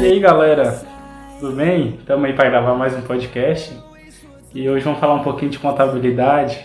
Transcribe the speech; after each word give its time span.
E 0.00 0.06
aí 0.06 0.20
galera, 0.20 0.80
tudo 1.40 1.56
bem? 1.56 1.96
Estamos 1.98 2.24
aí 2.24 2.32
para 2.32 2.48
gravar 2.48 2.74
mais 2.76 2.94
um 2.96 3.00
podcast 3.00 3.76
e 4.54 4.68
hoje 4.68 4.84
vamos 4.84 5.00
falar 5.00 5.14
um 5.14 5.24
pouquinho 5.24 5.50
de 5.50 5.58
contabilidade. 5.58 6.64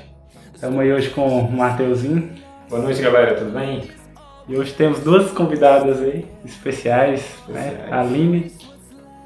Estamos 0.54 0.80
aí 0.80 0.94
hoje 0.94 1.10
com 1.10 1.40
o 1.40 1.52
Mateuzinho. 1.52 2.36
Boa 2.70 2.84
noite 2.84 3.02
galera, 3.02 3.34
tudo 3.34 3.50
bem? 3.50 3.90
E 4.48 4.56
hoje 4.56 4.74
temos 4.74 5.00
duas 5.00 5.32
convidadas 5.32 6.00
aí, 6.00 6.24
especiais, 6.46 7.26
né? 7.48 7.70
Especiais. 7.70 7.92
A 7.92 8.00
Aline 8.02 8.52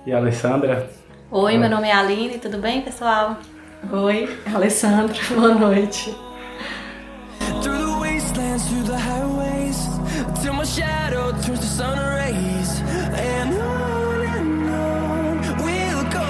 e 0.05 0.13
a 0.13 0.17
Alessandra. 0.19 0.89
Oi, 1.29 1.57
meu 1.57 1.69
nome 1.69 1.89
é 1.89 1.93
Aline, 1.93 2.37
tudo 2.37 2.57
bem, 2.57 2.83
pessoal? 2.83 3.35
Oi, 3.91 4.29
Alessandra, 4.55 5.17
boa 5.35 5.53
noite. 5.53 6.15
Turns 11.47 11.59
to 11.61 11.65
sun 11.65 11.97
rays, 11.97 12.81
and 13.15 13.53
on 13.53 14.21
and 14.21 14.69
on 14.69 15.37
we'll 15.63 16.03
go. 16.11 16.27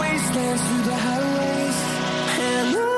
Wastelands, 0.00 0.62
highways, 1.06 1.78
and 2.40 2.76
on. 2.76 2.92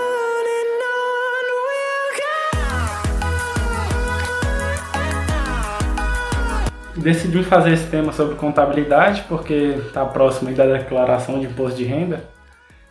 Decidimos 6.96 7.46
fazer 7.46 7.72
esse 7.72 7.90
tema 7.90 8.12
sobre 8.12 8.36
contabilidade 8.36 9.24
porque 9.28 9.76
está 9.86 10.06
próximo 10.06 10.50
da 10.54 10.64
declaração 10.64 11.38
de 11.38 11.44
imposto 11.44 11.76
de 11.76 11.84
renda, 11.84 12.24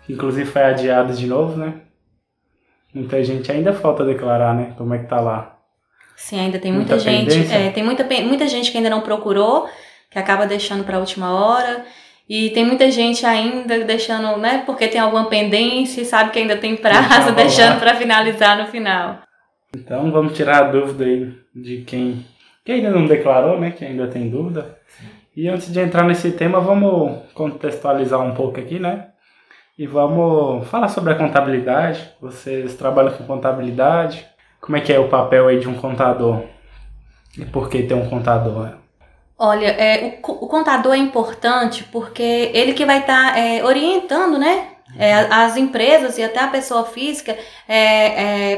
que 0.04 0.14
inclusive 0.14 0.46
foi 0.46 0.62
adiada 0.62 1.14
de 1.14 1.26
novo, 1.26 1.58
né? 1.58 1.82
Muita 2.94 3.24
gente 3.24 3.52
ainda 3.52 3.74
falta 3.74 4.06
declarar, 4.06 4.54
né? 4.54 4.76
Como 4.78 4.94
é 4.94 5.00
que 5.00 5.08
tá 5.08 5.20
lá? 5.20 5.53
Sim, 6.16 6.40
ainda 6.40 6.60
tem 6.60 6.72
muita, 6.72 6.96
Muita 6.96 7.10
gente, 7.10 7.54
é, 7.54 7.70
tem 7.70 7.84
muita, 7.84 8.04
muita 8.24 8.48
gente 8.48 8.72
que 8.72 8.78
ainda 8.78 8.90
não 8.90 9.02
procurou, 9.02 9.68
que 10.10 10.20
acaba 10.20 10.46
deixando 10.46 10.84
para 10.84 10.98
a 10.98 11.00
última 11.00 11.34
hora. 11.34 11.86
E 12.30 12.52
tem 12.52 12.66
muita 12.66 12.90
gente 12.90 13.26
ainda 13.26 13.84
deixando, 13.84 14.38
né? 14.38 14.64
Porque 14.66 14.88
tem 14.88 15.02
alguma 15.02 15.26
pendência 15.26 16.02
e 16.02 16.06
sabe 16.06 16.32
que 16.32 16.40
ainda 16.40 16.56
tem 16.56 16.76
prazo, 16.76 17.34
deixando 17.36 17.80
para 17.80 17.96
finalizar 17.96 18.58
no 18.58 18.68
final. 18.68 19.20
Então 19.76 20.12
vamos 20.12 20.34
tirar 20.34 20.60
a 20.60 20.72
dúvida 20.72 21.04
aí 21.04 21.34
de 21.54 21.82
quem, 21.82 22.26
quem 22.64 22.76
ainda 22.76 22.92
não 22.92 23.06
declarou, 23.06 23.60
né? 23.60 23.72
Que 23.72 23.84
ainda 23.84 24.08
tem 24.08 24.30
dúvida. 24.30 24.78
E 25.36 25.48
antes 25.50 25.72
de 25.72 25.80
entrar 25.80 26.04
nesse 26.06 26.32
tema, 26.32 26.60
vamos 26.60 27.24
contextualizar 27.34 28.22
um 28.22 28.36
pouco 28.36 28.60
aqui, 28.60 28.80
né? 28.80 29.08
E 29.78 29.88
vamos 29.88 30.68
falar 30.68 30.88
sobre 30.88 31.12
a 31.12 31.16
contabilidade. 31.16 32.08
Vocês 32.22 32.76
trabalham 32.76 33.12
com 33.14 33.26
contabilidade. 33.26 34.26
Como 34.64 34.78
é 34.78 34.82
que 34.82 34.94
é 34.94 35.00
o 35.00 35.10
papel 35.10 35.48
aí 35.50 35.60
de 35.60 35.68
um 35.68 35.76
contador? 35.76 36.44
E 37.38 37.44
por 37.46 37.70
que 37.70 37.84
ter 37.84 37.94
um 37.94 38.10
contador? 38.10 38.70
Olha, 39.38 39.68
é, 39.68 40.20
o, 40.24 40.32
o 40.46 40.48
contador 40.48 40.94
é 40.94 40.98
importante 40.98 41.84
porque 41.92 42.52
ele 42.54 42.74
que 42.74 42.86
vai 42.86 43.00
estar 43.00 43.36
orientando, 43.66 44.38
né? 44.38 44.68
é, 44.98 45.14
as 45.30 45.58
empresas 45.58 46.18
e 46.18 46.24
até 46.24 46.40
a 46.40 46.48
pessoa 46.48 46.86
física 46.86 47.36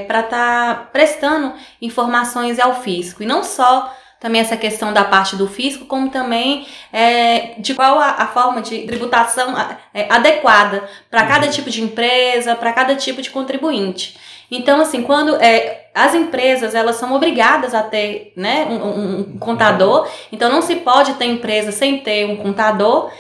para 0.08 0.20
estar 0.20 0.90
prestando 0.92 1.54
informações 1.82 2.60
ao 2.60 2.82
fisco. 2.82 3.24
E 3.24 3.26
não 3.26 3.44
só 3.44 3.94
também 4.20 4.42
essa 4.42 4.58
questão 4.58 4.92
da 4.92 5.04
parte 5.04 5.36
do 5.36 5.48
fisco, 5.48 5.86
como 5.86 6.10
também 6.10 6.68
é, 6.92 7.56
de 7.60 7.74
qual 7.74 8.00
a, 8.00 8.12
a 8.24 8.28
forma 8.28 8.62
de 8.62 8.80
tributação 8.86 9.56
a- 9.56 9.78
é, 9.94 10.12
adequada 10.12 10.84
para 11.10 11.26
cada 11.26 11.48
tipo 11.48 11.70
de 11.70 11.82
empresa, 11.82 12.56
para 12.56 12.74
cada 12.74 12.96
tipo 12.96 13.22
de 13.22 13.30
contribuinte. 13.30 14.18
Então, 14.52 14.80
assim, 14.82 15.02
quando 15.02 15.36
é, 15.38 15.88
as 15.94 16.14
empresas 16.14 16.76
elas 16.76 16.96
são 16.98 17.14
obrigadas 17.14 17.74
a 17.74 17.82
ter 17.84 18.32
né, 18.36 18.66
um, 18.70 19.20
um- 19.32 19.38
contador, 19.40 20.08
então 20.32 20.52
não 20.52 20.62
se 20.62 20.76
pode 20.78 21.14
ter 21.16 21.26
empresa 21.26 21.72
sem 21.72 22.00
ter 22.00 22.26
um 22.26 22.36
contador. 22.38 23.12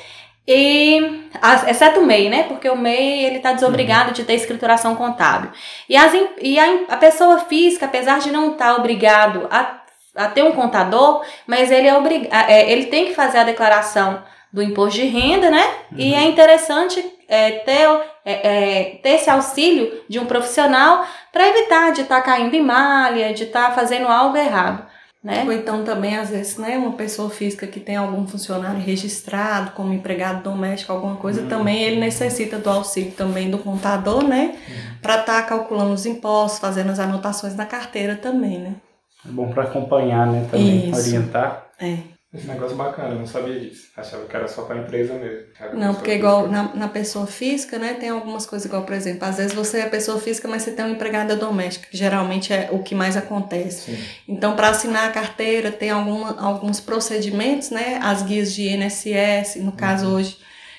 E, 0.48 1.28
exceto 1.68 2.00
o 2.02 2.06
MEI, 2.06 2.30
né? 2.30 2.44
Porque 2.44 2.70
o 2.70 2.78
MEI 2.78 3.26
ele 3.26 3.38
está 3.38 3.52
desobrigado 3.54 4.12
de 4.14 4.24
ter 4.24 4.36
escrituração 4.36 4.96
contábil. 4.96 5.50
E, 5.90 5.98
as, 5.98 6.14
e 6.40 6.60
a, 6.60 6.82
a 6.90 6.98
pessoa 6.98 7.40
física, 7.40 7.86
apesar 7.88 8.20
de 8.20 8.32
não 8.32 8.52
estar 8.52 8.76
obrigado 8.76 9.48
a, 9.50 9.82
a 10.16 10.28
ter 10.28 10.44
um 10.44 10.52
contador, 10.52 11.24
mas 11.48 11.72
ele, 11.72 11.88
é 11.88 11.98
obrig, 11.98 12.28
a- 12.32 12.52
é, 12.52 12.72
ele 12.72 12.86
tem 12.86 13.06
que 13.06 13.16
fazer 13.16 13.40
a 13.40 13.44
declaração 13.44 14.22
do 14.54 14.62
imposto 14.62 15.00
de 15.00 15.08
renda, 15.08 15.50
né? 15.50 15.66
E 15.98 16.14
é 16.14 16.22
interessante 16.24 17.04
é, 17.28 17.52
ter, 17.60 17.88
é, 18.24 18.32
é, 18.34 18.84
ter 19.02 19.10
esse 19.10 19.30
auxílio 19.30 20.04
de 20.08 20.20
um 20.20 20.26
profissional 20.26 21.06
para 21.32 21.48
evitar 21.48 21.92
de 21.92 22.02
estar 22.02 22.22
caindo 22.22 22.54
em 22.54 22.62
malha, 22.62 23.34
de 23.34 23.44
estar 23.44 23.74
fazendo 23.74 24.08
algo 24.08 24.38
errado, 24.38 24.86
né? 25.24 25.44
Ou 25.46 25.52
então 25.52 25.84
também, 25.84 26.16
às 26.16 26.30
vezes, 26.30 26.58
né, 26.58 26.78
uma 26.78 26.94
pessoa 26.94 27.30
física 27.30 27.66
que 27.66 27.80
tem 27.80 27.96
algum 27.96 28.28
funcionário 28.28 28.80
registrado 28.80 29.72
como 29.72 29.94
empregado 29.94 30.44
doméstico, 30.44 30.94
alguma 30.94 31.16
coisa, 31.16 31.44
também 31.48 31.84
ele 31.84 32.00
necessita 32.00 32.58
do 32.58 32.70
auxílio 32.70 33.12
também 33.12 33.50
do 33.50 33.58
contador, 33.58 34.24
né? 34.24 34.56
Para 35.02 35.20
estar 35.20 35.42
calculando 35.48 35.94
os 35.94 36.06
impostos, 36.06 36.60
fazendo 36.60 36.92
as 36.92 37.00
anotações 37.00 37.56
na 37.56 37.66
carteira 37.66 38.16
também, 38.16 38.60
né? 38.60 38.76
É 39.28 39.32
bom 39.32 39.50
para 39.50 39.64
acompanhar, 39.64 40.28
né? 40.28 40.48
Também 40.52 40.90
Isso. 40.90 41.00
orientar. 41.00 41.66
É. 41.80 42.15
Esse 42.36 42.48
negócio 42.48 42.76
bacana, 42.76 43.14
eu 43.14 43.20
não 43.20 43.28
sabia 43.28 43.60
disso. 43.60 43.88
Achava 43.96 44.26
que 44.26 44.36
era 44.36 44.48
só 44.48 44.64
pra 44.64 44.78
empresa 44.78 45.14
mesmo. 45.14 45.46
Não, 45.74 45.94
porque 45.94 46.12
física. 46.12 46.28
igual 46.28 46.48
na, 46.48 46.76
na 46.76 46.88
pessoa 46.90 47.26
física, 47.26 47.80
né, 47.80 47.94
tem 47.94 48.10
algumas 48.10 48.46
coisas 48.46 48.66
igual, 48.66 48.84
por 48.84 48.94
exemplo, 48.94 49.26
às 49.26 49.38
vezes 49.38 49.54
você 49.54 49.80
é 49.80 49.86
pessoa 49.86 50.20
física, 50.20 50.48
mas 50.48 50.64
você 50.64 50.72
tem 50.72 50.84
uma 50.84 50.94
empregada 50.94 51.36
doméstica, 51.36 51.88
que 51.90 51.98
geralmente 51.98 52.52
é 52.52 52.70
o 52.72 52.80
que 52.80 52.94
mais 52.94 53.16
acontece. 53.16 53.96
Sim. 53.96 54.04
Então, 54.28 54.56
para 54.56 54.70
assinar 54.70 55.08
a 55.08 55.12
carteira, 55.12 55.72
tem 55.72 55.90
alguma, 55.90 56.40
alguns 56.42 56.80
procedimentos, 56.80 57.70
né? 57.70 58.00
As 58.04 58.22
guias 58.22 58.54
de 58.54 58.68
INSS, 58.68 59.56
no 59.58 59.72
caso 59.72 60.08
hoje, 60.08 60.38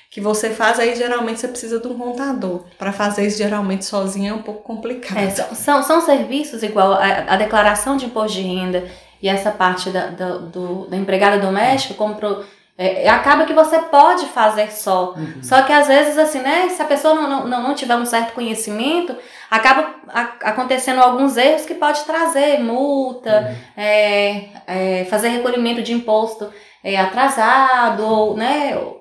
que 0.09 0.21
você 0.21 0.51
faz, 0.51 0.79
aí 0.79 0.95
geralmente 0.95 1.39
você 1.39 1.47
precisa 1.47 1.79
de 1.79 1.87
um 1.87 1.97
contador. 1.97 2.65
Para 2.77 2.93
fazer 2.93 3.25
isso 3.25 3.37
geralmente 3.37 3.83
sozinho 3.83 4.31
é 4.31 4.33
um 4.33 4.41
pouco 4.41 4.61
complicado. 4.61 5.17
É, 5.17 5.29
são, 5.29 5.55
são, 5.55 5.83
são 5.83 6.01
serviços 6.01 6.63
igual 6.63 6.93
a, 6.93 7.33
a 7.33 7.35
declaração 7.35 7.97
de 7.97 8.05
imposto 8.05 8.37
de 8.37 8.43
renda 8.43 8.87
e 9.21 9.27
essa 9.29 9.51
parte 9.51 9.89
da, 9.89 10.07
da, 10.07 10.37
do, 10.37 10.87
da 10.87 10.95
empregada 10.97 11.37
doméstica, 11.39 11.93
como 11.95 12.15
pro, 12.15 12.45
é, 12.77 13.09
acaba 13.09 13.45
que 13.45 13.53
você 13.53 13.79
pode 13.79 14.25
fazer 14.27 14.71
só. 14.71 15.15
Só 15.41 15.63
que 15.63 15.73
às 15.73 15.87
vezes, 15.87 16.17
assim, 16.17 16.39
né, 16.39 16.69
se 16.69 16.81
a 16.81 16.85
pessoa 16.85 17.15
não, 17.15 17.47
não, 17.47 17.63
não, 17.63 17.73
tiver 17.73 17.95
um 17.95 18.05
certo 18.05 18.33
conhecimento, 18.33 19.15
acaba 19.49 19.95
a- 20.09 20.33
acontecendo 20.43 20.99
alguns 21.01 21.37
erros 21.37 21.65
que 21.65 21.73
pode 21.73 22.03
trazer 22.03 22.59
multa, 22.59 23.55
é, 23.75 24.49
é, 24.67 25.05
fazer 25.05 25.29
recolhimento 25.29 25.81
de 25.81 25.93
imposto 25.93 26.51
é, 26.83 26.97
atrasado, 26.99 28.05
ou, 28.05 28.37
né, 28.37 28.77
ou, 28.77 28.97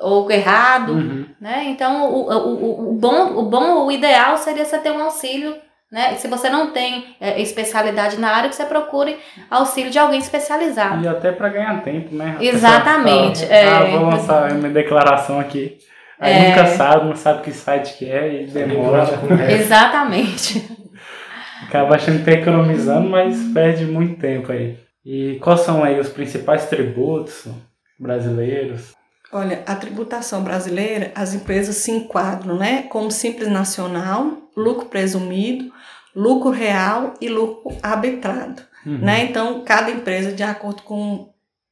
ou 0.00 0.30
errado 0.30 0.92
Uhum. 0.92 1.26
né? 1.40 1.64
Então, 1.66 2.10
o, 2.10 2.30
o, 2.30 2.54
o, 2.54 2.90
o 2.90 2.92
bom, 2.94 3.36
o 3.36 3.42
bom, 3.42 3.84
o 3.86 3.92
ideal 3.92 4.38
seria 4.38 4.64
você 4.64 4.78
ter 4.78 4.90
um 4.90 5.02
auxílio, 5.02 5.54
né? 5.90 6.14
Se 6.16 6.28
você 6.28 6.50
não 6.50 6.70
tem 6.70 7.16
é, 7.20 7.40
especialidade 7.40 8.18
na 8.18 8.30
área, 8.30 8.48
que 8.50 8.56
você 8.56 8.64
procure 8.64 9.16
auxílio 9.50 9.90
de 9.90 9.98
alguém 9.98 10.18
especializado. 10.18 11.02
E 11.04 11.08
até 11.08 11.32
para 11.32 11.48
ganhar 11.48 11.82
tempo, 11.82 12.14
né? 12.14 12.36
A 12.38 12.44
Exatamente, 12.44 13.46
pessoa 13.46 13.60
fala, 13.72 13.88
é. 13.88 13.94
Ah, 13.94 13.98
vou 13.98 14.10
lançar 14.10 14.54
minha 14.54 14.70
declaração 14.70 15.40
aqui. 15.40 15.78
Aí 16.20 16.32
É. 16.32 16.48
nunca 16.48 16.66
sabe, 16.66 17.06
não 17.06 17.16
sabe 17.16 17.42
que 17.42 17.52
site 17.52 17.96
que 17.96 18.10
é 18.10 18.42
e 18.42 18.46
demora. 18.46 19.04
Exatamente. 19.50 20.68
Acaba 21.66 21.96
achando 21.96 22.18
que 22.18 22.24
tá 22.24 22.32
economizando, 22.32 23.08
mas 23.08 23.36
perde 23.52 23.84
muito 23.84 24.18
tempo 24.20 24.50
aí. 24.52 24.78
E 25.04 25.38
quais 25.40 25.60
são 25.60 25.82
aí 25.82 25.98
os 25.98 26.08
principais 26.08 26.66
tributos 26.66 27.46
brasileiros? 27.98 28.94
Olha, 29.32 29.62
a 29.66 29.74
tributação 29.74 30.42
brasileira, 30.42 31.12
as 31.14 31.34
empresas 31.34 31.76
se 31.76 31.90
enquadram, 31.90 32.56
né, 32.56 32.84
como 32.88 33.10
simples 33.10 33.48
nacional, 33.48 34.38
lucro 34.56 34.86
presumido, 34.86 35.70
lucro 36.14 36.50
real 36.50 37.14
e 37.20 37.28
lucro 37.28 37.76
arbitrado, 37.82 38.62
Uhum. 38.86 38.98
né? 38.98 39.24
Então, 39.24 39.62
cada 39.64 39.90
empresa, 39.90 40.32
de 40.32 40.42
acordo 40.42 40.82
com 40.82 41.28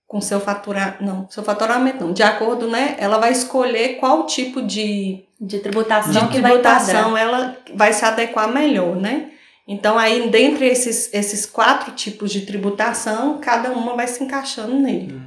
com 0.08 0.20
seu 0.20 0.38
faturamento, 0.40 1.02
não, 1.02 1.28
seu 1.28 1.42
faturamento 1.42 2.04
não, 2.04 2.12
de 2.12 2.22
acordo, 2.22 2.68
né, 2.68 2.94
ela 2.98 3.18
vai 3.18 3.32
escolher 3.32 3.96
qual 3.98 4.24
tipo 4.24 4.62
de 4.62 5.24
De 5.40 5.58
tributação 5.58 6.12
de 6.12 6.28
que 6.28 6.40
vai 6.40 6.52
tributação 6.52 7.16
ela 7.16 7.56
vai 7.74 7.92
se 7.92 8.04
adequar 8.04 8.48
melhor, 8.52 8.94
né? 8.94 9.30
Então, 9.68 9.98
aí, 9.98 10.30
dentre 10.30 10.64
esses, 10.64 11.12
esses 11.12 11.44
quatro 11.44 11.90
tipos 11.90 12.30
de 12.30 12.42
tributação, 12.42 13.38
cada 13.40 13.72
uma 13.72 13.96
vai 13.96 14.06
se 14.06 14.22
encaixando 14.22 14.76
nele. 14.76 15.20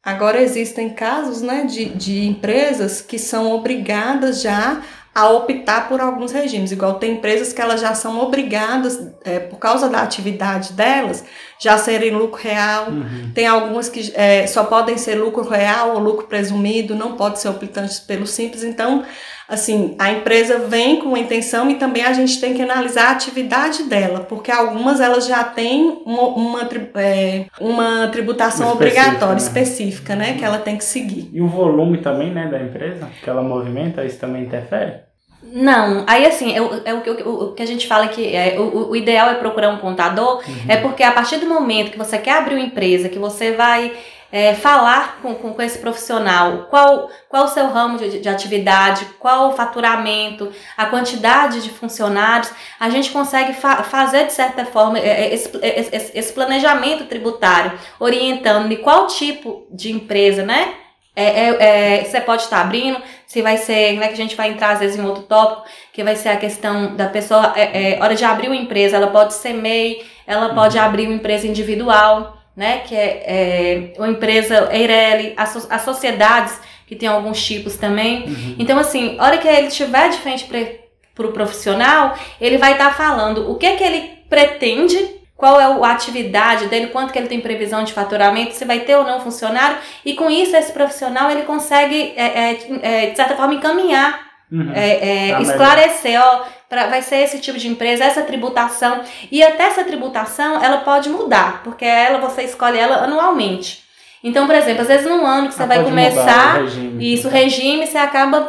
Agora, 0.00 0.40
existem 0.40 0.90
casos 0.90 1.42
né, 1.42 1.64
de, 1.64 1.86
de 1.86 2.24
empresas 2.24 3.00
que 3.00 3.18
são 3.18 3.50
obrigadas 3.50 4.40
já 4.40 4.80
a 5.18 5.28
optar 5.30 5.88
por 5.88 6.00
alguns 6.00 6.30
regimes. 6.30 6.70
Igual 6.70 6.94
tem 6.94 7.14
empresas 7.14 7.52
que 7.52 7.60
elas 7.60 7.80
já 7.80 7.92
são 7.92 8.20
obrigadas, 8.20 9.10
é, 9.24 9.40
por 9.40 9.58
causa 9.58 9.88
da 9.88 10.00
atividade 10.00 10.74
delas, 10.74 11.24
já 11.58 11.76
serem 11.76 12.12
lucro 12.12 12.40
real. 12.40 12.86
Tem 13.34 13.44
algumas 13.44 13.88
que 13.88 14.12
é, 14.14 14.46
só 14.46 14.62
podem 14.62 14.96
ser 14.96 15.16
lucro 15.16 15.42
real 15.42 15.94
ou 15.94 15.98
lucro 15.98 16.28
presumido, 16.28 16.94
não 16.94 17.16
pode 17.16 17.40
ser 17.40 17.48
optante 17.48 18.00
pelo 18.02 18.28
simples. 18.28 18.62
Então, 18.62 19.04
assim, 19.48 19.96
a 19.98 20.12
empresa 20.12 20.60
vem 20.60 21.00
com 21.00 21.16
intenção 21.16 21.68
e 21.68 21.74
também 21.74 22.04
a 22.04 22.12
gente 22.12 22.40
tem 22.40 22.54
que 22.54 22.62
analisar 22.62 23.08
a 23.08 23.10
atividade 23.10 23.82
dela, 23.88 24.20
porque 24.20 24.52
algumas 24.52 25.00
elas 25.00 25.26
já 25.26 25.42
têm 25.42 26.00
uma, 26.06 26.28
uma, 26.28 26.68
é, 26.94 27.46
uma 27.60 28.06
tributação 28.06 28.68
Específica, 28.68 29.00
obrigatória, 29.00 29.34
né? 29.34 29.40
específica, 29.40 30.14
né? 30.14 30.34
Que 30.38 30.44
ela 30.44 30.58
tem 30.58 30.76
que 30.76 30.84
seguir. 30.84 31.28
E 31.32 31.42
o 31.42 31.48
volume 31.48 31.98
também, 31.98 32.32
né, 32.32 32.46
da 32.46 32.62
empresa, 32.62 33.08
que 33.20 33.28
ela 33.28 33.42
movimenta, 33.42 34.04
isso 34.04 34.20
também 34.20 34.44
interfere? 34.44 35.07
Não, 35.50 36.04
aí 36.06 36.26
assim, 36.26 36.54
é 36.54 36.60
o, 36.60 36.82
é 36.84 36.92
o, 36.94 37.00
que- 37.00 37.10
o, 37.22 37.44
o 37.44 37.52
que 37.54 37.62
a 37.62 37.66
gente 37.66 37.86
fala 37.86 38.08
que 38.08 38.34
é, 38.36 38.56
o, 38.58 38.90
o 38.90 38.96
ideal 38.96 39.30
é 39.30 39.34
procurar 39.34 39.70
um 39.70 39.78
contador, 39.78 40.42
é 40.68 40.76
porque 40.76 41.02
a 41.02 41.12
partir 41.12 41.38
do 41.38 41.46
momento 41.46 41.90
que 41.90 41.98
você 41.98 42.18
quer 42.18 42.32
abrir 42.38 42.54
uma 42.56 42.64
empresa, 42.64 43.08
que 43.08 43.18
você 43.18 43.52
vai 43.52 43.92
é, 44.30 44.52
falar 44.52 45.20
com, 45.22 45.34
com, 45.34 45.54
com 45.54 45.62
esse 45.62 45.78
profissional, 45.78 46.66
qual, 46.68 47.08
qual 47.30 47.44
o 47.44 47.48
seu 47.48 47.66
ramo 47.68 47.96
de, 47.96 48.18
de 48.20 48.28
atividade, 48.28 49.06
qual 49.18 49.48
o 49.48 49.52
faturamento, 49.52 50.52
a 50.76 50.84
quantidade 50.84 51.62
de 51.62 51.70
funcionários, 51.70 52.50
a 52.78 52.90
gente 52.90 53.10
consegue 53.10 53.54
fa 53.54 53.82
fazer, 53.84 54.26
de 54.26 54.34
certa 54.34 54.66
forma, 54.66 54.98
é, 54.98 55.08
é, 55.28 55.34
esse, 55.34 55.50
esse, 55.62 56.18
esse 56.18 56.32
planejamento 56.34 57.04
tributário, 57.06 57.72
orientando 57.98 58.68
de 58.68 58.76
qual 58.76 59.06
tipo 59.06 59.66
de 59.70 59.92
empresa, 59.92 60.42
né? 60.42 60.74
É, 61.18 61.24
é, 61.24 61.98
é, 61.98 62.04
você 62.04 62.20
pode 62.20 62.42
estar 62.42 62.60
abrindo, 62.60 63.02
se 63.26 63.42
vai 63.42 63.56
ser, 63.56 63.98
né, 63.98 64.06
que 64.06 64.12
a 64.12 64.16
gente 64.16 64.36
vai 64.36 64.50
entrar 64.50 64.70
às 64.70 64.78
vezes 64.78 64.96
em 64.96 65.04
outro 65.04 65.24
tópico, 65.24 65.66
que 65.92 66.04
vai 66.04 66.14
ser 66.14 66.28
a 66.28 66.36
questão 66.36 66.94
da 66.94 67.08
pessoa, 67.08 67.54
é, 67.56 67.94
é, 67.94 68.00
hora 68.00 68.14
de 68.14 68.24
abrir 68.24 68.46
uma 68.46 68.54
empresa, 68.54 68.96
ela 68.96 69.08
pode 69.08 69.34
ser 69.34 69.52
MEI, 69.52 70.04
ela 70.24 70.54
pode 70.54 70.78
abrir 70.78 71.08
uma 71.08 71.16
empresa 71.16 71.44
individual, 71.44 72.38
né, 72.56 72.82
que 72.86 72.94
é, 72.94 73.24
é 73.26 73.92
uma 73.98 74.08
empresa 74.08 74.68
EIRELI, 74.72 75.34
as, 75.36 75.68
as 75.68 75.82
sociedades, 75.82 76.60
que 76.86 76.94
tem 76.94 77.08
alguns 77.08 77.44
tipos 77.44 77.76
também. 77.76 78.54
Então, 78.56 78.78
assim, 78.78 79.18
hora 79.20 79.38
que 79.38 79.48
ele 79.48 79.66
estiver 79.66 80.10
de 80.10 80.18
frente 80.18 80.44
para 80.44 81.26
o 81.26 81.32
profissional, 81.32 82.16
ele 82.40 82.58
vai 82.58 82.72
estar 82.72 82.96
falando 82.96 83.50
o 83.50 83.56
que 83.56 83.72
que 83.72 83.82
ele 83.82 84.18
pretende, 84.30 85.17
qual 85.38 85.58
é 85.60 85.64
a 85.64 85.92
atividade 85.92 86.66
dele, 86.66 86.88
quanto 86.88 87.12
que 87.12 87.18
ele 87.18 87.28
tem 87.28 87.40
previsão 87.40 87.84
de 87.84 87.92
faturamento, 87.92 88.54
se 88.54 88.64
vai 88.64 88.80
ter 88.80 88.96
ou 88.96 89.04
não 89.04 89.20
funcionário, 89.20 89.78
e 90.04 90.12
com 90.14 90.28
isso 90.28 90.54
esse 90.56 90.72
profissional 90.72 91.30
ele 91.30 91.42
consegue, 91.42 92.12
é, 92.16 92.26
é, 92.26 92.58
é, 92.82 93.06
de 93.10 93.16
certa 93.16 93.36
forma, 93.36 93.54
encaminhar 93.54 94.26
Uhum. 94.50 94.72
é, 94.74 95.28
é, 95.28 95.32
Tá 95.34 95.42
esclarecer, 95.42 96.18
ó, 96.20 96.40
pra, 96.70 96.86
vai 96.86 97.02
ser 97.02 97.16
esse 97.16 97.38
tipo 97.38 97.58
de 97.58 97.68
empresa, 97.68 98.02
essa 98.02 98.22
tributação. 98.22 99.02
E 99.30 99.42
até 99.42 99.64
essa 99.64 99.84
tributação, 99.84 100.64
ela 100.64 100.78
pode 100.78 101.08
mudar, 101.10 101.60
porque 101.62 101.84
ela 101.84 102.18
você 102.18 102.42
escolhe 102.44 102.78
ela 102.78 103.04
anualmente. 103.04 103.84
Então, 104.24 104.46
por 104.46 104.54
exemplo, 104.56 104.82
às 104.82 104.88
vezes 104.88 105.06
num 105.06 105.24
ano 105.24 105.48
que 105.48 105.54
você 105.54 105.62
Ah, 105.62 105.66
vai 105.66 105.78
mudar 105.78 105.90
começar, 105.90 106.58
o 106.60 106.64
regime. 106.64 107.14
isso, 107.14 107.28
o 107.28 107.30
regime, 107.30 107.86
você 107.86 107.98
acaba 107.98 108.48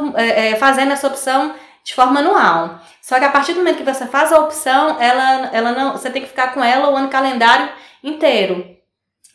fazendo 0.57 0.91
essa 0.93 1.05
opção 1.05 1.53
de 1.83 1.93
forma 1.93 2.19
anual. 2.19 2.79
Só 3.01 3.17
que 3.19 3.25
a 3.25 3.29
partir 3.29 3.53
do 3.53 3.59
momento 3.59 3.77
que 3.77 3.83
você 3.93 4.05
faz 4.05 4.31
a 4.31 4.39
opção, 4.39 4.99
ela, 5.01 5.49
ela 5.53 5.71
não, 5.71 5.91
você 5.93 6.09
tem 6.09 6.21
que 6.21 6.27
ficar 6.27 6.53
com 6.53 6.63
ela 6.63 6.89
o 6.89 6.95
ano 6.95 7.09
calendário 7.09 7.69
inteiro. 8.03 8.75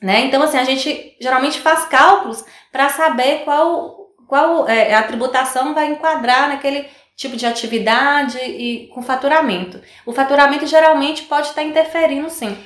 Né? 0.01 0.21
Então, 0.27 0.43
assim, 0.43 0.59
a 0.59 0.65
gente 0.65 1.17
geralmente 1.21 1.61
faz 1.61 1.85
cálculos 1.87 2.45
para 2.71 2.89
saber 2.91 3.43
qual, 3.45 4.09
qual 4.29 4.69
é, 4.69 4.95
a 4.95 5.03
tributação 5.03 5.75
vai 5.75 5.87
enquadrar 5.87 6.49
naquele 6.49 6.87
tipo 7.17 7.37
de 7.37 7.47
atividade 7.47 8.39
e 8.39 8.89
com 8.89 9.01
faturamento. 9.03 9.81
O 10.05 10.13
faturamento 10.13 10.67
geralmente 10.67 11.23
pode 11.23 11.47
estar 11.49 11.63
interferindo, 11.63 12.29
sim. 12.29 12.57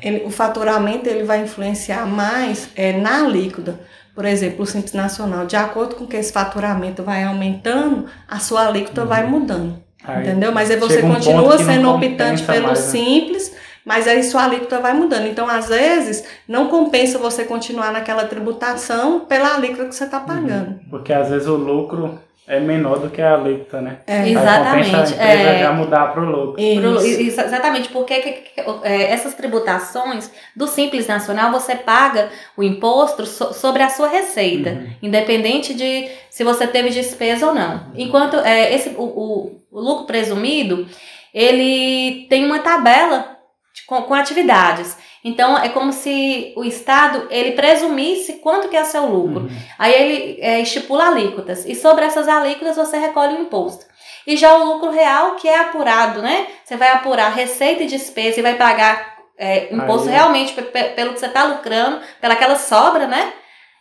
Ele- 0.00 0.24
o 0.24 0.30
faturamento 0.30 1.08
ele 1.08 1.24
vai 1.24 1.40
influenciar 1.40 2.06
mais 2.06 2.68
é, 2.76 2.92
na 2.92 3.24
alíquota. 3.24 3.80
Por 4.14 4.24
exemplo, 4.24 4.62
o 4.62 4.66
Simples 4.66 4.92
Nacional, 4.92 5.44
de 5.44 5.56
acordo 5.56 5.96
com 5.96 6.06
que 6.06 6.16
esse 6.16 6.32
faturamento 6.32 7.02
vai 7.02 7.24
aumentando, 7.24 8.06
a 8.28 8.38
sua 8.38 8.68
alíquota 8.68 9.04
vai 9.04 9.26
mudando. 9.26 9.82
Aí 10.04 10.22
entendeu? 10.22 10.52
Mas 10.52 10.70
aí 10.70 10.76
você 10.76 11.02
um 11.02 11.12
continua 11.12 11.58
sendo 11.58 11.90
optante 11.90 12.42
pelo 12.44 12.68
mais, 12.68 12.78
né? 12.78 12.84
simples, 12.86 13.56
mas 13.84 14.06
aí 14.06 14.22
sua 14.22 14.44
alíquota 14.44 14.78
vai 14.80 14.94
mudando. 14.94 15.26
Então, 15.26 15.48
às 15.48 15.68
vezes, 15.68 16.24
não 16.46 16.68
compensa 16.68 17.18
você 17.18 17.44
continuar 17.44 17.92
naquela 17.92 18.24
tributação 18.24 19.20
pela 19.20 19.54
alíquota 19.54 19.86
que 19.86 19.94
você 19.94 20.04
está 20.04 20.20
pagando. 20.20 20.78
Porque 20.88 21.12
às 21.12 21.28
vezes 21.28 21.48
o 21.48 21.56
lucro 21.56 22.18
é 22.46 22.60
menor 22.60 22.98
do 22.98 23.08
que 23.10 23.22
a 23.22 23.34
alíquota, 23.34 23.80
né? 23.80 23.98
É. 24.06 24.18
Aí 24.20 24.32
Exatamente, 24.32 24.90
compensa 24.90 25.14
a 25.14 25.16
empresa 25.34 25.50
é. 25.50 25.58
já 25.62 25.72
mudar 25.72 26.12
pro 26.12 26.24
lucro. 26.24 26.52
Pro- 26.54 26.62
Isso. 27.06 27.20
isso, 27.22 27.40
exatamente, 27.40 27.88
porque 27.88 28.20
que- 28.20 28.32
que- 28.32 28.60
é, 28.82 29.10
essas 29.12 29.34
tributações 29.34 30.30
do 30.54 30.66
Simples 30.66 31.06
Nacional 31.06 31.50
você 31.50 31.74
paga 31.74 32.28
o 32.56 32.62
imposto 32.62 33.24
so- 33.24 33.52
sobre 33.54 33.82
a 33.82 33.88
sua 33.88 34.08
receita, 34.08 34.86
independente 35.02 35.72
de 35.74 36.08
se 36.28 36.44
você 36.44 36.66
teve 36.66 36.90
despesa 36.90 37.46
ou 37.46 37.54
não. 37.54 37.86
Enquanto 37.94 38.36
é, 38.40 38.74
esse, 38.74 38.90
o, 38.90 39.02
o- 39.02 39.60
o 39.72 39.80
lucro 39.80 40.04
presumido, 40.06 40.86
ele 41.32 42.26
tem 42.28 42.44
uma 42.44 42.60
tabela 42.60 43.36
de- 43.74 43.84
com, 43.86 44.02
com 44.02 44.14
atividades. 44.14 44.96
Então 45.24 45.56
é 45.58 45.70
como 45.70 45.90
se 45.90 46.52
o 46.54 46.62
Estado 46.64 47.26
ele 47.30 47.52
presumisse 47.52 48.34
quanto 48.34 48.68
que 48.68 48.76
é 48.76 48.84
seu 48.84 49.06
lucro. 49.06 49.48
Aí 49.78 49.92
ele 49.94 50.38
é, 50.40 50.60
estipula 50.60 51.06
alíquotas. 51.06 51.64
E 51.64 51.74
sobre 51.74 52.04
essas 52.04 52.28
alíquotas 52.28 52.76
você 52.76 52.98
recolhe 52.98 53.34
o 53.34 53.40
imposto. 53.40 53.86
E 54.26 54.36
já 54.36 54.54
o 54.56 54.64
lucro 54.64 54.90
real, 54.90 55.36
que 55.36 55.48
é 55.48 55.58
apurado, 55.58 56.20
né? 56.22 56.46
Você 56.64 56.76
vai 56.76 56.90
apurar 56.90 57.32
receita 57.32 57.82
e 57.82 57.86
despesa 57.86 58.38
e 58.40 58.42
vai 58.42 58.54
pagar 58.54 59.14
é, 59.38 59.72
imposto 59.74 60.08
Aí. 60.08 60.14
realmente 60.14 60.52
pe- 60.52 60.62
pe- 60.62 60.90
pelo 60.90 61.12
que 61.14 61.20
você 61.20 61.26
está 61.26 61.44
lucrando, 61.44 62.00
pelaquela 62.20 62.56
sobra, 62.56 63.06
né? 63.06 63.32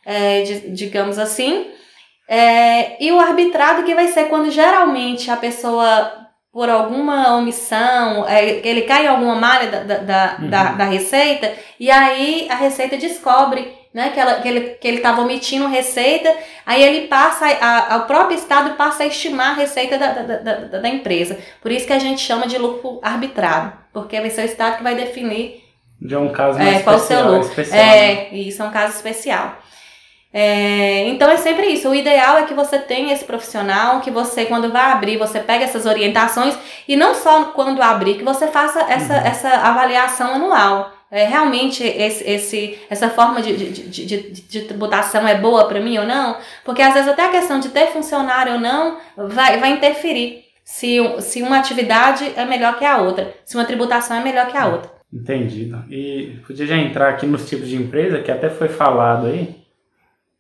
É, 0.06 0.42
di- 0.44 0.70
digamos 0.72 1.20
assim. 1.20 1.68
É, 2.28 3.04
e 3.04 3.12
o 3.12 3.20
arbitrado 3.20 3.84
que 3.84 3.94
vai 3.94 4.08
ser 4.08 4.26
quando 4.30 4.50
geralmente 4.50 5.30
a 5.30 5.36
pessoa, 5.38 6.23
por 6.54 6.70
alguma 6.70 7.36
omissão, 7.36 8.30
é, 8.30 8.62
ele 8.64 8.84
cai 8.84 9.06
em 9.06 9.08
alguma 9.08 9.34
malha 9.36 9.72
da, 9.72 9.80
da, 9.84 9.98
da, 9.98 10.26
da, 10.38 10.64
da 10.74 10.84
receita, 10.86 11.52
e 11.80 11.90
aí 11.90 12.48
a 12.50 12.56
receita 12.56 12.96
descobre 12.96 13.74
né, 13.92 14.12
que, 14.14 14.20
ela, 14.20 14.36
que 14.36 14.48
ele 14.48 14.62
que 14.82 14.88
ele 14.88 14.98
estava 14.98 15.22
omitindo 15.22 15.68
receita, 15.68 16.32
aí 16.66 16.82
ele 16.84 17.08
passa, 17.08 17.46
a, 17.48 17.94
a- 17.94 17.98
o 17.98 18.02
próprio 18.06 18.38
Estado 18.38 18.76
passa 18.76 19.04
a 19.04 19.08
estimar 19.08 19.52
a 19.52 19.54
receita 19.56 19.98
da, 19.98 20.14
da, 20.14 20.38
da, 20.38 20.80
da- 20.80 20.90
empresa. 20.90 21.38
Por 21.62 21.72
isso 21.72 21.86
que 21.88 21.94
a 21.94 22.00
gente 22.00 22.22
chama 22.22 22.48
de 22.48 22.58
lucro 22.58 23.00
arbitrado, 23.04 23.74
porque 23.92 24.20
vai 24.22 24.30
ser 24.30 24.42
o 24.42 24.46
Estado 24.46 24.78
que 24.78 24.84
vai 24.84 24.96
definir 24.96 25.64
De 26.02 26.16
um 26.16 26.30
caso 26.30 26.58
mais 26.60 26.78
é, 26.78 26.80
qual 26.82 26.96
o 26.96 27.00
seu 27.00 27.18
especial. 27.18 27.32
lucro. 27.34 27.50
especial 27.50 27.86
né? 27.86 28.12
É, 28.14 28.30
e 28.34 28.48
isso 28.48 28.62
é 28.62 28.66
um 28.66 28.72
caso 28.72 28.96
especial. 28.96 29.58
É, 30.34 31.08
então 31.10 31.30
é 31.30 31.38
sempre 31.38 31.68
isso. 31.68 31.88
O 31.88 31.94
ideal 31.94 32.38
é 32.38 32.44
que 32.44 32.56
você 32.56 32.80
tenha 32.80 33.14
esse 33.14 33.24
profissional, 33.24 34.02
que 34.02 34.10
você, 34.10 34.46
quando 34.46 34.72
vai 34.72 34.92
abrir, 34.92 35.18
você 35.18 35.40
pega 35.40 35.64
essas 35.64 35.86
orientações 35.86 36.58
e 36.88 36.96
não 36.96 37.14
só 37.14 37.46
quando 37.46 37.82
abrir, 37.82 38.16
que 38.16 38.24
você 38.24 38.48
faça 38.48 38.82
essa, 38.90 39.14
Uhum. 39.14 39.26
essa 39.26 39.50
avaliação 39.50 40.34
anual. 40.34 40.92
É, 41.12 41.26
realmente 41.26 41.84
esse, 41.84 42.28
esse, 42.28 42.80
essa 42.90 43.08
forma 43.08 43.40
de, 43.40 43.56
de, 43.56 44.06
de, 44.06 44.32
de, 44.32 44.62
tributação 44.62 45.28
é 45.28 45.36
boa 45.36 45.68
para 45.68 45.80
mim 45.80 45.96
ou 46.00 46.08
não? 46.08 46.38
Porque 46.66 46.82
às 46.82 46.96
vezes 46.96 47.08
até 47.08 47.28
a 47.28 47.30
questão 47.30 47.60
de 47.60 47.70
ter 47.70 47.92
funcionário 47.92 48.54
ou 48.54 48.60
não 48.60 48.98
vai, 49.16 49.60
vai 49.60 49.74
interferir. 49.74 50.44
Se, 50.66 50.98
se 51.20 51.44
uma 51.44 51.60
atividade 51.60 52.34
é 52.36 52.44
melhor 52.46 52.80
que 52.80 52.86
a 52.86 52.98
outra, 52.98 53.32
se 53.46 53.56
uma 53.56 53.66
tributação 53.66 54.18
é 54.18 54.24
melhor 54.24 54.48
que 54.48 54.58
a 54.58 54.66
outra. 54.66 54.90
Entendido. 55.14 55.84
E 55.88 56.38
podia 56.48 56.66
já 56.66 56.78
entrar 56.78 57.10
aqui 57.10 57.28
nos 57.28 57.48
tipos 57.48 57.70
de 57.70 57.76
empresa, 57.76 58.20
que 58.20 58.32
até 58.32 58.50
foi 58.50 58.70
falado 58.70 59.28
aí. 59.28 59.63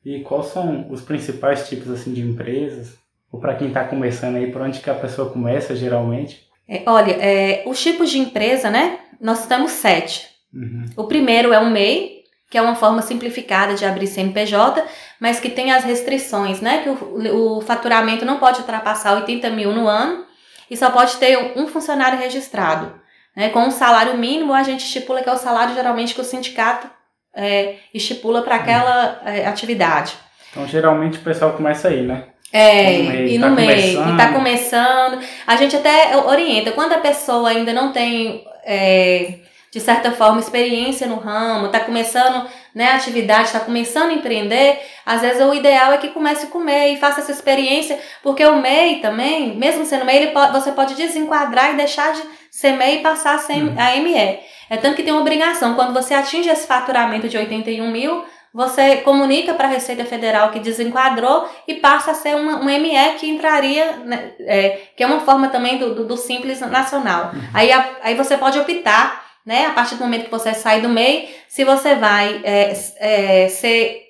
E 0.05 0.21
quais 0.21 0.47
são 0.47 0.87
os 0.89 1.01
principais 1.01 1.67
tipos 1.67 1.89
assim 1.89 2.13
de 2.13 2.21
empresas? 2.21 2.97
Ou 3.31 3.39
para 3.39 3.55
quem 3.55 3.69
está 3.69 3.83
começando 3.83 4.35
aí, 4.35 4.51
por 4.51 4.61
onde 4.61 4.79
que 4.79 4.89
a 4.89 4.95
pessoa 4.95 5.31
começa 5.31 5.75
geralmente? 5.75 6.47
É, 6.67 6.83
olha, 6.85 7.11
é, 7.13 7.63
os 7.65 7.81
tipos 7.81 8.09
de 8.09 8.19
empresa, 8.19 8.69
né? 8.69 8.99
Nós 9.19 9.45
temos 9.47 9.71
sete. 9.71 10.29
Uhum. 10.53 10.85
O 10.95 11.05
primeiro 11.05 11.51
é 11.51 11.59
o 11.59 11.69
MEI, 11.69 12.23
que 12.49 12.57
é 12.57 12.61
uma 12.61 12.75
forma 12.75 13.01
simplificada 13.01 13.73
de 13.73 13.85
abrir 13.85 14.07
CNPJ, 14.07 14.83
mas 15.19 15.39
que 15.39 15.49
tem 15.49 15.71
as 15.71 15.83
restrições, 15.83 16.61
né? 16.61 16.83
Que 16.83 16.89
o, 16.89 17.57
o 17.57 17.61
faturamento 17.61 18.25
não 18.25 18.37
pode 18.37 18.59
ultrapassar 18.59 19.15
80 19.15 19.49
mil 19.49 19.71
no 19.71 19.87
ano 19.87 20.25
e 20.69 20.77
só 20.77 20.91
pode 20.91 21.17
ter 21.17 21.53
um 21.57 21.67
funcionário 21.67 22.19
registrado. 22.19 22.93
Né? 23.35 23.49
Com 23.49 23.61
um 23.61 23.71
salário 23.71 24.17
mínimo, 24.17 24.53
a 24.53 24.63
gente 24.63 24.85
estipula 24.85 25.23
que 25.23 25.29
é 25.29 25.33
o 25.33 25.37
salário 25.37 25.73
geralmente 25.73 26.13
que 26.13 26.21
o 26.21 26.25
sindicato 26.25 26.87
é, 27.35 27.75
estipula 27.93 28.41
para 28.41 28.55
aquela 28.55 29.21
é, 29.25 29.45
atividade. 29.45 30.13
Então 30.51 30.67
geralmente 30.67 31.17
o 31.17 31.21
pessoal 31.21 31.53
começa 31.53 31.87
aí, 31.87 32.01
né? 32.03 32.25
É, 32.51 32.99
No 32.99 33.27
e 33.27 33.39
tá 33.39 33.49
no 33.49 33.55
meio, 33.55 33.69
começando. 33.69 34.13
e 34.13 34.17
tá 34.17 34.27
começando. 34.31 35.19
A 35.47 35.55
gente 35.55 35.75
até 35.75 36.15
orienta, 36.15 36.71
quando 36.71 36.93
a 36.93 36.99
pessoa 36.99 37.49
ainda 37.49 37.73
não 37.73 37.91
tem, 37.91 38.45
é, 38.63 39.39
de 39.71 39.79
certa 39.79 40.11
forma, 40.11 40.39
experiência 40.39 41.07
no 41.07 41.15
ramo, 41.15 41.65
está 41.65 41.79
começando 41.79 42.47
né, 42.75 42.91
a 42.91 42.95
atividade, 42.95 43.45
está 43.45 43.59
começando 43.59 44.11
a 44.11 44.13
empreender, 44.13 44.79
às 45.03 45.21
vezes 45.21 45.41
o 45.43 45.51
ideal 45.51 45.93
é 45.93 45.97
que 45.97 46.09
comece 46.09 46.45
com 46.47 46.59
o 46.59 46.63
MEI 46.63 46.93
e 46.93 46.99
faça 46.99 47.21
essa 47.21 47.31
experiência, 47.31 47.99
porque 48.21 48.45
o 48.45 48.61
MEI 48.61 48.97
também, 48.97 49.55
mesmo 49.55 49.83
sendo 49.83 50.05
MEI, 50.05 50.17
ele 50.17 50.31
pode, 50.31 50.51
você 50.51 50.71
pode 50.71 50.93
desenquadrar 50.93 51.73
e 51.73 51.77
deixar 51.77 52.13
de 52.13 52.21
ser 52.51 52.73
MEI 52.73 52.97
e 52.97 53.01
passar 53.01 53.33
a 53.33 53.39
ser 53.39 53.53
a 53.79 53.95
ME. 53.99 54.39
É 54.73 54.77
tanto 54.77 54.95
que 54.95 55.03
tem 55.03 55.13
uma 55.13 55.21
obrigação, 55.21 55.75
quando 55.75 55.93
você 55.93 56.15
atinge 56.15 56.49
esse 56.49 56.65
faturamento 56.65 57.29
de 57.29 57.37
81 57.37 57.91
mil, 57.91 58.25
você 58.51 58.97
comunica 58.97 59.53
para 59.53 59.67
a 59.67 59.69
Receita 59.69 60.03
Federal 60.03 60.49
que 60.49 60.59
desenquadrou 60.59 61.47
e 61.67 61.75
passa 61.75 62.09
a 62.09 62.13
ser 62.15 62.35
uma, 62.35 62.57
um 62.57 62.65
ME 62.65 63.19
que 63.19 63.29
entraria, 63.29 63.97
né, 63.97 64.33
é, 64.39 64.81
que 64.97 65.03
é 65.03 65.05
uma 65.05 65.19
forma 65.19 65.49
também 65.49 65.77
do, 65.77 65.93
do, 65.93 66.07
do 66.07 66.17
Simples 66.17 66.59
Nacional. 66.59 67.31
Aí, 67.53 67.71
a, 67.71 67.97
aí 68.01 68.15
você 68.15 68.35
pode 68.35 68.57
optar, 68.57 69.23
né, 69.45 69.67
a 69.67 69.73
partir 69.73 69.93
do 69.93 70.05
momento 70.05 70.25
que 70.25 70.31
você 70.31 70.55
sai 70.55 70.81
do 70.81 70.89
MEI, 70.89 71.29
se 71.47 71.63
você 71.63 71.93
vai 71.93 72.41
é, 72.43 72.73
é, 72.97 73.49
ser 73.49 74.01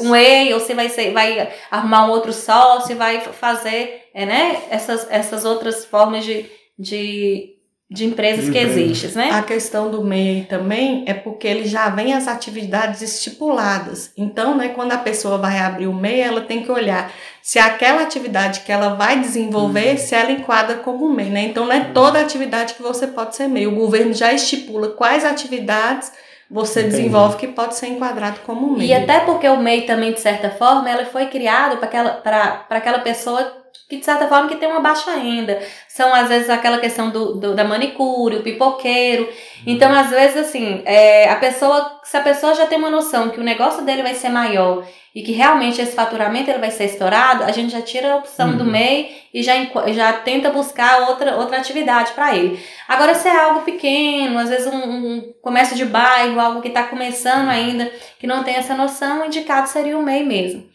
um 0.00 0.14
EI 0.14 0.52
ou 0.52 0.60
se 0.60 0.74
vai, 0.74 0.90
ser, 0.90 1.14
vai 1.14 1.50
arrumar 1.70 2.04
um 2.04 2.10
outro 2.10 2.34
sócio, 2.34 2.94
vai 2.94 3.22
fazer 3.22 4.02
é, 4.12 4.26
né, 4.26 4.64
essas, 4.68 5.06
essas 5.10 5.46
outras 5.46 5.86
formas 5.86 6.26
de, 6.26 6.44
de 6.78 7.57
de 7.90 8.04
empresas 8.04 8.44
De 8.44 8.52
que 8.52 8.58
existem, 8.58 9.10
né? 9.12 9.30
A 9.32 9.42
questão 9.42 9.90
do 9.90 10.04
MEI 10.04 10.44
também 10.48 11.04
é 11.06 11.14
porque 11.14 11.46
ele 11.48 11.66
já 11.66 11.88
vem 11.88 12.12
as 12.12 12.28
atividades 12.28 13.00
estipuladas. 13.00 14.12
Então, 14.14 14.54
né, 14.56 14.68
quando 14.68 14.92
a 14.92 14.98
pessoa 14.98 15.38
vai 15.38 15.58
abrir 15.58 15.86
o 15.86 15.94
MEI, 15.94 16.20
ela 16.20 16.42
tem 16.42 16.62
que 16.62 16.70
olhar 16.70 17.10
se 17.42 17.58
aquela 17.58 18.02
atividade 18.02 18.60
que 18.60 18.70
ela 18.70 18.90
vai 18.90 19.20
desenvolver, 19.20 19.96
se 19.96 20.14
ela 20.14 20.30
enquadra 20.30 20.76
como 20.76 21.08
MEI, 21.08 21.30
né? 21.30 21.40
Então, 21.44 21.64
não 21.64 21.72
é 21.72 21.80
toda 21.94 22.20
atividade 22.20 22.74
que 22.74 22.82
você 22.82 23.06
pode 23.06 23.34
ser 23.34 23.48
MEI. 23.48 23.66
O 23.66 23.74
governo 23.74 24.12
já 24.12 24.34
estipula 24.34 24.88
quais 24.88 25.24
atividades 25.24 26.12
você 26.50 26.80
Entendi. 26.80 26.96
desenvolve 26.96 27.36
que 27.38 27.46
pode 27.48 27.74
ser 27.74 27.88
enquadrado 27.88 28.40
como 28.44 28.76
MEI. 28.76 28.88
E 28.88 28.94
até 28.94 29.20
porque 29.20 29.48
o 29.48 29.58
MEI 29.58 29.82
também, 29.82 30.12
de 30.12 30.20
certa 30.20 30.50
forma, 30.50 30.90
ela 30.90 31.06
foi 31.06 31.26
criado 31.26 31.76
para 31.78 31.86
aquela, 31.86 32.10
pra- 32.10 32.64
pra 32.68 32.78
aquela 32.78 32.98
pessoa 32.98 33.57
que, 33.88 33.96
de 33.96 34.04
certa 34.04 34.26
forma, 34.28 34.48
que 34.48 34.56
tem 34.56 34.68
uma 34.68 34.80
baixa 34.80 35.10
renda. 35.12 35.60
São, 35.88 36.12
às 36.14 36.28
vezes, 36.28 36.50
aquela 36.50 36.78
questão 36.78 37.10
do, 37.10 37.34
do- 37.36 37.54
da 37.54 37.64
manicure, 37.64 38.36
o 38.36 38.42
pipoqueiro. 38.42 39.28
Então, 39.66 39.92
às 39.92 40.10
vezes, 40.10 40.36
assim, 40.36 40.82
é, 40.84 41.28
a 41.30 41.36
pessoa, 41.36 42.00
se 42.04 42.16
a 42.16 42.20
pessoa 42.20 42.54
já 42.54 42.66
tem 42.66 42.78
uma 42.78 42.90
noção 42.90 43.30
que 43.30 43.40
o 43.40 43.44
negócio 43.44 43.82
dele 43.84 44.02
vai 44.02 44.14
ser 44.14 44.28
maior 44.28 44.84
e 45.14 45.22
que 45.22 45.32
realmente 45.32 45.80
esse 45.80 45.96
faturamento 45.96 46.50
ele 46.50 46.58
vai 46.60 46.70
ser 46.70 46.84
estourado, 46.84 47.42
a 47.44 47.50
gente 47.50 47.72
já 47.72 47.80
tira 47.82 48.12
a 48.12 48.16
opção 48.16 48.56
do 48.56 48.62
Uhum. 48.64 48.70
MEI 48.70 49.16
e 49.34 49.42
já, 49.42 49.54
já 49.88 50.12
tenta 50.12 50.50
buscar 50.50 51.08
outra, 51.08 51.36
outra 51.36 51.56
atividade 51.56 52.12
para 52.12 52.36
ele. 52.36 52.60
Agora, 52.86 53.14
se 53.14 53.26
é 53.26 53.36
algo 53.36 53.62
pequeno, 53.62 54.38
às 54.38 54.48
vezes 54.50 54.66
um, 54.66 54.76
um 54.76 55.32
comércio 55.42 55.74
de 55.76 55.84
bairro, 55.86 56.38
algo 56.38 56.60
que 56.60 56.68
está 56.68 56.84
começando 56.84 57.48
ainda, 57.48 57.90
que 58.18 58.26
não 58.26 58.44
tem 58.44 58.54
essa 58.56 58.74
noção, 58.74 59.22
o 59.22 59.26
indicado 59.26 59.68
seria 59.68 59.98
o 59.98 60.02
MEI 60.02 60.24
mesmo. 60.24 60.68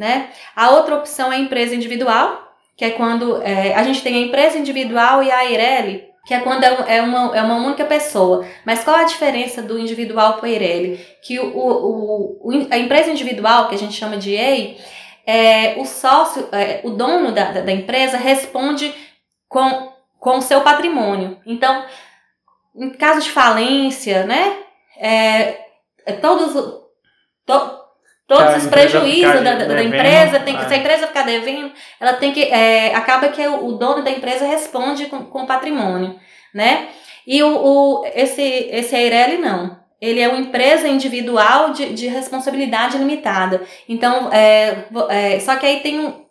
Né? 0.00 0.30
A 0.56 0.70
outra 0.70 0.96
opção 0.96 1.30
é 1.30 1.36
a 1.36 1.38
empresa 1.38 1.74
individual, 1.74 2.54
que 2.74 2.86
é 2.86 2.90
quando 2.92 3.42
é, 3.42 3.74
a 3.74 3.82
gente 3.82 4.00
tem 4.02 4.14
a 4.14 4.26
empresa 4.26 4.56
individual 4.56 5.22
e 5.22 5.30
a 5.30 5.44
Eireli, 5.44 6.06
que 6.24 6.32
é 6.32 6.40
quando 6.40 6.64
é, 6.64 6.96
é 6.96 7.02
uma, 7.02 7.36
é 7.36 7.42
uma 7.42 7.56
única 7.56 7.84
pessoa. 7.84 8.46
Mas 8.64 8.82
qual 8.82 8.96
a 8.96 9.04
diferença 9.04 9.60
do 9.60 9.78
individual 9.78 10.38
para 10.38 10.44
o 10.44 10.46
Eireli? 10.46 11.06
Que 11.22 11.38
o, 11.38 11.44
o, 11.54 12.48
o- 12.48 12.68
a 12.70 12.78
empresa 12.78 13.10
individual, 13.10 13.68
que 13.68 13.74
a 13.74 13.78
gente 13.78 13.92
chama 13.92 14.16
de 14.16 14.32
EI, 14.34 14.78
é, 15.26 15.74
o 15.76 15.84
sócio, 15.84 16.48
é, 16.50 16.80
o 16.82 16.88
dono 16.88 17.30
da, 17.32 17.50
da, 17.50 17.70
empresa 17.70 18.16
responde 18.16 18.94
com, 19.50 19.92
com 20.18 20.38
o 20.38 20.42
seu 20.42 20.62
patrimônio. 20.62 21.38
Então, 21.44 21.84
em 22.74 22.88
caso 22.88 23.20
de 23.20 23.30
falência, 23.30 24.24
né? 24.24 24.60
É, 24.96 25.58
é 26.06 26.12
todos, 26.22 26.54
to- 27.44 27.79
todos 28.30 28.62
os 28.62 28.70
prejuízos 28.70 29.42
da, 29.42 29.54
da- 29.54 29.82
empresa, 29.82 30.38
tem, 30.38 30.56
que- 30.56 30.62
é. 30.64 30.68
se 30.68 30.74
a 30.74 30.76
empresa 30.76 31.06
ficar 31.08 31.24
devendo, 31.24 31.72
ela 31.98 32.12
tem 32.12 32.32
que. 32.32 32.44
é, 32.44 32.94
acaba 32.94 33.28
que 33.28 33.44
o, 33.44 33.72
dono 33.72 34.04
da 34.04 34.10
empresa 34.10 34.46
responde 34.46 35.06
com, 35.06 35.24
com 35.24 35.42
o 35.42 35.46
patrimônio, 35.46 36.14
né? 36.54 36.86
E 37.26 37.42
o, 37.42 37.48
o, 37.48 38.06
esse, 38.14 38.40
esse 38.42 38.94
Eireli 38.94 39.38
não. 39.38 39.80
Ele 40.00 40.20
é 40.20 40.28
uma 40.28 40.38
empresa 40.38 40.88
individual 40.88 41.72
de, 41.72 41.92
de 41.92 42.06
responsabilidade 42.06 42.96
limitada. 42.96 43.62
Então, 43.88 44.32
é, 44.32 44.84
é, 45.10 45.40
só 45.40 45.56
que 45.56 45.66
aí 45.66 45.80
tem 45.80 46.00
um, 46.00 46.24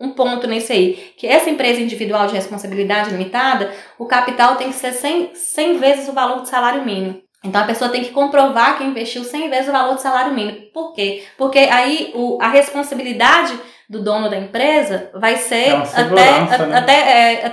um 0.00 0.10
ponto 0.10 0.46
nesse 0.46 0.72
aí, 0.72 1.12
que 1.16 1.26
essa 1.26 1.50
empresa 1.50 1.80
individual 1.80 2.28
de 2.28 2.34
responsabilidade 2.34 3.10
limitada, 3.10 3.72
o 3.98 4.06
capital 4.06 4.54
tem 4.56 4.68
que 4.68 4.76
ser 4.76 4.92
100, 4.92 5.34
100 5.34 5.78
vezes 5.78 6.08
o 6.08 6.12
valor 6.12 6.42
do 6.42 6.48
salário 6.48 6.84
mínimo. 6.84 7.20
Então 7.44 7.60
a 7.60 7.64
pessoa 7.66 7.90
tem 7.90 8.02
que 8.02 8.10
comprovar 8.10 8.78
que 8.78 8.84
investiu 8.84 9.22
100 9.22 9.48
vezes 9.48 9.68
o 9.68 9.72
valor 9.72 9.94
do 9.94 10.00
salário 10.00 10.34
mínimo. 10.34 10.60
Por 10.72 10.92
quê? 10.92 11.24
Porque 11.36 11.58
aí 11.58 12.10
o, 12.14 12.38
a 12.40 12.48
responsabilidade 12.48 13.58
do 13.88 14.02
dono 14.02 14.28
da 14.28 14.36
empresa 14.36 15.10
vai 15.14 15.36
ser 15.36 15.68
É 15.68 15.72
até, 15.72 16.66
né? 16.66 16.76
até, 16.76 16.92
é, 16.92 17.46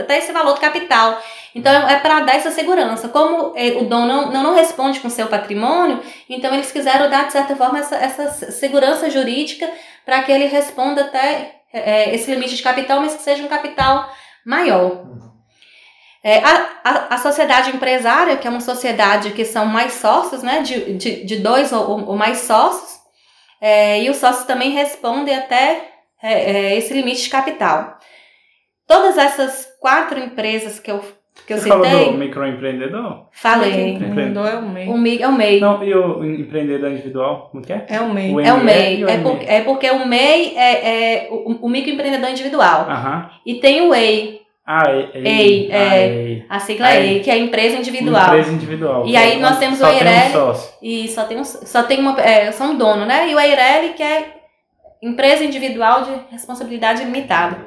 até, 0.00 0.18
esse 0.18 0.32
valor 0.32 0.54
do 0.54 0.60
capital. 0.60 1.18
Então 1.54 1.72
é 1.88 1.96
para 2.00 2.20
dar 2.20 2.34
essa 2.34 2.50
segurança. 2.50 3.08
Como 3.08 3.54
é, 3.56 3.68
o 3.78 3.84
dono 3.84 4.06
não, 4.06 4.32
não, 4.32 4.42
não 4.42 4.54
responde 4.54 5.00
com 5.00 5.08
seu 5.08 5.28
patrimônio, 5.28 6.00
então 6.28 6.52
eles 6.52 6.70
quiseram 6.70 7.08
dar, 7.08 7.26
de 7.26 7.32
certa 7.32 7.56
forma, 7.56 7.78
essa, 7.78 7.96
essa 7.96 8.30
segurança 8.50 9.08
jurídica 9.08 9.70
para 10.04 10.22
que 10.22 10.32
ele 10.32 10.46
responda 10.46 11.02
até 11.02 11.60
é, 11.72 12.14
esse 12.14 12.30
limite 12.30 12.56
de 12.56 12.62
capital, 12.62 13.00
mas 13.00 13.14
que 13.14 13.22
seja 13.22 13.44
um 13.44 13.48
capital 13.48 14.10
maior. 14.44 15.29
É, 16.22 16.38
a, 16.44 16.68
a, 16.84 17.14
a 17.14 17.18
sociedade 17.18 17.70
empresária, 17.70 18.36
que 18.36 18.46
é 18.46 18.50
uma 18.50 18.60
sociedade 18.60 19.30
que 19.30 19.44
são 19.44 19.64
mais 19.66 19.94
sócios, 19.94 20.42
né, 20.42 20.60
de, 20.60 20.94
de, 20.94 21.24
de 21.24 21.36
dois 21.36 21.72
ou, 21.72 22.06
ou 22.08 22.16
mais 22.16 22.38
sócios, 22.38 22.98
é, 23.60 24.02
e 24.02 24.10
os 24.10 24.16
sócios 24.18 24.44
também 24.46 24.70
respondem 24.70 25.34
até 25.34 25.88
é, 26.22 26.32
é, 26.72 26.76
esse 26.76 26.92
limite 26.92 27.22
de 27.22 27.30
capital. 27.30 27.96
Todas 28.86 29.16
essas 29.16 29.66
quatro 29.80 30.18
empresas 30.18 30.78
que 30.78 30.90
eu, 30.90 31.00
que 31.46 31.54
eu 31.54 31.58
Você 31.58 31.68
falou 31.68 31.86
do 31.86 31.96
citei, 31.98 32.16
microempreendedor? 32.16 33.26
falei. 33.32 33.92
Empreendedor 33.94 34.46
é 34.48 34.56
o 34.56 34.62
MEI. 34.68 34.88
O 34.88 34.98
MEI 34.98 35.22
é 35.22 35.28
o 35.28 35.32
MEI. 35.32 35.60
Não, 35.60 35.82
e 35.82 35.94
o 35.94 36.24
empreendedor 36.24 36.90
individual? 36.90 37.48
Como 37.50 37.64
que 37.64 37.72
é? 37.72 37.86
É 37.88 38.00
o 38.00 38.12
MEI. 38.12 38.34
O 38.34 38.40
É 38.40 38.52
o 38.52 38.58
ME 38.58 38.64
MEI. 38.64 39.04
o 39.04 39.08
É, 39.08 39.18
por- 39.18 39.38
é 39.42 39.60
porque 39.62 39.90
o 39.90 40.04
MEI 40.06 40.54
é, 40.56 40.72
é 41.24 41.28
o, 41.30 41.66
o 41.66 41.68
microempreendedor 41.68 42.28
individual. 42.30 42.82
Aham. 42.90 43.30
E 43.46 43.54
tem 43.54 43.80
o 43.88 43.94
EI, 43.94 44.39
Ah, 44.72 44.84
é. 44.88 45.18
Ei, 45.18 45.68
é. 45.72 46.42
a 46.48 46.60
sigla. 46.60 46.94
EI, 46.94 47.18
que 47.18 47.28
é 47.28 47.34
a 47.34 47.38
empresa 47.38 47.76
individual. 47.76 48.28
Empresa 48.28 48.52
individual. 48.52 49.04
E 49.04 49.16
aí 49.16 49.40
nós 49.40 49.58
temos 49.58 49.80
Só 49.80 49.86
o 49.86 49.88
tem 49.88 50.06
um 50.06 50.08
Eireli. 50.08 50.58
E 50.80 51.08
só 51.08 51.24
tem, 51.24 51.40
um, 51.40 51.44
só 51.44 51.82
tem 51.82 51.98
uma. 51.98 52.20
É, 52.20 52.52
só 52.52 52.66
um 52.66 52.78
dono, 52.78 53.04
né? 53.04 53.28
E 53.28 53.34
o 53.34 53.40
Eireli, 53.40 53.94
que 53.94 54.02
é 54.04 54.32
empresa 55.02 55.42
individual 55.42 56.04
de 56.04 56.12
responsabilidade 56.30 57.02
limitada. 57.02 57.66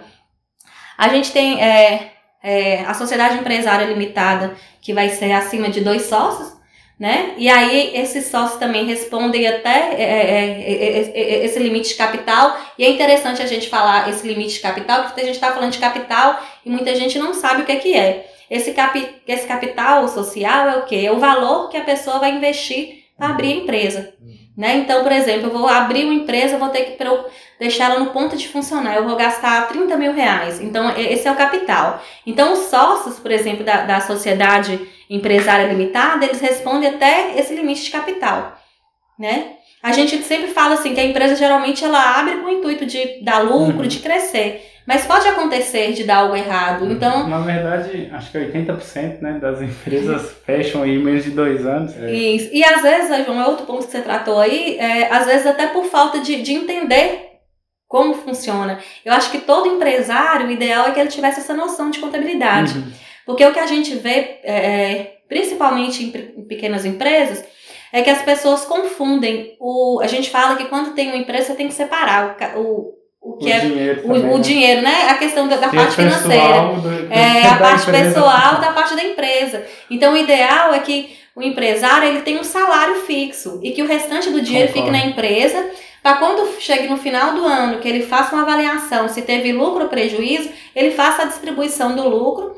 A 0.98 1.10
gente 1.10 1.33
tem 1.33 1.62
é, 1.62 2.13
é, 2.41 2.86
a 2.86 2.93
sociedade 2.93 3.38
empresária 3.38 3.86
limitada, 3.86 4.55
que 4.81 4.93
vai 4.93 5.10
ser 5.10 5.33
acima 5.33 5.67
de 5.67 5.81
dois 5.81 6.03
sócios, 6.03 6.55
né? 7.00 7.33
E 7.38 7.50
aí 7.50 7.95
esses 7.95 8.27
sócios 8.27 8.59
também 8.59 8.85
respondem 8.85 9.47
até 9.47 9.93
é, 9.93 10.03
é, 10.03 10.45
é, 10.62 11.12
é, 11.13 11.19
é, 11.19 11.45
esse 11.45 11.59
limite 11.59 11.89
de 11.89 11.95
capital. 11.95 12.57
E 12.77 12.85
é 12.85 12.89
interessante 12.89 13.41
a 13.41 13.47
gente 13.47 13.69
falar 13.69 14.09
esse 14.09 14.27
limite 14.27 14.55
de 14.55 14.59
capital, 14.59 15.03
porque 15.03 15.21
a 15.21 15.25
gente 15.25 15.35
está 15.35 15.51
falando 15.51 15.71
de 15.71 15.79
capital 15.79 16.39
e 16.65 16.69
muita 16.69 16.95
gente 16.95 17.17
não 17.17 17.33
sabe 17.33 17.63
o 17.63 17.65
que 17.65 17.71
é 17.71 17.75
que 17.77 17.95
é. 17.95 18.29
Esse, 18.50 18.73
capi, 18.73 19.07
esse 19.27 19.47
capital 19.47 20.07
social 20.07 20.69
é 20.69 20.77
o 20.77 20.85
quê? 20.85 21.03
É 21.05 21.12
o 21.12 21.19
valor 21.19 21.69
que 21.69 21.77
a 21.77 21.83
pessoa 21.83 22.19
vai 22.19 22.31
investir 22.31 23.03
para 23.17 23.29
abrir 23.29 23.53
a 23.53 23.55
empresa. 23.55 24.13
Né? 24.55 24.77
Então, 24.77 25.01
por 25.01 25.12
exemplo, 25.12 25.47
eu 25.47 25.57
vou 25.57 25.67
abrir 25.67 26.05
uma 26.05 26.13
empresa, 26.13 26.55
eu 26.55 26.59
vou 26.59 26.69
ter 26.69 26.83
que 26.83 26.91
deixar 27.60 27.91
ela 27.91 28.00
no 28.00 28.07
ponto 28.12 28.36
de 28.36 28.48
funcionar, 28.48 28.95
eu 28.95 29.05
vou 29.07 29.15
gastar 29.15 29.67
30 29.67 29.95
mil 29.98 30.13
reais. 30.13 30.60
Então, 30.62 30.91
esse 30.98 31.27
é 31.27 31.31
o 31.31 31.36
capital. 31.36 32.01
Então, 32.25 32.53
os 32.53 32.60
sócios, 32.69 33.19
por 33.19 33.31
exemplo, 33.31 33.63
da, 33.63 33.81
da 33.83 34.01
sociedade 34.01 34.79
empresária 35.10 35.67
limitada, 35.67 36.25
eles 36.25 36.41
respondem 36.41 36.89
até 36.89 37.38
esse 37.39 37.53
limite 37.55 37.83
de 37.83 37.91
capital. 37.91 38.57
Né? 39.17 39.53
A 39.81 39.91
gente 39.91 40.17
sempre 40.24 40.48
fala 40.48 40.75
assim 40.75 40.93
que 40.93 41.00
a 41.00 41.05
empresa 41.05 41.36
geralmente 41.36 41.83
ela 41.83 42.19
abre 42.19 42.38
com 42.38 42.48
o 42.48 42.50
intuito 42.50 42.86
de 42.86 43.22
dar 43.24 43.39
lucro, 43.39 43.81
Uhum. 43.81 43.88
de 43.88 44.00
crescer. 44.00 44.69
Mas 44.86 45.05
pode 45.05 45.25
acontecer 45.27 45.93
de 45.93 46.03
dar 46.03 46.17
algo 46.17 46.36
errado. 46.36 46.91
Então, 46.91 47.27
Na 47.29 47.39
verdade, 47.39 48.10
acho 48.12 48.31
que 48.31 48.38
80% 48.38 49.22
né, 49.22 49.39
das 49.41 49.62
empresas 49.62 50.36
fecham 50.45 50.83
aí 50.83 50.95
em 50.95 51.00
menos 51.03 51.24
de 51.24 51.31
dois 51.31 51.65
anos. 51.65 51.93
Isso. 51.95 52.50
E 52.51 52.63
às 52.65 52.81
vezes, 52.81 53.25
João, 53.25 53.41
é 53.41 53.48
outro 53.48 53.65
ponto 53.65 53.86
que 53.86 53.91
você 53.91 54.01
tratou 54.01 54.39
aí, 54.41 54.77
é, 54.77 55.07
às 55.13 55.25
vezes 55.25 55.45
até 55.48 55.67
por 55.67 55.86
falta 55.86 56.19
de, 56.19 56.41
de 56.41 56.53
entender 56.53 57.33
como 57.93 58.15
funciona. 58.15 58.79
Eu 59.05 59.13
acho 59.13 59.29
que 59.29 59.38
todo 59.38 59.67
empresário, 59.67 60.47
o 60.47 60.51
ideal 60.51 60.88
é 60.88 60.91
que 60.91 61.00
ele 61.00 61.09
tivesse 61.09 61.41
essa 61.41 61.53
noção 61.53 61.91
de 61.91 62.00
contabilidade. 62.00 62.75
Uhum. 62.79 62.91
Porque 63.23 63.45
o 63.45 63.53
que 63.53 63.59
a 63.59 63.67
gente 63.67 63.93
vê, 63.93 64.39
é, 64.43 65.17
principalmente 65.29 66.03
em, 66.03 66.07
em 66.41 66.43
pequenas 66.43 66.85
empresas, 66.85 67.43
é 67.91 68.01
que 68.01 68.09
as 68.09 68.23
pessoas 68.23 68.65
confundem. 68.65 69.55
O, 69.59 70.00
a 70.01 70.07
gente 70.07 70.31
fala 70.31 70.55
que 70.55 70.65
quando 70.65 70.95
tem 70.95 71.09
uma 71.09 71.17
empresa, 71.17 71.45
você 71.50 71.53
tem 71.53 71.67
que 71.67 71.73
separar 71.75 72.35
o, 72.55 72.59
o, 72.59 72.93
o 73.21 73.29
O 73.33 73.38
que 73.38 73.51
é 73.51 73.59
dinheiro 73.59 74.00
o, 74.00 74.03
também, 74.07 74.23
o 74.31 74.38
né? 74.38 74.43
dinheiro, 74.43 74.81
né? 74.81 75.07
A 75.12 75.13
questão 75.13 75.47
da, 75.47 75.57
da 75.57 75.69
Tem 75.69 75.79
o 75.79 75.83
parte 75.83 75.95
financeira. 75.95 76.62
do- 76.81 77.13
É 77.13 77.47
a 77.47 77.57
parte 77.62 77.83
empresa. 77.89 78.05
pessoal 78.15 78.59
da 78.59 78.71
parte 78.71 78.95
da 78.95 79.03
empresa. 79.03 79.63
Então, 79.91 80.13
o 80.13 80.17
ideal 80.17 80.73
é 80.73 80.79
que 80.79 81.15
o 81.35 81.43
empresário 81.43 82.07
ele 82.07 82.21
tenha 82.23 82.39
um 82.41 82.43
salário 82.43 82.95
fixo 83.03 83.59
e 83.62 83.69
que 83.71 83.83
o 83.83 83.88
restante 83.88 84.31
do 84.31 84.41
dinheiro 84.41 84.69
fique 84.69 84.79
Concordo. 84.85 84.97
na 85.00 85.12
empresa 85.12 85.69
para 86.03 86.17
quando 86.17 86.60
chegue 86.60 86.88
no 86.89 86.98
final 86.98 87.33
do 87.33 87.45
ano, 87.45 87.79
que 87.79 87.88
ele 87.88 88.05
faça 88.05 88.36
uma 88.36 88.43
avaliação 88.43 89.07
se 89.07 89.22
teve 89.24 89.51
lucro 89.53 89.83
ou 89.83 89.89
prejuízo, 89.89 90.50
ele 90.75 90.91
faça 90.91 91.24
a 91.24 91.25
distribuição 91.25 91.95
do 91.95 92.07
lucro, 92.07 92.55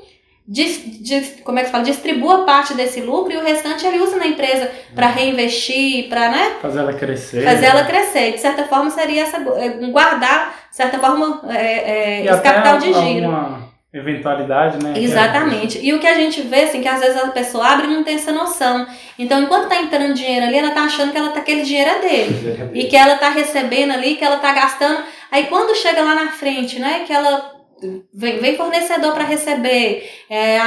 dis, 0.48 0.82
dis- 1.02 1.38
como 1.44 1.58
é 1.60 1.62
que 1.62 1.68
se 1.68 1.72
fala? 1.72 1.84
Distribua 1.84 2.44
parte 2.44 2.74
desse 2.74 3.02
lucro 3.02 3.32
e 3.34 3.38
o 3.38 3.44
restante 3.44 3.86
ele 3.86 4.00
usa 4.00 4.18
na 4.18 4.28
empresa 4.28 4.70
para 4.96 5.08
reinvestir, 5.08 6.10
para 6.10 6.30
né, 6.30 6.54
Fazer 6.62 6.80
ela 6.80 6.94
crescer. 6.94 7.44
fazer 7.44 7.66
ela 7.68 7.84
crescer. 7.84 8.32
De 8.34 8.40
certa 8.40 8.64
forma, 8.66 8.90
seria 8.90 9.24
essa, 9.24 9.38
é, 9.38 9.70
guardar, 9.92 10.68
de 10.70 10.76
certa 10.76 10.98
forma, 11.00 11.42
é, 11.50 12.22
é, 12.22 12.26
esse 12.26 12.42
capital 12.42 12.78
de 12.80 12.88
giro. 12.94 13.26
alguma 13.26 13.65
eventualidade, 13.98 14.84
né? 14.84 14.94
Exatamente. 14.98 15.80
E 15.82 15.94
o 15.94 16.00
que 16.00 16.08
a 16.08 16.16
gente 16.16 16.42
vê, 16.42 16.64
assim, 16.64 16.82
que 16.82 16.88
às 16.88 17.00
vezes 17.00 17.16
a 17.16 17.30
pessoa 17.30 17.66
abre 17.68 17.88
e 17.88 17.90
não 17.90 18.04
tem 18.04 18.16
essa 18.16 18.32
noção. 18.32 18.86
Então, 19.18 19.42
enquanto 19.42 19.70
tá 19.70 19.78
entrando 19.78 20.14
dinheiro 20.14 20.46
ali, 20.46 20.58
ela 20.58 20.72
tá 20.72 20.82
achando 20.82 21.12
que 21.12 21.18
ela 21.18 21.30
tá, 21.30 21.40
aquele 21.40 21.64
dinheiro 21.64 21.90
é 21.90 22.00
dele. 22.00 22.72
E 22.74 22.86
que 22.86 22.96
ela 22.96 23.16
tá 23.18 23.30
recebendo 23.30 23.92
ali, 23.92 24.16
que 24.16 24.26
ela 24.26 24.38
tá 24.38 24.52
gastando. 24.52 25.02
Aí 25.32 25.46
quando 25.46 25.76
chega 25.76 26.02
lá 26.02 26.14
na 26.14 26.32
frente, 26.32 26.78
né, 26.78 27.04
que 27.06 27.14
ela 27.14 27.52
vem, 28.14 28.40
vem 28.40 28.58
fornecedor 28.58 29.14
para 29.14 29.24
receber, 29.24 30.10
é, 30.30 30.60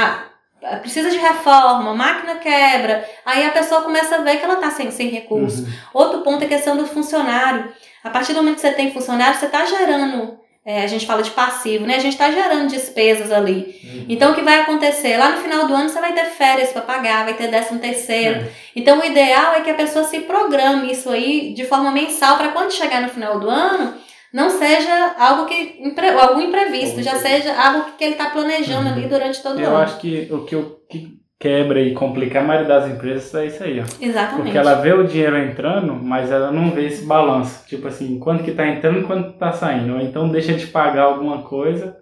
precisa 0.81 1.09
de 1.09 1.17
reforma, 1.17 1.93
máquina 1.93 2.35
quebra, 2.35 3.07
aí 3.25 3.45
a 3.45 3.51
pessoa 3.51 3.81
começa 3.81 4.15
a 4.15 4.21
ver 4.21 4.37
que 4.37 4.45
ela 4.45 4.57
tá 4.57 4.71
sem, 4.71 4.91
sem 4.91 5.09
recurso. 5.09 5.63
Uhum. 5.63 5.69
Outro 5.93 6.21
ponto 6.21 6.41
é 6.43 6.45
a 6.45 6.49
questão 6.49 6.75
do 6.75 6.85
funcionário. 6.85 7.71
A 8.03 8.09
partir 8.09 8.33
do 8.33 8.37
momento 8.37 8.55
que 8.55 8.61
você 8.61 8.71
tem 8.71 8.91
funcionário, 8.91 9.37
você 9.37 9.45
está 9.45 9.65
gerando, 9.65 10.39
é, 10.65 10.83
a 10.83 10.87
gente 10.87 11.05
fala 11.05 11.23
de 11.23 11.31
passivo, 11.31 11.85
né? 11.85 11.95
A 11.95 11.99
gente 11.99 12.13
está 12.13 12.29
gerando 12.31 12.67
despesas 12.69 13.31
ali. 13.31 13.79
Uhum. 13.83 14.05
Então, 14.09 14.31
o 14.31 14.35
que 14.35 14.41
vai 14.41 14.59
acontecer? 14.61 15.17
Lá 15.17 15.29
no 15.31 15.37
final 15.37 15.65
do 15.67 15.73
ano, 15.73 15.89
você 15.89 15.99
vai 15.99 16.13
ter 16.13 16.25
férias 16.25 16.71
para 16.71 16.81
pagar, 16.81 17.23
vai 17.25 17.33
ter 17.33 17.47
décimo 17.49 17.79
terceiro. 17.79 18.41
É. 18.41 18.49
Então, 18.75 18.99
o 18.99 19.03
ideal 19.05 19.53
é 19.53 19.61
que 19.61 19.69
a 19.69 19.73
pessoa 19.75 20.03
se 20.03 20.19
programe 20.21 20.91
isso 20.91 21.09
aí 21.09 21.53
de 21.53 21.65
forma 21.65 21.91
mensal 21.91 22.37
para 22.37 22.49
quando 22.49 22.71
chegar 22.71 23.01
no 23.01 23.09
final 23.09 23.39
do 23.39 23.49
ano, 23.49 23.95
não 24.31 24.49
seja 24.49 25.15
algo 25.17 25.45
que 25.47 25.81
algum 26.21 26.41
imprevisto, 26.41 27.01
já 27.01 27.15
seja 27.15 27.51
algo 27.59 27.93
que 27.97 28.03
ele 28.03 28.13
está 28.13 28.29
planejando 28.29 28.87
Uhum. 28.89 28.93
ali 28.93 29.07
durante 29.07 29.41
todo 29.41 29.57
o 29.57 29.61
Eu 29.61 29.69
ano. 29.69 29.77
acho 29.77 29.97
que 29.97 30.27
o 30.31 30.45
que, 30.45 30.55
o 30.55 30.77
que 30.87 31.18
quebra 31.39 31.79
e 31.81 31.93
complica 31.93 32.41
a 32.41 32.43
maioria 32.43 32.67
das 32.67 32.91
empresas 32.91 33.33
é 33.33 33.45
isso 33.45 33.63
aí, 33.63 33.79
ó. 33.79 33.83
Exatamente. 34.03 34.43
Porque 34.43 34.57
ela 34.57 34.75
vê 34.75 34.91
o 34.91 35.07
dinheiro 35.07 35.37
entrando, 35.37 35.93
mas 35.93 36.29
ela 36.29 36.51
não 36.51 36.71
vê 36.71 36.87
esse 36.87 37.05
balanço. 37.05 37.65
Tipo 37.65 37.87
assim, 37.87 38.19
quanto 38.19 38.43
que 38.43 38.51
tá 38.51 38.67
entrando 38.67 38.99
e 38.99 39.03
quanto 39.03 39.31
tá 39.33 39.53
saindo. 39.53 39.93
Ou 39.93 40.01
então 40.01 40.27
deixa 40.27 40.53
de 40.53 40.67
pagar 40.67 41.03
alguma 41.03 41.43
coisa, 41.43 41.97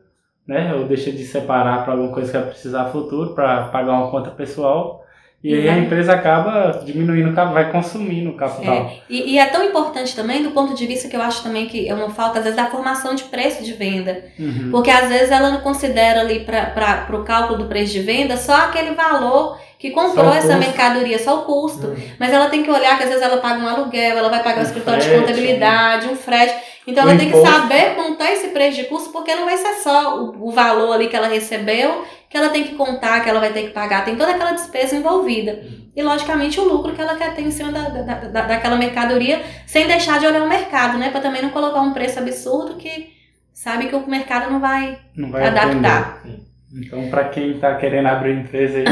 né? 0.46 0.74
Ou 0.74 0.86
deixa 0.86 1.12
de 1.12 1.24
separar 1.24 1.84
para 1.84 1.94
alguma 1.94 2.12
coisa 2.12 2.32
que 2.32 2.38
vai 2.38 2.48
precisar 2.48 2.86
no 2.86 2.92
futuro, 2.92 3.36
para 3.36 3.66
pagar 3.66 3.94
uma 3.94 4.10
conta 4.10 4.32
pessoal. 4.32 5.04
E 5.44 5.54
aí 5.54 5.70
a 5.70 5.74
Uhum. 5.74 5.84
empresa 5.84 6.14
acaba 6.14 6.82
diminuindo, 6.84 7.32
vai 7.54 7.72
consumindo 7.72 8.32
o 8.32 8.34
capital. 8.34 8.92
E, 9.08 9.34
e 9.34 9.40
é 9.40 9.46
tão 9.46 9.64
importante 9.64 10.16
também 10.16 10.42
do 10.42 10.50
ponto 10.52 10.74
de 10.74 10.86
vista 10.88 11.08
que 11.08 11.16
eu 11.16 11.22
acho 11.22 11.44
também 11.44 11.68
que 11.68 11.88
é 11.88 11.94
uma 11.94 12.10
falta, 12.10 12.40
às 12.40 12.44
vezes, 12.44 12.58
da 12.58 12.66
formação 12.66 13.14
de 13.14 13.24
preço 13.26 13.64
de 13.64 13.74
venda. 13.74 14.26
Uhum. 14.40 14.70
Porque 14.72 14.90
às 14.90 15.08
vezes 15.08 15.30
ela 15.32 15.52
não 15.52 15.62
considera 15.62 16.22
ali 16.22 16.40
para 16.40 17.06
o 17.16 17.24
cálculo 17.24 17.60
do 17.60 17.66
preço 17.66 17.94
de 17.94 18.00
venda 18.00 18.36
só 18.36 18.56
aquele 18.66 18.96
valor 18.96 19.60
que 19.78 19.92
comprou 19.92 20.34
essa 20.34 20.56
custo. 20.56 20.60
mercadoria, 20.60 21.20
só 21.20 21.42
o 21.42 21.46
custo. 21.46 21.96
Mas 22.20 22.34
ela 22.34 22.50
tem 22.50 22.64
que 22.64 22.72
olhar 22.72 22.98
que 22.98 23.04
às 23.04 23.10
vezes 23.10 23.22
ela 23.24 23.38
paga 23.38 23.60
um 23.64 23.68
aluguel, 23.68 24.18
ela 24.18 24.30
vai 24.30 24.42
pagar 24.42 24.58
o 24.58 24.60
Um 24.62 24.64
escritório 24.64 25.00
de 25.00 25.08
frete, 25.08 25.22
contabilidade, 25.22 26.08
um 26.08 26.16
frete. 26.16 26.56
Então 26.88 27.04
O 27.06 27.10
ela 27.10 27.20
tem 27.20 27.30
que 27.30 27.38
imposto. 27.38 27.54
saber 27.56 27.96
montar 27.98 28.32
esse 28.32 28.48
preço 28.48 28.78
de 28.78 28.86
custo, 28.86 29.10
porque 29.12 29.36
não 29.36 29.44
vai 29.46 29.58
ser 29.58 29.74
só 29.84 30.18
o, 30.24 30.48
o 30.48 30.52
valor 30.52 30.94
ali 30.94 31.10
que 31.10 31.16
ela 31.18 31.28
recebeu, 31.28 32.06
que 32.30 32.38
ela 32.38 32.48
tem 32.50 32.64
que 32.64 32.76
contar, 32.76 33.22
que 33.22 33.30
ela 33.30 33.42
vai 33.42 33.52
ter 33.52 33.64
que 33.64 33.72
pagar. 33.72 34.06
Tem 34.06 34.16
toda 34.16 34.32
aquela 34.32 34.54
despesa 34.54 34.96
envolvida. 34.96 35.62
E, 35.96 36.02
logicamente, 36.02 36.60
o 36.60 36.64
lucro 36.64 36.94
que 36.94 37.02
ela 37.02 37.16
quer 37.16 37.36
ter 37.36 37.42
em 37.42 37.52
cima 37.52 37.72
da, 37.72 37.90
da, 37.90 38.02
da- 38.14 38.42
daquela 38.44 38.78
mercadoria, 38.78 39.42
sem 39.66 39.86
deixar 39.86 40.20
de 40.20 40.26
olhar 40.28 40.42
o 40.44 40.48
mercado, 40.48 40.98
né? 40.98 41.10
Para 41.10 41.20
também 41.22 41.42
não 41.42 41.50
colocar 41.50 41.82
um 41.82 41.92
preço 41.92 42.20
absurdo 42.20 42.76
que 42.76 43.10
sabe 43.52 43.88
que 43.88 43.96
o 43.96 44.08
mercado 44.10 44.50
não 44.52 44.60
vai 44.60 44.98
Não 45.16 45.30
vai 45.32 45.46
adaptar. 45.48 46.20
atender. 46.20 46.40
Então, 46.74 47.10
para 47.10 47.26
quem 47.26 47.58
tá 47.60 47.76
querendo 47.76 48.08
abrir 48.08 48.34
empresa 48.38 48.78
aí, 48.78 48.86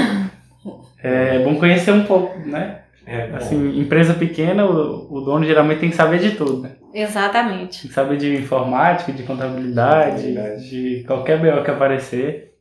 é 1.04 1.40
bom 1.40 1.56
conhecer 1.56 1.92
um 1.92 2.04
pouco, 2.06 2.38
né? 2.40 2.80
É. 3.06 3.30
Assim, 3.36 3.80
empresa 3.80 4.14
pequena, 4.16 4.66
o, 4.66 5.14
o 5.14 5.22
dono 5.22 5.46
geralmente 5.46 5.80
tem 5.82 5.90
que 5.92 5.96
saber 5.96 6.20
de 6.20 6.32
tudo, 6.32 6.62
né? 6.62 6.72
Exatamente. 6.96 7.90
Saber 7.90 8.16
de 8.18 8.34
informática, 8.36 9.12
de 9.12 9.24
contabilidade, 9.24 10.12
Contabilidade. 10.12 10.70
de 10.70 11.03
qualquer 11.03 11.40
BO 11.40 11.64
que 11.64 11.70
aparecer. 11.72 12.53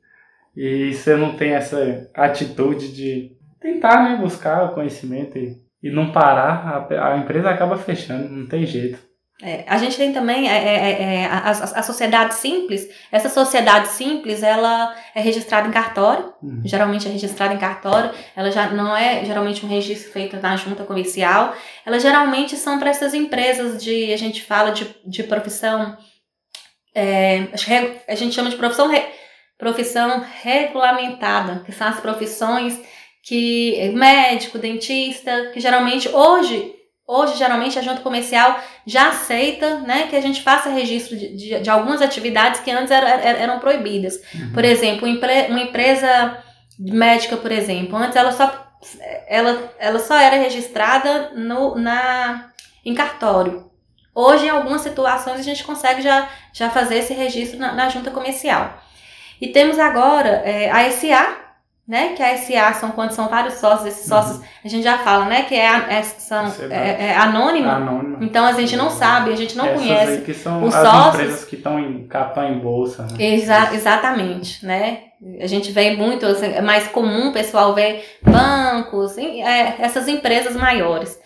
E 0.57 0.92
você 0.92 1.14
não 1.16 1.37
tem 1.37 1.53
essa 1.53 2.09
atitude 2.14 2.92
de 2.92 3.37
tentar, 3.61 4.03
né, 4.03 4.16
buscar 4.16 4.64
o 4.64 4.75
conhecimento 4.75 5.38
e, 5.38 5.57
e 5.83 5.90
não 5.90 6.11
parar, 6.12 6.87
a, 6.90 7.14
a 7.14 7.18
empresa 7.18 7.49
acaba 7.51 7.77
fechando, 7.77 8.29
não 8.29 8.47
tem 8.47 8.66
jeito. 8.66 8.99
É, 9.46 9.62
a 9.66 9.76
gente 9.76 9.98
tem 9.98 10.11
também 10.11 10.48
é, 10.48 10.57
é, 10.57 11.02
é, 11.02 11.26
a, 11.26 11.50
a, 11.50 11.50
a 11.50 11.83
sociedade 11.83 12.35
simples. 12.35 12.88
Essa 13.12 13.28
sociedade 13.28 13.88
simples, 13.88 14.42
ela 14.42 14.96
é 15.14 15.20
registrada 15.20 15.68
em 15.68 15.70
cartório. 15.70 16.33
Uhum. 16.42 16.62
Geralmente 16.64 17.07
é 17.07 17.11
registrada 17.11 17.52
em 17.52 17.59
cartório. 17.59 18.11
Ela 18.35 18.50
já 18.50 18.70
não 18.70 18.96
é 18.96 19.22
geralmente 19.22 19.66
um 19.66 19.68
registro 19.68 20.11
feito 20.11 20.38
na 20.38 20.57
junta 20.57 20.85
comercial. 20.85 21.54
Elas 21.85 22.02
geralmente 22.02 22.57
são 22.57 22.78
para 22.78 22.88
essas 22.88 23.12
empresas 23.12 23.85
de, 23.85 24.14
a 24.14 24.16
gente 24.16 24.42
fala 24.42 24.70
de, 24.70 24.88
de 25.04 25.22
profissão, 25.22 25.94
é, 26.94 27.48
a 28.09 28.14
gente 28.14 28.35
chama 28.35 28.48
de 28.48 28.57
profissão, 28.57 28.90
profissão 29.59 30.24
regulamentada, 30.42 31.62
que 31.66 31.72
são 31.72 31.88
as 31.88 32.00
profissões 32.00 32.80
que 33.22 33.90
médico, 33.94 34.59
dentista, 34.59 35.50
que 35.52 35.61
geralmente 35.61 36.09
hoje 36.09 36.74
Hoje, 37.07 37.37
geralmente, 37.37 37.79
a 37.79 37.83
junta 37.83 38.01
comercial 38.01 38.59
já 38.87 39.09
aceita 39.09 39.81
né, 39.81 40.07
que 40.09 40.17
a 40.17 40.23
gente 40.23 40.43
faça 40.43 40.71
registro 40.71 41.14
de, 41.17 41.37
de, 41.37 41.61
de 41.61 41.71
algumas 41.71 42.01
atividades 42.01 42.61
que 42.61 42.71
antes 42.71 42.90
eram, 42.90 43.09
eram, 43.09 43.59
proibidas. 43.59 44.19
Por 44.55 44.64
exemplo, 44.64 45.07
uma 45.07 45.61
empresa 45.61 46.43
médica, 46.79 47.37
por 47.37 47.53
exemplo, 47.53 47.97
antes 47.97 48.17
ela 48.17 48.33
só, 48.33 48.51
ela, 49.29 49.75
ela 49.79 49.99
só 49.99 50.17
era 50.17 50.37
registrada 50.37 51.33
no, 51.35 51.77
na, 51.77 52.51
em 52.83 52.95
cartório. 52.95 53.71
Hoje, 54.14 54.47
em 54.47 54.51
algumas 54.51 54.81
situações, 54.81 55.40
a 55.40 55.43
gente 55.43 55.62
consegue 55.62 56.01
já, 56.01 56.31
já 56.55 56.71
fazer 56.71 56.99
esse 56.99 57.12
registro 57.12 57.59
na, 57.59 57.73
na 57.73 57.88
junta 57.90 58.11
comercial. 58.11 58.83
E 59.40 59.49
temos 59.49 59.79
agora 59.79 60.43
é, 60.45 60.71
a 60.71 60.90
SA, 60.90 61.43
né? 61.87 62.14
Que 62.14 62.23
a 62.23 62.37
SA 62.37 62.73
são 62.75 62.90
quando 62.92 63.12
são 63.12 63.29
vários 63.29 63.55
sócios, 63.55 63.88
esses 63.88 64.07
sócios, 64.07 64.40
a 64.64 64.68
gente 64.68 64.83
já 64.83 64.99
fala, 64.99 65.27
né? 65.27 65.42
Que 65.42 65.55
é, 65.55 65.66
é, 65.66 66.03
são, 66.03 66.47
é, 66.70 67.09
é 67.09 67.16
anônimo. 67.16 67.68
Então 68.23 68.44
a 68.47 68.53
gente 68.53 68.77
não 68.77 68.88
sabe, 68.90 69.33
a 69.33 69.37
gente 69.37 69.57
não 69.57 69.66
Essas 69.66 69.81
conhece. 69.81 70.23
que 70.23 70.35
são 70.35 70.64
os 70.64 70.75
as 70.75 70.88
sócios. 70.88 71.14
empresas 71.14 71.44
que 71.44 71.57
estão 71.57 71.79
em 71.79 72.07
capital 72.07 72.44
em 72.47 72.59
bolsa. 72.59 73.03
Né? 73.03 73.35
Exa 73.35 73.75
exatamente, 73.75 74.64
né? 74.64 75.01
A 75.40 75.47
gente 75.47 75.73
vê 75.73 75.94
muito, 75.97 76.27
assim, 76.27 76.53
é 76.53 76.61
mais 76.61 76.88
comum 76.88 77.29
o 77.29 77.33
pessoal 77.33 77.75
ver 77.75 78.18
bancos, 78.23 79.16
é, 79.16 79.77
essas 79.79 80.09
empresas 80.09 80.55
maiores. 80.57 81.18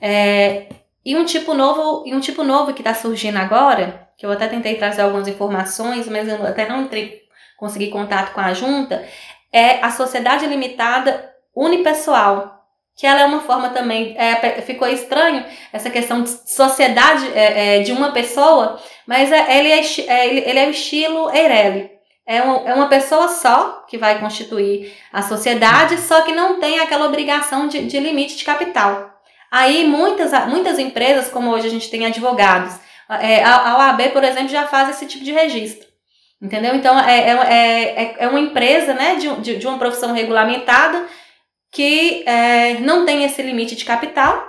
É, 0.00 0.66
e 1.04 1.16
um 1.16 1.24
tipo 1.24 1.54
novo, 1.54 2.06
e 2.06 2.14
um 2.14 2.20
tipo 2.20 2.42
novo 2.44 2.74
que 2.74 2.80
está 2.80 2.92
surgindo 2.92 3.38
agora, 3.38 4.08
que 4.16 4.26
eu 4.26 4.32
até 4.32 4.48
tentei 4.48 4.74
trazer 4.74 5.02
algumas 5.02 5.28
informações, 5.28 6.06
mas 6.08 6.28
eu 6.28 6.46
até 6.46 6.68
não 6.68 6.82
entrei, 6.82 7.22
consegui 7.56 7.88
contato 7.88 8.34
com 8.34 8.40
a 8.40 8.52
junta, 8.52 9.02
é 9.52 9.82
a 9.82 9.90
sociedade 9.90 10.46
limitada 10.46 11.32
unipessoal. 11.54 12.56
Que 12.96 13.06
ela 13.06 13.20
é 13.20 13.24
uma 13.24 13.40
forma 13.40 13.68
também, 13.70 14.16
é, 14.18 14.60
ficou 14.62 14.88
estranho 14.88 15.44
essa 15.72 15.88
questão 15.88 16.22
de 16.22 16.30
sociedade 16.30 17.30
é, 17.32 17.76
é, 17.76 17.80
de 17.80 17.92
uma 17.92 18.10
pessoa, 18.10 18.80
mas 19.06 19.30
é- 19.30 19.56
ele, 19.56 19.70
é, 19.70 19.80
é, 20.08 20.26
ele 20.26 20.58
é 20.58 20.66
o 20.66 20.70
estilo 20.70 21.30
Eireli. 21.30 21.90
É, 22.26 22.42
um, 22.42 22.68
é 22.68 22.74
uma 22.74 22.88
pessoa 22.88 23.28
só 23.28 23.84
que 23.88 23.96
vai 23.96 24.18
constituir 24.18 24.92
a 25.12 25.22
sociedade, 25.22 25.96
só 25.98 26.22
que 26.22 26.32
não 26.32 26.58
tem 26.58 26.80
aquela 26.80 27.06
obrigação 27.06 27.68
de, 27.68 27.86
de 27.86 28.00
limite 28.00 28.36
de 28.36 28.44
capital. 28.44 29.10
Aí 29.50 29.86
muitas, 29.86 30.32
muitas 30.46 30.78
empresas, 30.78 31.30
como 31.30 31.50
hoje 31.50 31.68
a 31.68 31.70
gente 31.70 31.88
tem 31.88 32.04
advogados, 32.04 32.74
é, 33.08 33.42
a, 33.42 33.70
a 33.70 33.78
OAB, 33.78 34.10
por 34.12 34.22
exemplo, 34.22 34.48
já 34.48 34.66
faz 34.66 34.90
esse 34.90 35.06
tipo 35.06 35.24
de 35.24 35.32
registro. 35.32 35.87
Entendeu? 36.40 36.74
Então, 36.76 36.98
é, 37.00 37.20
é, 37.30 38.02
é, 38.02 38.16
é 38.20 38.28
uma 38.28 38.38
empresa 38.40 38.94
né, 38.94 39.16
de, 39.16 39.28
de, 39.40 39.56
de 39.56 39.66
uma 39.66 39.78
profissão 39.78 40.12
regulamentada 40.12 41.06
que 41.72 42.22
é, 42.26 42.74
não 42.80 43.04
tem 43.04 43.24
esse 43.24 43.42
limite 43.42 43.74
de 43.74 43.84
capital 43.84 44.46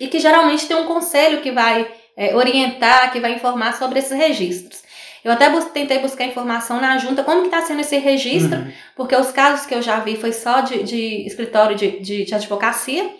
e 0.00 0.06
que 0.08 0.18
geralmente 0.20 0.66
tem 0.66 0.76
um 0.76 0.86
conselho 0.86 1.40
que 1.42 1.50
vai 1.50 1.90
é, 2.16 2.34
orientar, 2.36 3.12
que 3.12 3.20
vai 3.20 3.32
informar 3.34 3.74
sobre 3.76 3.98
esses 3.98 4.16
registros. 4.16 4.82
Eu 5.24 5.32
até 5.32 5.48
bus 5.50 5.64
tentei 5.66 5.98
buscar 5.98 6.24
informação 6.26 6.80
na 6.80 6.96
junta 6.98 7.24
como 7.24 7.40
que 7.40 7.46
está 7.48 7.62
sendo 7.62 7.80
esse 7.80 7.96
registro, 7.98 8.58
Uhum. 8.58 8.72
porque 8.94 9.16
os 9.16 9.30
casos 9.32 9.66
que 9.66 9.74
eu 9.74 9.82
já 9.82 9.98
vi 10.00 10.16
foi 10.16 10.32
só 10.32 10.60
de, 10.60 10.82
de 10.82 11.26
escritório 11.26 11.74
de, 11.74 11.98
de, 12.00 12.24
de 12.24 12.34
advocacia, 12.34 13.10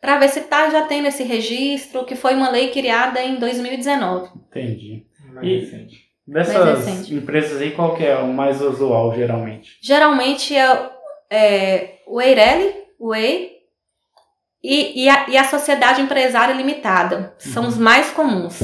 para 0.00 0.18
ver 0.18 0.28
se 0.28 0.42
tá 0.42 0.68
já 0.70 0.82
tendo 0.82 1.08
esse 1.08 1.22
registro, 1.24 2.04
que 2.04 2.14
foi 2.14 2.34
uma 2.34 2.50
lei 2.50 2.70
criada 2.70 3.20
em 3.22 3.36
2019. 3.36 4.30
Entendi. 4.50 5.04
Mais 5.34 5.46
E- 5.46 5.58
recente. 5.60 6.07
Dessas 6.28 7.10
empresas 7.10 7.58
aí, 7.58 7.70
qual 7.70 7.96
que 7.96 8.04
é 8.04 8.14
o 8.16 8.28
mais 8.28 8.60
usual, 8.60 9.14
geralmente? 9.14 9.78
Geralmente 9.80 10.54
é, 10.54 10.90
é 11.30 11.94
o 12.06 12.20
Eireli, 12.20 12.74
o 12.98 13.14
EI 13.14 13.52
e, 14.62 15.04
e, 15.04 15.08
a, 15.08 15.26
e 15.30 15.38
a 15.38 15.44
Sociedade 15.44 16.02
Empresária 16.02 16.52
Limitada. 16.52 17.34
São 17.38 17.66
os 17.66 17.78
mais 17.78 18.10
comuns. 18.10 18.60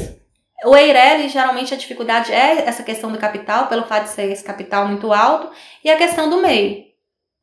O 0.66 0.76
Eireli, 0.76 1.30
geralmente 1.30 1.72
a 1.72 1.78
dificuldade 1.78 2.30
é 2.30 2.68
essa 2.68 2.82
questão 2.82 3.10
do 3.10 3.16
capital, 3.16 3.66
pelo 3.66 3.86
fato 3.86 4.04
de 4.04 4.10
ser 4.10 4.30
esse 4.30 4.44
capital 4.44 4.86
muito 4.86 5.10
alto, 5.10 5.50
e 5.82 5.90
a 5.90 5.96
questão 5.96 6.28
do 6.28 6.42
MEI. 6.42 6.92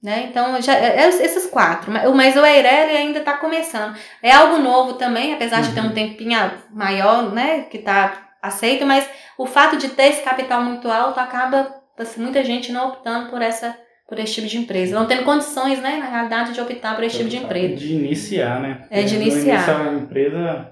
Né? 0.03 0.27
Então, 0.29 0.61
já, 0.61 0.75
é 0.75 1.07
esses 1.07 1.47
quatro. 1.47 1.91
Mas 1.91 2.35
o 2.35 2.45
Eireli 2.45 2.95
ainda 2.95 3.19
está 3.19 3.37
começando. 3.37 3.97
É 4.21 4.31
algo 4.31 4.59
novo 4.59 4.93
também, 4.93 5.33
apesar 5.33 5.63
de 5.63 5.73
ter 5.73 5.81
um 5.81 5.93
tempinho 5.93 6.37
maior, 6.71 7.33
né, 7.33 7.61
que 7.63 7.77
está 7.77 8.30
aceito, 8.41 8.85
mas 8.85 9.07
o 9.37 9.45
fato 9.45 9.77
de 9.77 9.89
ter 9.89 10.09
esse 10.09 10.23
capital 10.23 10.63
muito 10.63 10.89
alto 10.89 11.19
acaba 11.19 11.81
assim, 11.97 12.21
muita 12.21 12.43
gente 12.43 12.71
não 12.71 12.89
optando 12.89 13.29
por 13.29 13.41
essa 13.41 13.77
por 14.11 14.19
esse 14.19 14.33
tipo 14.33 14.47
de 14.47 14.57
empresa. 14.57 14.93
Não 14.93 15.07
tendo 15.07 15.23
condições, 15.23 15.81
né, 15.81 15.95
na 15.95 16.05
realidade, 16.05 16.51
de 16.51 16.59
optar 16.59 16.95
por 16.95 17.03
esse 17.05 17.15
tipo 17.15 17.29
de 17.29 17.37
empresa. 17.37 17.77
De 17.77 17.93
iniciar, 17.93 18.59
né? 18.59 18.85
É, 18.89 19.03
de 19.03 19.15
iniciar. 19.15 19.55
início, 19.55 19.73
a 19.73 19.93
empresa 19.93 20.69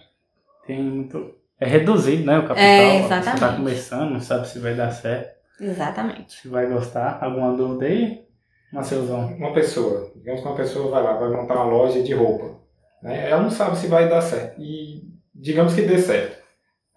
tem 0.68 0.84
muito... 0.84 1.36
É 1.58 1.66
reduzido, 1.66 2.26
né, 2.26 2.38
o 2.38 2.42
capital. 2.42 2.58
É, 2.66 2.98
Você 2.98 3.04
está 3.04 3.18
exatamente. 3.20 3.56
começando, 3.56 4.10
não 4.12 4.20
sabe 4.20 4.46
se 4.46 4.60
vai 4.60 4.76
dar 4.76 4.92
certo, 4.92 5.38
Exatamente. 5.58 6.42
se 6.42 6.50
vai 6.50 6.68
gostar. 6.68 7.18
Alguma 7.22 7.56
dúvida 7.56 7.86
aí, 7.86 8.26
Matheusão? 8.74 9.28
Uma 9.28 9.54
pessoa, 9.54 10.12
digamos 10.18 10.42
que 10.42 10.48
uma 10.48 10.58
pessoa 10.58 10.92
vai 10.92 11.02
lá, 11.02 11.14
vai 11.14 11.30
montar 11.30 11.56
uma 11.56 11.64
loja 11.64 12.04
de 12.04 12.14
roupa. 12.14 12.60
Né? 13.02 13.30
Ela 13.30 13.42
não 13.42 13.52
sabe 13.52 13.78
se 13.78 13.88
vai 13.88 14.10
dar 14.10 14.22
certo. 14.22 14.62
E 14.62 15.02
digamos 15.34 15.74
que 15.74 15.82
dê 15.84 15.98
certo. 15.98 16.39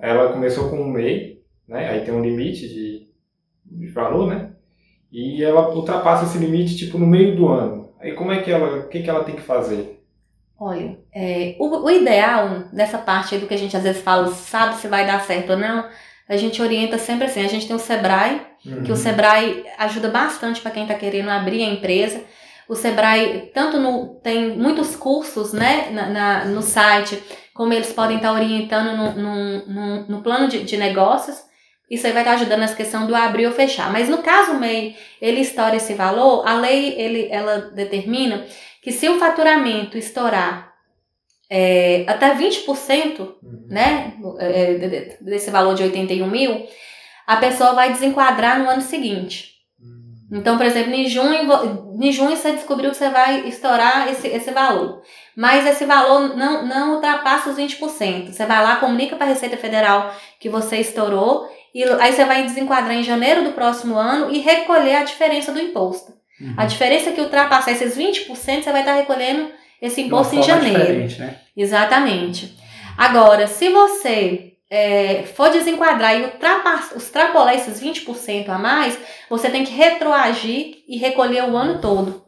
Ela 0.03 0.33
começou 0.33 0.69
com 0.69 0.77
um 0.83 0.89
MEI, 0.91 1.41
né? 1.69 1.89
aí 1.89 2.05
tem 2.05 2.13
um 2.13 2.21
limite 2.23 2.69
de, 2.69 3.09
de 3.65 3.87
valor, 3.89 4.27
né? 4.29 4.51
E 5.13 5.43
ela 5.45 5.75
ultrapassa 5.75 6.25
esse 6.25 6.39
limite 6.39 6.77
tipo 6.77 6.99
no 6.99 7.07
meio 7.07 7.37
do 7.37 7.49
ano. 7.49 7.91
Aí 8.01 8.13
como 8.13 8.33
é 8.33 8.43
que 8.43 8.51
ela, 8.51 8.81
o 8.81 8.89
que, 8.89 9.03
que 9.03 9.09
ela 9.11 9.25
tem 9.25 9.37
que 9.37 9.43
fazer? 9.43 10.03
Olha, 10.59 10.99
é, 11.15 11.57
o, 11.59 11.85
o 11.85 11.91
ideal 11.91 12.65
dessa 12.73 12.99
parte 12.99 13.35
aí 13.35 13.41
do 13.41 13.47
que 13.47 13.55
a 13.55 13.59
gente 13.59 13.77
às 13.77 13.83
vezes 13.83 14.03
fala, 14.03 14.29
sabe 14.29 14.77
se 14.77 14.89
vai 14.89 15.07
dar 15.07 15.21
certo 15.23 15.51
ou 15.53 15.59
não, 15.59 15.89
a 16.29 16.37
gente 16.37 16.63
orienta 16.63 16.99
sempre 16.99 17.27
assim. 17.27 17.45
A 17.45 17.49
gente 17.49 17.67
tem 17.67 17.77
o 17.77 17.79
Sebrae, 17.81 18.41
Uhum. 18.65 18.85
que 18.85 18.93
o 18.93 18.97
Sebrae 18.97 19.65
ajuda 19.77 20.09
bastante 20.09 20.61
para 20.61 20.71
quem 20.71 20.85
está 20.85 20.95
querendo 20.95 21.29
abrir 21.31 21.65
a 21.65 21.69
empresa. 21.69 22.23
O 22.69 22.77
Sebrae 22.77 23.51
tanto 23.53 23.77
no, 23.81 24.21
tem 24.23 24.57
muitos 24.57 24.95
cursos 24.95 25.53
né, 25.53 25.91
na, 25.91 26.09
na- 26.09 26.45
no 26.45 26.63
site, 26.63 27.21
como 27.55 27.73
eles 27.73 27.93
podem 27.93 28.17
estar 28.17 28.33
orientando 28.33 28.97
no, 28.97 29.13
no, 29.13 29.67
no- 29.67 30.07
no 30.09 30.23
plano 30.23 30.49
de, 30.49 30.63
de 30.65 30.77
negócios. 30.77 31.37
Isso 31.91 32.07
aí 32.07 32.13
vai 32.13 32.23
estar 32.23 32.35
ajudando 32.35 32.61
nessa 32.61 32.75
questão 32.77 33.07
do 33.07 33.15
abrir 33.15 33.47
ou 33.47 33.53
fechar. 33.53 33.93
Mas 33.93 34.09
no 34.09 34.19
caso 34.23 34.53
o 34.53 34.61
MEI, 34.61 34.97
ele 35.21 35.41
estoura 35.41 35.77
esse 35.77 35.93
valor, 35.95 36.47
a 36.49 36.55
lei 36.55 36.95
ele, 36.99 37.29
ela 37.31 37.59
determina 37.75 38.47
que 38.83 38.91
se 38.91 39.09
o 39.09 39.19
faturamento 39.19 39.99
estourar 39.99 40.73
é, 41.51 42.05
até 42.09 42.35
20%, 42.35 43.21
Uhum. 43.43 43.67
né, 43.69 44.15
é, 44.39 44.75
de- 44.75 44.89
de- 44.89 45.17
desse 45.21 45.51
valor 45.51 45.75
de 45.75 45.83
81 45.83 46.27
mil, 46.27 46.67
a 47.27 47.37
pessoa 47.37 47.75
vai 47.75 47.93
desenquadrar 47.93 48.59
no 48.59 48.71
ano 48.71 48.81
seguinte. 48.81 49.52
Então, 50.33 50.57
por 50.57 50.65
exemplo, 50.65 50.95
em 50.95 51.07
junho, 51.07 51.47
em 52.01 52.11
junho 52.11 52.35
você 52.35 52.53
descobriu 52.53 52.91
que 52.91 52.97
você 52.97 53.11
vai 53.11 53.47
estourar 53.49 54.09
esse, 54.09 54.27
esse 54.29 54.51
valor. 54.51 55.03
Mas 55.37 55.67
esse 55.67 55.85
valor 55.85 56.35
não, 56.35 56.67
não 56.67 56.95
ultrapassa 56.95 57.51
os 57.51 57.59
20%. 57.59 58.33
Você 58.33 58.47
vai 58.47 58.63
lá, 58.63 58.77
comunica 58.77 59.15
para 59.15 59.27
a 59.27 59.29
Receita 59.29 59.59
Federal 59.59 60.15
que 60.41 60.49
você 60.49 60.79
estourou, 60.79 61.47
e 61.75 61.85
aí 61.85 62.13
você 62.13 62.25
vai 62.25 62.45
desenquadrar 62.45 62.95
em 62.95 63.03
janeiro 63.03 63.45
do 63.45 63.53
próximo 63.53 63.95
ano 63.95 64.33
e 64.33 64.39
recolher 64.39 64.97
a 64.97 65.05
diferença 65.05 65.53
do 65.53 65.61
imposto. 65.61 66.13
Uhum. 66.41 66.55
A 66.57 66.65
diferença 66.65 67.13
que 67.13 67.21
ultrapassar 67.21 67.73
esses 67.73 67.97
20%, 67.97 68.27
você 68.35 68.73
vai 68.73 68.81
estar 68.81 68.95
recolhendo 68.95 69.51
esse 69.83 70.01
imposto 70.01 70.35
em 70.35 70.43
janeiro. 70.43 71.15
né? 71.19 71.37
Exatamente. 71.55 72.57
Agora, 72.97 73.47
se 73.47 73.69
você 73.69 74.52
é, 74.75 75.25
for 75.25 75.51
desenquadrar 75.51 76.19
e 76.19 76.33
extrapolar 76.97 77.55
esses 77.55 77.79
20% 77.79 78.49
a 78.49 78.57
mais, 78.57 78.99
você 79.29 79.51
tem 79.51 79.65
que 79.65 79.73
retroagir 79.73 80.77
e 80.89 80.97
recolher 80.97 81.45
o 81.45 81.59
ano 81.59 81.79
todo. 81.79 82.25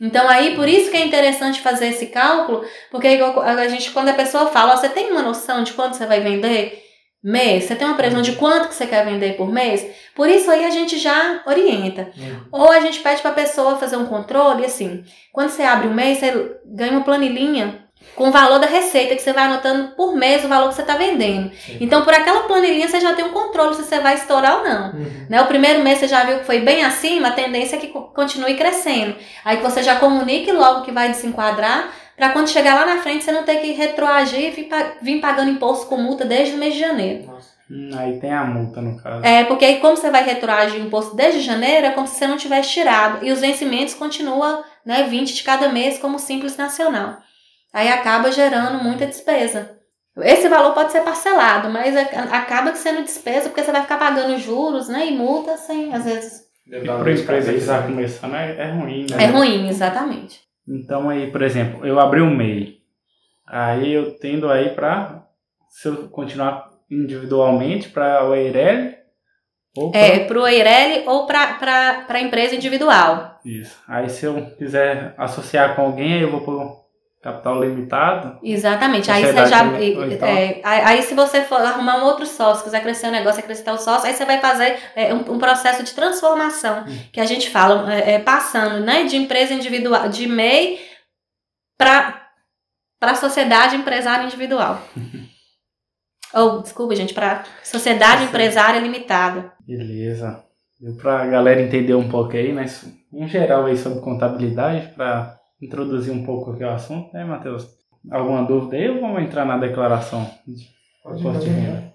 Então 0.00 0.26
aí, 0.26 0.56
por 0.56 0.66
isso 0.66 0.90
que 0.90 0.96
é 0.96 1.04
interessante 1.04 1.60
fazer 1.60 1.88
esse 1.88 2.06
cálculo, 2.06 2.64
porque 2.90 3.06
a 3.06 3.68
gente, 3.68 3.90
quando 3.90 4.08
a 4.08 4.14
pessoa 4.14 4.46
fala, 4.46 4.78
você 4.78 4.88
tem 4.88 5.10
uma 5.10 5.20
noção 5.20 5.62
de 5.62 5.74
quanto 5.74 5.94
você 5.94 6.06
vai 6.06 6.20
vender 6.20 6.82
mês? 7.22 7.64
Você 7.64 7.76
tem 7.76 7.86
uma 7.86 7.96
previsão 7.96 8.22
de 8.22 8.32
quanto 8.36 8.68
que 8.68 8.74
você 8.74 8.86
quer 8.86 9.04
vender 9.04 9.36
por 9.36 9.52
mês? 9.52 9.84
Por 10.14 10.26
isso 10.26 10.50
aí 10.50 10.64
a 10.64 10.70
gente 10.70 10.96
já 10.96 11.42
orienta. 11.46 12.10
Ou 12.50 12.72
a 12.72 12.80
gente 12.80 13.00
pede 13.00 13.20
para 13.20 13.32
a 13.32 13.34
pessoa 13.34 13.76
fazer 13.76 13.96
um 13.96 14.06
controle, 14.06 14.64
assim, 14.64 15.04
quando 15.32 15.50
você 15.50 15.64
abre 15.64 15.88
o 15.88 15.92
mês, 15.92 16.16
você 16.16 16.60
ganha 16.64 16.92
uma 16.92 17.04
planilhinha 17.04 17.87
com 18.18 18.28
o 18.28 18.32
valor 18.32 18.58
da 18.58 18.66
receita, 18.66 19.14
que 19.14 19.22
você 19.22 19.32
vai 19.32 19.44
anotando 19.44 19.92
por 19.96 20.14
mês 20.16 20.44
o 20.44 20.48
valor 20.48 20.68
que 20.70 20.74
você 20.74 20.82
está 20.82 20.96
vendendo. 20.96 21.50
Então, 21.80 22.02
por 22.02 22.12
aquela 22.12 22.40
planilhinha, 22.42 22.88
você 22.88 23.00
já 23.00 23.14
tem 23.14 23.24
um 23.24 23.30
controle 23.30 23.74
se 23.76 23.84
você 23.84 24.00
vai 24.00 24.14
estourar 24.16 24.58
ou 24.58 24.64
não. 24.64 24.90
Uhum. 24.90 25.26
Né? 25.30 25.40
O 25.40 25.46
primeiro 25.46 25.82
mês 25.84 25.98
você 26.00 26.08
já 26.08 26.24
viu 26.24 26.40
que 26.40 26.44
foi 26.44 26.58
bem 26.60 26.84
acima, 26.84 27.28
a 27.28 27.32
tendência 27.32 27.76
é 27.76 27.78
que 27.78 27.86
co- 27.86 28.10
continue 28.12 28.56
crescendo. 28.56 29.14
Aí 29.44 29.58
que 29.58 29.62
você 29.62 29.82
já 29.84 29.96
comunique 29.96 30.50
logo 30.50 30.82
que 30.82 30.90
vai 30.90 31.08
desenquadrar, 31.10 31.90
para 32.16 32.30
quando 32.30 32.48
chegar 32.50 32.74
lá 32.74 32.84
na 32.84 33.00
frente 33.00 33.22
você 33.24 33.30
não 33.30 33.44
ter 33.44 33.58
que 33.60 33.70
retroagir 33.72 34.52
e 34.58 34.68
vir 35.00 35.20
pagando 35.20 35.50
imposto 35.52 35.86
com 35.86 35.96
multa 35.96 36.24
desde 36.24 36.56
o 36.56 36.58
mês 36.58 36.74
de 36.74 36.80
janeiro. 36.80 37.24
Nossa. 37.28 37.48
Hum, 37.70 37.90
aí 37.96 38.18
tem 38.18 38.32
a 38.32 38.42
multa, 38.44 38.80
no 38.80 39.00
caso. 39.00 39.24
É, 39.24 39.44
porque 39.44 39.64
aí 39.64 39.78
como 39.78 39.96
você 39.96 40.10
vai 40.10 40.24
retroagir 40.24 40.80
o 40.80 40.86
imposto 40.86 41.14
desde 41.14 41.40
janeiro, 41.40 41.86
é 41.86 41.90
como 41.90 42.06
se 42.08 42.16
você 42.16 42.26
não 42.26 42.36
tivesse 42.36 42.70
tirado. 42.70 43.24
E 43.24 43.30
os 43.30 43.40
vencimentos 43.40 43.94
continuam, 43.94 44.64
né, 44.84 45.04
20 45.04 45.34
de 45.34 45.42
cada 45.44 45.68
mês 45.68 45.98
como 45.98 46.18
simples 46.18 46.56
nacional. 46.56 47.18
Aí 47.72 47.88
acaba 47.88 48.30
gerando 48.32 48.82
muita 48.82 49.06
despesa. 49.06 49.76
Esse 50.20 50.48
valor 50.48 50.72
pode 50.74 50.90
ser 50.90 51.02
parcelado, 51.02 51.68
mas 51.70 51.96
a- 51.96 52.36
acaba 52.36 52.74
sendo 52.74 53.02
despesa 53.02 53.48
porque 53.48 53.62
você 53.62 53.70
vai 53.70 53.82
ficar 53.82 53.98
pagando 53.98 54.36
juros, 54.38 54.88
né, 54.88 55.06
e 55.06 55.16
multas 55.16 55.60
sem, 55.60 55.94
às 55.94 56.04
vezes, 56.04 56.42
E 56.66 56.80
para 56.80 57.14
de 57.14 57.22
empresa 57.22 57.52
que 57.52 57.58
está 57.58 57.80
né? 57.80 57.86
começando 57.86 58.34
é, 58.34 58.56
é 58.58 58.70
ruim, 58.72 59.06
né? 59.08 59.24
é 59.24 59.26
ruim, 59.26 59.68
exatamente. 59.68 60.40
Então 60.66 61.08
aí, 61.08 61.30
por 61.30 61.40
exemplo, 61.42 61.86
eu 61.86 62.00
abri 62.00 62.20
um 62.20 62.34
MEI. 62.34 62.78
Aí 63.46 63.92
eu 63.92 64.18
tendo 64.18 64.50
aí 64.50 64.70
para 64.70 65.22
se 65.68 65.88
eu 65.88 66.08
continuar 66.08 66.68
individualmente 66.90 67.88
para 67.88 68.24
o 68.28 68.34
Eireli 68.34 68.96
pra- 69.74 69.98
É, 70.00 70.18
pro 70.26 70.46
Eireli 70.46 71.06
ou 71.06 71.26
para 71.26 72.04
a 72.08 72.20
empresa 72.20 72.54
individual. 72.56 73.38
isso. 73.44 73.78
Aí 73.86 74.08
se 74.10 74.26
eu 74.26 74.50
quiser 74.58 75.14
associar 75.16 75.76
com 75.76 75.82
alguém, 75.82 76.14
aí 76.14 76.22
eu 76.22 76.30
vou 76.30 76.40
pôr 76.40 76.87
capital 77.22 77.60
limitado. 77.60 78.38
Exatamente. 78.42 79.10
Aí 79.10 79.24
você 79.24 79.46
já. 79.46 79.64
é, 80.26 80.60
aí, 80.64 81.02
se 81.02 81.14
você 81.14 81.42
for 81.42 81.60
arrumar 81.60 81.98
um 81.98 82.04
outro 82.04 82.24
sócio, 82.26 82.64
quiser 82.64 82.80
crescer 82.80 83.08
o 83.08 83.12
negócio, 83.12 83.40
acrescentar 83.40 83.74
o 83.74 83.78
sócio, 83.78 84.06
aí 84.06 84.14
você 84.14 84.24
vai 84.24 84.40
fazer 84.40 84.78
é, 84.94 85.12
um, 85.12 85.32
um 85.32 85.38
processo 85.38 85.82
de 85.82 85.92
transformação, 85.94 86.84
Hum. 86.86 86.98
que 87.12 87.20
a 87.20 87.26
gente 87.26 87.50
fala, 87.50 87.92
é, 87.92 88.14
é, 88.14 88.18
passando 88.18 88.84
né, 88.84 89.04
de 89.04 89.16
empresa 89.16 89.52
individual, 89.52 90.08
de 90.08 90.26
MEI 90.26 90.80
para 91.78 92.26
para 93.00 93.14
sociedade 93.14 93.76
empresária 93.76 94.24
individual. 94.24 94.82
Ou, 96.34 96.60
desculpa, 96.62 96.94
gente, 96.94 97.14
para 97.14 97.44
sociedade 97.62 98.24
empresária 98.24 98.80
limitada. 98.80 99.52
Beleza. 99.66 100.44
Deu 100.80 100.94
pra 100.96 101.26
galera 101.26 101.60
entender 101.62 101.94
um 101.94 102.08
pouco 102.08 102.36
aí, 102.36 102.52
mas 102.52 102.84
em 103.12 103.26
geral 103.26 103.66
aí 103.66 103.76
sobre 103.76 104.00
contabilidade, 104.00 104.88
para 104.94 105.37
introduzir 105.60 106.12
um 106.12 106.24
pouco 106.24 106.52
aqui 106.52 106.64
o 106.64 106.70
assunto, 106.70 107.12
né, 107.12 107.24
Matheus? 107.24 107.68
Alguma 108.10 108.44
dúvida 108.44 108.76
aí 108.76 108.88
ou 108.88 109.00
vamos 109.00 109.22
entrar 109.22 109.44
na 109.44 109.58
declaração? 109.58 110.30
Pode 111.02 111.20
Imposto 111.20 111.44
de 111.44 111.50
renda. 111.50 111.94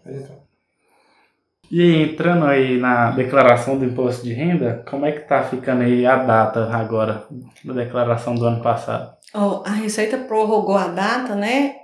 E 1.72 2.04
entrando 2.04 2.46
aí 2.46 2.78
na 2.78 3.12
declaração 3.12 3.80
do 3.80 3.86
imposto 3.86 4.24
de 4.24 4.34
renda, 4.34 4.84
como 4.88 5.06
é 5.06 5.12
que 5.12 5.22
tá 5.22 5.44
ficando 5.44 5.82
aí 5.82 6.06
a 6.06 6.18
data 6.18 6.66
agora 6.72 7.26
da 7.64 7.74
declaração 7.74 8.36
do 8.36 8.46
ano 8.46 8.62
passado? 8.62 9.16
Ó, 9.34 9.64
a 9.66 9.72
Receita 9.72 10.18
prorrogou 10.18 10.76
a 10.76 10.88
data, 10.90 11.34
né, 11.34 11.76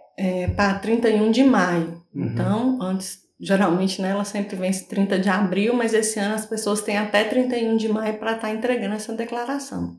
para 0.56 0.78
31 0.78 1.32
de 1.32 1.44
maio. 1.44 2.04
Uhum. 2.14 2.26
Então, 2.26 2.78
antes, 2.82 3.20
geralmente, 3.40 4.00
né, 4.00 4.10
ela 4.12 4.26
sempre 4.26 4.56
vence 4.56 4.88
30 4.88 5.18
de 5.18 5.30
abril, 5.30 5.74
mas 5.74 5.94
esse 5.94 6.20
ano 6.20 6.36
as 6.36 6.46
pessoas 6.46 6.82
têm 6.82 6.98
até 6.98 7.24
31 7.24 7.78
de 7.78 7.90
maio 7.90 8.20
para 8.20 8.34
estar 8.34 8.52
entregando 8.52 8.94
essa 8.94 9.14
declaração. 9.14 9.98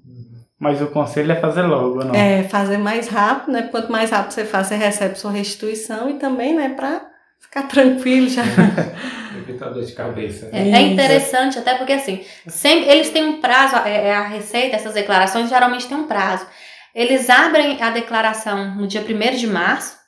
Mas 0.60 0.82
o 0.82 0.88
conselho 0.88 1.32
é 1.32 1.36
fazer 1.36 1.62
logo, 1.62 2.04
não? 2.04 2.14
É, 2.14 2.42
fazer 2.44 2.76
mais 2.76 3.08
rápido, 3.08 3.50
né? 3.52 3.62
Quanto 3.70 3.90
mais 3.90 4.10
rápido 4.10 4.32
você 4.32 4.44
faz, 4.44 4.66
você 4.66 4.76
recebe 4.76 5.18
sua 5.18 5.30
restituição 5.30 6.10
e 6.10 6.14
também, 6.14 6.54
né, 6.54 6.68
para 6.76 7.00
ficar 7.40 7.62
tranquilo 7.62 8.28
já. 8.28 8.42
Evita 9.38 9.70
dor 9.70 9.82
de 9.82 9.92
cabeça. 9.92 10.50
É, 10.52 10.62
né? 10.64 10.78
é 10.78 10.82
Isso. 10.82 10.92
interessante 10.92 11.58
até 11.58 11.74
porque 11.76 11.94
assim, 11.94 12.22
sempre, 12.46 12.90
eles 12.90 13.08
têm 13.08 13.24
um 13.24 13.40
prazo, 13.40 13.76
é, 13.76 14.08
é 14.08 14.14
a 14.14 14.28
receita, 14.28 14.76
essas 14.76 14.92
declarações 14.92 15.48
geralmente 15.48 15.86
têm 15.88 15.96
um 15.96 16.06
prazo. 16.06 16.46
Eles 16.94 17.30
abrem 17.30 17.82
a 17.82 17.88
declaração 17.90 18.74
no 18.74 18.86
dia 18.86 19.00
1 19.00 19.36
de 19.38 19.46
março, 19.46 19.98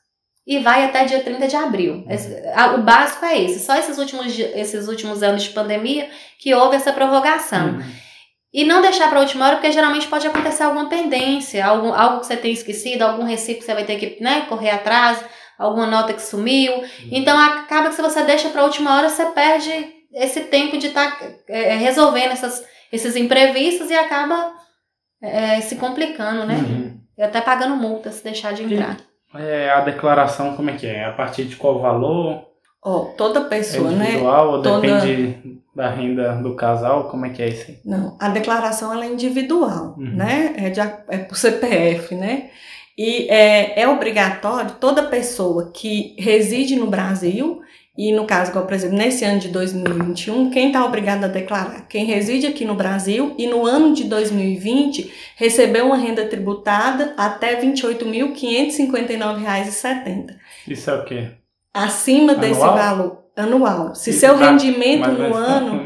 e 0.46 0.58
vai 0.58 0.84
até 0.84 1.04
dia 1.04 1.20
30 1.20 1.46
de 1.46 1.54
abril. 1.56 2.04
Esse- 2.10 2.36
a- 2.54 2.74
o 2.74 2.82
básico 2.82 3.24
é 3.24 3.40
esse. 3.42 3.60
Só 3.64 3.76
esses 3.76 3.96
últimos, 3.96 4.36
esses 4.36 4.88
últimos 4.88 5.22
anos 5.22 5.44
de 5.44 5.50
pandemia 5.50 6.08
que 6.38 6.52
houve 6.52 6.74
essa 6.76 6.92
prorrogação. 6.92 7.74
Uhum. 7.74 7.82
E 8.52 8.64
não 8.64 8.82
deixar 8.82 9.08
para 9.08 9.18
a 9.18 9.22
última 9.22 9.46
hora, 9.46 9.56
porque 9.56 9.72
geralmente 9.72 10.06
pode 10.08 10.26
acontecer 10.26 10.62
alguma 10.64 10.88
pendência, 10.88 11.64
algum, 11.64 11.92
algo 11.94 12.20
que 12.20 12.26
você 12.26 12.36
tem 12.36 12.52
esquecido, 12.52 13.02
algum 13.02 13.24
recibo 13.24 13.60
que 13.60 13.64
você 13.64 13.72
vai 13.74 13.84
ter 13.84 13.96
que 13.96 14.22
né, 14.22 14.42
correr 14.48 14.70
atrás, 14.70 15.24
alguma 15.58 15.86
nota 15.86 16.12
que 16.12 16.20
sumiu. 16.20 16.82
Então 17.10 17.38
acaba 17.38 17.88
que 17.88 17.94
se 17.94 18.02
você 18.02 18.22
deixa 18.24 18.50
para 18.50 18.60
a 18.60 18.64
última 18.64 18.94
hora, 18.96 19.08
você 19.08 19.24
perde 19.26 19.72
esse 20.12 20.40
tempo 20.42 20.76
de 20.76 20.88
estar 20.88 21.18
resolvendo 21.48 22.32
essas, 22.32 22.62
esses 22.92 23.16
imprevistos 23.16 23.88
e 23.90 23.94
acaba 23.94 24.52
é, 25.22 25.60
se 25.62 25.76
complicando, 25.76 26.44
né? 26.44 26.54
Uhum. 26.56 27.00
E 27.16 27.22
até 27.22 27.40
pagando 27.40 27.76
multa 27.76 28.10
se 28.10 28.22
deixar 28.22 28.52
de 28.52 28.64
entrar. 28.64 28.98
É, 29.34 29.70
a 29.70 29.80
declaração, 29.80 30.54
como 30.56 30.68
é 30.68 30.74
que 30.74 30.86
é? 30.86 31.06
A 31.06 31.12
partir 31.12 31.44
de 31.44 31.56
qual 31.56 31.80
valor? 31.80 32.44
Ó, 32.84 33.04
toda 33.16 33.40
É 33.40 33.44
pessoa, 33.44 33.90
né? 33.90 34.04
individual 34.04 34.50
ou 34.56 34.62
Toda- 34.62 34.80
depende 34.80 35.61
da 35.74 35.90
renda 35.90 36.34
do 36.36 36.54
casal? 36.54 37.08
Como 37.08 37.26
é 37.26 37.30
que 37.30 37.42
é 37.42 37.48
isso 37.48 37.70
aí? 37.70 37.78
Não, 37.84 38.16
a 38.20 38.28
declaração 38.28 38.92
ela 38.92 39.04
é 39.04 39.08
individual, 39.12 39.96
Uhum. 39.98 40.14
né? 40.16 40.54
É, 40.56 40.70
de, 40.70 40.80
é 40.80 41.18
por 41.18 41.36
CPF, 41.36 42.14
né? 42.14 42.50
E 42.96 43.26
é, 43.30 43.80
é 43.80 43.88
obrigatório 43.88 44.72
toda 44.78 45.02
pessoa 45.04 45.70
que 45.72 46.14
reside 46.18 46.76
no 46.76 46.86
Brasil, 46.88 47.62
e 47.96 48.10
no 48.12 48.26
caso, 48.26 48.50
igual, 48.50 48.64
por 48.64 48.72
exemplo, 48.74 48.96
nesse 48.96 49.22
ano 49.24 49.38
de 49.38 49.48
2021, 49.48 50.50
quem 50.50 50.68
está 50.68 50.84
obrigado 50.84 51.24
a 51.24 51.28
declarar? 51.28 51.86
Quem 51.88 52.04
reside 52.06 52.46
aqui 52.46 52.64
no 52.64 52.74
Brasil 52.74 53.34
e 53.38 53.46
no 53.46 53.66
ano 53.66 53.92
de 53.94 54.04
2020 54.04 55.12
recebeu 55.36 55.86
uma 55.86 55.96
renda 55.96 56.24
tributada 56.26 57.14
até 57.18 57.54
R$ 57.60 57.66
28.559,70. 57.72 60.34
Isso 60.68 60.90
é 60.90 60.94
o 60.94 61.04
quê? 61.04 61.28
Acima 61.72 62.34
desse 62.34 62.60
Anual? 62.62 62.76
valor 62.76 63.21
anual. 63.36 63.94
Se 63.94 64.10
Isso 64.10 64.20
seu 64.20 64.36
dá 64.36 64.50
rendimento 64.50 65.00
Mais 65.00 65.18
ou 65.18 65.28
no 65.28 65.34
ano 65.34 65.82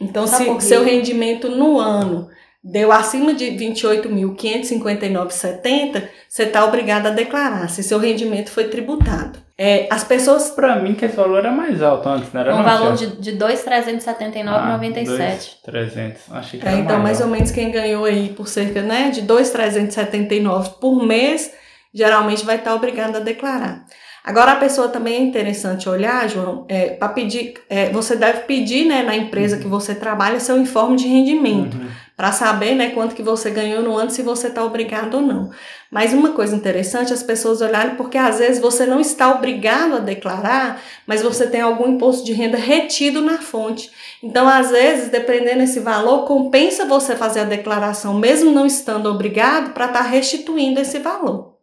então, 0.00 0.26
Só 0.26 0.36
se 0.36 0.60
seu 0.68 0.84
rendimento 0.84 1.48
no 1.48 1.78
ano 1.78 2.28
deu 2.62 2.90
acima 2.90 3.32
de 3.34 3.50
R$ 3.50 3.58
28.559,70, 3.58 6.08
você 6.28 6.44
está 6.44 6.64
obrigado 6.64 7.06
a 7.06 7.10
declarar 7.10 7.68
se 7.68 7.82
seu 7.82 7.98
rendimento 7.98 8.50
foi 8.50 8.64
tributado. 8.64 9.38
É, 9.56 9.86
as 9.90 10.02
pessoas. 10.02 10.50
Pra 10.50 10.74
mim 10.76 10.94
que 10.94 11.04
esse 11.04 11.14
valor 11.14 11.38
era 11.38 11.52
mais 11.52 11.80
alto 11.80 12.08
antes, 12.08 12.32
não 12.32 12.40
era 12.40 12.54
Um 12.54 12.56
não, 12.56 12.64
valor 12.64 12.96
Tiago? 12.96 13.16
de, 13.16 13.32
de 13.32 13.38
2,379,97. 13.38 15.58
300. 15.64 16.22
Achei 16.32 16.58
que 16.58 16.66
é, 16.66 16.70
era 16.70 16.80
então, 16.80 16.98
mais 16.98 17.20
ou 17.20 17.26
alto. 17.26 17.36
menos 17.36 17.52
quem 17.52 17.70
ganhou 17.70 18.04
aí 18.04 18.30
por 18.30 18.48
cerca 18.48 18.82
né, 18.82 19.10
de 19.10 19.20
R$ 19.20 19.26
2,379 19.28 20.70
por 20.80 21.06
mês, 21.06 21.52
geralmente 21.92 22.44
vai 22.44 22.56
estar 22.56 22.74
obrigado 22.74 23.14
a 23.16 23.20
declarar. 23.20 23.84
Agora, 24.24 24.52
a 24.52 24.56
pessoa 24.56 24.88
também 24.88 25.16
é 25.16 25.20
interessante 25.20 25.86
olhar, 25.86 26.26
João, 26.30 26.64
é, 26.66 26.90
para 26.94 27.10
pedir, 27.10 27.54
é, 27.68 27.90
você 27.90 28.16
deve 28.16 28.44
pedir 28.44 28.86
né, 28.86 29.02
na 29.02 29.14
empresa 29.14 29.58
que 29.58 29.68
você 29.68 29.94
trabalha 29.94 30.40
seu 30.40 30.58
informe 30.58 30.96
de 30.96 31.06
rendimento. 31.06 31.76
Uhum. 31.76 31.88
para 32.16 32.30
saber 32.30 32.76
né, 32.76 32.90
quanto 32.90 33.14
que 33.14 33.24
você 33.24 33.50
ganhou 33.50 33.82
no 33.82 33.96
ano, 33.96 34.08
se 34.08 34.22
você 34.22 34.46
está 34.46 34.64
obrigado 34.64 35.14
ou 35.14 35.20
não. 35.20 35.50
Mas 35.90 36.12
uma 36.12 36.30
coisa 36.30 36.54
interessante, 36.54 37.12
as 37.12 37.24
pessoas 37.24 37.60
olharem, 37.60 37.96
porque 37.96 38.16
às 38.16 38.38
vezes 38.38 38.62
você 38.62 38.86
não 38.86 39.00
está 39.00 39.34
obrigado 39.34 39.96
a 39.96 39.98
declarar, 39.98 40.80
mas 41.08 41.22
você 41.22 41.46
tem 41.48 41.60
algum 41.60 41.88
imposto 41.88 42.24
de 42.24 42.32
renda 42.32 42.56
retido 42.56 43.20
na 43.20 43.38
fonte. 43.38 43.90
Então, 44.22 44.48
às 44.48 44.70
vezes, 44.70 45.10
dependendo 45.10 45.58
desse 45.58 45.80
valor, 45.80 46.24
compensa 46.24 46.86
você 46.86 47.16
fazer 47.16 47.40
a 47.40 47.44
declaração, 47.44 48.14
mesmo 48.14 48.52
não 48.52 48.64
estando 48.64 49.10
obrigado, 49.10 49.72
para 49.72 49.86
estar 49.86 50.02
restituindo 50.02 50.80
esse 50.80 51.00
valor. 51.00 51.53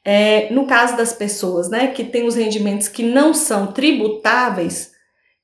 É, 0.03 0.51
no 0.51 0.67
caso 0.67 0.97
das 0.97 1.13
pessoas 1.13 1.69
né, 1.69 1.87
que 1.87 2.03
têm 2.03 2.27
os 2.27 2.35
rendimentos 2.35 2.89
que 2.89 3.03
não 3.03 3.33
são 3.33 3.67
tributáveis, 3.67 4.91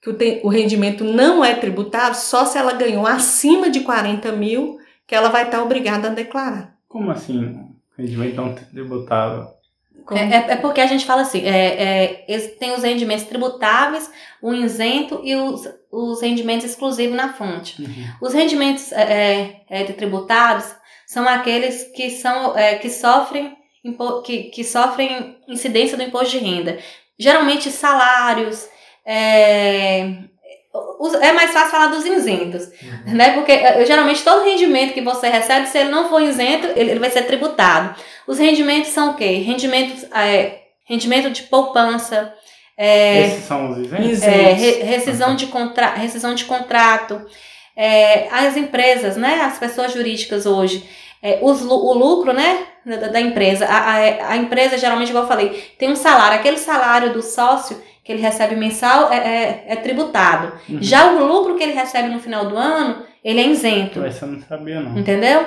que 0.01 0.09
o, 0.09 0.13
tem- 0.13 0.41
o 0.43 0.49
rendimento 0.49 1.05
não 1.05 1.45
é 1.45 1.55
tributável, 1.55 2.13
só 2.15 2.45
se 2.45 2.57
ela 2.57 2.73
ganhou 2.73 3.07
acima 3.07 3.69
de 3.69 3.79
40 3.79 4.33
mil, 4.33 4.77
que 5.07 5.15
ela 5.15 5.29
vai 5.29 5.43
estar 5.43 5.63
obrigada 5.63 6.09
a 6.09 6.13
declarar. 6.13 6.75
Como 6.89 7.09
assim? 7.09 7.57
Rendimento 7.97 8.35
não 8.35 8.53
tributável. 8.53 9.47
É, 10.11 10.19
é- 10.19 10.51
é 10.51 10.55
porque 10.57 10.81
a 10.81 10.87
gente 10.87 11.05
fala 11.05 11.21
assim, 11.21 11.41
é, 11.45 12.25
é, 12.27 12.37
tem 12.59 12.73
os 12.73 12.83
rendimentos 12.83 13.25
tributáveis, 13.25 14.11
o 14.41 14.53
isento 14.53 15.21
e 15.23 15.35
os, 15.37 15.63
os 15.95 16.21
rendimentos 16.21 16.65
exclusivos 16.65 17.15
na 17.15 17.33
fonte. 17.33 17.81
Uhum. 17.81 18.07
Os 18.21 18.33
rendimentos 18.33 18.91
é, 18.91 19.61
é, 19.69 19.83
tributados 19.85 20.65
são 21.07 21.27
aqueles 21.27 21.83
que, 21.95 22.09
são, 22.09 22.57
é, 22.57 22.75
que, 22.75 22.89
sofrem, 22.89 23.55
que, 24.23 24.43
que 24.43 24.63
sofrem 24.63 25.37
incidência 25.47 25.95
do 25.95 26.03
imposto 26.03 26.37
de 26.37 26.45
renda. 26.45 26.77
Geralmente 27.17 27.71
salários, 27.71 28.67
é, 29.05 29.99
é 31.21 31.31
mais 31.31 31.51
fácil 31.51 31.71
falar 31.71 31.87
dos 31.87 32.05
isentos, 32.05 32.69
né? 33.05 33.31
Porque 33.33 33.51
é, 33.51 33.85
geralmente 33.85 34.23
todo 34.23 34.43
rendimento 34.43 34.93
que 34.93 35.01
você 35.01 35.29
recebe, 35.29 35.67
se 35.67 35.77
ele 35.77 35.89
não 35.89 36.09
for 36.09 36.21
isento, 36.21 36.67
ele, 36.75 36.91
ele 36.91 36.99
vai 36.99 37.09
ser 37.09 37.23
tributado. 37.23 37.95
Os 38.27 38.39
rendimentos 38.39 38.91
são 38.91 39.11
o 39.11 39.13
quê? 39.15 39.25
Rendimentos, 39.37 40.03
é, 40.11 40.63
rendimento 40.85 41.29
de 41.29 41.43
poupança, 41.43 42.33
é, 42.77 43.27
Esses 43.27 43.45
são 43.45 43.71
os 43.71 43.77
isentos? 43.77 44.21
É, 44.23 44.51
re- 44.53 44.83
rescisão, 44.83 45.35
de 45.35 45.47
contra, 45.47 45.93
rescisão 45.93 46.35
de 46.35 46.45
contrato, 46.45 47.21
é, 47.75 48.27
as 48.29 48.55
empresas, 48.57 49.15
né, 49.17 49.41
as 49.41 49.57
pessoas 49.57 49.93
jurídicas 49.93 50.45
hoje, 50.45 50.83
é, 51.21 51.39
os 51.41 51.61
o 51.63 51.93
lucro 51.93 52.33
né, 52.33 52.65
da, 52.85 53.07
da 53.07 53.21
empresa, 53.21 53.65
a, 53.65 53.77
a, 53.93 54.31
a 54.31 54.37
empresa 54.37 54.77
geralmente, 54.77 55.09
igual 55.09 55.23
eu 55.23 55.27
falei, 55.29 55.49
tem 55.79 55.89
um 55.89 55.95
salário, 55.95 56.37
aquele 56.37 56.57
salário 56.57 57.13
do 57.13 57.21
sócio 57.21 57.81
que 58.03 58.11
ele 58.11 58.21
recebe 58.21 58.55
mensal 58.55 59.11
é, 59.11 59.17
é, 59.17 59.65
é 59.69 59.75
tributado. 59.77 60.53
Uhum. 60.69 60.77
Já 60.79 61.11
o 61.11 61.25
lucro 61.25 61.55
que 61.55 61.63
ele 61.63 61.73
recebe 61.73 62.09
no 62.09 62.19
final 62.19 62.45
do 62.45 62.55
ano, 62.55 63.03
ele 63.23 63.41
é 63.41 63.47
isento. 63.47 64.05
Essa 64.05 64.25
eu 64.25 64.33
não 64.33 64.41
sabia, 64.41 64.79
não. 64.79 64.95
Entendeu? 64.95 65.43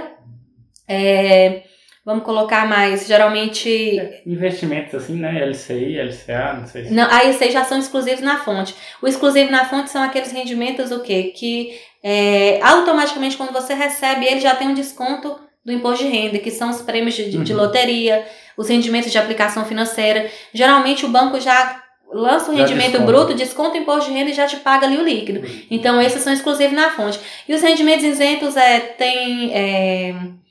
É, 0.88 1.62
vamos 2.08 2.24
colocar 2.24 2.66
mais, 2.66 3.06
geralmente 3.06 4.00
Investimentos 4.26 4.94
assim, 4.94 5.16
né? 5.16 5.44
LCI, 5.44 5.98
LCA, 6.00 6.54
não 6.58 6.66
sei 6.66 6.84
se. 6.86 6.92
Não, 6.94 7.06
aí 7.10 7.30
esses 7.30 7.52
já 7.52 7.64
são 7.64 7.78
exclusivos 7.78 8.22
na 8.22 8.38
fonte. 8.38 8.74
O 9.02 9.06
exclusivo 9.06 9.50
na 9.50 9.66
fonte 9.66 9.90
são 9.90 10.02
aqueles 10.02 10.32
rendimentos 10.32 10.90
o 10.90 11.00
quê? 11.00 11.32
Que 11.36 11.78
é, 12.02 12.58
automaticamente 12.62 13.36
quando 13.36 13.52
você 13.52 13.74
recebe 13.74 14.24
ele 14.24 14.40
já 14.40 14.54
tem 14.54 14.68
um 14.68 14.74
desconto 14.74 15.38
do 15.64 15.70
imposto 15.72 16.04
de 16.04 16.10
renda, 16.10 16.38
que 16.38 16.50
são 16.50 16.70
os 16.70 16.80
prêmios 16.80 17.14
de, 17.14 17.28
de- 17.30 17.52
Uhum. 17.52 17.58
loteria, 17.58 18.24
os 18.56 18.68
rendimentos 18.68 19.12
de 19.12 19.18
aplicação 19.18 19.64
financeira. 19.66 20.30
Geralmente 20.54 21.04
o 21.04 21.08
banco 21.10 21.38
já 21.38 21.82
lança 22.10 22.50
o 22.50 22.54
rendimento 22.54 22.92
desconta. 22.92 23.12
bruto, 23.12 23.34
desconta 23.34 23.76
o 23.76 23.80
imposto 23.82 24.10
de 24.10 24.16
renda 24.16 24.30
e 24.30 24.32
já 24.32 24.46
te 24.46 24.56
paga 24.56 24.86
ali 24.86 24.96
o 24.96 25.04
líquido. 25.04 25.42
Então 25.70 26.00
esses 26.00 26.22
são 26.22 26.32
exclusivos 26.32 26.72
na 26.74 26.88
fonte. 26.90 27.20
E 27.46 27.54
os 27.54 27.60
rendimentos 27.60 28.04
isentos 28.04 28.56
é, 28.56 28.80
tem. 28.80 29.52
É, 29.54 30.14
a 30.14 30.47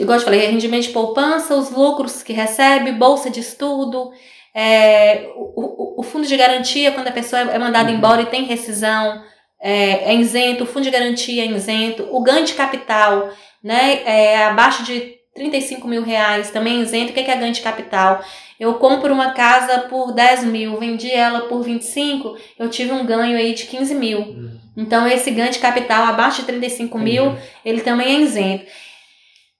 igual 0.00 0.16
eu 0.16 0.20
te 0.20 0.24
falei, 0.24 0.46
rendimento 0.46 0.84
de 0.84 0.88
poupança, 0.90 1.54
os 1.54 1.70
lucros 1.70 2.22
que 2.22 2.32
recebe, 2.32 2.92
bolsa 2.92 3.30
de 3.30 3.40
estudo, 3.40 4.10
é, 4.54 5.28
o, 5.36 5.96
o- 5.96 6.00
o 6.00 6.02
fundo 6.02 6.26
de 6.26 6.36
garantia, 6.36 6.92
quando 6.92 7.08
a 7.08 7.12
pessoa 7.12 7.42
é 7.42 7.58
mandada 7.58 7.90
Uhum. 7.90 7.96
embora 7.96 8.22
e 8.22 8.26
tem 8.26 8.44
rescisão, 8.44 9.22
é, 9.60 10.12
é 10.12 10.14
isento, 10.14 10.64
o 10.64 10.66
fundo 10.66 10.84
de 10.84 10.90
garantia 10.90 11.42
é 11.42 11.46
isento, 11.46 12.08
o 12.10 12.20
ganho 12.22 12.44
de 12.44 12.54
capital, 12.54 13.30
né, 13.62 14.02
é 14.04 14.44
abaixo 14.46 14.84
de 14.84 15.16
35 15.34 15.86
mil 15.86 16.02
reais, 16.02 16.50
também 16.50 16.78
é 16.78 16.82
isento. 16.82 17.10
O 17.10 17.14
que 17.14 17.20
é 17.20 17.22
que 17.22 17.30
é 17.30 17.36
ganho 17.36 17.52
de 17.52 17.60
capital? 17.60 18.20
Eu 18.58 18.74
compro 18.74 19.12
uma 19.12 19.30
casa 19.32 19.80
por 19.82 20.12
10 20.12 20.42
mil, 20.44 20.76
vendi 20.78 21.10
ela 21.12 21.42
por 21.42 21.62
25, 21.62 22.36
eu 22.58 22.68
tive 22.68 22.90
um 22.92 23.06
ganho 23.06 23.36
aí 23.36 23.54
de 23.54 23.66
15 23.66 23.94
mil. 23.94 24.18
Uhum. 24.20 24.58
Então, 24.76 25.06
esse 25.06 25.30
ganho 25.30 25.50
de 25.52 25.58
capital 25.60 26.04
abaixo 26.04 26.40
de 26.40 26.46
35 26.46 26.98
mil, 26.98 27.36
ele 27.64 27.82
também 27.82 28.16
é 28.16 28.20
isento. 28.20 28.64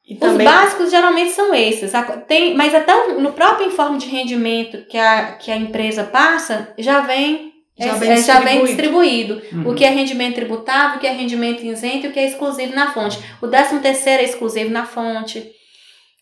E 0.09 0.14
Os 0.14 0.21
também, 0.21 0.47
básicos 0.47 0.90
geralmente 0.90 1.33
são 1.33 1.55
esses. 1.55 1.92
Tem, 2.27 2.55
mas 2.55 2.75
até 2.75 3.09
no 3.14 3.33
próprio 3.33 3.66
informe 3.68 3.99
de 3.99 4.07
rendimento 4.07 4.87
que 4.87 4.97
a, 4.97 5.33
que 5.33 5.51
a 5.53 5.57
empresa 5.57 6.03
passa, 6.05 6.73
já 6.79 7.01
vem, 7.01 7.53
Já 7.79 7.88
é- 7.88 7.99
vem 7.99 8.11
é, 8.12 8.16
já 8.23 8.40
vem 8.40 8.64
distribuído. 8.64 9.37
distribuído. 9.37 9.64
Uhum. 9.66 9.71
O 9.71 9.75
que 9.75 9.85
é 9.85 9.90
rendimento 9.90 10.37
tributável, 10.37 10.97
o 10.97 11.01
que 11.01 11.07
é 11.07 11.12
rendimento 11.12 11.62
isento 11.62 12.07
e 12.07 12.09
o 12.09 12.12
que 12.12 12.18
é 12.18 12.27
exclusivo 12.27 12.75
na 12.75 12.90
fonte. 12.92 13.18
O 13.42 13.49
13 13.49 13.81
terceiro 13.81 14.23
é 14.23 14.25
exclusivo 14.25 14.71
na 14.71 14.87
fonte. 14.87 15.53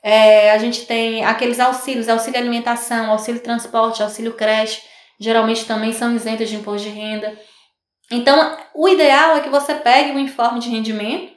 É, 0.03 0.51
a 0.51 0.59
gente 0.59 0.85
tem 0.85 1.25
aqueles 1.25 1.61
auxílios, 1.61 2.09
auxílio 2.09 2.39
alimentação, 2.41 3.11
auxílio 3.13 3.41
transporte, 3.41 4.03
auxílio 4.03 4.35
creche, 4.35 4.81
geralmente 5.19 5.65
também 5.65 5.93
são 5.93 6.15
isentos 6.15 6.49
de 6.49 6.57
imposto 6.57 6.89
de 6.89 6.95
renda. 6.95 7.39
Então, 8.11 8.57
o 8.75 8.89
ideal 8.89 9.37
é 9.37 9.41
que 9.41 9.49
você 9.49 9.75
pegue 9.75 10.13
o 10.13 10.19
informe 10.19 10.61
de 10.61 10.69
rendimento, 10.71 11.33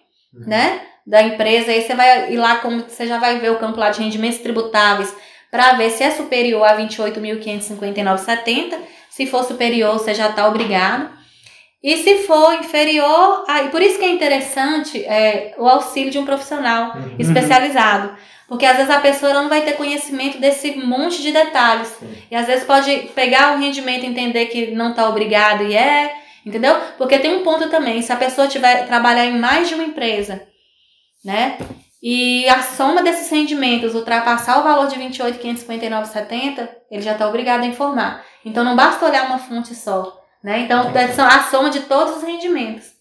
né, 0.46 0.82
da 1.10 1.24
empresa, 1.24 1.72
aí 1.72 1.82
você 1.82 1.96
vai 1.96 2.32
ir 2.32 2.38
lá, 2.38 2.58
como 2.58 2.84
você 2.88 3.08
já 3.08 3.18
vai 3.18 3.40
ver 3.40 3.52
o 3.52 3.58
campo 3.58 3.80
lá 3.80 3.90
de 3.90 4.02
rendimentos 4.02 4.40
tributáveis, 4.40 5.14
para 5.50 5.74
ver 5.74 5.90
se 5.90 6.04
é 6.04 6.12
superior 6.12 6.64
a 6.64 6.78
28.559,70. 6.78 8.78
Se 9.10 9.26
for 9.26 9.44
superior, 9.44 9.94
você 9.94 10.14
já 10.14 10.30
está 10.30 10.48
obrigado. 10.48 11.10
E 11.82 11.98
se 11.98 12.18
for 12.28 12.54
inferior, 12.56 13.46
aí 13.48 13.70
por 13.70 13.82
isso 13.82 13.98
que 13.98 14.06
é 14.06 14.10
interessante 14.10 15.04
é, 15.06 15.56
o 15.58 15.68
auxílio 15.68 16.12
de 16.12 16.20
um 16.20 16.26
profissional 16.26 16.94
Uhum. 16.96 17.16
especializado. 17.18 18.16
Porque 18.48 18.66
às 18.66 18.78
vezes 18.78 18.92
a 18.92 19.00
pessoa 19.00 19.34
não 19.34 19.48
vai 19.50 19.62
ter 19.62 19.74
conhecimento 19.74 20.40
desse 20.40 20.76
monte 20.76 21.22
de 21.22 21.32
detalhes. 21.32 21.88
Sim. 22.00 22.14
E 22.30 22.36
às 22.36 22.46
vezes 22.48 22.66
pode 22.66 22.92
pegar 23.16 23.56
o 23.56 23.60
rendimento 23.60 24.04
e 24.04 24.08
entender 24.08 24.48
que 24.48 24.72
não 24.72 24.90
está 24.92 25.08
obrigado 25.08 25.64
e 25.64 25.76
é, 25.76 26.14
entendeu? 26.46 26.76
Porque 26.98 27.18
tem 27.20 27.36
um 27.36 27.44
ponto 27.44 27.70
também, 27.70 28.02
se 28.02 28.12
a 28.12 28.16
pessoa 28.16 28.48
tiver 28.48 28.86
trabalhar 28.88 29.26
em 29.26 29.40
mais 29.40 29.70
de 29.70 29.76
uma 29.76 29.84
empresa, 29.84 30.42
né? 31.24 31.58
E 32.02 32.48
a 32.48 32.62
soma 32.64 33.04
desses 33.04 33.30
rendimentos 33.30 33.94
ultrapassar 33.94 34.60
o 34.60 34.64
valor 34.64 34.88
de 34.88 34.96
28.559,70, 34.96 36.70
ele 36.90 37.02
já 37.02 37.12
está 37.12 37.28
obrigado 37.28 37.64
a 37.64 37.68
informar. 37.68 38.26
Então 38.46 38.64
não 38.64 38.76
basta 38.76 39.06
olhar 39.06 39.26
uma 39.26 39.40
fonte 39.40 39.76
só, 39.76 40.22
né? 40.42 40.62
Então 40.62 40.96
é 40.96 41.10
só 41.10 41.24
a 41.24 41.44
soma 41.44 41.70
de 41.70 41.82
todos 41.82 42.18
os 42.18 42.24
rendimentos, 42.24 42.92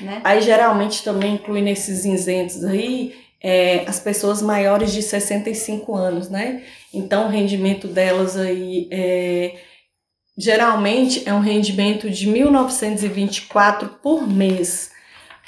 né? 0.00 0.20
Aí 0.22 0.40
geralmente 0.40 1.02
também 1.02 1.34
inclui 1.34 1.62
nesses 1.62 2.04
isentos 2.04 2.64
aí 2.64 3.14
é, 3.42 3.84
as 3.88 3.98
pessoas 3.98 4.40
maiores 4.40 4.92
de 4.92 5.02
65 5.02 5.94
anos, 5.96 6.30
né? 6.30 6.62
Então 6.94 7.26
o 7.26 7.30
rendimento 7.30 7.88
delas 7.88 8.36
aí 8.36 8.88
é, 8.92 9.56
geralmente 10.38 11.28
é 11.28 11.34
um 11.34 11.40
rendimento 11.40 12.08
de 12.08 12.30
1.924 12.30 13.88
por 14.00 14.28
mês, 14.28 14.91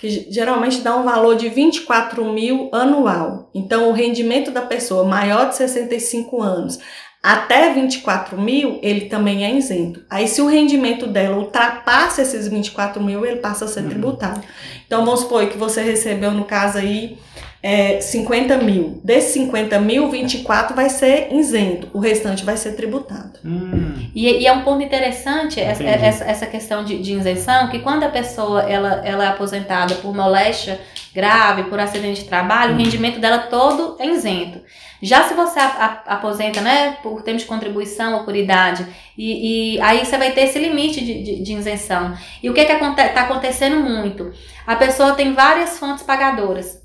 que 0.05 0.11
ge- 0.11 0.27
geralmente 0.31 0.83
dá 0.83 0.95
um 0.95 1.03
valor 1.03 1.35
de 1.35 1.49
24 1.49 2.23
mil 2.31 2.69
anual. 2.73 3.49
Então 3.55 3.89
o 3.89 3.93
rendimento 3.93 4.51
da 4.51 4.61
pessoa 4.61 5.05
maior 5.05 5.49
de 5.49 5.57
65 5.57 6.43
anos 6.43 6.79
até 7.23 7.73
24 7.73 8.39
mil, 8.39 8.79
ele 8.83 9.07
também 9.07 9.47
é 9.47 9.57
isento. 9.57 10.05
Aí, 10.11 10.29
se 10.29 10.43
o 10.43 10.47
rendimento 10.47 11.07
dela 11.07 11.39
ultrapassa 11.39 12.21
esses 12.21 12.47
24 12.49 13.03
mil, 13.03 13.25
ele 13.25 13.37
passa 13.37 13.65
a 13.65 13.69
ser 13.69 13.83
tributado. 13.89 14.43
Então, 14.87 15.07
vamos 15.07 15.21
supor 15.21 15.47
que 15.47 15.57
você 15.57 15.81
recebeu, 15.81 16.33
no 16.33 16.45
caso 16.45 16.77
aí, 16.77 17.17
é, 17.67 17.99
50 17.99 18.59
mil. 18.59 19.01
Desses 19.03 19.33
50 19.33 19.81
mil, 19.81 20.11
24 20.11 20.77
vai 20.77 20.91
ser 20.91 21.29
isento. 21.33 21.89
O 21.95 21.99
restante 21.99 22.45
vai 22.45 22.59
ser 22.59 22.73
tributado. 22.73 23.39
Hum, 23.43 24.11
E, 24.15 24.29
e 24.43 24.47
é 24.47 24.53
um 24.53 24.61
ponto 24.63 24.83
interessante 24.83 25.59
essa, 25.61 25.83
essa, 25.83 26.25
essa 26.25 26.47
questão 26.47 26.85
de, 26.85 26.99
de 27.01 27.15
isenção, 27.15 27.69
que 27.69 27.79
quando 27.79 28.05
a 28.05 28.09
pessoa 28.11 28.63
ela, 28.71 29.01
ela 29.05 29.25
é 29.25 29.29
aposentada 29.29 29.95
por 29.97 30.15
moléstia 30.15 30.79
grave, 31.15 31.65
por 31.65 31.81
acidente 31.81 32.23
de 32.23 32.29
trabalho, 32.29 32.75
o 32.75 32.77
rendimento 32.79 33.19
dela 33.19 33.39
todo 33.39 33.97
é 33.99 34.07
isento. 34.09 34.61
Já 35.01 35.25
se 35.25 35.33
você 35.35 35.59
a- 35.59 36.03
a- 36.07 36.15
aposenta, 36.17 36.61
né, 36.61 36.99
por 37.03 37.23
termos 37.23 37.43
de 37.43 37.49
contribuição 37.49 38.15
ou 38.15 38.25
por 38.25 38.37
idade, 38.37 38.87
e, 39.17 39.75
e 39.77 39.81
aí 39.81 40.05
você 40.05 40.19
vai 40.19 40.33
ter 40.33 40.43
esse 40.43 40.59
limite 40.59 41.03
de, 41.05 41.23
de, 41.23 41.43
de 41.43 41.53
isenção. 41.55 42.15
E 42.43 42.51
o 42.51 42.55
que 42.55 42.61
está 42.61 43.23
acontecendo 43.23 43.77
muito? 43.81 44.33
A 44.67 44.77
pessoa 44.77 45.13
tem 45.15 45.33
várias 45.33 45.79
fontes 45.79 46.03
pagadoras. 46.05 46.84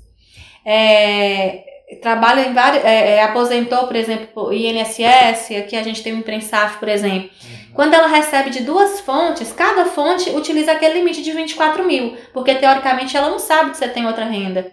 É, 0.64 1.64
trabalha 2.00 2.46
em 2.46 2.52
vários. 2.52 2.84
é, 2.84 3.16
é, 3.16 3.22
aposentou, 3.22 3.86
por 3.86 3.96
exemplo, 3.96 4.52
INSS, 4.52 5.56
aqui 5.58 5.76
a 5.76 5.82
gente 5.82 6.02
tem 6.02 6.12
o 6.12 6.18
Imprensaf, 6.18 6.78
por 6.78 6.88
exemplo. 6.88 7.30
Quando 7.74 7.94
ela 7.94 8.08
recebe 8.08 8.50
de 8.50 8.62
duas 8.62 9.00
fontes, 9.00 9.52
cada 9.52 9.84
fonte 9.86 10.30
utiliza 10.30 10.72
aquele 10.72 10.94
limite 10.94 11.22
de 11.22 11.32
24 11.32 11.84
mil, 11.84 12.16
porque 12.32 12.54
teoricamente 12.54 13.16
ela 13.16 13.30
não 13.30 13.38
sabe 13.38 13.70
que 13.70 13.76
você 13.76 13.88
tem 13.88 14.06
outra 14.06 14.24
renda. 14.24 14.70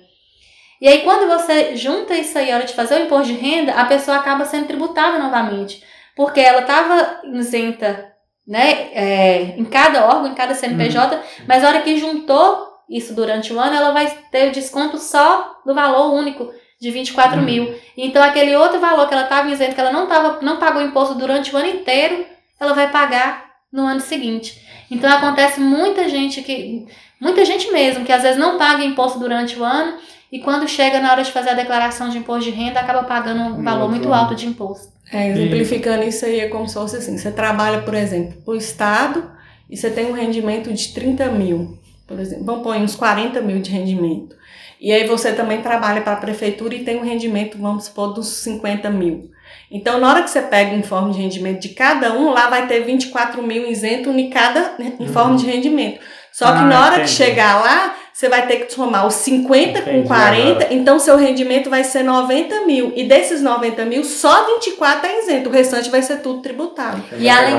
E 0.79 0.87
aí, 0.87 1.01
quando 1.01 1.27
você 1.27 1.75
junta 1.75 2.13
isso 2.15 2.37
aí, 2.37 2.51
a 2.51 2.55
hora 2.55 2.65
de 2.65 2.73
fazer 2.73 2.95
o 2.95 3.05
imposto 3.05 3.33
de 3.33 3.39
renda, 3.39 3.73
a 3.73 3.85
pessoa 3.85 4.17
acaba 4.17 4.45
sendo 4.45 4.67
tributada 4.67 5.17
novamente, 5.17 5.83
porque 6.15 6.39
ela 6.39 6.61
estava 6.61 7.21
isenta 7.33 8.13
né, 8.47 8.89
é, 8.93 9.55
em 9.57 9.65
cada 9.65 10.05
órgão, 10.05 10.27
em 10.27 10.35
cada 10.35 10.53
CNPJ, 10.53 11.19
mas 11.47 11.63
a 11.63 11.67
hora 11.67 11.81
que 11.81 11.97
juntou 11.97 12.66
isso 12.89 13.13
durante 13.13 13.51
o 13.53 13.59
ano, 13.59 13.75
ela 13.75 13.91
vai 13.91 14.07
ter 14.31 14.49
o 14.49 14.51
desconto 14.51 14.97
só 14.97 15.59
do 15.65 15.73
valor 15.73 16.13
único 16.13 16.49
de 16.79 16.91
24 16.91 17.39
Uhum. 17.39 17.43
mil. 17.45 17.75
Então, 17.97 18.21
aquele 18.23 18.55
outro 18.55 18.79
valor 18.79 19.07
que 19.07 19.13
ela 19.13 19.23
estava 19.23 19.49
isenta, 19.49 19.73
que 19.73 19.81
ela 19.81 19.91
não, 19.91 20.05
tava, 20.07 20.39
não 20.41 20.57
pagou 20.57 20.81
imposto 20.81 21.15
durante 21.15 21.53
o 21.53 21.57
ano 21.57 21.67
inteiro, 21.69 22.23
ela 22.59 22.73
vai 22.73 22.89
pagar 22.91 23.45
no 23.71 23.83
ano 23.83 23.99
seguinte. 23.99 24.61
Então, 24.89 25.11
acontece 25.11 25.59
muita 25.59 26.07
gente 26.07 26.41
que. 26.41 26.85
Muita 27.19 27.43
gente 27.43 27.71
mesmo, 27.71 28.05
que 28.05 28.11
às 28.11 28.21
vezes 28.21 28.37
não 28.37 28.59
paga 28.59 28.83
imposto 28.83 29.17
durante 29.17 29.57
o 29.59 29.63
ano 29.63 29.97
e 30.31 30.37
quando 30.39 30.67
chega 30.67 30.99
na 30.99 31.11
hora 31.11 31.23
de 31.23 31.31
fazer 31.31 31.49
a 31.49 31.53
declaração 31.55 32.09
de 32.09 32.19
imposto 32.19 32.43
de 32.43 32.55
renda, 32.55 32.79
acaba 32.79 33.01
pagando 33.05 33.41
um 33.41 33.63
valor 33.63 33.81
outro 33.85 33.89
muito 33.95 34.05
ano. 34.05 34.13
alto 34.13 34.35
de 34.35 34.45
imposto. 34.45 34.89
É, 35.11 35.29
exemplificando 35.29 36.03
isso 36.03 36.23
aí, 36.25 36.41
é 36.41 36.47
como 36.47 36.67
se 36.67 36.75
fosse 36.75 36.97
assim: 36.97 37.17
você 37.17 37.31
trabalha, 37.31 37.81
por 37.81 37.95
exemplo, 37.95 38.39
para 38.43 38.53
o 38.53 38.55
Estado 38.55 39.31
e 39.67 39.75
você 39.75 39.89
tem 39.89 40.05
um 40.05 40.11
rendimento 40.11 40.71
de 40.71 40.89
30 40.93 41.25
mil, 41.31 41.79
por 42.07 42.19
exemplo, 42.19 42.45
vamos 42.45 42.63
pôr 42.63 42.75
uns 42.77 42.95
40 42.95 43.41
mil 43.41 43.61
de 43.61 43.69
rendimento. 43.71 44.35
E 44.79 44.91
aí 44.91 45.07
você 45.07 45.33
também 45.33 45.61
trabalha 45.61 46.01
para 46.01 46.13
a 46.13 46.17
prefeitura 46.17 46.75
e 46.75 46.83
tem 46.83 46.97
um 46.97 47.03
rendimento, 47.03 47.57
vamos 47.57 47.85
supor, 47.85 48.13
dos 48.13 48.27
50 48.27 48.89
mil. 48.89 49.31
Então, 49.71 49.99
na 49.99 50.09
hora 50.09 50.23
que 50.23 50.29
você 50.29 50.41
pega 50.41 50.75
o 50.75 50.79
informe 50.79 51.13
de 51.13 51.19
rendimento 51.19 51.59
de 51.61 51.69
cada 51.69 52.13
um, 52.13 52.29
lá 52.31 52.47
vai 52.49 52.67
ter 52.67 52.81
24 52.81 53.41
mil 53.41 53.67
isento 53.67 54.09
em 54.11 54.29
cada 54.29 54.75
informe 54.99 55.37
de 55.37 55.45
rendimento. 55.45 55.99
Só 56.31 56.45
que 56.51 56.59
Ah, 56.59 56.65
na 56.65 56.79
hora 56.85 56.95
que 56.97 57.01
entendi. 57.01 57.11
chegar 57.13 57.59
lá, 57.59 57.95
você 58.17 58.29
vai 58.29 58.47
ter 58.47 58.65
que 58.65 58.73
somar 58.73 59.05
os 59.05 59.13
50 59.13 59.77
Entendi 59.77 60.01
com 60.01 60.07
40, 60.07 60.49
agora. 60.49 60.67
então 60.73 60.97
seu 60.97 61.15
rendimento 61.17 61.69
vai 61.69 61.83
ser 61.83 62.01
90 62.01 62.61
mil. 62.65 62.91
E 62.95 63.03
desses 63.03 63.43
90 63.43 63.85
mil, 63.85 64.03
só 64.03 64.43
24 64.55 65.07
é 65.07 65.19
isento, 65.19 65.49
o 65.49 65.51
restante 65.51 65.87
vai 65.91 66.01
ser 66.01 66.23
tudo 66.23 66.41
tributado. 66.41 66.99
E 67.11 67.25
vai 67.25 67.29
além-. 67.29 67.53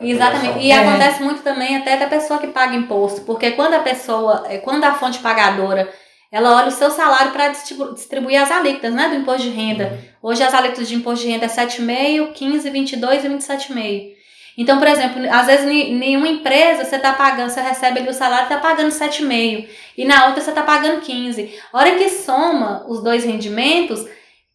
Exatamente. 0.00 0.58
E 0.60 0.70
É. 0.70 0.76
acontece 0.78 1.20
muito 1.20 1.42
também 1.42 1.76
até 1.76 1.96
da 1.96 2.06
pessoa 2.06 2.38
que 2.38 2.46
paga 2.46 2.76
imposto, 2.76 3.22
porque 3.22 3.50
quando 3.50 3.74
a 3.74 3.80
pessoa, 3.80 4.44
eh, 4.48 4.58
quando 4.58 4.84
a 4.84 4.94
fonte 4.94 5.18
pagadora, 5.18 5.88
ela 6.30 6.54
olha 6.58 6.68
o 6.68 6.70
seu 6.70 6.92
salário 6.92 7.32
para 7.32 7.48
distribuir 7.48 8.40
as 8.40 8.48
alíquotas, 8.48 8.94
né, 8.94 9.08
do 9.08 9.16
imposto 9.16 9.42
de 9.42 9.50
renda. 9.50 9.98
Hoje 10.22 10.40
as 10.40 10.54
alíquotas 10.54 10.88
de 10.88 10.94
imposto 10.94 11.24
de 11.24 11.32
renda 11.32 11.46
é 11.46 11.48
7,5, 11.48 12.30
15, 12.32 12.70
22 12.70 13.24
e 13.24 13.28
27,5. 13.28 14.19
Então, 14.60 14.78
por 14.78 14.86
exemplo, 14.86 15.22
às 15.32 15.46
vezes 15.46 15.66
em 15.66 15.94
nenhuma 15.96 16.28
empresa 16.28 16.84
você 16.84 16.96
está 16.96 17.14
pagando, 17.14 17.48
você 17.48 17.62
recebe 17.62 18.00
ali 18.00 18.10
o 18.10 18.12
salário 18.12 18.44
está 18.44 18.58
pagando 18.58 18.90
7,5 18.90 19.66
e 19.96 20.04
na 20.04 20.26
outra 20.26 20.42
você 20.42 20.50
está 20.50 20.62
pagando 20.62 21.00
15. 21.00 21.58
A 21.72 21.78
hora 21.78 21.92
que 21.96 22.08
soma 22.10 22.84
os 22.86 23.02
dois 23.02 23.24
rendimentos, 23.24 24.06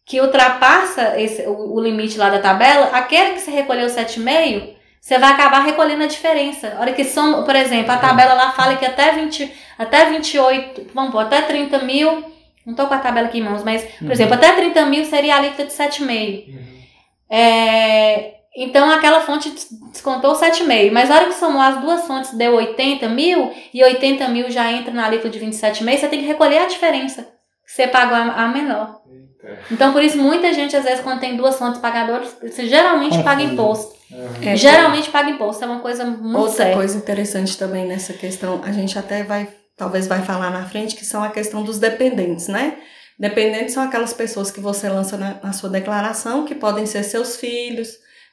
que 0.04 0.20
ultrapassa 0.20 1.18
esse, 1.20 1.42
o, 1.42 1.74
o 1.74 1.80
limite 1.80 2.16
lá 2.18 2.28
da 2.30 2.38
tabela, 2.38 2.90
aquele 2.92 3.32
que 3.32 3.40
você 3.40 3.50
recolheu 3.50 3.88
7,5, 3.88 4.76
você 5.00 5.18
vai 5.18 5.32
acabar 5.32 5.64
recolhendo 5.64 6.04
a 6.04 6.06
diferença. 6.06 6.74
A 6.76 6.80
hora 6.80 6.92
que 6.92 7.04
soma, 7.04 7.42
por 7.42 7.56
exemplo, 7.56 7.90
a 7.90 7.96
tabela 7.96 8.34
lá 8.34 8.52
fala 8.52 8.76
que 8.76 8.86
até 8.86 9.10
20, 9.10 9.52
até 9.76 10.06
28, 10.10 10.86
vamos 10.94 11.10
pôr, 11.10 11.18
até 11.22 11.42
30 11.42 11.80
mil, 11.80 12.24
não 12.64 12.74
tô 12.74 12.86
com 12.86 12.94
a 12.94 12.98
tabela 12.98 13.26
aqui 13.26 13.38
em 13.38 13.42
mãos, 13.42 13.64
mas, 13.64 13.82
por 13.82 14.04
Uhum. 14.04 14.12
exemplo, 14.12 14.34
até 14.34 14.52
30 14.52 14.86
mil 14.86 15.04
seria 15.04 15.34
a 15.34 15.38
alíquota 15.38 15.64
de 15.64 15.72
7,5. 15.72 16.48
Uhum. 16.48 16.76
É, 17.28 18.34
então 18.56 18.90
aquela 18.90 19.20
fonte 19.20 19.50
des- 19.50 19.68
descontou 19.92 20.34
7,5, 20.34 20.90
mas 20.92 21.08
na 21.08 21.16
hora 21.16 21.26
que 21.26 21.34
somou 21.34 21.60
as 21.60 21.80
duas 21.80 22.06
fontes 22.06 22.32
deu 22.34 22.54
80 22.54 23.08
mil 23.08 23.52
e 23.74 23.82
80 23.84 24.28
mil 24.28 24.50
já 24.50 24.70
entra 24.72 24.92
na 24.92 25.04
alíquota 25.06 25.30
de 25.30 25.38
27,5, 25.44 25.98
você 25.98 26.08
tem 26.08 26.20
que 26.20 26.26
recolher 26.26 26.58
a 26.58 26.66
diferença 26.66 27.22
que 27.66 27.72
você 27.72 27.86
pagou 27.86 28.16
a, 28.16 28.48
menor. 28.48 29.00
Eita. 29.10 29.58
Então 29.70 29.92
por 29.92 30.02
isso 30.02 30.16
muita 30.18 30.52
gente 30.52 30.74
às 30.76 30.84
vezes 30.84 31.00
quando 31.00 31.20
tem 31.20 31.36
duas 31.36 31.56
fontes 31.58 31.80
pagadoras, 31.80 32.34
você 32.40 32.66
geralmente 32.66 33.22
paga 33.22 33.42
imposto. 33.42 33.94
Uhum. 34.10 34.28
É, 34.48 34.56
geralmente 34.56 35.10
paga 35.10 35.28
imposto, 35.30 35.64
é 35.64 35.66
uma 35.66 35.80
coisa 35.80 36.04
muito 36.04 36.38
Outra 36.38 36.56
séria. 36.56 36.74
coisa 36.76 36.96
interessante 36.96 37.58
também 37.58 37.84
nessa 37.86 38.12
questão, 38.12 38.60
a 38.64 38.70
gente 38.70 38.96
até 38.98 39.24
vai, 39.24 39.48
talvez 39.76 40.06
vai 40.06 40.22
falar 40.22 40.50
na 40.50 40.64
frente, 40.64 40.94
que 40.94 41.04
são 41.04 41.24
a 41.24 41.28
questão 41.28 41.64
dos 41.64 41.78
dependentes, 41.80 42.46
né? 42.46 42.76
Dependentes 43.18 43.74
são 43.74 43.82
aquelas 43.82 44.12
pessoas 44.12 44.50
que 44.50 44.60
você 44.60 44.88
lança 44.88 45.16
na, 45.16 45.40
na 45.42 45.52
sua 45.52 45.68
declaração, 45.70 46.44
que 46.44 46.54
podem 46.54 46.86
ser 46.86 47.02
seus 47.02 47.36
filhos, 47.36 47.88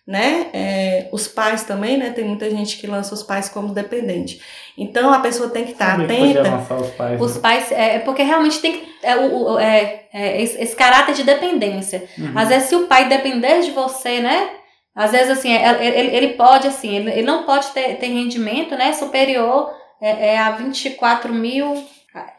né? 0.06 0.48
É, 0.54 1.10
os 1.12 1.28
pais 1.28 1.63
também, 1.63 1.98
né? 1.98 2.10
Tem 2.10 2.26
muita 2.26 2.50
gente 2.50 2.78
que 2.78 2.86
lança 2.86 3.13
os 3.13 3.24
pais 3.24 3.48
como 3.48 3.74
dependente. 3.74 4.42
Então 4.78 5.13
a 5.13 5.20
pessoa 5.20 5.50
tem 5.50 5.63
que 5.63 5.72
estar 5.72 5.98
podia 5.98 6.42
atenta. 6.42 6.76
os 6.76 6.89
pais. 6.92 7.22
Os 7.22 7.36
né? 7.36 7.42
pais, 7.42 7.72
é 7.72 7.96
é 7.96 8.00
porque 8.00 8.22
realmente 8.22 8.60
tem 8.60 8.74
que. 8.74 8.94
É, 9.02 9.16
o, 9.16 9.58
é, 9.60 10.06
é, 10.13 10.42
esse, 10.42 10.62
esse 10.62 10.75
caráter 10.75 11.15
de 11.15 11.23
dependência. 11.23 12.04
Uhum. 12.17 12.34
Às 12.36 12.50
vezes, 12.50 12.69
se 12.69 12.75
o 12.75 12.88
pai 12.88 13.08
depender 13.08 13.62
de 13.62 13.71
você, 13.71 14.19
né? 14.19 14.50
Às 14.96 15.12
vezes, 15.12 15.38
assim, 15.38 15.52
é- 15.52 15.86
ele, 15.86 16.15
ele 16.15 16.27
pode, 16.34 16.67
assim, 16.67 16.96
ele, 16.96 17.10
ele 17.10 17.23
não 17.23 17.44
pode 17.44 17.67
ter, 17.67 17.96
ter 17.98 18.08
rendimento, 18.08 18.75
né? 18.75 18.94
Superior 18.94 19.73
é, 20.02 20.34
é 20.34 20.38
a 20.38 20.52
24 20.52 21.34
mil. 21.34 21.73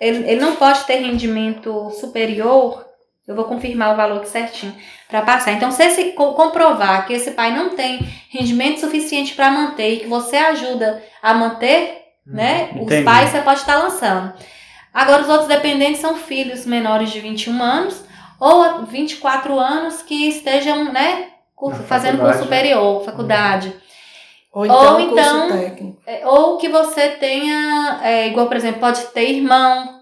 Ele, 0.00 0.30
ele 0.30 0.40
não 0.40 0.54
pode 0.54 0.84
ter 0.84 0.96
rendimento 0.96 1.90
superior 1.92 2.84
Eu 3.26 3.34
vou 3.34 3.44
confirmar 3.46 3.92
o 3.94 3.96
valor 3.96 4.18
aqui 4.18 4.28
certinho 4.28 4.74
para 5.08 5.22
passar. 5.22 5.52
Então, 5.52 5.70
se 5.70 5.82
esse 5.82 6.12
co- 6.12 6.34
comprovar 6.34 7.06
que 7.06 7.12
esse 7.14 7.30
pai 7.30 7.52
não 7.54 7.70
tem 7.70 7.98
rendimento 8.30 8.80
suficiente 8.80 9.34
para 9.34 9.50
manter 9.50 9.94
e 9.94 10.00
que 10.00 10.06
você 10.06 10.36
ajuda 10.36 11.02
a 11.22 11.32
manter, 11.32 12.02
né? 12.26 12.70
Os 12.76 12.82
Entendi. 12.82 13.04
pais 13.04 13.30
você 13.30 13.40
pode 13.40 13.60
estar 13.60 13.76
lançando. 13.78 14.34
Agora, 14.92 15.22
os 15.22 15.28
outros 15.28 15.48
dependentes 15.48 16.00
são 16.00 16.14
filhos 16.16 16.66
menores 16.66 17.10
de 17.10 17.20
21 17.20 17.62
anos 17.62 18.04
ou 18.38 18.84
24 18.84 19.58
anos 19.58 20.02
que 20.02 20.28
estejam, 20.28 20.92
né? 20.92 21.28
curso- 21.56 21.82
fazendo 21.84 22.18
curso 22.18 22.36
né? 22.38 22.42
superior, 22.42 23.04
faculdade. 23.04 23.74
Ou 24.52 24.66
então, 24.66 24.92
Ou 24.94 25.00
então- 25.00 25.48
curso 25.48 25.58
técnico. 25.60 25.98
É, 26.06 26.26
Ou 26.26 26.58
que 26.58 26.68
você 26.68 27.08
tenha, 27.10 28.00
é, 28.02 28.28
igual, 28.28 28.46
por 28.48 28.56
exemplo, 28.56 28.80
pode 28.80 29.00
ter 29.06 29.30
irmão, 29.30 29.93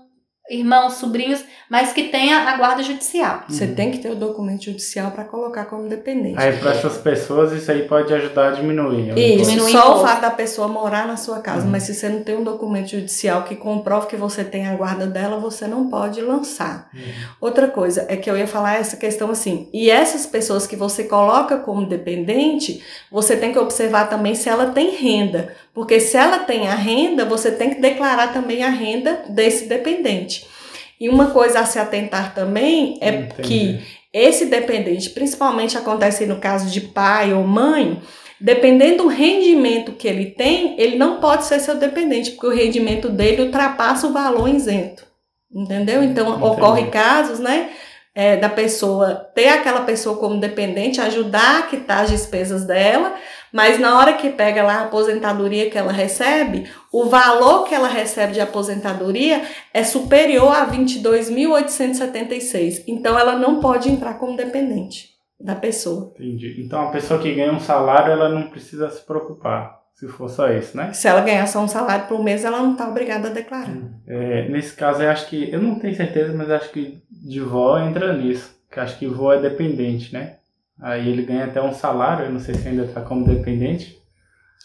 irmãos, 0.52 0.94
sobrinhos, 0.94 1.42
mas 1.68 1.92
que 1.92 2.04
tenha 2.04 2.40
a 2.40 2.56
guarda 2.56 2.82
judicial. 2.82 3.44
Você 3.48 3.66
tem 3.66 3.90
que 3.90 3.98
ter 3.98 4.10
o 4.10 4.14
documento 4.14 4.64
judicial 4.64 5.10
para 5.10 5.24
colocar 5.24 5.64
como 5.64 5.88
dependente. 5.88 6.34
Aí 6.38 6.52
para 6.58 6.72
essas 6.72 6.98
pessoas 6.98 7.52
isso 7.52 7.70
aí 7.70 7.88
pode 7.88 8.12
ajudar 8.12 8.48
a 8.48 8.50
diminuir. 8.52 9.12
o 9.12 9.18
Isso. 9.18 9.50
Diminuir 9.50 9.72
só 9.72 9.96
o 9.96 10.06
fato 10.06 10.20
da 10.20 10.30
pessoa 10.30 10.68
morar 10.68 11.06
na 11.06 11.16
sua 11.16 11.40
casa, 11.40 11.64
Uhum. 11.64 11.70
mas 11.70 11.84
se 11.84 11.94
você 11.94 12.08
não 12.08 12.22
tem 12.22 12.36
um 12.36 12.44
documento 12.44 12.90
judicial 12.90 13.44
que 13.44 13.56
comprove 13.56 14.06
que 14.08 14.16
você 14.16 14.44
tem 14.44 14.66
a 14.68 14.74
guarda 14.74 15.06
dela, 15.06 15.38
você 15.38 15.66
não 15.66 15.88
pode 15.88 16.20
lançar. 16.20 16.90
Uhum. 16.94 17.00
Outra 17.40 17.68
coisa 17.68 18.04
é 18.08 18.16
que 18.16 18.30
eu 18.30 18.36
ia 18.36 18.46
falar 18.46 18.76
essa 18.78 18.96
questão 18.96 19.30
assim, 19.30 19.68
e 19.72 19.90
essas 19.90 20.26
pessoas 20.26 20.66
que 20.66 20.76
você 20.76 21.04
coloca 21.04 21.56
como 21.56 21.86
dependente, 21.86 22.82
você 23.10 23.36
tem 23.36 23.52
que 23.52 23.58
observar 23.58 24.08
também 24.08 24.34
se 24.34 24.48
ela 24.48 24.66
tem 24.66 24.90
renda, 24.96 25.54
porque 25.74 25.98
se 26.00 26.16
ela 26.16 26.40
tem 26.40 26.68
a 26.68 26.74
renda, 26.74 27.24
você 27.24 27.50
tem 27.50 27.70
que 27.70 27.80
declarar 27.80 28.32
também 28.32 28.62
a 28.62 28.68
renda 28.68 29.24
desse 29.28 29.66
dependente. 29.66 30.46
E 31.00 31.08
uma 31.08 31.30
coisa 31.30 31.60
a 31.60 31.66
se 31.66 31.78
atentar 31.78 32.34
também 32.34 32.98
é 33.00 33.08
Entendi. 33.08 33.42
que 33.42 33.80
esse 34.12 34.46
dependente, 34.46 35.10
principalmente 35.10 35.76
acontece 35.76 36.26
no 36.26 36.36
caso 36.36 36.70
de 36.70 36.80
pai 36.80 37.32
ou 37.32 37.42
mãe, 37.44 38.00
dependendo 38.38 39.04
do 39.04 39.08
rendimento 39.08 39.92
que 39.92 40.06
ele 40.06 40.26
tem, 40.26 40.74
ele 40.78 40.96
não 40.96 41.18
pode 41.20 41.44
ser 41.44 41.58
seu 41.60 41.76
dependente, 41.76 42.32
porque 42.32 42.46
o 42.46 42.54
rendimento 42.54 43.08
dele 43.08 43.42
ultrapassa 43.42 44.06
o 44.06 44.12
valor 44.12 44.48
isento. 44.48 45.06
Entendeu? 45.54 46.02
Então, 46.02 46.28
Entendi. 46.30 46.44
ocorre 46.44 46.86
casos, 46.86 47.38
né? 47.38 47.70
É, 48.14 48.36
da 48.36 48.48
pessoa 48.48 49.14
ter 49.34 49.48
aquela 49.48 49.80
pessoa 49.82 50.16
como 50.18 50.38
dependente, 50.38 51.00
ajudar 51.00 51.60
a 51.60 51.62
quitar 51.62 52.04
as 52.04 52.10
despesas 52.10 52.64
dela, 52.64 53.16
mas 53.52 53.78
na 53.78 53.98
hora 53.98 54.12
que 54.14 54.30
pega 54.30 54.62
lá 54.62 54.76
a 54.76 54.84
aposentadoria 54.84 55.68
que 55.70 55.78
ela 55.78 55.92
recebe, 55.92 56.70
o 56.92 57.06
valor 57.06 57.64
que 57.64 57.74
ela 57.74 57.88
recebe 57.88 58.32
de 58.32 58.40
aposentadoria 58.40 59.42
é 59.72 59.84
superior 59.84 60.54
a 60.54 60.70
22.876. 60.70 62.84
Então 62.86 63.18
ela 63.18 63.36
não 63.36 63.60
pode 63.60 63.90
entrar 63.90 64.14
como 64.14 64.36
dependente 64.36 65.12
da 65.38 65.54
pessoa. 65.54 66.14
Entendi. 66.18 66.62
Então 66.64 66.88
a 66.88 66.90
pessoa 66.90 67.20
que 67.20 67.34
ganha 67.34 67.52
um 67.52 67.60
salário, 67.60 68.12
ela 68.12 68.28
não 68.28 68.48
precisa 68.48 68.90
se 68.90 69.04
preocupar, 69.04 69.81
se 70.02 70.08
for 70.08 70.28
só 70.28 70.50
isso, 70.50 70.76
né? 70.76 70.92
Se 70.92 71.06
ela 71.06 71.20
ganhar 71.20 71.46
só 71.46 71.60
um 71.60 71.68
salário 71.68 72.06
por 72.06 72.24
mês, 72.24 72.44
ela 72.44 72.58
não 72.60 72.72
está 72.72 72.88
obrigada 72.88 73.28
a 73.28 73.30
declarar. 73.30 73.70
É, 74.04 74.48
nesse 74.48 74.74
caso, 74.74 75.00
eu 75.00 75.08
acho 75.08 75.28
que, 75.28 75.48
eu 75.52 75.62
não 75.62 75.76
tenho 75.76 75.94
certeza, 75.94 76.34
mas 76.36 76.50
acho 76.50 76.70
que 76.72 77.00
de 77.08 77.38
vó 77.38 77.78
entra 77.78 78.12
nisso. 78.12 78.52
Que 78.68 78.80
acho 78.80 78.98
que 78.98 79.06
vó 79.06 79.32
é 79.32 79.40
dependente, 79.40 80.12
né? 80.12 80.34
Aí 80.80 81.08
ele 81.08 81.22
ganha 81.22 81.44
até 81.44 81.62
um 81.62 81.72
salário, 81.72 82.24
eu 82.24 82.32
não 82.32 82.40
sei 82.40 82.54
se 82.54 82.66
ainda 82.66 82.82
está 82.82 83.00
como 83.00 83.24
dependente. 83.24 83.96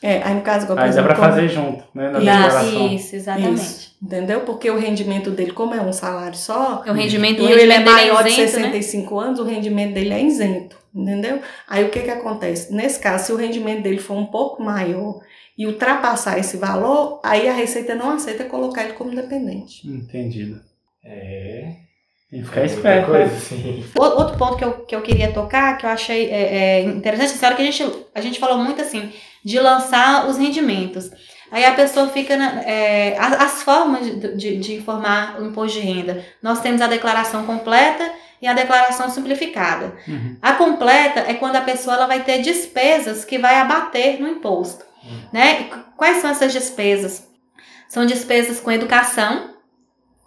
É, 0.02 0.24
aí 0.24 0.34
no 0.34 0.42
caso, 0.42 0.66
igual, 0.66 0.80
Aí 0.80 0.92
dá 0.92 1.04
como- 1.04 1.16
fazer 1.16 1.48
junto, 1.50 1.84
né? 1.94 2.10
Na 2.10 2.18
Isso. 2.20 2.26
declaração. 2.26 2.88
Isso, 2.88 3.16
exatamente. 3.16 3.56
Isso, 3.62 3.96
entendeu? 4.02 4.40
Porque 4.42 4.72
o 4.72 4.80
rendimento 4.80 5.30
dele, 5.30 5.52
como 5.52 5.76
é 5.76 5.82
um 5.82 5.94
salário 5.94 6.38
só, 6.38 6.84
O 6.88 6.94
rendimento, 6.94 7.42
e 7.42 7.46
o 7.46 7.50
ele 7.50 7.54
é 7.72 7.78
rendimento 7.78 7.96
dele 7.96 8.10
maior 8.12 8.24
de 8.24 8.30
isento, 8.30 8.60
né? 8.60 8.72
65 8.72 9.20
anos, 9.20 9.40
o 9.40 9.44
rendimento 9.44 9.94
dele 9.94 10.14
é 10.14 10.22
isento, 10.24 10.78
entendeu? 11.02 11.42
Aí 11.68 11.84
o 11.84 11.90
que 11.90 12.02
que 12.02 12.10
acontece? 12.10 12.74
Nesse 12.74 13.00
caso, 13.00 13.26
se 13.26 13.32
o 13.32 13.36
rendimento 13.36 13.84
dele 13.84 14.00
for 14.00 14.16
um 14.18 14.26
pouco 14.26 14.64
maior 14.64 15.20
e 15.58 15.66
ultrapassar 15.66 16.38
esse 16.38 16.58
valor, 16.58 17.20
aí 17.24 17.48
a 17.50 17.54
Receita 17.54 17.96
não 17.96 18.12
aceita 18.12 18.44
colocar 18.46 18.84
ele 18.84 18.94
como 18.94 19.16
dependente. 19.16 19.88
Entendido. 19.88 20.62
É. 21.04 21.74
Que 22.30 22.44
ficar 22.44 22.60
muita 22.60 22.74
esperto, 22.76 23.12
coisa, 23.12 23.32
né? 23.34 23.40
sim. 23.40 23.86
O- 23.98 24.02
Outro 24.04 24.38
ponto 24.38 24.58
que 24.58 24.66
eu, 24.66 24.74
que 24.86 24.96
eu 24.96 25.02
queria 25.02 25.32
tocar, 25.32 25.78
que 25.78 25.86
eu 25.86 25.90
achei 25.90 26.30
é, 26.30 26.56
é, 26.58 26.82
interessante, 26.84 27.32
essa 27.34 27.46
hora 27.46 27.56
que 27.56 27.62
a 27.62 27.66
gente, 27.72 27.86
a 28.14 28.20
gente 28.20 28.38
falou 28.40 28.58
muito 28.58 28.82
assim, 28.82 29.12
de 29.46 29.58
lançar 29.60 30.28
os 30.28 30.38
rendimentos. 30.38 31.10
Aí 31.50 31.64
a 31.64 31.74
pessoa 31.74 32.10
fica. 32.10 32.36
Na, 32.36 32.62
é, 32.64 33.18
as, 33.18 33.34
as 33.42 33.64
formas 33.64 34.06
de, 34.06 34.36
de, 34.36 34.58
de 34.58 34.74
informar 34.76 35.40
o 35.42 35.46
imposto 35.46 35.80
de 35.80 35.86
renda. 35.88 36.22
Nós 36.44 36.60
temos 36.60 36.82
a 36.82 36.88
declaração 36.88 37.46
completa 37.46 38.12
e 38.42 38.48
a 38.48 38.54
declaração 38.54 39.10
simplificada. 39.10 39.96
Uhum. 40.08 40.38
A 40.42 40.54
completa 40.54 41.22
é 41.28 41.34
quando 41.34 41.56
a 41.56 41.62
pessoa 41.62 41.96
ela 41.96 42.08
vai 42.08 42.24
ter 42.24 42.42
despesas 42.42 43.26
que 43.26 43.38
vai 43.38 43.56
abater 43.60 44.20
no 44.20 44.28
imposto. 44.28 44.86
Né? 45.32 45.62
E 45.62 45.64
qu- 45.66 45.84
quais 45.96 46.18
são 46.18 46.30
essas 46.30 46.52
despesas? 46.52 47.28
São 47.88 48.06
despesas 48.06 48.60
com 48.60 48.72
educação, 48.72 49.52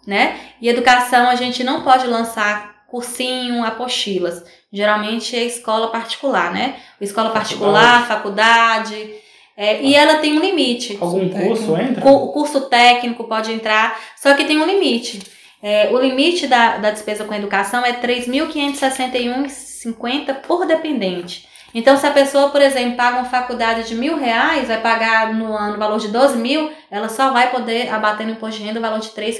né? 0.07 0.39
E 0.59 0.67
educação 0.67 1.29
a 1.29 1.35
gente 1.35 1.63
não 1.63 1.83
pode 1.83 2.07
lançar 2.07 2.83
cursinho, 2.87 3.63
apostilas. 3.63 4.43
Geralmente 4.73 5.35
é 5.35 5.43
escola 5.43 5.89
particular, 5.91 6.51
né? 6.51 6.77
Escola 6.99 7.29
particular, 7.29 8.07
faculdade. 8.07 9.13
é, 9.55 9.81
e 9.83 9.93
ela 9.93 10.15
tem 10.15 10.37
um 10.37 10.41
limite. 10.41 10.97
Algum 10.99 11.29
curso 11.29 11.77
entra? 11.77 12.01
Cu- 12.01 12.09
O 12.09 12.31
curso 12.33 12.61
técnico 12.61 13.25
pode 13.25 13.51
entrar, 13.53 13.99
só 14.15 14.33
que 14.33 14.45
tem 14.45 14.57
um 14.57 14.65
limite. 14.65 15.21
É, 15.61 15.89
o 15.91 15.99
limite 15.99 16.47
da, 16.47 16.77
da 16.77 16.91
despesa 16.91 17.23
com 17.23 17.33
educação 17.33 17.85
é 17.85 17.91
R$ 17.91 18.01
3.561,50 18.01 20.41
por 20.41 20.65
dependente. 20.65 21.47
Então, 21.73 21.95
se 21.95 22.05
a 22.05 22.11
pessoa, 22.11 22.49
por 22.49 22.61
exemplo, 22.61 22.97
paga 22.97 23.19
uma 23.19 23.29
faculdade 23.29 23.87
de 23.87 23.95
mil 23.95 24.17
reais, 24.17 24.67
vai 24.67 24.81
pagar 24.81 25.33
no 25.33 25.55
ano 25.55 25.75
o 25.75 25.79
valor 25.79 25.99
de 25.99 26.09
12 26.09 26.37
mil, 26.37 26.69
ela 26.89 27.07
só 27.07 27.31
vai 27.31 27.49
poder 27.49 27.87
abater 27.89 28.25
no 28.25 28.33
imposto 28.33 28.59
de 28.59 28.65
renda 28.65 28.79
o 28.79 28.81
valor 28.81 28.99
de 28.99 29.09
R$ 29.09 29.31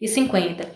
3.561,50. 0.00 0.66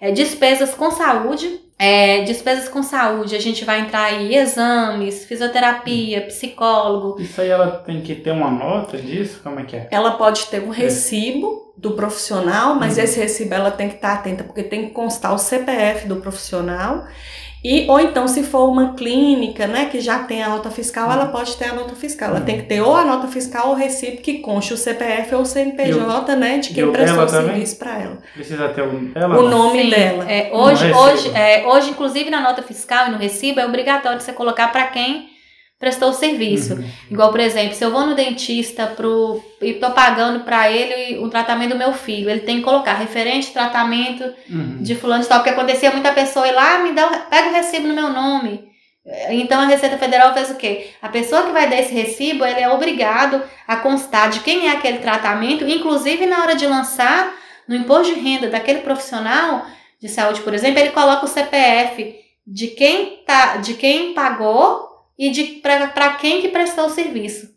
É, 0.00 0.10
despesas 0.10 0.74
com 0.74 0.90
saúde. 0.90 1.60
É, 1.76 2.22
despesas 2.22 2.68
com 2.68 2.84
saúde, 2.84 3.34
a 3.34 3.40
gente 3.40 3.64
vai 3.64 3.80
entrar 3.80 4.04
aí 4.04 4.36
exames, 4.36 5.24
fisioterapia, 5.24 6.20
psicólogo, 6.22 7.20
Isso 7.20 7.40
aí 7.40 7.48
ela 7.48 7.78
tem 7.78 8.00
que 8.00 8.14
ter 8.14 8.30
uma 8.30 8.48
nota 8.48 8.96
disso? 8.96 9.40
Como 9.42 9.58
é 9.58 9.64
que 9.64 9.74
é? 9.74 9.88
Ela 9.90 10.12
pode 10.12 10.46
ter 10.46 10.62
um 10.62 10.68
recibo 10.68 11.63
do 11.76 11.92
profissional, 11.92 12.76
mas 12.76 12.98
esse 12.98 13.18
recibo 13.18 13.54
ela 13.54 13.70
tem 13.70 13.88
que 13.88 13.96
estar 13.96 14.14
atenta, 14.14 14.44
porque 14.44 14.62
tem 14.62 14.86
que 14.86 14.90
constar 14.92 15.34
o 15.34 15.38
CPF 15.38 16.06
do 16.06 16.16
profissional. 16.16 17.04
E, 17.64 17.86
ou 17.88 17.98
então, 17.98 18.28
se 18.28 18.42
for 18.42 18.68
uma 18.68 18.92
clínica, 18.92 19.66
né, 19.66 19.86
que 19.86 19.98
já 19.98 20.18
tem 20.18 20.42
a 20.42 20.50
nota 20.50 20.70
fiscal, 20.70 21.10
ela 21.10 21.28
pode 21.28 21.56
ter 21.56 21.70
a 21.70 21.72
nota 21.72 21.94
fiscal. 21.94 22.28
Ela 22.28 22.42
tem 22.42 22.58
que 22.58 22.66
ter 22.66 22.82
ou 22.82 22.94
a 22.94 23.06
nota 23.06 23.26
fiscal 23.26 23.68
ou 23.68 23.72
o 23.72 23.76
recibo 23.76 24.18
que 24.18 24.40
conste 24.40 24.74
o 24.74 24.76
CPF 24.76 25.34
ou 25.34 25.40
o 25.40 25.46
CNPJ, 25.46 26.36
né, 26.36 26.58
de 26.58 26.74
quem 26.74 26.84
o 26.84 26.92
prestou 26.92 27.24
o 27.24 27.28
serviço 27.28 27.76
para 27.78 27.98
ela. 27.98 28.18
Precisa 28.34 28.68
ter 28.68 28.82
o 28.82 29.10
ela? 29.14 29.38
O 29.38 29.48
nome 29.48 29.84
Sim, 29.84 29.90
dela. 29.90 30.30
É, 30.30 30.50
hoje, 30.52 30.92
hoje, 30.92 31.30
é, 31.34 31.66
hoje, 31.66 31.88
inclusive 31.88 32.28
na 32.28 32.42
nota 32.42 32.62
fiscal 32.62 33.08
e 33.08 33.12
no 33.12 33.16
recibo, 33.16 33.58
é 33.58 33.66
obrigatório 33.66 34.20
você 34.20 34.34
colocar 34.34 34.68
para 34.70 34.84
quem 34.88 35.33
prestou 35.84 36.08
o 36.08 36.12
serviço. 36.14 36.74
Uhum. 36.74 36.84
Igual, 37.10 37.30
por 37.30 37.40
exemplo, 37.40 37.74
se 37.74 37.84
eu 37.84 37.90
vou 37.90 38.06
no 38.06 38.14
dentista 38.14 38.86
pro, 38.86 39.42
e 39.60 39.74
tô 39.74 39.90
pagando 39.90 40.40
para 40.40 40.70
ele 40.70 41.18
o 41.18 41.28
tratamento 41.28 41.72
do 41.72 41.78
meu 41.78 41.92
filho, 41.92 42.30
ele 42.30 42.40
tem 42.40 42.56
que 42.58 42.62
colocar 42.62 42.94
referente 42.94 43.52
tratamento 43.52 44.24
Uhum. 44.48 44.78
de 44.80 44.94
fulano 44.94 45.22
de 45.22 45.28
tal, 45.28 45.38
porque 45.40 45.50
acontecia 45.50 45.90
muita 45.90 46.12
pessoa 46.12 46.48
ir 46.48 46.52
lá, 46.52 46.78
me 46.78 46.92
dá, 46.92 47.06
o- 47.06 47.30
pega 47.30 47.48
o 47.50 47.52
recibo 47.52 47.86
no 47.88 47.94
meu 47.94 48.08
nome. 48.10 48.72
Então 49.28 49.60
a 49.60 49.66
Receita 49.66 49.98
Federal 49.98 50.32
fez 50.32 50.50
o 50.50 50.54
quê? 50.54 50.86
A 51.02 51.10
pessoa 51.10 51.42
que 51.42 51.52
vai 51.52 51.68
dar 51.68 51.78
esse 51.78 51.92
recibo, 51.92 52.42
ele 52.46 52.60
é 52.60 52.68
obrigado 52.70 53.42
a 53.68 53.76
constar 53.76 54.30
de 54.30 54.40
quem 54.40 54.66
é 54.68 54.70
aquele 54.72 54.96
tratamento, 54.98 55.68
inclusive 55.68 56.24
na 56.24 56.40
hora 56.40 56.56
de 56.56 56.66
lançar 56.66 57.30
no 57.68 57.76
imposto 57.76 58.14
de 58.14 58.20
renda 58.20 58.48
daquele 58.48 58.78
profissional 58.78 59.66
de 60.00 60.08
saúde, 60.08 60.40
por 60.40 60.54
exemplo, 60.54 60.80
ele 60.80 60.90
coloca 60.90 61.26
o 61.26 61.28
CPF 61.28 62.14
de 62.46 62.68
quem 62.68 63.22
tá, 63.26 63.56
de 63.58 63.74
quem 63.74 64.14
pagou 64.14 64.88
e 65.18 65.30
de 65.30 65.44
para 65.62 66.14
quem 66.14 66.40
que 66.42 66.48
prestou 66.48 66.86
o 66.86 66.90
serviço. 66.90 67.52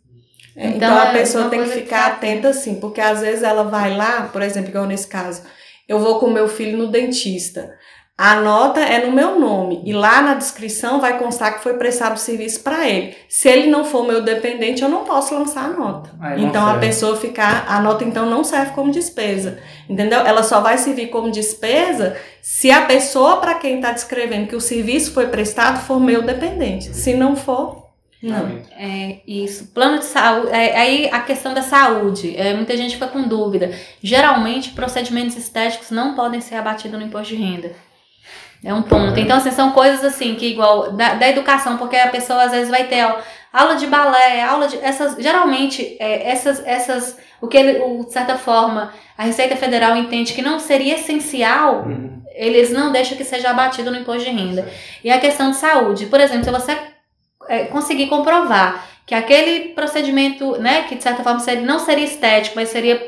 É, 0.56 0.68
Então, 0.68 0.78
Então, 0.78 0.98
a 0.98 1.06
é 1.10 1.14
pessoa 1.14 1.50
tem 1.50 1.64
que 1.64 1.70
que 1.70 1.76
ficar 1.82 2.02
tá- 2.02 2.08
atenta 2.16 2.50
assim, 2.50 2.80
porque 2.80 3.00
às 3.02 3.22
vezes 3.22 3.44
ela 3.44 3.64
vai 3.64 3.96
lá, 3.96 4.24
por 4.34 4.42
exemplo, 4.42 4.70
igual 4.70 4.86
nesse 4.88 5.08
caso, 5.08 5.44
eu 5.88 6.00
vou 6.00 6.20
com 6.20 6.30
meu 6.30 6.48
filho 6.48 6.78
no 6.78 6.88
dentista. 6.88 7.76
A 8.20 8.42
nota 8.42 8.80
é 8.80 9.06
no 9.06 9.12
meu 9.12 9.40
nome 9.40 9.84
e 9.86 9.94
lá 9.94 10.24
na 10.24 10.34
descrição 10.34 11.00
vai 11.00 11.20
constar 11.20 11.54
que 11.54 11.62
foi 11.62 11.76
prestado 11.76 12.16
o 12.16 12.20
serviço 12.20 12.62
para 12.62 12.90
ele. 12.90 13.16
Se 13.30 13.48
ele 13.48 13.70
não 13.70 13.86
for 13.86 14.08
meu 14.08 14.24
dependente, 14.24 14.82
eu 14.82 14.90
não 14.90 15.04
posso 15.04 15.36
lançar 15.36 15.66
a 15.66 15.68
nota. 15.68 16.10
Aí 16.20 16.44
então 16.44 16.68
a 16.68 16.80
pessoa 16.80 17.16
ficar, 17.16 17.66
a 17.68 17.80
nota 17.80 18.04
então 18.04 18.26
não 18.26 18.44
serve 18.44 18.72
como 18.72 18.92
despesa, 18.92 19.60
entendeu? 19.88 20.22
Ela 20.22 20.42
só 20.42 20.60
vai 20.62 20.80
servir 20.80 21.10
como 21.10 21.30
despesa 21.30 22.18
se 22.42 22.72
a 22.72 22.86
pessoa 22.86 23.38
para 23.38 23.54
quem 23.54 23.76
está 23.76 23.92
descrevendo 23.92 24.48
que 24.48 24.56
o 24.56 24.62
serviço 24.62 25.12
foi 25.12 25.28
prestado 25.28 25.86
for 25.86 26.00
meu 26.00 26.24
dependente. 26.24 26.96
Se 26.96 27.14
não 27.14 27.36
for, 27.36 27.86
não. 28.20 28.60
É, 28.76 29.20
isso. 29.28 29.68
Plano 29.68 30.00
de 30.00 30.06
saúde. 30.06 30.52
É, 30.52 30.76
aí 30.76 31.10
a 31.12 31.20
questão 31.20 31.54
da 31.54 31.62
saúde. 31.62 32.36
É, 32.36 32.56
muita 32.56 32.76
gente 32.76 32.96
fica 32.96 33.08
com 33.08 33.28
dúvida. 33.28 33.72
Geralmente, 34.02 34.72
procedimentos 34.72 35.38
estéticos 35.38 35.92
não 35.92 36.16
podem 36.16 36.42
ser 36.42 36.56
abatidos 36.56 37.00
no 37.00 37.06
imposto 37.06 37.36
de 37.36 37.36
renda. 37.36 37.72
É 38.64 38.74
um 38.74 38.82
ponto. 38.82 39.20
Então, 39.20 39.38
assim, 39.38 39.52
são 39.52 39.72
coisas 39.72 40.04
assim 40.04 40.36
que 40.36 40.48
igual 40.48 40.92
da, 40.92 41.14
da 41.14 41.30
educação, 41.30 41.78
porque 41.78 41.96
a 41.96 42.10
pessoa 42.10 42.44
às 42.44 42.52
vezes 42.52 42.70
vai 42.70 42.86
ter 42.86 43.04
ó, 43.06 43.18
aula 43.54 43.76
de 43.76 43.88
balé, 43.88 44.42
aula 44.44 44.68
de 44.68 44.78
essas 44.78 45.16
geralmente 45.22 45.96
é, 46.00 46.30
essas 46.30 46.66
essas 46.66 47.18
o 47.40 47.48
que 47.48 47.58
ele, 47.58 47.80
o, 47.80 48.04
de 48.06 48.12
certa 48.12 48.36
forma 48.36 48.92
a 49.18 49.24
Receita 49.24 49.56
Federal 49.56 49.96
entende 49.96 50.34
que 50.34 50.42
não 50.42 50.60
seria 50.60 50.96
essencial, 50.96 51.84
Uhum. 51.86 52.22
eles 52.34 52.72
não 52.72 52.92
deixam 52.92 53.18
que 53.18 53.24
seja 53.24 53.50
abatido 53.52 53.92
no 53.92 53.98
imposto 53.98 54.24
de 54.24 54.36
renda. 54.36 54.68
E 55.04 55.10
a 55.12 55.20
questão 55.20 55.52
de 55.52 55.58
saúde, 55.58 56.08
por 56.08 56.20
exemplo, 56.20 56.44
se 56.44 56.52
você 56.52 56.78
é, 57.48 57.66
conseguir 57.66 58.08
comprovar 58.08 58.86
que 59.06 59.16
aquele 59.16 59.70
procedimento, 59.70 60.58
né, 60.58 60.84
que 60.84 60.96
de 60.96 61.04
certa 61.04 61.24
forma 61.24 61.40
seria, 61.40 61.66
não 61.66 61.80
seria 61.80 62.06
estético, 62.06 62.56
mas 62.58 62.70
seria 62.70 63.02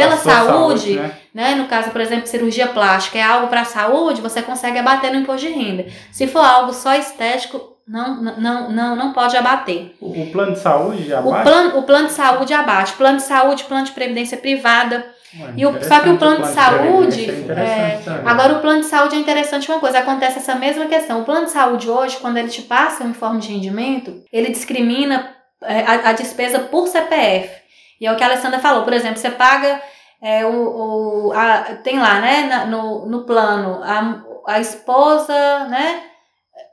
pela 0.00 0.16
sua 0.16 0.32
saúde, 0.46 0.96
né? 0.96 1.12
né? 1.34 1.54
No 1.54 1.66
caso, 1.66 1.90
por 1.90 2.00
exemplo, 2.00 2.26
cirurgia 2.26 2.66
plástica 2.68 3.18
é 3.18 3.22
algo 3.22 3.48
para 3.48 3.62
a 3.62 3.64
saúde, 3.64 4.20
você 4.20 4.42
consegue 4.42 4.78
abater 4.78 5.12
no 5.12 5.18
imposto 5.20 5.46
de 5.46 5.52
renda. 5.52 5.86
Se 6.12 6.26
for 6.26 6.44
algo 6.44 6.72
só 6.72 6.94
estético, 6.94 7.60
não, 7.86 8.20
não, 8.22 8.70
não, 8.70 8.96
não 8.96 9.12
pode 9.12 9.36
abater. 9.36 9.94
O, 10.00 10.22
o 10.22 10.30
plano 10.32 10.52
de 10.52 10.58
saúde 10.58 11.06
já 11.08 11.20
O 11.20 11.42
plano, 11.42 11.78
o 11.78 11.82
plano 11.84 12.06
de 12.08 12.12
saúde 12.14 12.52
abate. 12.54 12.92
Plano 12.94 13.18
de 13.18 13.22
saúde, 13.22 13.64
plano 13.64 13.84
de 13.84 13.92
previdência 13.92 14.36
privada. 14.36 15.06
Ué, 15.38 15.52
e 15.56 15.66
o- 15.66 15.72
só 15.84 16.00
que 16.00 16.08
o 16.08 16.12
interessante, 16.12 16.18
plano 16.18 16.40
de 16.40 16.46
saúde, 16.48 17.24
previdência 17.24 17.32
é 17.32 17.44
interessante 17.44 18.04
também. 18.04 18.26
Agora, 18.32 18.52
o 18.54 18.60
plano 18.60 18.80
de 18.80 18.86
saúde 18.86 19.14
é 19.14 19.18
interessante 19.18 19.70
uma 19.70 19.78
coisa, 19.80 19.98
acontece 20.00 20.38
essa 20.38 20.54
mesma 20.56 20.86
questão. 20.86 21.20
O 21.20 21.24
plano 21.24 21.44
de 21.46 21.52
saúde 21.52 21.88
hoje, 21.88 22.16
quando 22.16 22.38
ele 22.38 22.48
te 22.48 22.62
passa 22.62 23.04
um 23.04 23.10
informe 23.10 23.40
de 23.40 23.52
rendimento, 23.52 24.22
ele 24.32 24.50
discrimina 24.50 25.30
é, 25.62 25.80
a, 25.82 26.10
a 26.10 26.12
despesa 26.12 26.58
por 26.58 26.86
CPF. 26.88 27.65
E 28.00 28.06
é 28.06 28.12
o 28.12 28.16
que 28.16 28.22
a 28.24 28.26
Alessandra 28.26 28.58
falou, 28.58 28.84
por 28.84 28.92
exemplo, 28.92 29.16
você 29.18 29.30
paga 29.30 29.80
é, 30.22 30.44
o, 30.46 31.28
o- 31.28 31.32
a- 31.34 31.76
tem 31.84 31.98
lá, 31.98 32.20
né, 32.20 32.42
na- 32.44 32.64
no, 32.66 33.06
no 33.06 33.24
plano, 33.24 33.80
a, 33.82 34.22
a 34.54 34.60
esposa, 34.60 35.64
né, 35.68 36.02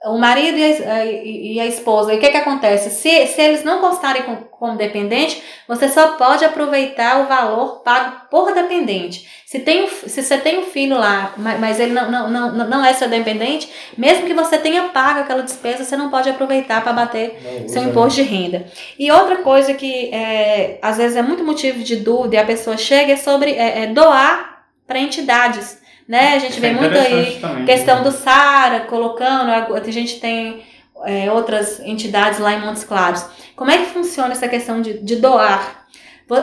o 0.06 0.18
marido 0.18 0.58
e 0.58 0.64
a, 0.84 1.06
e- 1.06 1.60
a 1.60 1.66
esposa. 1.66 2.14
E 2.14 2.18
o 2.18 2.20
que 2.20 2.30
que 2.30 2.38
acontece? 2.38 2.90
Se, 2.90 3.28
se 3.28 3.42
eles 3.42 3.64
não 3.64 3.80
constarem 3.82 4.24
com- 4.24 4.44
como 4.64 4.78
dependente, 4.78 5.44
você 5.68 5.90
só 5.90 6.14
pode 6.14 6.46
aproveitar 6.46 7.20
o 7.20 7.28
valor 7.28 7.82
pago 7.84 8.22
por 8.32 8.54
dependente. 8.54 9.28
Se, 9.46 9.60
tem, 9.60 9.90
se 9.90 10.24
você 10.24 10.38
tem 10.38 10.58
um 10.60 10.64
filho 10.64 10.98
lá, 10.98 11.34
ma- 11.36 11.58
mas 11.58 11.82
ele 11.82 11.92
não, 11.92 12.10
não, 12.10 12.30
não, 12.30 12.68
não 12.70 12.86
é 12.86 12.94
seu 12.94 13.10
dependente, 13.10 13.70
mesmo 13.98 14.26
que 14.26 14.34
você 14.34 14.58
tenha 14.58 14.84
pago 14.84 15.20
aquela 15.20 15.44
despesa, 15.44 15.84
você 15.84 15.98
não 15.98 16.10
pode 16.10 16.30
aproveitar 16.30 16.82
para 16.82 16.94
bater 16.94 17.38
Não 17.62 17.68
seu 17.68 17.82
usa, 17.82 17.90
imposto 17.92 18.24
de 18.24 18.28
renda. 18.30 18.66
E 18.98 19.12
outra 19.12 19.36
coisa 19.40 19.74
que 19.74 20.10
é, 20.14 20.80
às 20.82 20.96
vezes 20.96 21.18
é 21.18 21.22
muito 21.22 21.44
motivo 21.44 21.84
de 21.84 21.98
dúvida 21.98 22.36
e 22.38 22.40
a 22.40 22.46
pessoa 22.46 22.78
chega 22.78 23.12
é 23.12 23.18
sobre 23.18 23.52
é, 23.52 23.84
é 23.84 23.88
doar 23.88 24.64
para 24.88 24.98
entidades. 24.98 25.78
Né? 26.08 26.36
A 26.36 26.40
gente 26.40 26.58
vê 26.62 26.70
Isso 26.72 26.78
é 26.78 26.82
muito 26.82 26.98
aí 26.98 27.38
também. 27.42 27.66
questão 27.66 28.02
do 28.02 28.12
SARA 28.12 28.82
colocando, 28.82 29.50
a 29.52 29.92
gente 29.92 30.20
tem 30.22 30.64
é, 31.06 31.32
outras 31.32 31.80
entidades 31.80 32.40
lá 32.40 32.54
em 32.54 32.62
Montes 32.62 32.84
Claros. 32.84 33.26
Como 33.56 33.72
é 33.72 33.78
que 33.78 33.92
funciona 33.92 34.32
essa 34.34 34.48
questão 34.48 34.82
de, 34.82 35.00
de 35.00 35.16
doar? 35.18 35.86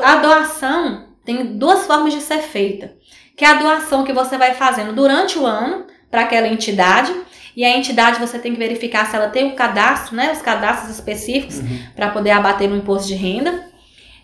A 0.02 0.16
doação 0.16 1.06
tem 1.24 1.56
duas 1.58 1.86
formas 1.86 2.12
de 2.12 2.20
ser 2.20 2.38
feita. 2.38 2.92
Que 3.36 3.44
é 3.44 3.48
a 3.48 3.54
doação 3.54 4.04
que 4.04 4.12
você 4.12 4.36
vai 4.36 4.54
fazendo 4.54 4.92
durante 4.92 5.38
o 5.38 5.46
ano 5.46 5.86
para 6.10 6.22
aquela 6.22 6.46
entidade. 6.48 7.12
E 7.56 7.64
a 7.64 7.76
entidade 7.76 8.20
você 8.20 8.38
tem 8.38 8.52
que 8.52 8.58
verificar 8.58 9.06
se 9.10 9.16
ela 9.16 9.28
tem 9.28 9.46
o 9.48 9.56
cadastro, 9.56 10.14
né? 10.14 10.32
Os 10.32 10.40
cadastros 10.42 10.90
específicos 10.90 11.58
Uhum. 11.58 11.80
para 11.96 12.10
poder 12.10 12.30
abater 12.30 12.68
no 12.68 12.76
imposto 12.76 13.08
de 13.08 13.14
renda. 13.14 13.68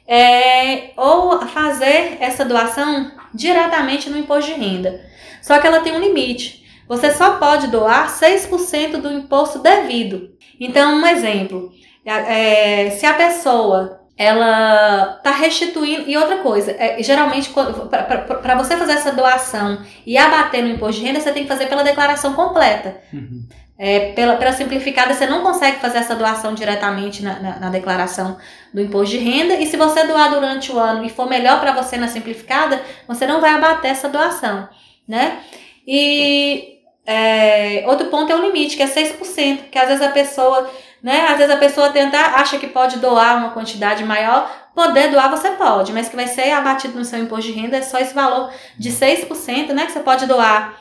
É, 0.07 0.91
ou 0.97 1.41
fazer 1.49 2.19
essa 2.21 2.45
doação 2.45 3.11
diretamente 3.35 4.09
no 4.09 4.17
imposto 4.19 4.53
de 4.53 4.61
renda. 4.61 5.01
Só 5.43 5.59
que 5.59 5.67
ela 5.67 5.81
tem 5.81 5.93
um 5.93 5.99
limite. 6.01 6.65
Você 6.89 7.13
só 7.13 7.39
pode 7.39 7.69
doar 7.69 8.09
6% 8.09 8.99
do 8.99 9.13
imposto 9.13 9.59
devido. 9.59 10.31
Então, 10.61 10.97
um 10.97 11.07
exemplo, 11.07 11.73
é, 12.05 12.91
se 12.91 13.05
a 13.05 13.15
pessoa 13.15 14.07
ela 14.17 15.17
está 15.19 15.31
restituindo. 15.31 16.09
E 16.09 16.17
outra 16.17 16.39
coisa, 16.39 16.71
é, 16.73 17.03
geralmente, 17.03 17.51
para 17.51 18.55
você 18.55 18.77
fazer 18.77 18.93
essa 18.93 19.13
doação 19.13 19.83
e 20.07 20.17
abater 20.17 20.63
no 20.63 20.71
imposto 20.71 21.01
de 21.01 21.07
renda, 21.07 21.21
você 21.21 21.33
tem 21.33 21.43
que 21.43 21.49
fazer 21.49 21.67
pela 21.67 21.85
declaração 21.85 22.33
completa. 22.33 22.97
Uhum. 23.13 23.47
É, 23.79 24.13
pela, 24.13 24.37
pela 24.37 24.53
simplificada, 24.53 25.13
você 25.13 25.27
não 25.27 25.43
consegue 25.43 25.79
fazer 25.81 25.99
essa 25.99 26.15
doação 26.15 26.55
diretamente 26.55 27.23
na, 27.23 27.39
na, 27.39 27.59
na 27.59 27.69
declaração 27.69 28.39
do 28.73 28.81
imposto 28.81 29.19
de 29.19 29.19
renda. 29.19 29.55
E 29.55 29.67
se 29.67 29.77
você 29.77 30.07
doar 30.07 30.31
durante 30.31 30.73
o 30.73 30.79
ano 30.79 31.05
e 31.05 31.11
for 31.11 31.29
melhor 31.29 31.61
para 31.61 31.73
você 31.73 31.99
na 31.99 32.09
simplificada, 32.09 32.81
você 33.07 33.27
não 33.27 33.39
vai 33.39 33.51
abater 33.51 33.91
essa 33.91 34.09
doação, 34.09 34.67
né? 35.07 35.41
E 35.87 36.76
é, 37.07 37.85
outro 37.87 38.09
ponto 38.09 38.33
é 38.33 38.35
o 38.35 38.45
limite, 38.45 38.77
que 38.77 38.83
é 38.83 38.87
6%, 38.87 39.71
que 39.71 39.79
às 39.79 39.89
vezes 39.89 40.03
a 40.03 40.11
pessoa, 40.11 40.69
né? 41.01 41.29
Às 41.29 41.39
vezes 41.39 41.55
a 41.55 41.59
pessoa 41.59 41.91
tenta, 41.91 42.19
acha 42.19 42.59
que 42.59 42.67
pode 42.67 42.99
doar 42.99 43.39
uma 43.39 43.51
quantidade 43.51 44.05
maior. 44.05 44.51
Poder 44.75 45.11
doar 45.11 45.31
você 45.31 45.51
pode, 45.53 45.93
mas 45.93 46.09
que 46.09 46.17
vai 46.17 46.27
ser 46.27 46.51
abatido 46.51 46.99
no 46.99 47.05
seu 47.05 47.19
imposto 47.21 47.51
de 47.51 47.59
renda 47.59 47.77
é 47.77 47.83
só 47.83 47.99
esse 47.99 48.13
valor 48.13 48.53
de 48.77 48.91
6%, 48.91 49.69
né? 49.69 49.87
Que 49.87 49.93
você 49.93 50.01
pode 50.01 50.27
doar 50.27 50.79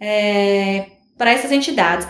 é, 0.00 0.86
para 1.16 1.30
essas 1.30 1.52
entidades. 1.52 2.08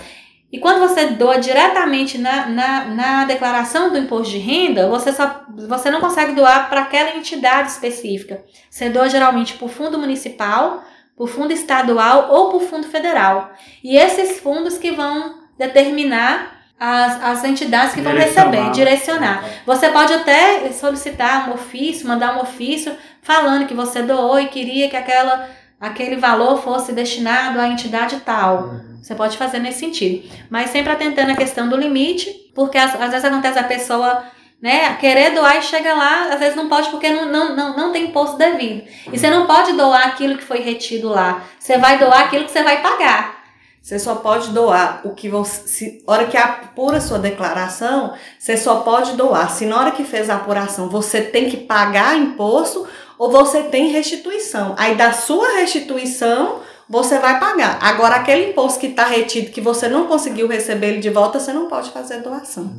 E 0.50 0.58
quando 0.58 0.80
você 0.80 1.08
doa 1.08 1.38
diretamente 1.38 2.16
na, 2.16 2.46
na, 2.46 2.84
na 2.86 3.24
declaração 3.26 3.90
do 3.90 3.98
imposto 3.98 4.32
de 4.32 4.38
renda, 4.38 4.88
você, 4.88 5.12
só, 5.12 5.44
você 5.68 5.90
não 5.90 6.00
consegue 6.00 6.32
doar 6.32 6.70
para 6.70 6.80
aquela 6.80 7.14
entidade 7.14 7.70
específica. 7.70 8.42
Você 8.70 8.88
doa 8.88 9.10
geralmente 9.10 9.54
para 9.54 9.66
o 9.66 9.68
fundo 9.68 9.98
municipal, 9.98 10.82
o 11.18 11.26
fundo 11.26 11.52
estadual 11.52 12.28
ou 12.30 12.56
o 12.56 12.60
fundo 12.60 12.86
federal. 12.86 13.52
E 13.82 13.96
esses 13.96 14.38
fundos 14.38 14.78
que 14.78 14.92
vão 14.92 15.40
determinar 15.58 16.58
as, 16.78 17.22
as 17.22 17.44
entidades 17.44 17.94
que 17.94 18.00
vão 18.00 18.14
receber, 18.14 18.70
direcionar. 18.70 19.44
Você 19.66 19.88
pode 19.88 20.12
até 20.12 20.70
solicitar 20.70 21.50
um 21.50 21.54
ofício, 21.54 22.06
mandar 22.06 22.36
um 22.36 22.42
ofício 22.42 22.96
falando 23.20 23.66
que 23.66 23.74
você 23.74 24.02
doou 24.02 24.38
e 24.38 24.46
queria 24.46 24.88
que 24.88 24.96
aquela, 24.96 25.48
aquele 25.80 26.16
valor 26.16 26.62
fosse 26.62 26.92
destinado 26.92 27.60
à 27.60 27.66
entidade 27.66 28.20
tal. 28.24 28.70
Você 29.02 29.14
pode 29.14 29.36
fazer 29.36 29.58
nesse 29.58 29.80
sentido. 29.80 30.28
Mas 30.48 30.70
sempre 30.70 30.92
atentando 30.92 31.32
a 31.32 31.36
questão 31.36 31.68
do 31.68 31.76
limite, 31.76 32.30
porque 32.54 32.78
às, 32.78 32.94
às 32.94 33.10
vezes 33.10 33.24
acontece 33.24 33.58
a 33.58 33.64
pessoa 33.64 34.24
né, 34.60 34.96
querer 34.96 35.34
doar 35.34 35.58
e 35.58 35.62
chega 35.62 35.94
lá, 35.94 36.30
às 36.32 36.40
vezes 36.40 36.56
não 36.56 36.68
pode 36.68 36.90
porque 36.90 37.10
não, 37.10 37.26
não, 37.26 37.54
não, 37.54 37.76
não 37.76 37.92
tem 37.92 38.06
imposto 38.06 38.36
devido. 38.36 38.84
E 39.12 39.18
você 39.18 39.30
não 39.30 39.46
pode 39.46 39.72
doar 39.72 40.06
aquilo 40.06 40.36
que 40.36 40.44
foi 40.44 40.60
retido 40.60 41.08
lá. 41.08 41.44
Você 41.58 41.78
vai 41.78 41.98
doar 41.98 42.22
aquilo 42.22 42.44
que 42.44 42.50
você 42.50 42.62
vai 42.62 42.82
pagar. 42.82 43.38
Você 43.80 43.98
só 43.98 44.16
pode 44.16 44.50
doar 44.50 45.00
o 45.04 45.14
que 45.14 45.28
você. 45.28 45.66
Se, 45.66 46.04
hora 46.06 46.26
que 46.26 46.36
apura 46.36 47.00
sua 47.00 47.18
declaração, 47.18 48.12
você 48.38 48.56
só 48.56 48.80
pode 48.80 49.12
doar. 49.12 49.50
Se 49.50 49.64
na 49.64 49.80
hora 49.80 49.92
que 49.92 50.04
fez 50.04 50.28
a 50.28 50.34
apuração 50.34 50.90
você 50.90 51.22
tem 51.22 51.48
que 51.48 51.56
pagar 51.56 52.18
imposto 52.18 52.86
ou 53.16 53.30
você 53.30 53.62
tem 53.62 53.88
restituição. 53.88 54.74
Aí 54.76 54.94
da 54.94 55.12
sua 55.12 55.56
restituição 55.56 56.60
você 56.88 57.18
vai 57.18 57.38
pagar. 57.38 57.78
Agora, 57.82 58.16
aquele 58.16 58.50
imposto 58.50 58.80
que 58.80 58.86
está 58.86 59.04
retido, 59.04 59.50
que 59.50 59.60
você 59.60 59.88
não 59.88 60.06
conseguiu 60.06 60.48
receber 60.48 60.88
ele 60.88 60.98
de 61.00 61.10
volta, 61.10 61.38
você 61.38 61.52
não 61.52 61.68
pode 61.68 61.90
fazer 61.90 62.22
doação. 62.22 62.72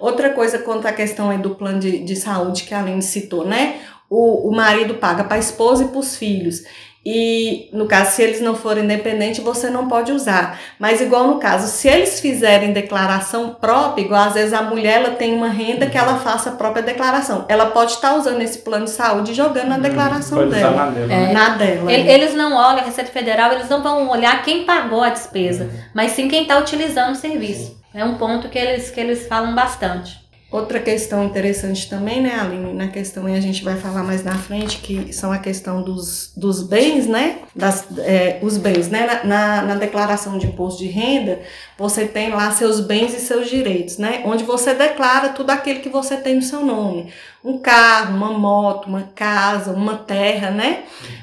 Outra 0.00 0.30
coisa 0.30 0.58
quanto 0.58 0.86
à 0.86 0.92
questão 0.92 1.30
aí 1.30 1.38
do 1.38 1.54
plano 1.54 1.78
de, 1.78 2.00
de 2.00 2.16
saúde 2.16 2.64
que 2.64 2.74
a 2.74 2.80
Aline 2.80 3.02
citou, 3.02 3.46
né? 3.46 3.80
O, 4.10 4.48
o 4.48 4.54
marido 4.54 4.94
paga 4.94 5.24
para 5.24 5.36
a 5.36 5.40
esposa 5.40 5.84
e 5.84 5.88
para 5.88 5.98
os 5.98 6.16
filhos. 6.16 6.64
E 7.04 7.68
no 7.72 7.86
caso, 7.86 8.12
se 8.12 8.22
eles 8.22 8.40
não 8.40 8.54
forem 8.54 8.84
independentes, 8.84 9.42
você 9.42 9.68
não 9.68 9.88
pode 9.88 10.12
usar. 10.12 10.58
Mas 10.78 11.00
igual 11.00 11.26
no 11.26 11.38
caso, 11.40 11.66
se 11.66 11.88
eles 11.88 12.20
fizerem 12.20 12.72
declaração 12.72 13.56
própria, 13.60 14.02
igual 14.04 14.22
às 14.28 14.34
vezes 14.34 14.52
a 14.52 14.62
mulher 14.62 15.02
ela 15.02 15.10
tem 15.16 15.34
uma 15.34 15.48
renda 15.48 15.86
que 15.86 15.98
ela 15.98 16.16
faça 16.18 16.50
a 16.50 16.52
própria 16.52 16.82
declaração. 16.82 17.44
Ela 17.48 17.66
pode 17.66 17.92
estar 17.92 18.14
usando 18.14 18.40
esse 18.40 18.58
plano 18.58 18.84
de 18.84 18.92
saúde 18.92 19.32
e 19.32 19.34
jogando 19.34 19.68
na 19.68 19.78
declaração 19.78 20.38
Pode 20.38 20.50
usar 20.50 20.58
dela. 20.60 20.76
na 20.76 20.90
dela, 20.90 21.12
É. 21.12 21.16
né? 21.26 21.32
Na 21.32 21.48
dela. 21.56 21.92
Ele- 21.92 22.08
Eles 22.08 22.34
não 22.34 22.54
olham, 22.54 22.78
a 22.78 22.84
Receita 22.84 23.10
Federal, 23.10 23.52
eles 23.52 23.68
não 23.68 23.82
vão 23.82 24.08
olhar 24.08 24.40
quem 24.44 24.64
pagou 24.64 25.02
a 25.02 25.08
despesa, 25.10 25.68
mas 25.92 26.12
sim 26.12 26.28
quem 26.28 26.42
está 26.42 26.56
utilizando 26.58 27.12
o 27.12 27.16
serviço. 27.16 27.80
É 27.92 28.04
um 28.04 28.14
ponto 28.14 28.48
que 28.48 28.58
eles, 28.58 28.90
que 28.90 29.00
eles 29.00 29.26
falam 29.26 29.54
bastante. 29.56 30.21
Outra 30.52 30.78
questão 30.78 31.24
interessante 31.24 31.88
também, 31.88 32.20
né, 32.20 32.38
Aline, 32.38 32.74
na 32.74 32.88
questão, 32.88 33.26
e 33.26 33.34
a 33.34 33.40
gente 33.40 33.64
vai 33.64 33.74
falar 33.78 34.02
mais 34.02 34.22
na 34.22 34.34
frente, 34.34 34.80
que 34.80 35.10
são 35.10 35.32
a 35.32 35.38
questão 35.38 35.80
dos, 35.80 36.30
dos 36.36 36.62
bens, 36.62 37.06
né, 37.06 37.38
das, 37.56 37.86
é, 38.00 38.38
os 38.42 38.58
bens, 38.58 38.90
né, 38.90 39.22
na, 39.24 39.62
na, 39.62 39.74
declaração 39.76 40.36
de 40.36 40.48
imposto 40.48 40.82
de 40.82 40.88
renda, 40.90 41.40
você 41.78 42.04
tem 42.04 42.28
lá 42.28 42.50
seus 42.50 42.80
bens 42.80 43.14
e 43.14 43.20
seus 43.20 43.48
direitos, 43.48 43.96
né, 43.96 44.20
onde 44.26 44.44
você 44.44 44.74
declara 44.74 45.30
tudo 45.30 45.48
aquilo 45.48 45.80
que 45.80 45.88
você 45.88 46.18
tem 46.18 46.34
no 46.34 46.42
seu 46.42 46.60
nome, 46.60 47.10
um 47.42 47.56
carro, 47.56 48.14
uma 48.14 48.38
moto, 48.38 48.88
uma 48.88 49.08
casa, 49.14 49.72
uma 49.72 49.96
terra, 49.96 50.50
né, 50.50 50.82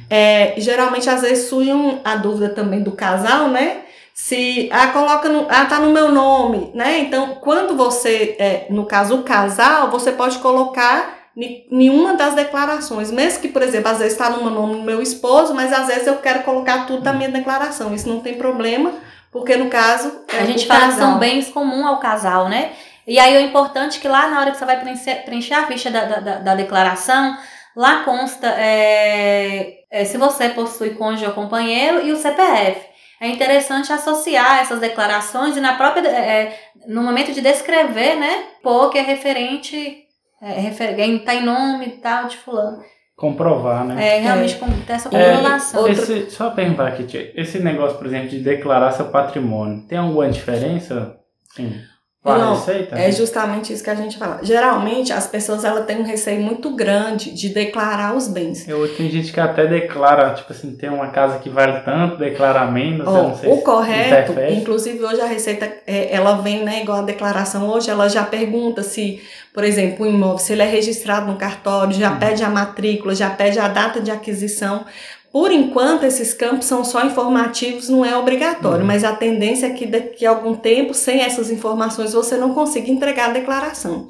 é, 0.09 0.55
geralmente 0.57 1.07
às 1.07 1.21
vezes 1.21 1.47
surge 1.47 1.69
a 2.03 2.15
dúvida 2.15 2.49
também 2.49 2.81
do 2.81 2.93
casal, 2.93 3.47
né, 3.49 3.83
se 4.13 4.69
ah, 4.71 4.87
coloca 4.87 5.29
no, 5.29 5.47
ah, 5.49 5.65
tá 5.65 5.79
no 5.79 5.91
meu 5.91 6.11
nome, 6.11 6.71
né? 6.73 6.99
Então, 6.99 7.35
quando 7.41 7.75
você, 7.77 8.35
é, 8.39 8.65
no 8.69 8.85
caso 8.85 9.15
o 9.19 9.23
casal, 9.23 9.89
você 9.89 10.11
pode 10.11 10.37
colocar 10.39 11.17
nenhuma 11.71 12.15
das 12.15 12.33
declarações, 12.35 13.11
mesmo 13.11 13.39
que, 13.41 13.47
por 13.47 13.61
exemplo, 13.61 13.89
às 13.89 13.99
vezes 13.99 14.13
está 14.13 14.29
no 14.29 14.43
meu 14.43 14.51
nome 14.51 14.75
do 14.75 14.83
meu 14.83 15.01
esposo, 15.01 15.53
mas 15.53 15.71
às 15.71 15.87
vezes 15.87 16.05
eu 16.07 16.17
quero 16.17 16.43
colocar 16.43 16.85
tudo 16.85 17.03
na 17.03 17.13
minha 17.13 17.29
declaração. 17.29 17.93
Isso 17.93 18.09
não 18.09 18.19
tem 18.19 18.33
problema, 18.33 18.93
porque 19.31 19.55
no 19.55 19.69
caso 19.69 20.23
é 20.33 20.39
A 20.39 20.45
gente 20.45 20.65
fala 20.67 20.87
que 20.87 20.93
são 20.95 21.17
bens 21.19 21.49
comuns 21.49 21.85
ao 21.85 21.99
casal, 21.99 22.49
né? 22.49 22.71
E 23.07 23.17
aí 23.17 23.37
o 23.37 23.47
importante 23.47 23.97
é 23.99 24.01
que 24.01 24.07
lá 24.07 24.27
na 24.27 24.41
hora 24.41 24.51
que 24.51 24.57
você 24.57 24.65
vai 24.65 24.79
preencher, 24.81 25.23
preencher 25.23 25.53
a 25.53 25.65
ficha 25.65 25.89
da, 25.89 26.03
da, 26.05 26.19
da- 26.19 26.37
da 26.39 26.55
declaração, 26.55 27.37
lá 27.75 28.03
consta 28.03 28.47
é, 28.57 29.75
é, 29.89 30.03
se 30.05 30.17
você 30.17 30.49
possui 30.49 30.91
cônjuge 30.91 31.25
ou 31.25 31.31
companheiro 31.31 32.05
e 32.05 32.11
o 32.11 32.17
CPF. 32.17 32.88
É 33.21 33.27
interessante 33.27 33.91
associar 33.91 34.59
essas 34.59 34.79
declarações 34.79 35.57
e 35.57 35.59
na 35.59 35.75
própria, 35.75 36.07
é, 36.07 36.43
é, 36.43 36.59
no 36.87 37.03
momento 37.03 37.33
de 37.33 37.41
descrever, 37.41 38.15
né, 38.15 38.43
pôr 38.63 38.89
que 38.89 38.97
é 38.97 39.01
referente, 39.01 40.03
é, 40.41 40.53
refer, 40.53 40.95
tá 41.25 41.35
em 41.35 41.43
nome 41.43 41.85
e 41.87 41.91
tal 41.97 42.27
de 42.27 42.37
fulano. 42.37 42.81
Comprovar, 43.15 43.83
né? 43.83 44.15
É, 44.15 44.19
realmente 44.21 44.55
com- 44.55 44.71
ter 44.87 44.93
essa 44.93 45.09
É, 45.13 45.33
comprovação. 45.35 45.85
Esse, 45.89 46.29
só 46.31 46.51
perguntar 46.51 46.87
aqui, 46.87 47.03
tia, 47.03 47.33
esse 47.35 47.59
negócio, 47.59 47.97
por 47.97 48.07
exemplo, 48.07 48.29
de 48.29 48.39
declarar 48.39 48.93
seu 48.93 49.09
patrimônio, 49.09 49.85
tem 49.87 49.97
alguma 49.97 50.29
diferença? 50.29 51.17
Sim. 51.53 51.81
Com 52.21 52.33
Não, 52.33 52.53
receita? 52.55 52.99
É 52.99 53.09
justamente 53.13 53.71
isso 53.71 53.81
que 53.81 53.89
a 53.89 53.95
gente 53.95 54.17
fala. 54.17 54.39
Geralmente 54.43 55.13
as 55.13 55.25
pessoas 55.25 55.63
elas 55.63 55.85
têm 55.85 55.99
um 55.99 56.03
receio 56.03 56.41
muito 56.41 56.75
grande 56.75 57.31
de 57.31 57.47
declarar 57.47 58.13
os 58.13 58.27
bens. 58.27 58.67
Eu, 58.67 58.93
tem 58.93 59.09
gente 59.09 59.31
que 59.31 59.39
até 59.39 59.65
declara, 59.65 60.33
tipo 60.33 60.51
assim, 60.51 60.75
tem 60.75 60.89
uma 60.89 61.07
casa 61.11 61.39
que 61.39 61.49
vale 61.49 61.79
tanto, 61.79 62.17
declara 62.17 62.65
menos, 62.69 63.07
eu 63.07 63.13
Ó, 63.13 63.23
não 63.29 63.37
sei 63.37 63.49
o 63.49 63.55
se 63.55 63.63
correto, 63.63 64.31
interfere. 64.33 64.55
inclusive 64.55 65.01
hoje 65.01 65.21
a 65.21 65.25
Receita, 65.27 65.71
é, 65.87 66.13
ela 66.13 66.33
vem, 66.41 66.61
né, 66.65 66.81
igual 66.81 66.99
a 66.99 67.03
declaração 67.03 67.69
hoje, 67.69 67.89
ela 67.89 68.09
já 68.09 68.23
pergunta 68.25 68.83
se, 68.83 69.21
por 69.53 69.63
exemplo, 69.63 70.05
o 70.05 70.09
imóvel, 70.09 70.39
se 70.39 70.51
ele 70.51 70.61
é 70.63 70.69
registrado 70.69 71.25
no 71.25 71.37
cartório, 71.37 71.93
já 71.93 72.11
Uhum. 72.11 72.19
pede 72.19 72.43
a 72.43 72.49
matrícula, 72.49 73.15
já 73.15 73.29
pede 73.29 73.57
a 73.59 73.69
data 73.69 74.01
de 74.01 74.11
aquisição. 74.11 74.83
Por 75.31 75.51
enquanto, 75.51 76.05
esses 76.05 76.33
campos 76.33 76.65
são 76.65 76.83
só 76.83 77.05
informativos, 77.05 77.87
não 77.87 78.03
é 78.03 78.17
obrigatório, 78.17 78.81
Uhum. 78.81 78.87
mas 78.87 79.03
a 79.03 79.15
tendência 79.15 79.67
é 79.67 79.69
que 79.69 79.85
daqui 79.85 80.25
a 80.25 80.31
algum 80.31 80.55
tempo, 80.55 80.93
sem 80.93 81.21
essas 81.21 81.51
informações, 81.51 82.13
você 82.13 82.35
não 82.35 82.53
consiga 82.53 82.89
entregar 82.91 83.29
a 83.29 83.33
declaração. 83.33 84.09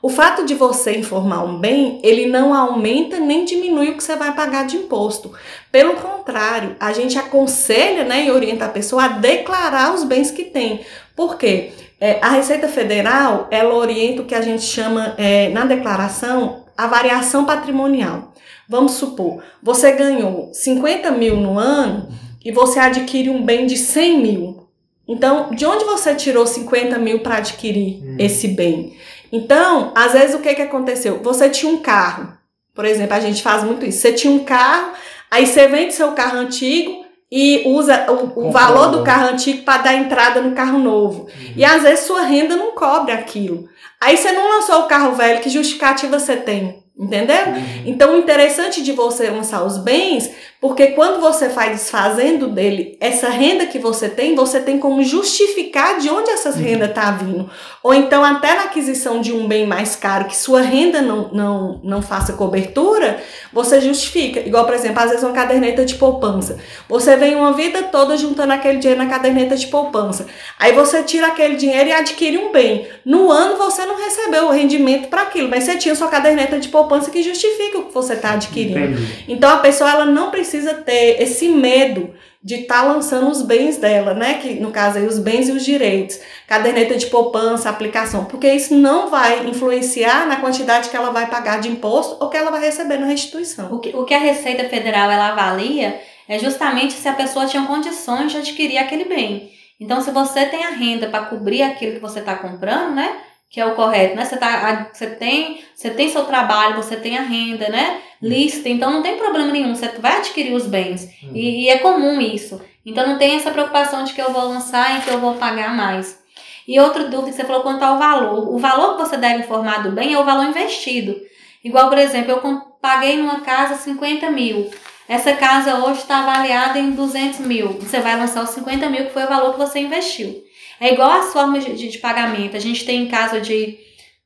O 0.00 0.10
fato 0.10 0.44
de 0.44 0.54
você 0.54 0.98
informar 0.98 1.42
um 1.44 1.58
bem, 1.58 1.98
ele 2.04 2.26
não 2.26 2.52
aumenta 2.52 3.18
nem 3.18 3.44
diminui 3.44 3.88
o 3.88 3.96
que 3.96 4.04
você 4.04 4.14
vai 4.14 4.34
pagar 4.34 4.66
de 4.66 4.76
imposto. 4.76 5.32
Pelo 5.72 5.94
contrário, 5.94 6.76
a 6.78 6.92
gente 6.92 7.18
aconselha 7.18 8.04
né, 8.04 8.26
e 8.26 8.30
orienta 8.30 8.66
a 8.66 8.68
pessoa 8.68 9.04
a 9.04 9.08
declarar 9.08 9.94
os 9.94 10.04
bens 10.04 10.30
que 10.30 10.44
tem. 10.44 10.82
Por 11.16 11.38
quê? 11.38 11.72
É, 11.98 12.18
a 12.20 12.28
Receita 12.28 12.68
Federal, 12.68 13.48
ela 13.50 13.74
orienta 13.74 14.20
o 14.20 14.26
que 14.26 14.34
a 14.34 14.42
gente 14.42 14.62
chama, 14.62 15.14
é, 15.16 15.48
na 15.48 15.64
declaração, 15.64 16.64
a 16.76 16.86
variação 16.86 17.46
patrimonial. 17.46 18.34
Vamos 18.68 18.92
supor, 18.92 19.42
você 19.62 19.92
ganhou 19.92 20.50
50 20.52 21.10
mil 21.12 21.36
no 21.36 21.58
ano 21.58 22.08
e 22.44 22.50
você 22.50 22.78
adquire 22.78 23.28
um 23.30 23.42
bem 23.44 23.66
de 23.66 23.76
100 23.76 24.18
mil. 24.20 24.68
Então, 25.06 25.50
de 25.50 25.66
onde 25.66 25.84
você 25.84 26.14
tirou 26.14 26.46
50 26.46 26.98
mil 26.98 27.20
para 27.20 27.36
adquirir 27.36 28.02
Hum. 28.02 28.16
esse 28.18 28.48
bem? 28.48 28.96
Então, 29.30 29.92
às 29.94 30.12
vezes 30.12 30.34
o 30.34 30.38
que, 30.38 30.54
que 30.54 30.62
aconteceu? 30.62 31.20
Você 31.22 31.50
tinha 31.50 31.70
um 31.70 31.78
carro, 31.78 32.32
por 32.74 32.84
exemplo, 32.84 33.14
a 33.14 33.20
gente 33.20 33.42
faz 33.42 33.62
muito 33.64 33.84
isso. 33.84 33.98
Você 34.00 34.12
tinha 34.12 34.32
um 34.32 34.44
carro, 34.44 34.92
aí 35.30 35.46
você 35.46 35.66
vende 35.68 35.92
seu 35.94 36.12
carro 36.12 36.38
antigo 36.38 37.04
e 37.30 37.62
usa 37.66 38.06
o, 38.10 38.46
o 38.48 38.50
valor 38.50 38.90
do 38.90 39.02
carro 39.02 39.32
antigo 39.32 39.62
para 39.64 39.82
dar 39.82 39.94
entrada 39.94 40.40
no 40.40 40.54
carro 40.54 40.78
novo. 40.78 41.26
E 41.56 41.64
às 41.64 41.82
vezes 41.82 42.06
sua 42.06 42.22
renda 42.22 42.56
não 42.56 42.72
cobre 42.72 43.12
aquilo. 43.12 43.68
Aí 44.00 44.16
você 44.16 44.32
não 44.32 44.48
lançou 44.56 44.80
o 44.80 44.86
carro 44.86 45.14
velho, 45.14 45.40
que 45.40 45.50
justificativa 45.50 46.18
você 46.18 46.36
tem? 46.36 46.83
Entendeu? 46.96 47.36
Então, 47.84 48.14
o 48.14 48.18
interessante 48.18 48.80
de 48.80 48.92
você 48.92 49.28
lançar 49.28 49.64
os 49.64 49.78
bens, 49.78 50.30
porque 50.60 50.88
quando 50.88 51.20
você 51.20 51.50
faz 51.50 51.72
desfazendo 51.72 52.46
dele 52.46 52.96
essa 53.00 53.28
renda 53.28 53.66
que 53.66 53.80
você 53.80 54.08
tem, 54.08 54.36
você 54.36 54.60
tem 54.60 54.78
como 54.78 55.02
justificar 55.02 55.98
de 55.98 56.08
onde 56.08 56.30
essas 56.30 56.54
rendas 56.54 56.92
tá 56.92 57.10
vindo. 57.10 57.50
Ou 57.82 57.92
então, 57.92 58.24
até 58.24 58.54
na 58.54 58.62
aquisição 58.62 59.20
de 59.20 59.32
um 59.32 59.48
bem 59.48 59.66
mais 59.66 59.96
caro, 59.96 60.26
que 60.26 60.36
sua 60.36 60.60
renda 60.60 61.02
não, 61.02 61.32
não, 61.32 61.80
não 61.82 62.00
faça 62.00 62.34
cobertura, 62.34 63.20
você 63.52 63.80
justifica. 63.80 64.38
Igual, 64.38 64.64
por 64.64 64.74
exemplo, 64.74 65.00
às 65.02 65.10
vezes 65.10 65.24
uma 65.24 65.32
caderneta 65.32 65.84
de 65.84 65.96
poupança. 65.96 66.60
Você 66.88 67.16
vem 67.16 67.34
uma 67.34 67.54
vida 67.54 67.82
toda 67.82 68.16
juntando 68.16 68.52
aquele 68.52 68.78
dinheiro 68.78 69.02
na 69.02 69.10
caderneta 69.10 69.56
de 69.56 69.66
poupança. 69.66 70.26
Aí 70.60 70.70
você 70.70 71.02
tira 71.02 71.26
aquele 71.26 71.56
dinheiro 71.56 71.90
e 71.90 71.92
adquire 71.92 72.38
um 72.38 72.52
bem. 72.52 72.86
No 73.04 73.32
ano 73.32 73.56
você 73.56 73.84
não 73.84 73.96
recebeu 73.96 74.46
o 74.46 74.52
rendimento 74.52 75.08
para 75.08 75.22
aquilo, 75.22 75.48
mas 75.48 75.64
você 75.64 75.76
tinha 75.76 75.96
sua 75.96 76.06
caderneta 76.06 76.60
de 76.60 76.68
poupança 76.68 76.83
que 77.10 77.22
justifica 77.22 77.78
o 77.78 77.84
que 77.86 77.94
você 77.94 78.14
está 78.14 78.32
adquirindo. 78.32 78.92
Entendi. 78.92 79.24
Então 79.28 79.50
a 79.50 79.58
pessoa 79.58 79.90
ela 79.90 80.04
não 80.04 80.30
precisa 80.30 80.74
ter 80.74 81.20
esse 81.20 81.48
medo 81.48 82.14
de 82.42 82.56
estar 82.56 82.82
lançando 82.82 83.30
os 83.30 83.40
bens 83.40 83.78
dela, 83.78 84.12
né? 84.12 84.34
Que 84.34 84.60
no 84.60 84.70
caso 84.70 84.98
aí 84.98 85.06
os 85.06 85.18
bens 85.18 85.48
e 85.48 85.52
os 85.52 85.64
direitos, 85.64 86.20
caderneta 86.46 86.94
de 86.94 87.06
poupança, 87.06 87.70
aplicação, 87.70 88.26
porque 88.26 88.46
isso 88.52 88.74
não 88.74 89.08
vai 89.08 89.46
influenciar 89.46 90.26
na 90.26 90.36
quantidade 90.36 90.90
que 90.90 90.96
ela 90.96 91.10
vai 91.10 91.26
pagar 91.30 91.60
de 91.60 91.70
imposto 91.70 92.22
ou 92.22 92.28
que 92.28 92.36
ela 92.36 92.50
vai 92.50 92.60
receber 92.60 92.98
na 92.98 93.06
restituição. 93.06 93.72
O 93.72 93.78
que, 93.78 93.96
o 93.96 94.04
que 94.04 94.12
a 94.12 94.18
Receita 94.18 94.68
Federal 94.68 95.10
ela 95.10 95.28
avalia 95.28 95.98
é 96.28 96.38
justamente 96.38 96.92
se 96.92 97.08
a 97.08 97.14
pessoa 97.14 97.46
tinha 97.46 97.66
condições 97.66 98.32
de 98.32 98.38
adquirir 98.38 98.76
aquele 98.76 99.04
bem. 99.04 99.50
Então, 99.80 100.00
se 100.00 100.10
você 100.10 100.46
tem 100.46 100.64
a 100.64 100.70
renda 100.70 101.08
para 101.08 101.24
cobrir 101.24 101.62
aquilo 101.62 101.94
que 101.94 102.00
você 102.00 102.20
está 102.20 102.34
comprando, 102.36 102.94
né? 102.94 103.16
Que 103.50 103.60
é 103.60 103.66
o 103.66 103.74
correto, 103.74 104.16
né? 104.16 104.24
Você, 104.24 104.36
tá, 104.36 104.90
você, 104.92 105.06
tem, 105.06 105.62
você 105.74 105.90
tem 105.90 106.08
seu 106.08 106.24
trabalho, 106.24 106.76
você 106.76 106.96
tem 106.96 107.16
a 107.16 107.22
renda, 107.22 107.68
né? 107.68 108.00
Lista, 108.20 108.68
então 108.68 108.90
não 108.90 109.02
tem 109.02 109.16
problema 109.16 109.52
nenhum, 109.52 109.74
você 109.74 109.88
vai 109.98 110.18
adquirir 110.18 110.52
os 110.54 110.66
bens. 110.66 111.08
E, 111.32 111.64
e 111.64 111.68
é 111.68 111.78
comum 111.78 112.20
isso. 112.20 112.60
Então 112.84 113.06
não 113.06 113.18
tem 113.18 113.36
essa 113.36 113.50
preocupação 113.50 114.04
de 114.04 114.12
que 114.12 114.20
eu 114.20 114.32
vou 114.32 114.48
lançar 114.48 114.98
e 114.98 115.02
que 115.02 115.10
eu 115.10 115.20
vou 115.20 115.34
pagar 115.34 115.74
mais. 115.74 116.22
E 116.66 116.80
outra 116.80 117.04
dúvida 117.04 117.30
que 117.30 117.36
você 117.36 117.44
falou 117.44 117.62
quanto 117.62 117.82
ao 117.82 117.98
valor. 117.98 118.52
O 118.52 118.58
valor 118.58 118.96
que 118.96 119.02
você 119.02 119.16
deve 119.16 119.44
informar 119.44 119.82
do 119.82 119.92
bem 119.92 120.14
é 120.14 120.18
o 120.18 120.24
valor 120.24 120.46
investido. 120.46 121.14
Igual, 121.62 121.88
por 121.88 121.98
exemplo, 121.98 122.32
eu 122.32 122.62
paguei 122.80 123.18
numa 123.18 123.40
casa 123.40 123.74
50 123.76 124.30
mil. 124.30 124.70
Essa 125.08 125.34
casa 125.34 125.84
hoje 125.84 126.00
está 126.00 126.20
avaliada 126.20 126.78
em 126.78 126.92
200 126.92 127.40
mil. 127.40 127.68
Você 127.74 128.00
vai 128.00 128.18
lançar 128.18 128.42
os 128.42 128.50
50 128.50 128.88
mil, 128.88 129.04
que 129.06 129.12
foi 129.12 129.24
o 129.24 129.28
valor 129.28 129.52
que 129.52 129.58
você 129.58 129.80
investiu. 129.80 130.42
É 130.80 130.92
igual 130.92 131.10
as 131.10 131.32
formas 131.32 131.64
de, 131.64 131.74
de- 131.74 131.88
de 131.88 131.98
pagamento. 131.98 132.56
A 132.56 132.60
gente 132.60 132.84
tem 132.84 133.02
em 133.02 133.08
caso 133.08 133.40
de 133.40 133.78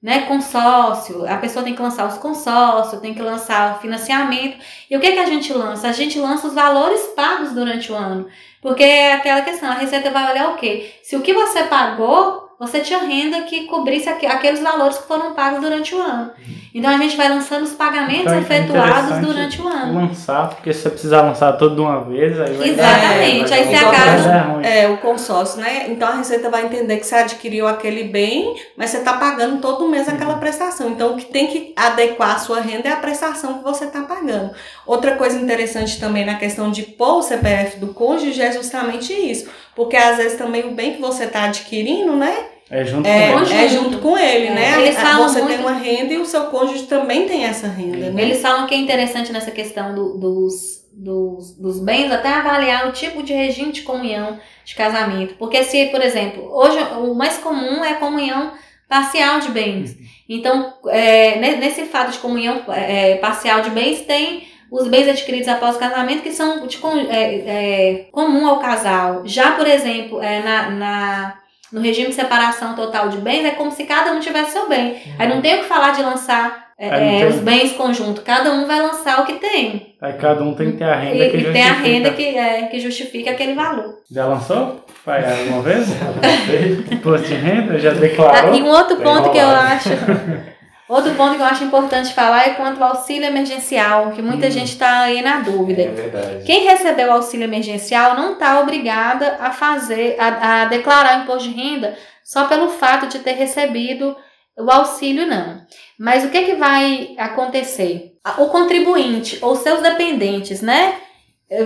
né, 0.02 0.20
consórcio, 0.26 1.26
a 1.28 1.36
pessoa 1.38 1.64
tem 1.64 1.74
que 1.74 1.82
lançar 1.82 2.06
os 2.06 2.18
consórcios, 2.18 3.00
tem 3.00 3.12
que 3.14 3.20
lançar 3.22 3.76
o 3.76 3.80
financiamento. 3.80 4.56
E 4.88 4.96
o 4.96 5.00
que, 5.00 5.12
que 5.12 5.18
a 5.18 5.26
gente 5.26 5.52
lança? 5.52 5.88
A 5.88 5.92
gente 5.92 6.18
lança 6.20 6.46
os 6.46 6.54
valores 6.54 7.00
pagos 7.16 7.52
durante 7.52 7.90
o 7.90 7.96
ano. 7.96 8.28
Porque 8.62 8.82
é 8.84 9.14
aquela 9.14 9.42
questão, 9.42 9.68
a 9.70 9.74
Receita 9.74 10.10
vai 10.10 10.30
olhar 10.30 10.50
o 10.50 10.56
quê? 10.56 10.92
Se 11.02 11.16
o 11.16 11.20
que 11.20 11.32
você 11.32 11.64
pagou, 11.64 12.47
você 12.58 12.80
tinha 12.80 12.98
renda 13.00 13.42
que 13.42 13.64
cobrisse 13.64 14.08
aque- 14.08 14.26
aqueles 14.26 14.60
valores 14.60 14.98
que 14.98 15.06
foram 15.06 15.32
pagos 15.34 15.60
durante 15.60 15.94
o 15.94 16.00
ano. 16.02 16.30
Então 16.74 16.90
a 16.90 16.98
gente 16.98 17.16
vai 17.16 17.28
lançando 17.28 17.62
os 17.62 17.72
pagamentos 17.72 18.22
Então, 18.32 18.34
é 18.34 18.38
efetuados 18.40 19.18
durante 19.26 19.60
o 19.62 19.66
ano. 19.68 19.94
Lançar, 20.06 20.50
porque 20.50 20.72
se 20.72 20.80
você 20.82 20.90
precisar 20.90 21.22
lançar 21.22 21.52
tudo 21.54 21.74
de 21.76 21.80
uma 21.80 22.04
vez, 22.04 22.38
aí 22.38 22.52
vai 22.54 22.68
Exatamente, 22.68 23.54
aí 23.54 23.64
você 23.64 23.74
acaba- 23.76 24.62
é. 24.66 24.84
É, 24.84 24.88
o 24.88 24.98
consórcio, 24.98 25.60
né? 25.60 25.86
Então 25.88 26.08
a 26.08 26.12
Receita 26.16 26.50
vai 26.50 26.66
entender 26.66 26.98
que 26.98 27.06
você 27.06 27.14
adquiriu 27.14 27.66
aquele 27.66 28.04
bem, 28.04 28.54
mas 28.76 28.90
você 28.90 28.98
está 28.98 29.14
pagando 29.14 29.60
todo 29.60 29.88
mês 29.88 30.08
aquela 30.08 30.34
prestação. 30.36 30.90
Então 30.90 31.14
o 31.14 31.16
que 31.16 31.24
tem 31.26 31.46
que 31.46 31.72
adequar 31.74 32.36
a 32.36 32.38
sua 32.38 32.60
renda 32.60 32.88
é 32.88 32.92
a 32.92 32.96
prestação 32.96 33.58
que 33.58 33.64
você 33.64 33.84
está 33.84 34.02
pagando. 34.02 34.50
Outra 34.86 35.16
coisa 35.16 35.38
interessante 35.38 35.98
também 35.98 36.24
na 36.24 36.34
questão 36.34 36.70
de 36.70 36.82
pôr 36.82 37.18
o 37.18 37.22
CPF 37.22 37.78
do 37.78 37.88
cônjuge 37.88 38.40
é 38.42 38.52
justamente 38.52 39.12
isso. 39.12 39.48
Porque 39.78 39.96
às 39.96 40.16
vezes 40.16 40.36
também 40.36 40.64
o 40.66 40.72
bem 40.72 40.94
que 40.94 41.00
você 41.00 41.24
está 41.24 41.44
adquirindo, 41.44 42.16
né? 42.16 42.36
É 42.70 42.84
junto 42.84 43.06
É, 43.08 43.28
com 43.32 43.38
Conjunto. 43.38 43.54
é 43.54 43.68
junto 43.68 43.98
com 43.98 44.18
ele, 44.18 44.48
É, 44.48 44.50
né? 44.50 44.82
eles 44.82 44.98
A- 44.98 45.00
falam 45.00 45.28
você 45.28 45.36
tem 45.40 45.56
muito- 45.56 45.60
uma 45.62 45.72
renda 45.72 46.12
e 46.12 46.18
o 46.18 46.26
seu 46.26 46.46
cônjuge 46.46 46.82
também 46.82 47.26
tem 47.26 47.44
essa 47.44 47.68
renda, 47.68 48.10
né? 48.10 48.22
Eles 48.22 48.42
falam 48.42 48.66
que 48.66 48.74
é 48.74 48.78
interessante 48.78 49.32
nessa 49.32 49.52
questão 49.52 49.94
do- 49.94 50.18
dos, 50.18 50.84
dos, 50.92 51.56
dos 51.56 51.78
bens 51.80 52.10
até 52.10 52.28
avaliar 52.28 52.88
o 52.88 52.92
tipo 52.92 53.22
de 53.22 53.32
regime 53.32 53.70
de 53.72 53.82
comunhão 53.82 54.38
de 54.64 54.74
casamento. 54.74 55.34
Porque 55.38 55.62
se, 55.62 55.86
por 55.86 56.02
exemplo, 56.02 56.50
hoje 56.52 56.76
o 57.00 57.14
mais 57.14 57.38
comum 57.38 57.84
é 57.84 57.92
a 57.92 57.96
comunhão 57.96 58.50
parcial 58.88 59.38
de 59.40 59.48
bens. 59.50 59.96
Então, 60.28 60.74
é, 60.88 61.36
ne- 61.38 61.56
nesse 61.56 61.84
fato 61.84 62.10
de 62.10 62.18
comunhão 62.18 62.62
é, 62.68 63.14
parcial 63.16 63.60
de 63.60 63.70
bens, 63.70 64.00
tem 64.02 64.47
os 64.70 64.88
bens 64.88 65.08
adquiridos 65.08 65.48
após 65.48 65.76
o 65.76 65.78
casamento 65.78 66.22
que 66.22 66.32
são 66.32 66.66
de, 66.66 66.78
é, 67.10 67.34
é, 67.46 68.06
comum 68.12 68.46
ao 68.46 68.58
casal. 68.60 69.22
Já, 69.24 69.52
por 69.52 69.66
exemplo, 69.66 70.22
é, 70.22 70.42
na, 70.42 70.70
na- 70.70 71.34
no 71.72 71.80
regime 71.80 72.08
de 72.08 72.14
separação 72.14 72.74
total 72.74 73.08
de 73.10 73.18
bens, 73.18 73.44
é 73.44 73.50
como 73.50 73.70
se 73.70 73.84
cada 73.84 74.12
um 74.12 74.20
tivesse 74.20 74.52
seu 74.52 74.68
bem. 74.68 74.96
Aí 75.18 75.28
não 75.28 75.40
tem 75.42 75.56
o 75.56 75.58
que 75.58 75.64
falar 75.64 75.90
de 75.92 76.02
lançar 76.02 76.68
é, 76.78 76.88
tem- 76.90 77.26
os 77.26 77.36
bens 77.40 77.72
conjuntos. 77.72 78.22
Cada 78.24 78.52
um 78.52 78.66
vai 78.66 78.80
lançar 78.80 79.20
o 79.20 79.26
que 79.26 79.34
tem. 79.34 79.94
Aí 80.00 80.12
cada 80.14 80.42
um 80.44 80.54
tem 80.54 80.70
que 80.72 80.76
ter 80.78 80.84
a 80.84 80.94
renda 80.96 81.24
E, 81.24 81.30
que 81.30 81.36
e 81.36 81.52
tem 81.52 81.62
a 81.62 81.66
justifica. 81.68 81.88
renda 81.88 82.10
que, 82.12 82.22
é, 82.38 82.62
que 82.68 82.80
justifica 82.80 83.30
aquele 83.32 83.54
valor. 83.54 83.96
Já 84.10 84.26
lançou? 84.26 84.84
Vai 85.04 85.24
alguma 85.40 85.62
vez? 85.62 85.88
Imposto 86.90 87.26
de 87.26 87.34
renda? 87.34 87.78
Já 87.78 87.90
declarou? 87.92 88.52
Ah, 88.52 88.56
e 88.56 88.62
um 88.62 88.68
outro 88.68 88.96
ponto 88.96 89.30
que 89.30 89.38
eu 89.38 89.48
acho 89.48 89.88
Outro 90.88 91.14
ponto 91.14 91.34
que 91.34 91.42
eu 91.42 91.46
acho 91.46 91.64
importante 91.64 92.14
falar 92.14 92.48
é 92.48 92.54
quanto 92.54 92.82
ao 92.82 92.96
auxílio 92.96 93.26
emergencial, 93.26 94.10
que 94.12 94.22
muita 94.22 94.50
gente 94.50 94.72
está 94.72 95.00
aí 95.00 95.20
na 95.20 95.40
dúvida. 95.40 95.82
É 95.82 95.88
verdade. 95.88 96.44
Quem 96.46 96.64
recebeu 96.64 97.08
o 97.08 97.12
auxílio 97.12 97.44
emergencial 97.44 98.14
não 98.16 98.32
está 98.32 98.58
obrigada 98.60 99.36
a 99.38 99.50
fazer, 99.50 100.16
a, 100.18 100.62
a 100.62 100.64
declarar 100.64 101.18
o 101.18 101.22
imposto 101.24 101.50
de 101.50 101.54
renda 101.54 101.94
só 102.24 102.46
pelo 102.46 102.70
fato 102.70 103.06
de 103.06 103.18
ter 103.18 103.32
recebido 103.32 104.16
o 104.58 104.70
auxílio, 104.70 105.26
não. 105.26 105.60
Mas 105.98 106.24
o 106.24 106.30
que, 106.30 106.42
que 106.42 106.54
vai 106.54 107.14
acontecer? 107.18 108.14
O 108.38 108.46
contribuinte 108.46 109.38
ou 109.42 109.56
seus 109.56 109.82
dependentes, 109.82 110.62
né? 110.62 110.94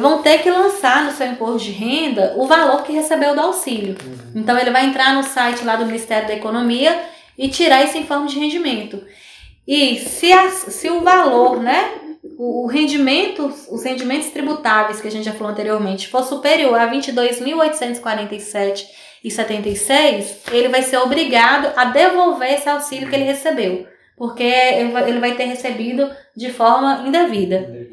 Vão 0.01 0.23
ter 0.23 0.39
que 0.39 0.51
lançar 0.51 1.05
no 1.05 1.13
seu 1.13 1.27
imposto 1.27 1.65
de 1.65 1.73
renda 1.73 2.35
o 2.37 2.47
valor 2.47 2.83
que 2.83 2.93
recebeu 2.93 3.35
do 3.35 3.41
auxílio. 3.41 3.97
Então 4.35 4.59
ele 4.59 4.71
vai 4.71 4.85
entrar 4.85 5.15
no 5.15 5.23
site 5.23 5.65
lá 5.65 5.77
do 5.77 5.87
Ministério 5.87 6.29
da 6.29 6.35
Economia 6.35 6.97
e 7.37 7.49
tirar 7.49 7.85
isso 7.85 7.99
em 7.99 8.07
forma 8.07 8.27
de 8.27 8.39
rendimento. 8.39 9.03
E 9.67 9.99
se, 9.99 10.33
as, 10.33 10.53
se 10.53 10.91
o 10.91 11.01
valor, 11.03 11.61
né? 11.61 11.99
O, 12.39 12.67
rendimento, 12.67 13.53
os 13.71 13.85
rendimentos 13.85 14.31
tributáveis 14.31 15.01
que 15.01 15.09
a 15.09 15.11
gente 15.11 15.25
já 15.25 15.33
falou 15.33 15.53
anteriormente, 15.53 16.09
for 16.09 16.25
superior 16.25 16.79
a 16.79 16.91
22.847 16.91 18.85
e 19.23 19.31
76, 19.31 20.43
ele 20.51 20.69
vai 20.69 20.83
ser 20.83 20.99
obrigado 20.99 21.73
a 21.77 21.85
devolver 21.87 22.55
esse 22.55 22.69
auxílio 22.69 23.09
que 23.09 23.15
ele 23.15 23.25
recebeu, 23.25 23.87
porque 24.17 24.43
ele 24.43 25.21
vai, 25.21 25.35
ter 25.35 25.45
recebido 25.45 26.11
de 26.37 26.51
forma 26.51 27.05
indevida. 27.07 27.89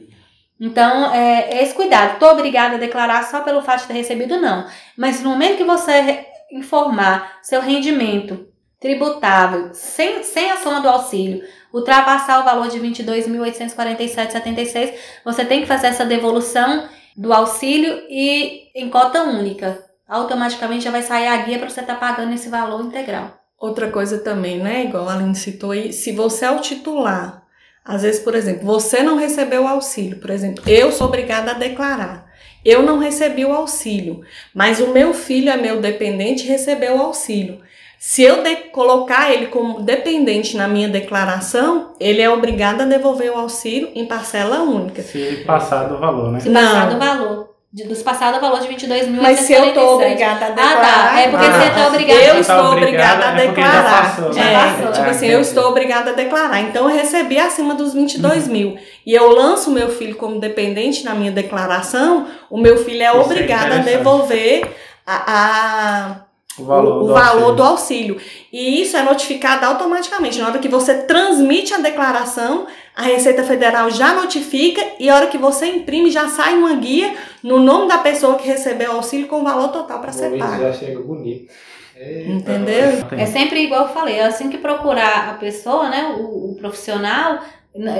Então, 0.59 1.13
é, 1.13 1.61
esse 1.63 1.73
cuidado. 1.73 2.13
Estou 2.13 2.31
obrigada 2.31 2.75
a 2.75 2.79
declarar 2.79 3.23
só 3.23 3.41
pelo 3.41 3.61
fato 3.61 3.81
de 3.81 3.87
ter 3.87 3.93
recebido, 3.93 4.41
não. 4.41 4.67
Mas 4.97 5.21
no 5.21 5.29
momento 5.29 5.57
que 5.57 5.63
você 5.63 6.25
informar 6.51 7.39
seu 7.43 7.61
rendimento 7.61 8.48
tributável 8.79 9.71
sem, 9.73 10.23
sem 10.23 10.51
a 10.51 10.57
soma 10.57 10.79
do 10.79 10.87
auxílio, 10.87 11.43
ultrapassar 11.73 12.41
o 12.41 12.45
valor 12.45 12.69
de 12.69 12.79
R$ 12.79 12.89
22.847,76, 12.89 14.93
você 15.23 15.45
tem 15.45 15.61
que 15.61 15.67
fazer 15.67 15.87
essa 15.87 16.05
devolução 16.05 16.87
do 17.15 17.33
auxílio 17.33 18.03
e 18.09 18.69
em 18.73 18.89
cota 18.89 19.23
única. 19.23 19.83
Automaticamente 20.07 20.85
já 20.85 20.91
vai 20.91 21.03
sair 21.03 21.27
a 21.27 21.37
guia 21.37 21.59
para 21.59 21.69
você 21.69 21.81
estar 21.81 21.99
pagando 21.99 22.33
esse 22.33 22.49
valor 22.49 22.83
integral. 22.83 23.37
Outra 23.59 23.91
coisa 23.91 24.19
também, 24.19 24.57
né? 24.57 24.85
Igual 24.85 25.09
a 25.09 25.13
Aline 25.13 25.35
citou 25.35 25.71
aí, 25.71 25.91
se 25.91 26.13
você 26.13 26.45
é 26.45 26.51
o 26.51 26.61
titular, 26.61 27.43
às 27.83 28.03
vezes, 28.03 28.21
por 28.21 28.33
exemplo, 28.33 28.65
você 28.65 29.03
não 29.03 29.17
recebeu 29.17 29.63
o 29.63 29.67
auxílio, 29.67 30.19
por 30.19 30.29
exemplo, 30.29 30.63
eu 30.67 30.91
sou 30.91 31.07
obrigada 31.07 31.51
a 31.51 31.55
declarar. 31.55 32.29
Eu 32.63 32.83
não 32.83 32.99
recebi 32.99 33.45
o 33.45 33.53
auxílio, 33.53 34.21
mas 34.53 34.79
o 34.79 34.93
meu 34.93 35.13
filho 35.13 35.49
é 35.49 35.57
meu 35.57 35.79
dependente 35.79 36.43
e 36.43 36.47
recebeu 36.47 36.97
o 36.97 37.01
auxílio. 37.01 37.61
Se 37.99 38.23
eu 38.23 38.41
de- 38.41 38.55
colocar 38.71 39.29
ele 39.33 39.47
como 39.47 39.81
dependente 39.81 40.55
na 40.55 40.67
minha 40.69 40.87
declaração, 40.87 41.93
ele 41.99 42.21
é 42.21 42.29
obrigado 42.29 42.81
a 42.81 42.85
devolver 42.85 43.29
o 43.31 43.37
auxílio 43.37 43.89
em 43.93 44.05
parcela 44.05 44.61
única. 44.61 45.01
Se 45.01 45.43
passar 45.45 45.83
do 45.89 45.97
valor, 45.97 46.31
né? 46.31 46.39
Se 46.39 46.47
Não. 46.49 46.61
passar 46.61 46.89
do 46.89 46.97
valor. 46.97 47.49
De, 47.71 47.83
dos 47.83 48.01
passados 48.01 48.39
o 48.39 48.41
valor 48.41 48.61
de 48.61 48.67
22.847. 48.67 49.21
Mas 49.21 49.39
se 49.41 49.53
eu 49.53 49.65
estou 49.65 49.93
obrigada 49.95 50.45
a 50.45 50.47
Ah, 50.47 50.51
declarar. 50.53 50.81
tá. 51.13 51.19
É 51.19 51.27
porque 51.29 51.45
Ah, 51.45 51.51
você 51.51 51.67
está 51.67 51.81
tá. 51.81 51.87
obrigado. 51.87 52.17
Eu 52.19 52.39
estou 52.39 52.55
tá 52.55 52.69
obrigada 52.71 53.25
a 53.25 53.29
é 53.29 53.45
porque 53.45 53.61
já 53.61 53.67
declarar. 53.67 54.01
passou, 54.15 54.33
Já 54.33 54.43
né? 54.43 54.53
passou. 54.53 54.91
tipo 54.91 55.05
É, 55.05 55.09
assim, 55.11 55.27
eu 55.27 55.39
estou 55.41 55.69
obrigada 55.69 56.09
a 56.09 56.13
declarar. 56.13 56.61
Então, 56.61 56.89
eu 56.89 56.95
recebi 56.97 57.37
acima 57.37 57.75
dos 57.75 57.93
22 57.93 58.47
mil. 58.47 58.75
E 59.05 59.13
eu 59.13 59.29
lanço 59.29 59.69
o 59.69 59.73
meu 59.73 59.89
filho 59.89 60.15
como 60.15 60.39
dependente 60.39 61.05
na 61.05 61.13
minha 61.13 61.31
declaração, 61.31 62.25
o 62.49 62.57
meu 62.57 62.75
filho 62.83 63.03
é 63.03 63.07
Isso 63.09 63.17
é 63.17 63.19
obrigado 63.21 63.71
a 63.73 63.77
devolver 63.77 64.63
a, 65.05 65.15
a- 65.27 66.15
O 66.59 66.65
valor, 66.65 67.03
o, 67.03 67.07
do, 67.07 67.13
valor 67.13 67.25
auxílio. 67.31 67.55
do 67.55 67.63
auxílio. 67.63 68.17
E 68.51 68.81
isso 68.81 68.97
é 68.97 69.03
notificado 69.03 69.65
automaticamente. 69.65 70.39
Na 70.39 70.47
hora 70.47 70.59
que 70.59 70.67
você 70.67 70.93
transmite 71.03 71.73
a 71.73 71.77
declaração, 71.77 72.67
a 72.95 73.03
Receita 73.03 73.43
Federal 73.43 73.89
já 73.89 74.13
notifica 74.13 74.81
e 74.99 75.09
a 75.09 75.15
hora 75.15 75.27
que 75.27 75.37
você 75.37 75.67
imprime, 75.67 76.11
já 76.11 76.27
sai 76.27 76.53
uma 76.55 76.73
guia 76.75 77.13
no 77.43 77.59
nome 77.59 77.87
da 77.87 77.97
pessoa 77.99 78.35
que 78.35 78.47
recebeu 78.47 78.91
o 78.91 78.95
auxílio 78.97 79.27
com 79.27 79.41
o 79.41 79.43
valor 79.43 79.69
total 79.69 79.99
para 79.99 80.09
O 80.11 80.13
ser 80.13 80.37
pago. 80.37 80.61
já 80.61 80.73
chega 80.73 80.99
bonito. 80.99 81.51
Eita, 81.97 82.29
Entendeu? 82.31 82.89
É 83.11 83.25
sempre 83.25 83.61
igual 83.61 83.87
eu 83.87 83.93
falei, 83.93 84.15
é 84.15 84.25
assim 84.25 84.49
que 84.49 84.57
procurar 84.57 85.29
a 85.31 85.33
pessoa, 85.33 85.89
né, 85.89 86.15
o, 86.17 86.51
o 86.51 86.55
profissional, 86.55 87.39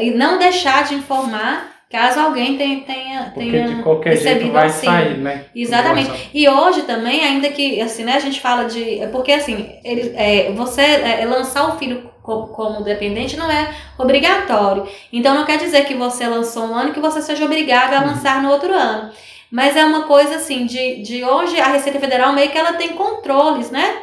e 0.02 0.12
não 0.12 0.38
deixar 0.40 0.86
de 0.86 0.96
informar 0.96 1.79
caso 1.90 2.20
alguém 2.20 2.58
tenha, 2.58 2.82
tenha, 2.82 3.32
Porque 3.34 3.50
tenha 3.52 3.68
de 3.68 3.76
qualquer 3.82 4.16
jeito 4.18 4.28
recebido 4.28 4.52
vai 4.52 4.66
auxílio. 4.66 4.86
sair, 4.86 5.18
né? 5.18 5.46
Exatamente. 5.56 6.30
E 6.34 6.48
hoje 6.48 6.84
também, 6.84 7.24
ainda 7.24 7.50
que, 7.50 7.82
assim, 7.82 8.04
né, 8.04 8.14
a 8.16 8.20
gente 8.20 8.40
fala 8.40 8.66
de. 8.66 9.00
é 9.02 9.08
Porque, 9.08 9.32
assim, 9.32 9.80
ele, 9.84 10.14
é, 10.16 10.52
você 10.54 10.82
é, 10.82 11.26
lançar 11.26 11.68
o 11.74 11.78
filho 11.80 12.10
co- 12.22 12.48
como 12.48 12.84
dependente 12.84 13.36
não 13.38 13.50
é 13.50 13.74
obrigatório. 13.98 14.88
Então, 15.12 15.34
não 15.36 15.46
quer 15.46 15.58
dizer 15.58 15.86
que 15.86 15.96
você 15.96 16.28
lançou 16.28 16.66
um 16.68 16.76
ano 16.76 16.94
que 16.94 17.00
você 17.00 17.22
seja 17.22 17.46
obrigado 17.46 17.94
a 17.94 18.02
lançar 18.06 18.42
no 18.44 18.50
outro 18.52 18.74
ano. 18.74 19.12
Mas 19.52 19.76
é 19.76 19.84
uma 19.84 20.04
coisa, 20.04 20.36
assim, 20.36 20.66
de, 20.68 21.02
de 21.02 21.24
hoje 21.24 21.60
a 21.60 21.68
Receita 21.70 22.00
Federal 22.00 22.34
meio 22.34 22.52
que 22.52 22.58
ela 22.58 22.74
tem 22.74 22.90
controles, 22.90 23.72
né? 23.72 23.98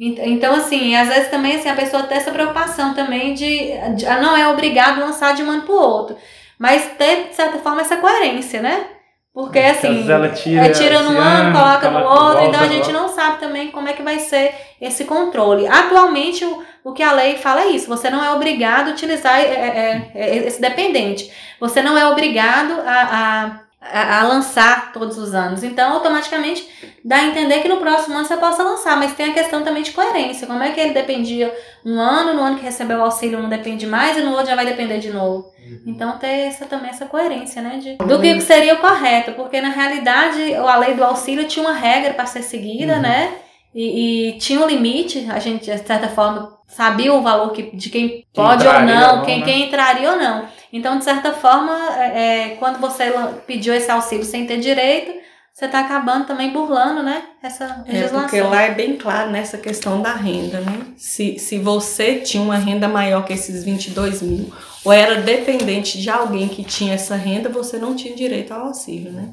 Ent- 0.00 0.18
Então, 0.24 0.54
assim, 0.54 0.96
às 0.96 1.08
vezes 1.08 1.28
também 1.30 1.56
assim, 1.56 1.68
a 1.68 1.76
pessoa 1.76 2.02
tem 2.04 2.16
essa 2.18 2.30
preocupação 2.32 2.94
também 2.94 3.34
de, 3.34 3.72
de 3.96 4.06
ah, 4.06 4.20
não 4.20 4.36
é 4.36 4.48
obrigado 4.48 5.00
lançar 5.00 5.34
de 5.34 5.42
um 5.42 5.50
ano 5.50 5.62
para 5.62 5.74
o 5.74 5.78
outro. 5.78 6.16
Mas 6.58 6.86
ter, 6.98 7.28
de 7.28 7.34
certa 7.34 7.58
forma, 7.58 7.80
essa 7.80 7.96
coerência, 7.96 8.60
né? 8.60 8.86
Porque, 9.34 9.58
às 9.58 9.78
assim, 9.78 10.10
ela 10.10 10.28
tira 10.28 10.66
é, 10.66 10.68
tira 10.68 11.00
num 11.00 11.18
ano, 11.18 11.58
coloca 11.58 11.90
no 11.90 12.04
outro, 12.04 12.44
então 12.44 12.60
a 12.60 12.66
gente 12.66 12.92
volta. 12.92 13.00
não 13.00 13.08
sabe 13.08 13.40
também 13.40 13.70
como 13.70 13.88
é 13.88 13.94
que 13.94 14.02
vai 14.02 14.18
ser 14.18 14.54
esse 14.78 15.06
controle. 15.06 15.66
Atualmente, 15.66 16.44
o, 16.44 16.62
o 16.84 16.92
que 16.92 17.02
a 17.02 17.12
lei 17.12 17.38
fala 17.38 17.62
é 17.62 17.68
isso: 17.68 17.88
você 17.88 18.10
não 18.10 18.22
é 18.22 18.30
obrigado 18.32 18.88
a 18.88 18.92
utilizar 18.92 19.40
é, 19.40 19.44
é, 19.44 20.10
é, 20.14 20.36
esse 20.36 20.60
dependente. 20.60 21.32
Você 21.58 21.80
não 21.80 21.96
é 21.96 22.06
obrigado 22.08 22.72
a, 22.84 22.84
a, 22.86 23.60
a, 23.82 24.20
a 24.20 24.28
lançar 24.28 24.92
todos 24.92 25.18
os 25.18 25.34
anos. 25.34 25.64
Então, 25.64 25.94
automaticamente, 25.94 26.68
dá 27.04 27.16
a 27.16 27.26
entender 27.26 27.60
que 27.60 27.68
no 27.68 27.78
próximo 27.78 28.16
ano 28.16 28.24
você 28.24 28.36
possa 28.36 28.62
lançar, 28.62 28.96
mas 28.96 29.14
tem 29.14 29.30
a 29.30 29.34
questão 29.34 29.62
também 29.62 29.82
de 29.82 29.90
coerência. 29.90 30.46
Como 30.46 30.62
é 30.62 30.70
que 30.70 30.80
ele 30.80 30.94
dependia 30.94 31.52
um 31.84 31.98
ano, 31.98 32.34
no 32.34 32.42
ano 32.42 32.56
que 32.58 32.64
recebeu 32.64 32.98
o 32.98 33.02
auxílio 33.02 33.40
não 33.42 33.48
depende 33.48 33.86
mais, 33.86 34.16
e 34.16 34.20
no 34.20 34.30
outro 34.30 34.46
já 34.46 34.54
vai 34.54 34.64
depender 34.64 34.98
de 34.98 35.10
novo. 35.10 35.50
Então 35.86 36.18
ter 36.18 36.26
essa, 36.48 36.66
também 36.66 36.90
essa 36.90 37.06
coerência, 37.06 37.62
né? 37.62 37.78
De, 37.78 37.96
do 37.96 38.20
que 38.20 38.40
seria 38.40 38.74
o 38.74 38.78
correto, 38.78 39.32
porque 39.32 39.60
na 39.60 39.70
realidade 39.70 40.54
a 40.54 40.76
lei 40.76 40.94
do 40.94 41.02
auxílio 41.04 41.46
tinha 41.48 41.66
uma 41.66 41.74
regra 41.74 42.14
para 42.14 42.26
ser 42.26 42.42
seguida, 42.42 42.94
Uhum. 42.94 43.00
né? 43.00 43.34
E, 43.74 44.28
e 44.34 44.38
tinha 44.38 44.60
um 44.60 44.66
limite, 44.66 45.26
a 45.30 45.38
gente, 45.38 45.64
de 45.64 45.78
certa 45.78 46.06
forma, 46.08 46.58
sabia 46.66 47.12
o 47.14 47.22
valor 47.22 47.52
que, 47.52 47.74
de 47.74 47.88
quem 47.88 48.24
pode 48.34 48.66
ou 48.66 48.70
entraria 48.70 48.94
não, 48.94 49.10
ou 49.10 49.16
não, 49.16 49.24
quem, 49.24 49.38
né? 49.38 49.44
quem 49.46 49.66
entraria 49.66 50.10
ou 50.10 50.18
não. 50.18 50.46
Então, 50.72 50.98
de 50.98 51.04
certa 51.04 51.32
forma, 51.32 51.72
é, 51.98 52.52
é, 52.52 52.56
quando 52.56 52.78
você 52.80 53.04
pediu 53.46 53.74
esse 53.74 53.90
auxílio 53.90 54.24
sem 54.24 54.46
ter 54.46 54.58
direito, 54.58 55.12
você 55.52 55.66
está 55.66 55.80
acabando 55.80 56.24
também 56.26 56.50
burlando, 56.50 57.02
né? 57.02 57.22
Essa 57.42 57.84
É, 57.86 57.92
legislação. 57.92 58.20
porque 58.22 58.40
lá 58.40 58.62
é 58.62 58.70
bem 58.74 58.96
claro 58.96 59.30
nessa 59.30 59.58
questão 59.58 60.00
da 60.00 60.14
renda, 60.14 60.60
né? 60.60 60.80
Se, 60.96 61.38
se 61.38 61.58
você 61.58 62.16
tinha 62.20 62.42
uma 62.42 62.56
renda 62.56 62.88
maior 62.88 63.22
que 63.26 63.34
esses 63.34 63.62
22 63.62 64.22
mil, 64.22 64.50
ou 64.82 64.90
era 64.92 65.16
dependente 65.16 66.00
de 66.00 66.08
alguém 66.08 66.48
que 66.48 66.64
tinha 66.64 66.94
essa 66.94 67.16
renda, 67.16 67.50
você 67.50 67.76
não 67.76 67.94
tinha 67.94 68.16
direito 68.16 68.52
ao 68.54 68.68
auxílio, 68.68 69.12
né? 69.12 69.28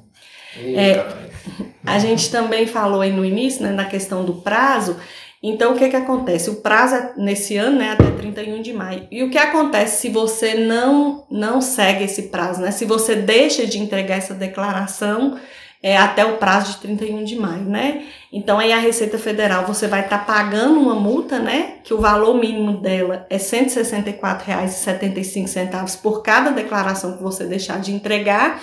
Eita, 0.58 1.30
A 1.86 2.00
gente 2.00 2.30
também 2.30 2.68
falou 2.68 3.02
aí 3.02 3.12
no 3.14 3.24
início, 3.24 3.64
né, 3.64 3.72
na 3.72 3.86
questão 3.86 4.26
do 4.26 4.34
prazo. 4.42 4.98
Então, 5.42 5.74
o 5.74 5.78
que 5.78 5.88
que 5.88 5.96
acontece? 5.96 6.50
O 6.50 6.56
prazo 6.56 6.96
é 6.96 7.14
nesse 7.16 7.56
ano, 7.56 7.78
né, 7.78 7.92
até 7.92 8.12
31 8.12 8.62
de 8.62 8.74
maio. 8.74 9.08
E 9.10 9.24
o 9.24 9.30
que 9.30 9.38
acontece 9.38 10.02
se 10.02 10.10
você 10.10 10.54
não 10.54 11.26
não 11.32 11.62
segue 11.62 12.04
esse 12.04 12.24
prazo, 12.24 12.62
né? 12.62 12.72
Se 12.72 12.84
você 12.84 13.16
deixa 13.16 13.66
de 13.66 13.80
entregar 13.80 14.18
essa 14.18 14.34
declaração 14.34 15.40
é, 15.82 15.96
até 15.96 16.26
o 16.26 16.36
prazo 16.38 16.74
de 16.74 16.80
31 16.80 17.24
de 17.24 17.38
maio, 17.38 17.64
né? 17.64 18.06
Então, 18.34 18.60
aí 18.60 18.74
a 18.74 18.80
Receita 18.80 19.18
Federal, 19.18 19.66
você 19.66 19.88
vai 19.88 20.02
estar 20.02 20.26
pagando 20.26 20.78
uma 20.78 20.94
multa, 20.94 21.40
né? 21.40 21.76
Que 21.86 21.94
o 21.94 22.02
valor 22.02 22.36
mínimo 22.36 22.82
dela 22.82 23.26
é 23.30 23.38
R$ 23.38 23.42
164,75 23.42 26.02
por 26.02 26.22
cada 26.22 26.52
declaração 26.52 27.16
que 27.16 27.24
você 27.24 27.46
deixar 27.46 27.80
de 27.80 27.94
entregar. 27.94 28.62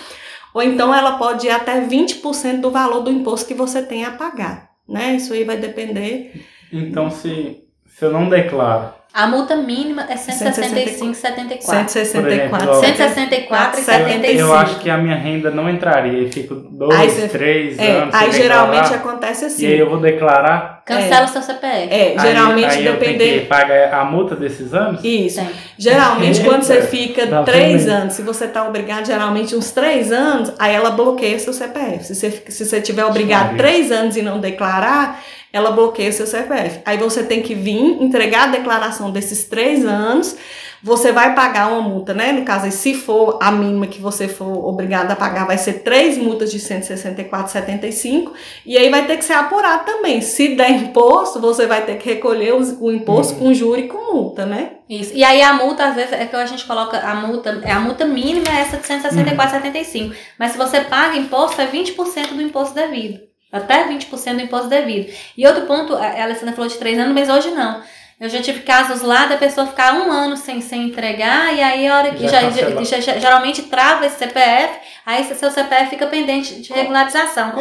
Ou 0.52 0.62
então 0.62 0.94
ela 0.94 1.16
pode 1.16 1.46
ir 1.46 1.50
até 1.50 1.80
20% 1.80 2.60
do 2.60 2.70
valor 2.70 3.00
do 3.00 3.10
imposto 3.10 3.48
que 3.48 3.54
você 3.54 3.80
tem 3.82 4.04
a 4.04 4.10
pagar, 4.10 4.72
né? 4.86 5.16
Isso 5.16 5.32
aí 5.32 5.44
vai 5.44 5.56
depender. 5.56 6.44
Então, 6.72 7.10
se, 7.10 7.58
se 7.86 8.04
eu 8.04 8.10
não 8.12 8.28
declaro, 8.28 8.94
A 9.14 9.26
multa 9.26 9.56
mínima 9.56 10.02
é 10.10 10.14
165,74. 10.14 11.62
164. 11.62 12.10
Por 12.10 12.20
exemplo, 12.20 12.74
164 12.74 13.80
e 13.80 13.82
75. 13.82 14.40
eu 14.40 14.54
acho 14.54 14.78
que 14.80 14.90
a 14.90 14.98
minha 14.98 15.16
renda 15.16 15.50
não 15.50 15.70
entraria. 15.70 16.20
Eu 16.20 16.30
fico 16.30 16.54
dois, 16.54 16.94
Aí 17.00 17.08
você- 17.10 17.28
três 17.28 17.78
É, 17.78 17.92
anos. 17.92 18.14
aí 18.14 18.30
geralmente 18.32 18.82
declarar, 18.90 18.96
acontece 19.00 19.44
assim. 19.46 19.64
E 19.64 19.72
aí 19.72 19.78
eu 19.78 19.88
vou 19.88 20.00
declarar. 20.00 20.82
Cancela 20.84 21.24
o 21.24 21.28
seu 21.28 21.40
CPF. 21.42 21.94
É, 21.94 22.14
geralmente 22.20 22.66
aí, 22.76 22.84
que 22.84 22.90
depender. 22.92 23.46
pagar 23.48 23.94
a 23.94 24.04
multa 24.04 24.36
desses 24.36 24.74
anos? 24.74 25.00
Isso. 25.02 25.40
Tem. 25.40 25.48
Geralmente, 25.78 26.44
quando 26.44 26.62
você 26.62 26.82
fica 26.82 27.42
três 27.44 27.88
anos, 27.88 28.12
se 28.14 28.22
você 28.22 28.46
tá 28.46 28.68
obrigado, 28.68 29.06
geralmente 29.06 29.56
uns 29.56 29.70
três 29.72 30.12
anos, 30.12 30.52
aí 30.58 30.74
ela 30.74 30.90
bloqueia 30.90 31.38
seu 31.38 31.52
CPF. 31.54 32.04
Se 32.04 32.14
você, 32.14 32.30
se 32.48 32.64
você 32.66 32.80
tiver 32.82 33.04
obrigado 33.04 33.56
três 33.56 33.90
anos 33.90 34.16
e 34.16 34.22
não 34.22 34.38
declarar, 34.40 35.20
ela 35.56 35.70
bloqueia 35.70 36.12
seu 36.12 36.26
CPF. 36.26 36.80
Aí 36.84 36.98
você 36.98 37.22
tem 37.22 37.42
que 37.42 37.54
vir 37.54 38.02
entregar 38.02 38.44
a 38.44 38.52
declaração 38.52 39.10
desses 39.10 39.44
três 39.44 39.84
anos. 39.84 40.36
Você 40.82 41.10
vai 41.10 41.34
pagar 41.34 41.72
uma 41.72 41.80
multa, 41.80 42.12
né? 42.14 42.30
No 42.32 42.44
caso, 42.44 42.66
aí, 42.66 42.70
se 42.70 42.94
for 42.94 43.38
a 43.42 43.50
mínima 43.50 43.86
que 43.86 44.00
você 44.00 44.28
for 44.28 44.68
obrigado 44.68 45.10
a 45.10 45.16
pagar, 45.16 45.46
vai 45.46 45.58
ser 45.58 45.82
três 45.82 46.16
multas 46.18 46.52
de 46.52 46.60
164,75. 46.60 48.32
E 48.64 48.76
aí 48.76 48.88
vai 48.90 49.06
ter 49.06 49.16
que 49.16 49.24
ser 49.24 49.32
apurado 49.32 49.84
também. 49.84 50.20
Se 50.20 50.54
der 50.54 50.70
imposto, 50.70 51.40
você 51.40 51.66
vai 51.66 51.84
ter 51.84 51.96
que 51.96 52.08
recolher 52.10 52.54
os- 52.54 52.76
o 52.80 52.92
imposto 52.92 53.34
com 53.36 53.52
juro 53.52 53.80
e 53.80 53.88
com 53.88 54.12
multa, 54.14 54.46
né? 54.46 54.72
Isso. 54.88 55.12
E 55.14 55.24
aí 55.24 55.42
a 55.42 55.54
multa, 55.54 55.86
às 55.86 55.94
vezes, 55.96 56.12
é 56.12 56.24
que 56.26 56.36
a 56.36 56.46
gente 56.46 56.64
coloca 56.64 56.98
a 56.98 57.14
multa, 57.14 57.60
é 57.64 57.72
a 57.72 57.80
multa 57.80 58.04
mínima 58.04 58.46
é 58.48 58.60
essa 58.60 58.76
de 58.76 58.86
164,75. 58.86 60.14
Mas 60.38 60.52
se 60.52 60.58
você 60.58 60.80
paga 60.82 61.16
imposto, 61.16 61.60
é 61.60 61.66
20% 61.66 62.34
do 62.34 62.42
imposto 62.42 62.74
devido. 62.74 63.18
Até 63.56 63.84
20% 63.88 64.34
do 64.36 64.42
imposto 64.42 64.68
devido. 64.68 65.12
E 65.36 65.46
outro 65.46 65.62
ponto, 65.66 65.94
a 65.96 66.22
Alessandra 66.22 66.54
falou 66.54 66.68
de 66.70 66.76
três 66.76 66.98
anos, 66.98 67.12
mas 67.14 67.28
hoje 67.28 67.50
não. 67.50 67.82
Eu 68.18 68.30
já 68.30 68.40
tive 68.40 68.60
casos 68.60 69.02
lá 69.02 69.26
da 69.26 69.36
pessoa 69.36 69.66
ficar 69.66 69.92
um 69.92 70.10
ano 70.10 70.38
sem, 70.38 70.62
sem 70.62 70.84
entregar, 70.84 71.52
e 71.54 71.62
aí 71.62 71.86
a 71.86 71.98
hora 71.98 72.10
que 72.12 72.24
Já 72.26 72.40
já, 72.84 73.00
já- 73.00 73.18
geralmente 73.18 73.62
trava 73.64 74.06
esse 74.06 74.16
CPF, 74.16 74.78
aí 75.04 75.22
seu 75.24 75.50
CPF 75.50 75.90
fica 75.90 76.06
pendente 76.06 76.54
de 76.62 76.72
regularização. 76.72 77.52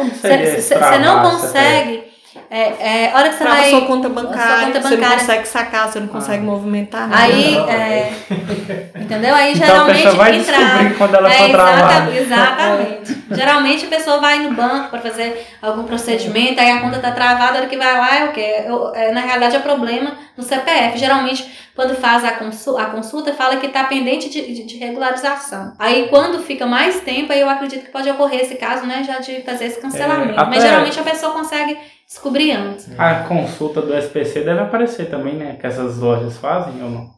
Você 0.92 0.98
não 0.98 1.30
consegue. 1.30 2.15
É, 2.50 2.60
é, 3.06 3.10
a 3.12 3.16
hora 3.18 3.28
que 3.28 3.34
você 3.36 3.44
Trava 3.44 3.56
vai. 3.60 3.70
sua 3.70 3.80
conta 3.82 4.08
sua 4.08 4.22
bancária, 4.22 4.66
conta 4.66 4.80
você 4.82 4.88
não 4.88 4.96
bancária. 5.02 5.18
consegue 5.18 5.48
sacar, 5.48 5.88
você 5.90 6.00
não 6.00 6.08
consegue 6.08 6.42
movimentar 6.44 7.08
nada. 7.08 7.22
Aí, 7.22 7.52
Não, 7.52 7.68
é, 7.68 8.12
entendeu? 9.00 9.34
Aí 9.34 9.52
Então 9.52 9.64
a 9.64 9.66
geralmente 9.68 9.96
pessoa 10.02 10.14
vai 10.14 10.36
entra- 10.36 10.56
descobrir 10.56 10.94
quando 10.96 11.14
ela 11.14 11.28
é, 11.32 11.36
for 11.36 11.48
exata- 11.50 12.10
exatamente. 12.16 13.18
geralmente 13.32 13.84
a 13.86 13.88
pessoa 13.88 14.18
vai 14.20 14.38
no 14.40 14.52
banco 14.52 14.90
para 14.90 15.00
fazer 15.00 15.46
algum 15.60 15.84
procedimento, 15.84 16.60
aí 16.60 16.70
a 16.70 16.80
conta 16.80 16.98
tá 16.98 17.10
travada, 17.10 17.54
a 17.54 17.56
hora 17.60 17.66
que 17.66 17.76
vai 17.76 17.98
lá 17.98 18.16
é 18.20 18.24
o 18.26 18.32
quê? 18.32 18.62
Eu- 18.66 18.94
é, 18.94 19.12
na 19.12 19.20
realidade 19.20 19.56
é 19.56 19.58
problema 19.60 20.12
no 20.36 20.42
CPF. 20.42 20.98
Geralmente, 20.98 21.50
quando 21.74 21.94
faz 21.96 22.24
a 22.24 22.32
consulta, 22.32 22.82
a 22.82 22.86
consulta 22.86 23.32
fala 23.34 23.56
que 23.56 23.68
tá 23.68 23.84
pendente 23.84 24.28
de, 24.28 24.40
de- 24.54 24.64
de 24.64 24.76
regularização. 24.78 25.72
Aí 25.78 26.08
quando 26.08 26.38
fica 26.42 26.66
mais 26.66 27.00
tempo, 27.00 27.32
aí 27.32 27.40
eu 27.40 27.48
acredito 27.50 27.84
que 27.84 27.90
pode 27.90 28.08
ocorrer 28.10 28.40
esse 28.40 28.54
caso, 28.56 28.86
né? 28.86 29.02
Já 29.06 29.18
de 29.18 29.42
fazer 29.42 29.66
esse 29.66 29.80
cancelamento. 29.80 30.32
É, 30.32 30.38
até- 30.38 30.50
Mas 30.50 30.62
geralmente 30.62 30.98
a 30.98 31.02
pessoa 31.02 31.32
consegue 31.32 31.76
descobrir 32.08 32.52
antes. 32.52 32.88
A 32.98 33.24
consulta 33.24 33.82
do 33.82 33.96
SPC 33.96 34.42
deve 34.42 34.60
aparecer 34.60 35.10
também, 35.10 35.34
né? 35.34 35.56
Que 35.60 35.66
essas 35.66 35.98
lojas 35.98 36.36
fazem 36.38 36.82
ou 36.82 36.90
não? 36.90 37.10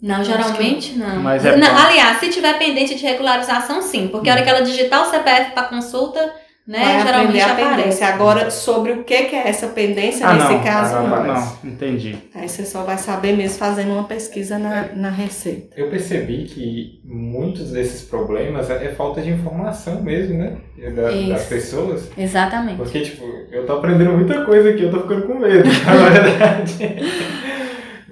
Não. 0.00 0.22
Geralmente 0.22 0.96
não. 0.96 1.20
Mas 1.22 1.44
é 1.44 1.56
Não, 1.56 1.76
aliás, 1.76 2.18
se 2.20 2.28
tiver 2.28 2.58
pendente 2.58 2.94
de 2.94 3.04
regularização, 3.04 3.80
sim. 3.82 4.08
Porque 4.08 4.28
a 4.28 4.34
hora 4.34 4.42
que 4.42 4.48
ela 4.48 4.60
digitar 4.60 5.02
o 5.02 5.10
CPF 5.10 5.52
para 5.52 5.68
consulta, 5.68 6.32
né, 6.68 6.78
Vai 6.84 7.06
geralmente 7.06 7.40
aprender 7.40 7.62
a 7.64 7.76
pendência. 7.76 8.06
Agora, 8.08 8.50
sobre 8.50 8.92
o 8.92 9.02
que 9.04 9.24
que 9.24 9.34
é 9.34 9.48
essa 9.48 9.68
pendência, 9.68 10.26
Ah, 10.26 10.34
nesse 10.34 10.52
não. 10.52 10.62
caso, 10.62 10.96
Ah, 10.96 11.02
não. 11.02 11.24
não. 11.26 11.34
Não, 11.34 11.58
entendi. 11.64 12.16
Aí 12.34 12.46
você 12.48 12.64
só 12.66 12.82
vai 12.84 12.98
saber 12.98 13.34
mesmo 13.36 13.58
fazendo 13.58 13.90
uma 13.92 14.04
pesquisa 14.04 14.58
na, 14.58 14.88
na 14.94 15.08
Receita. 15.10 15.68
Eu 15.80 15.88
percebi 15.88 16.44
que 16.44 17.00
muitos 17.04 17.70
desses 17.72 18.02
problemas 18.02 18.68
é, 18.68 18.84
é 18.84 18.88
falta 18.90 19.22
de 19.22 19.30
informação 19.30 20.02
mesmo, 20.02 20.36
né? 20.36 20.58
Da- 20.94 21.34
das 21.34 21.46
pessoas. 21.46 22.10
Exatamente. 22.16 22.76
Porque, 22.76 23.00
tipo, 23.00 23.24
eu 23.50 23.64
tô 23.66 23.72
aprendendo 23.72 24.12
muita 24.12 24.44
coisa 24.44 24.68
aqui, 24.70 24.82
eu 24.82 24.90
tô 24.90 25.00
ficando 25.00 25.22
com 25.26 25.34
medo, 25.38 25.64
na 25.86 26.08
verdade. 26.10 26.96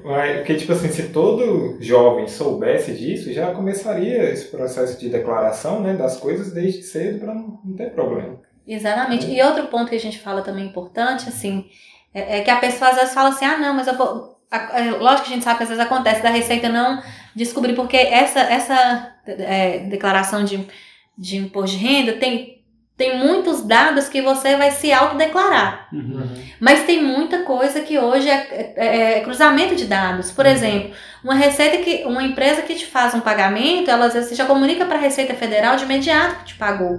Mas, 0.04 0.36
porque, 0.36 0.54
tipo 0.54 0.72
assim, 0.72 0.88
se 0.88 1.02
todo 1.09 1.78
jovem 1.80 2.28
soubesse 2.28 2.92
disso, 2.92 3.32
já 3.32 3.50
começaria 3.50 4.30
esse 4.30 4.46
processo 4.46 5.00
de 5.00 5.09
declaração, 5.09 5.80
né, 5.80 5.94
das 5.94 6.16
coisas 6.18 6.52
desde 6.52 6.82
cedo 6.82 7.18
para 7.20 7.34
não, 7.34 7.59
não 7.64 7.74
ter 7.76 7.90
problema. 7.90 8.36
Exatamente. 8.66 9.26
E 9.26 9.40
outro 9.42 9.66
ponto 9.66 9.88
que 9.90 9.96
a 9.96 10.00
gente 10.00 10.18
fala 10.18 10.42
também 10.42 10.64
importante, 10.66 11.28
assim, 11.28 11.66
é, 12.14 12.38
é 12.38 12.40
que 12.42 12.50
a 12.50 12.56
pessoa 12.56 12.90
às 12.90 12.96
vezes 12.96 13.14
fala 13.14 13.28
assim, 13.28 13.44
ah, 13.44 13.58
não, 13.58 13.74
mas 13.74 13.86
eu 13.86 13.94
vou. 13.96 14.36
a- 14.50 14.80
é, 14.80 14.90
Lógico 14.90 15.26
que 15.26 15.32
a 15.32 15.34
gente 15.34 15.44
sabe 15.44 15.56
que 15.58 15.62
às 15.64 15.68
vezes 15.68 15.84
acontece 15.84 16.22
da 16.22 16.30
Receita 16.30 16.68
não 16.68 17.02
descobrir, 17.34 17.74
porque 17.74 17.96
essa, 17.96 18.40
essa 18.40 19.14
é, 19.26 19.78
declaração 19.80 20.44
de, 20.44 20.66
de 21.18 21.36
imposto 21.36 21.76
de 21.76 21.84
renda 21.84 22.12
tem, 22.14 22.62
tem 22.96 23.18
muitos 23.18 23.62
dados 23.62 24.08
que 24.08 24.22
você 24.22 24.56
vai 24.56 24.70
se 24.70 24.90
autodeclarar. 24.92 25.88
Uhum. 25.92 26.26
Mas 26.58 26.84
tem 26.84 27.02
muita 27.02 27.40
coisa 27.42 27.82
que 27.82 27.98
hoje 27.98 28.28
é, 28.30 28.72
é- 28.76 29.18
é 29.18 29.20
cruzamento 29.20 29.74
de 29.76 29.84
dados. 29.84 30.30
Por 30.30 30.46
Uhum. 30.46 30.50
exemplo, 30.52 30.92
uma 31.22 31.34
receita 31.34 31.78
que 31.78 32.04
uma 32.06 32.22
empresa 32.22 32.62
que 32.62 32.74
te 32.74 32.86
faz 32.86 33.14
um 33.14 33.20
pagamento, 33.20 33.90
ela 33.90 34.06
às 34.06 34.14
vezes 34.14 34.36
já 34.36 34.46
comunica 34.46 34.86
para 34.86 34.96
a 34.96 35.00
Receita 35.00 35.34
Federal 35.34 35.76
de 35.76 35.84
imediato 35.84 36.36
que 36.36 36.44
te 36.46 36.54
pagou. 36.54 36.98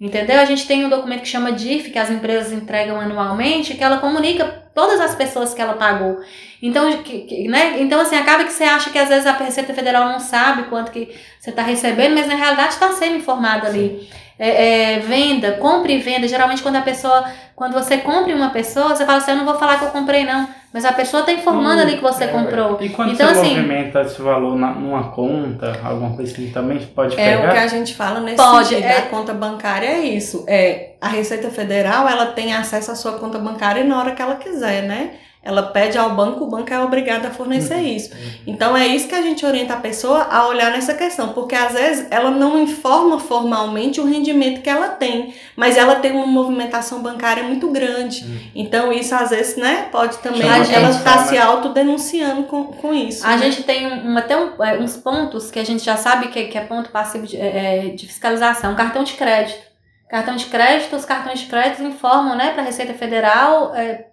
Entendeu? 0.00 0.38
A 0.38 0.44
gente 0.44 0.64
tem 0.66 0.84
um 0.84 0.88
documento 0.88 1.22
que 1.22 1.28
chama 1.28 1.50
DIF, 1.50 1.90
que 1.90 1.98
as 1.98 2.08
empresas 2.08 2.52
entregam 2.52 3.00
anualmente, 3.00 3.74
que 3.74 3.82
ela 3.82 3.98
comunica 3.98 4.44
todas 4.72 5.00
as 5.00 5.14
pessoas 5.16 5.52
que 5.52 5.60
ela 5.60 5.72
pagou. 5.74 6.20
Então, 6.62 7.02
que- 7.02 7.22
que- 7.22 7.48
né? 7.48 7.80
então 7.80 8.00
assim, 8.00 8.14
acaba 8.16 8.44
que 8.44 8.52
você 8.52 8.62
acha 8.62 8.90
que 8.90 8.98
às 8.98 9.08
vezes 9.08 9.26
a 9.26 9.32
Receita 9.32 9.74
Federal 9.74 10.08
não 10.12 10.20
sabe 10.20 10.64
quanto 10.64 10.92
que 10.92 11.08
você 11.40 11.50
está 11.50 11.62
recebendo, 11.62 12.14
mas 12.14 12.28
na 12.28 12.36
realidade 12.36 12.74
está 12.74 12.92
sendo 12.92 13.16
informado 13.16 13.66
ali. 13.66 14.08
É, 14.38 14.94
é, 14.94 14.98
venda, 15.00 15.52
compra 15.52 15.90
e 15.90 15.98
venda. 15.98 16.28
Geralmente 16.28 16.62
quando 16.62 16.76
a 16.76 16.82
pessoa, 16.82 17.28
quando 17.58 17.72
você 17.74 17.98
compra 17.98 18.34
uma 18.36 18.50
pessoa, 18.50 18.94
você 18.94 19.04
fala 19.04 19.18
assim, 19.18 19.32
eu 19.32 19.36
não 19.38 19.44
vou 19.44 19.56
falar 19.56 19.78
que 19.80 19.84
eu 19.84 19.88
comprei 19.90 20.24
não. 20.24 20.48
Mas 20.72 20.84
a 20.84 20.92
pessoa 20.92 21.20
está 21.22 21.32
informando 21.32 21.78
Hum, 21.78 21.82
ali 21.82 21.96
que 21.96 22.02
você 22.02 22.24
é, 22.24 22.28
comprou. 22.28 22.78
E 22.80 22.90
quando 22.90 23.12
Então, 23.12 23.26
você 23.26 23.40
assim- 23.40 23.56
movimenta 23.56 24.00
esse 24.02 24.22
valor 24.22 24.54
na- 24.54 24.70
numa 24.70 25.10
conta, 25.10 25.80
alguma 25.82 26.14
coisa 26.14 26.30
assim, 26.32 26.50
também 26.50 26.78
pode 26.94 27.18
É 27.20 27.36
o 27.36 27.40
pegar? 27.40 27.52
que 27.52 27.58
a 27.58 27.66
gente 27.66 27.94
fala 27.96 28.20
nesse 28.20 28.36
Pode, 28.36 28.68
sentido. 28.68 28.84
é. 28.84 28.98
A 28.98 29.02
conta 29.02 29.34
bancária 29.34 29.86
é 29.88 29.98
isso. 30.00 30.44
É, 30.46 30.90
a 31.00 31.08
Receita 31.08 31.50
Federal, 31.50 32.06
ela 32.08 32.26
tem 32.26 32.54
acesso 32.54 32.92
à 32.92 32.94
sua 32.94 33.12
conta 33.18 33.38
bancária 33.38 33.82
na 33.82 33.98
hora 33.98 34.12
que 34.12 34.22
ela 34.22 34.36
quiser, 34.36 34.82
né? 34.82 35.10
Ela 35.42 35.62
pede 35.62 35.96
ao 35.96 36.10
banco, 36.10 36.44
o 36.44 36.46
banco 36.48 36.72
é 36.74 36.78
obrigado 36.80 37.24
a 37.26 37.30
fornecer 37.30 37.78
isso. 37.80 38.10
Então 38.46 38.76
é 38.76 38.86
isso 38.86 39.08
que 39.08 39.14
a 39.14 39.22
gente 39.22 39.46
orienta 39.46 39.74
a 39.74 39.76
pessoa 39.78 40.24
a 40.30 40.46
olhar 40.48 40.70
nessa 40.72 40.94
questão, 40.94 41.28
porque 41.32 41.54
às 41.54 41.72
vezes 41.72 42.06
ela 42.10 42.30
não 42.30 42.60
informa 42.60 43.18
formalmente 43.18 44.00
o 44.00 44.04
rendimento 44.04 44.60
que 44.60 44.68
ela 44.68 44.88
tem, 44.88 45.32
mas 45.56 45.76
ela 45.78 45.96
tem 45.96 46.10
uma 46.12 46.26
movimentação 46.26 47.00
bancária 47.00 47.44
muito 47.44 47.70
grande. 47.70 48.50
Então 48.54 48.92
isso 48.92 49.14
às 49.14 49.30
vezes, 49.30 49.56
né, 49.56 49.88
pode 49.92 50.18
também 50.18 50.42
ela 50.42 50.56
atenção, 50.56 50.90
está 50.90 51.16
né? 51.16 51.26
se 51.28 51.38
autodenunciando 51.38 52.42
com, 52.42 52.64
com 52.64 52.92
isso. 52.92 53.24
A 53.26 53.36
né? 53.36 53.38
gente 53.50 53.62
tem 53.62 53.86
um, 53.86 54.12
um- 54.12 54.18
até 54.18 54.36
um- 54.36 54.62
é, 54.62 54.78
uns 54.78 54.96
pontos 54.96 55.50
que 55.50 55.58
a 55.58 55.64
gente 55.64 55.82
já 55.84 55.96
sabe 55.96 56.28
que, 56.28 56.44
que 56.46 56.58
é 56.58 56.62
ponto 56.62 56.90
passivo 56.90 57.26
de, 57.26 57.36
é, 57.36 57.86
é, 57.86 57.88
de 57.90 58.06
fiscalização. 58.06 58.74
Cartão 58.74 59.04
de 59.04 59.12
crédito. 59.14 59.66
Cartão 60.10 60.36
de 60.36 60.46
crédito, 60.46 60.96
os 60.96 61.04
cartões 61.04 61.40
de 61.40 61.46
crédito 61.46 61.82
informam 61.82 62.34
né, 62.34 62.50
para 62.50 62.62
a 62.62 62.64
Receita 62.66 62.94
Federal 62.94 63.74
é, 63.74 64.06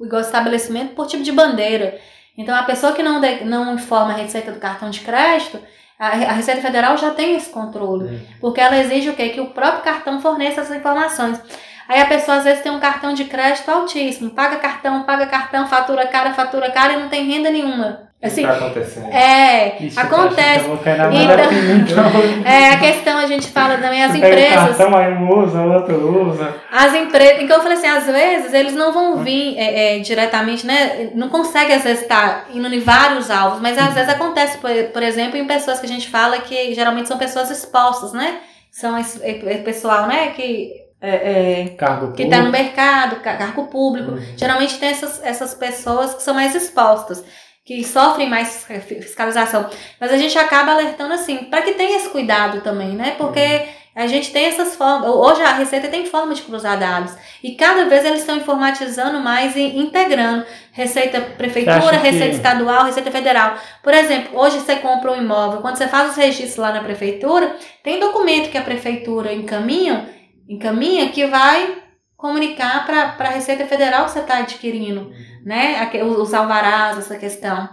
igual 0.00 0.20
estabelecimento 0.22 0.94
por 0.94 1.06
tipo 1.06 1.22
de 1.22 1.32
bandeira. 1.32 1.98
Então, 2.36 2.54
a 2.54 2.62
pessoa 2.62 2.92
que 2.92 3.02
não, 3.02 3.20
de- 3.20 3.44
não 3.44 3.74
informa 3.74 4.12
a 4.12 4.16
receita 4.16 4.52
do 4.52 4.60
cartão 4.60 4.90
de 4.90 5.00
crédito, 5.00 5.58
a, 5.98 6.06
a 6.08 6.32
Receita 6.32 6.60
Federal 6.62 6.96
já 6.96 7.10
tem 7.10 7.34
esse 7.34 7.50
controle. 7.50 8.08
Porque 8.40 8.60
ela 8.60 8.78
exige 8.78 9.10
o 9.10 9.14
quê? 9.16 9.30
Que 9.30 9.40
o 9.40 9.46
próprio 9.50 9.82
cartão 9.82 10.20
forneça 10.20 10.60
essas 10.60 10.76
informações. 10.76 11.40
Aí 11.88 12.00
a 12.00 12.06
pessoa 12.06 12.36
às 12.36 12.44
vezes 12.44 12.62
tem 12.62 12.70
um 12.70 12.78
cartão 12.80 13.14
de 13.14 13.24
crédito 13.24 13.70
altíssimo, 13.70 14.30
paga 14.30 14.56
cartão, 14.56 15.04
paga 15.04 15.26
cartão, 15.26 15.66
fatura 15.66 16.06
cara, 16.06 16.34
fatura 16.34 16.70
cara 16.70 16.92
e 16.92 16.96
não 16.98 17.08
tem 17.08 17.24
renda 17.26 17.50
nenhuma. 17.50 18.08
Assim, 18.20 18.42
está 18.42 18.56
acontecendo? 18.56 19.12
é, 19.12 19.76
Ixi, 19.80 19.96
eu 19.96 20.02
acontece. 20.02 20.66
na 20.68 20.74
Então- 20.74 21.52
então. 21.76 22.04
É, 22.44 22.70
a 22.70 22.78
questão 22.80 23.16
a 23.16 23.26
gente 23.26 23.46
fala 23.46 23.78
também, 23.78 24.02
as 24.02 24.10
pega 24.10 24.26
empresas. 24.26 24.76
cartão, 24.76 24.96
aí 24.96 25.12
um 25.12 25.38
usa, 25.38 25.62
outro 25.62 26.28
usa. 26.28 26.52
As 26.70 26.94
empresas. 26.94 27.40
Então 27.40 27.58
eu 27.58 27.62
falei 27.62 27.78
assim, 27.78 27.86
às 27.86 28.06
vezes 28.06 28.52
eles 28.52 28.74
não 28.74 28.92
vão 28.92 29.18
vir 29.18 29.56
é, 29.56 29.96
é, 29.96 29.98
diretamente, 30.00 30.66
né? 30.66 31.10
Não 31.14 31.28
consegue, 31.28 31.72
às 31.72 31.84
vezes, 31.84 32.02
estar 32.02 32.46
indo 32.52 32.66
em 32.74 32.80
vários 32.80 33.30
alvos, 33.30 33.60
mas 33.60 33.78
às 33.78 33.94
vezes 33.94 34.08
acontece, 34.10 34.58
por, 34.58 34.70
por 34.92 35.02
exemplo, 35.02 35.36
em 35.38 35.46
pessoas 35.46 35.78
que 35.78 35.86
a 35.86 35.88
gente 35.88 36.08
fala 36.10 36.38
que 36.38 36.74
geralmente 36.74 37.06
são 37.06 37.18
pessoas 37.18 37.50
expostas, 37.52 38.12
né? 38.12 38.38
São 38.72 38.98
esse, 38.98 39.22
é, 39.22 39.54
é 39.54 39.58
pessoal, 39.58 40.08
né, 40.08 40.30
que. 40.30 40.87
É, 41.00 41.62
é, 41.62 41.68
Cargo 41.76 42.12
que 42.12 42.24
está 42.24 42.42
no 42.42 42.50
mercado, 42.50 43.16
ca- 43.20 43.36
cargo 43.36 43.66
público. 43.68 44.12
Uhum. 44.12 44.22
Geralmente 44.36 44.78
tem 44.78 44.88
essas, 44.90 45.22
essas 45.24 45.54
pessoas 45.54 46.14
que 46.14 46.22
são 46.22 46.34
mais 46.34 46.54
expostas, 46.56 47.22
que 47.64 47.84
sofrem 47.84 48.28
mais 48.28 48.64
fi- 48.64 49.00
fiscalização. 49.00 49.68
Mas 50.00 50.12
a 50.12 50.16
gente 50.16 50.36
acaba 50.36 50.72
alertando 50.72 51.14
assim, 51.14 51.36
para 51.44 51.62
que 51.62 51.72
tenha 51.74 51.98
esse 51.98 52.08
cuidado 52.08 52.62
também, 52.62 52.96
né? 52.96 53.14
Porque 53.16 53.66
a 53.94 54.06
gente 54.08 54.32
tem 54.32 54.46
essas 54.46 54.74
formas. 54.74 55.08
Hoje 55.10 55.42
a 55.42 55.52
Receita 55.54 55.86
tem 55.88 56.04
forma 56.06 56.34
de 56.34 56.42
cruzar 56.42 56.76
dados. 56.78 57.12
E 57.44 57.52
cada 57.52 57.84
vez 57.84 58.04
eles 58.04 58.20
estão 58.20 58.36
informatizando 58.36 59.20
mais 59.20 59.54
e 59.54 59.76
integrando. 59.78 60.44
Receita 60.72 61.20
Prefeitura, 61.20 61.78
que- 61.98 62.08
Receita 62.10 62.34
Estadual, 62.34 62.84
Receita 62.86 63.10
Federal. 63.12 63.54
Por 63.84 63.94
exemplo, 63.94 64.36
hoje 64.40 64.58
você 64.58 64.76
compra 64.76 65.12
um 65.12 65.16
imóvel, 65.22 65.60
quando 65.60 65.76
você 65.76 65.86
faz 65.86 66.10
os 66.10 66.16
registros 66.16 66.56
lá 66.56 66.72
na 66.72 66.82
Prefeitura, 66.82 67.54
tem 67.84 68.00
documento 68.00 68.50
que 68.50 68.58
a 68.58 68.62
Prefeitura 68.62 69.32
encaminha, 69.32 70.08
encaminha 70.48 71.08
que 71.10 71.26
vai 71.26 71.76
comunicar 72.16 72.84
para 72.86 73.14
a 73.18 73.30
Receita 73.30 73.64
Federal 73.66 74.06
que 74.06 74.10
você 74.12 74.20
está 74.20 74.38
adquirindo, 74.38 75.12
né? 75.44 75.78
Aque- 75.80 76.02
Os 76.02 76.32
alvarás, 76.34 76.98
essa 76.98 77.16
questão. 77.16 77.68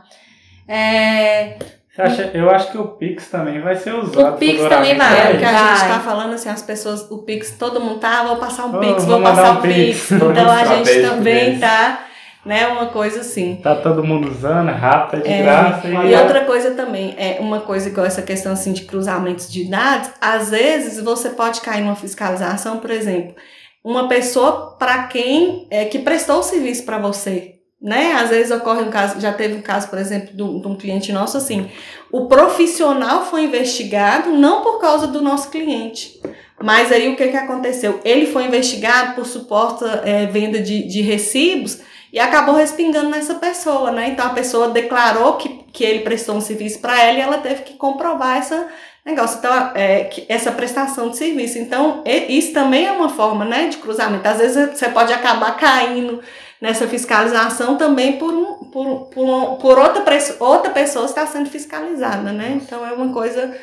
É, 0.67 1.57
Você 1.89 2.01
acha, 2.01 2.31
eu 2.33 2.49
acho 2.49 2.71
que 2.71 2.77
o 2.77 2.87
Pix 2.89 3.27
também 3.29 3.61
vai 3.61 3.75
ser 3.75 3.93
usado. 3.93 4.35
O 4.35 4.37
Pix 4.37 4.61
também 4.67 4.97
vai. 4.97 5.31
É 5.31 5.33
o 5.35 5.37
que 5.39 5.45
a 5.45 5.51
Vai. 5.51 5.77
gente 5.77 5.87
tá 5.87 5.99
falando 5.99 6.33
assim, 6.33 6.49
as 6.49 6.61
pessoas, 6.61 7.09
o 7.09 7.19
Pix, 7.19 7.51
todo 7.57 7.79
mundo 7.79 7.99
tá, 7.99 8.23
vou 8.23 8.35
passar 8.37 8.65
um 8.65 8.75
Oh, 8.75 8.79
Pix, 8.79 9.05
vou 9.05 9.21
passar 9.21 9.51
um 9.59 9.61
Pix. 9.61 9.75
Pix. 10.07 10.11
Então 10.11 10.51
a 10.51 10.65
gente 10.65 11.01
também 11.01 11.57
tá, 11.59 11.99
né, 12.45 12.67
uma 12.67 12.85
coisa 12.87 13.21
assim. 13.21 13.55
Tá 13.55 13.75
todo 13.75 14.03
mundo 14.03 14.29
usando, 14.29 14.69
é 14.69 14.73
rápido, 14.73 15.21
é 15.21 15.23
de 15.23 15.33
É, 15.33 15.41
graça. 15.41 15.87
E 15.87 16.15
outra 16.15 16.45
coisa 16.45 16.71
também, 16.71 17.15
é 17.17 17.37
uma 17.39 17.61
coisa 17.61 17.89
com 17.89 18.05
essa 18.05 18.21
questão 18.21 18.53
assim 18.53 18.71
de 18.71 18.83
cruzamentos 18.83 19.51
de 19.51 19.65
dados, 19.65 20.11
às 20.21 20.51
vezes 20.51 21.03
você 21.03 21.31
pode 21.31 21.61
cair 21.61 21.81
numa 21.81 21.95
fiscalização, 21.95 22.77
por 22.77 22.91
exemplo, 22.91 23.35
uma 23.83 24.07
pessoa 24.07 24.75
para 24.77 25.03
quem 25.07 25.67
é 25.71 25.85
que 25.85 25.99
prestou 25.99 26.39
o 26.39 26.43
serviço 26.43 26.85
para 26.85 26.99
você, 26.99 27.55
né? 27.81 28.13
Às 28.13 28.29
vezes 28.29 28.51
ocorre 28.51 28.83
um 28.83 28.91
caso, 28.91 29.19
já 29.19 29.33
teve 29.33 29.55
um 29.55 29.61
caso, 29.61 29.89
por 29.89 29.97
exemplo, 29.97 30.35
de 30.35 30.43
um 30.43 30.59
de 30.59 30.67
um 30.67 30.75
cliente 30.75 31.11
nosso 31.11 31.37
assim, 31.37 31.69
o 32.11 32.27
profissional 32.27 33.25
foi 33.25 33.43
investigado 33.43 34.29
não 34.31 34.61
por 34.61 34.79
causa 34.79 35.07
do 35.07 35.21
nosso 35.21 35.49
cliente, 35.49 36.21
mas 36.61 36.91
aí 36.91 37.11
o 37.11 37.15
que, 37.15 37.27
que 37.27 37.37
aconteceu? 37.37 37.99
Ele 38.05 38.27
foi 38.27 38.45
investigado 38.45 39.15
por 39.15 39.25
suposta 39.25 40.03
eh, 40.05 40.25
venda 40.27 40.59
de, 40.59 40.87
de 40.87 41.01
recibos 41.01 41.81
e 42.15 42.19
acabou 42.19 42.55
respingando 42.55 43.09
nessa 43.09 43.35
pessoa, 43.35 43.91
né? 43.91 44.07
Então 44.07 44.25
a 44.25 44.29
pessoa 44.29 44.69
declarou 44.69 45.33
que, 45.33 45.49
que 45.73 45.83
ele 45.83 45.99
prestou 45.99 46.35
um 46.35 46.41
serviço 46.41 46.79
para 46.79 46.97
ela 47.03 47.17
e 47.17 47.21
ela 47.21 47.37
teve 47.39 47.63
que 47.63 47.73
comprovar 47.73 48.37
essa 48.37 48.67
negócio, 49.05 49.37
então 49.37 49.71
é, 49.75 50.05
que- 50.05 50.25
essa 50.29 50.51
prestação 50.51 51.09
de 51.09 51.17
serviço. 51.17 51.59
Então 51.59 52.01
isso 52.29 52.53
também 52.53 52.87
é 52.87 52.91
uma 52.93 53.09
forma, 53.09 53.43
né, 53.45 53.67
de 53.67 53.77
cruzamento. 53.77 54.27
Às 54.27 54.37
vezes 54.39 54.69
você 54.79 54.87
pode 54.89 55.11
acabar 55.13 55.57
caindo 55.57 56.21
nessa 56.61 56.87
fiscalização 56.87 57.75
também 57.77 58.13
por, 58.13 58.33
um, 58.33 58.53
por, 58.71 59.07
por, 59.13 59.23
um- 59.25 59.55
por 59.57 59.77
outra, 59.77 60.03
outra 60.39 60.71
pessoa 60.71 61.05
estar 61.05 61.27
sendo 61.27 61.49
fiscalizada, 61.49 62.31
né? 62.31 62.59
Então 62.63 62.83
é 62.87 62.93
uma 62.93 63.11
coisa 63.13 63.53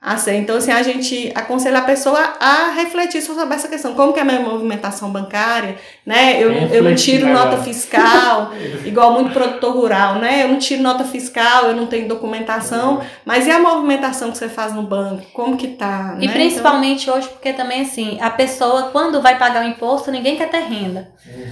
assim. 0.00 0.36
Então, 0.38 0.56
assim, 0.56 0.70
a 0.70 0.82
gente 0.82 1.32
aconselha 1.34 1.78
a 1.78 1.82
pessoa 1.82 2.18
a 2.40 2.70
refletir 2.70 3.20
sobre 3.20 3.54
essa 3.54 3.68
questão. 3.68 3.94
Como 3.94 4.12
que 4.12 4.18
é 4.18 4.22
a 4.22 4.24
minha 4.24 4.40
movimentação 4.40 5.10
bancária, 5.10 5.76
né? 6.06 6.42
Eu, 6.42 6.52
não- 6.52 6.68
eu 6.68 6.82
não 6.84 6.94
tiro 6.94 7.26
melhor. 7.26 7.46
nota 7.46 7.62
fiscal, 7.62 8.52
igual 8.84 9.12
muito 9.12 9.32
produtor 9.32 9.72
rural, 9.74 10.14
né? 10.16 10.44
Eu 10.44 10.48
não 10.48 10.58
tiro 10.58 10.82
nota 10.82 11.04
fiscal, 11.04 11.64
eu 11.66 11.74
não 11.74 11.86
tenho 11.86 12.08
documentação, 12.08 13.00
mas 13.24 13.46
e 13.46 13.50
a 13.50 13.58
movimentação 13.58 14.30
que 14.30 14.38
você 14.38 14.48
faz 14.48 14.72
no 14.72 14.82
banco? 14.82 15.26
Como 15.32 15.56
que 15.56 15.68
tá? 15.68 16.16
E 16.20 16.26
né? 16.26 16.32
principalmente 16.32 17.10
hoje, 17.10 17.28
porque 17.28 17.52
também 17.52 17.82
assim, 17.82 18.18
a 18.20 18.30
pessoa, 18.30 18.84
quando 18.92 19.20
vai 19.20 19.38
pagar 19.38 19.64
o 19.64 19.68
imposto, 19.68 20.10
ninguém 20.10 20.36
quer 20.36 20.48
ter 20.48 20.60
renda. 20.62 21.10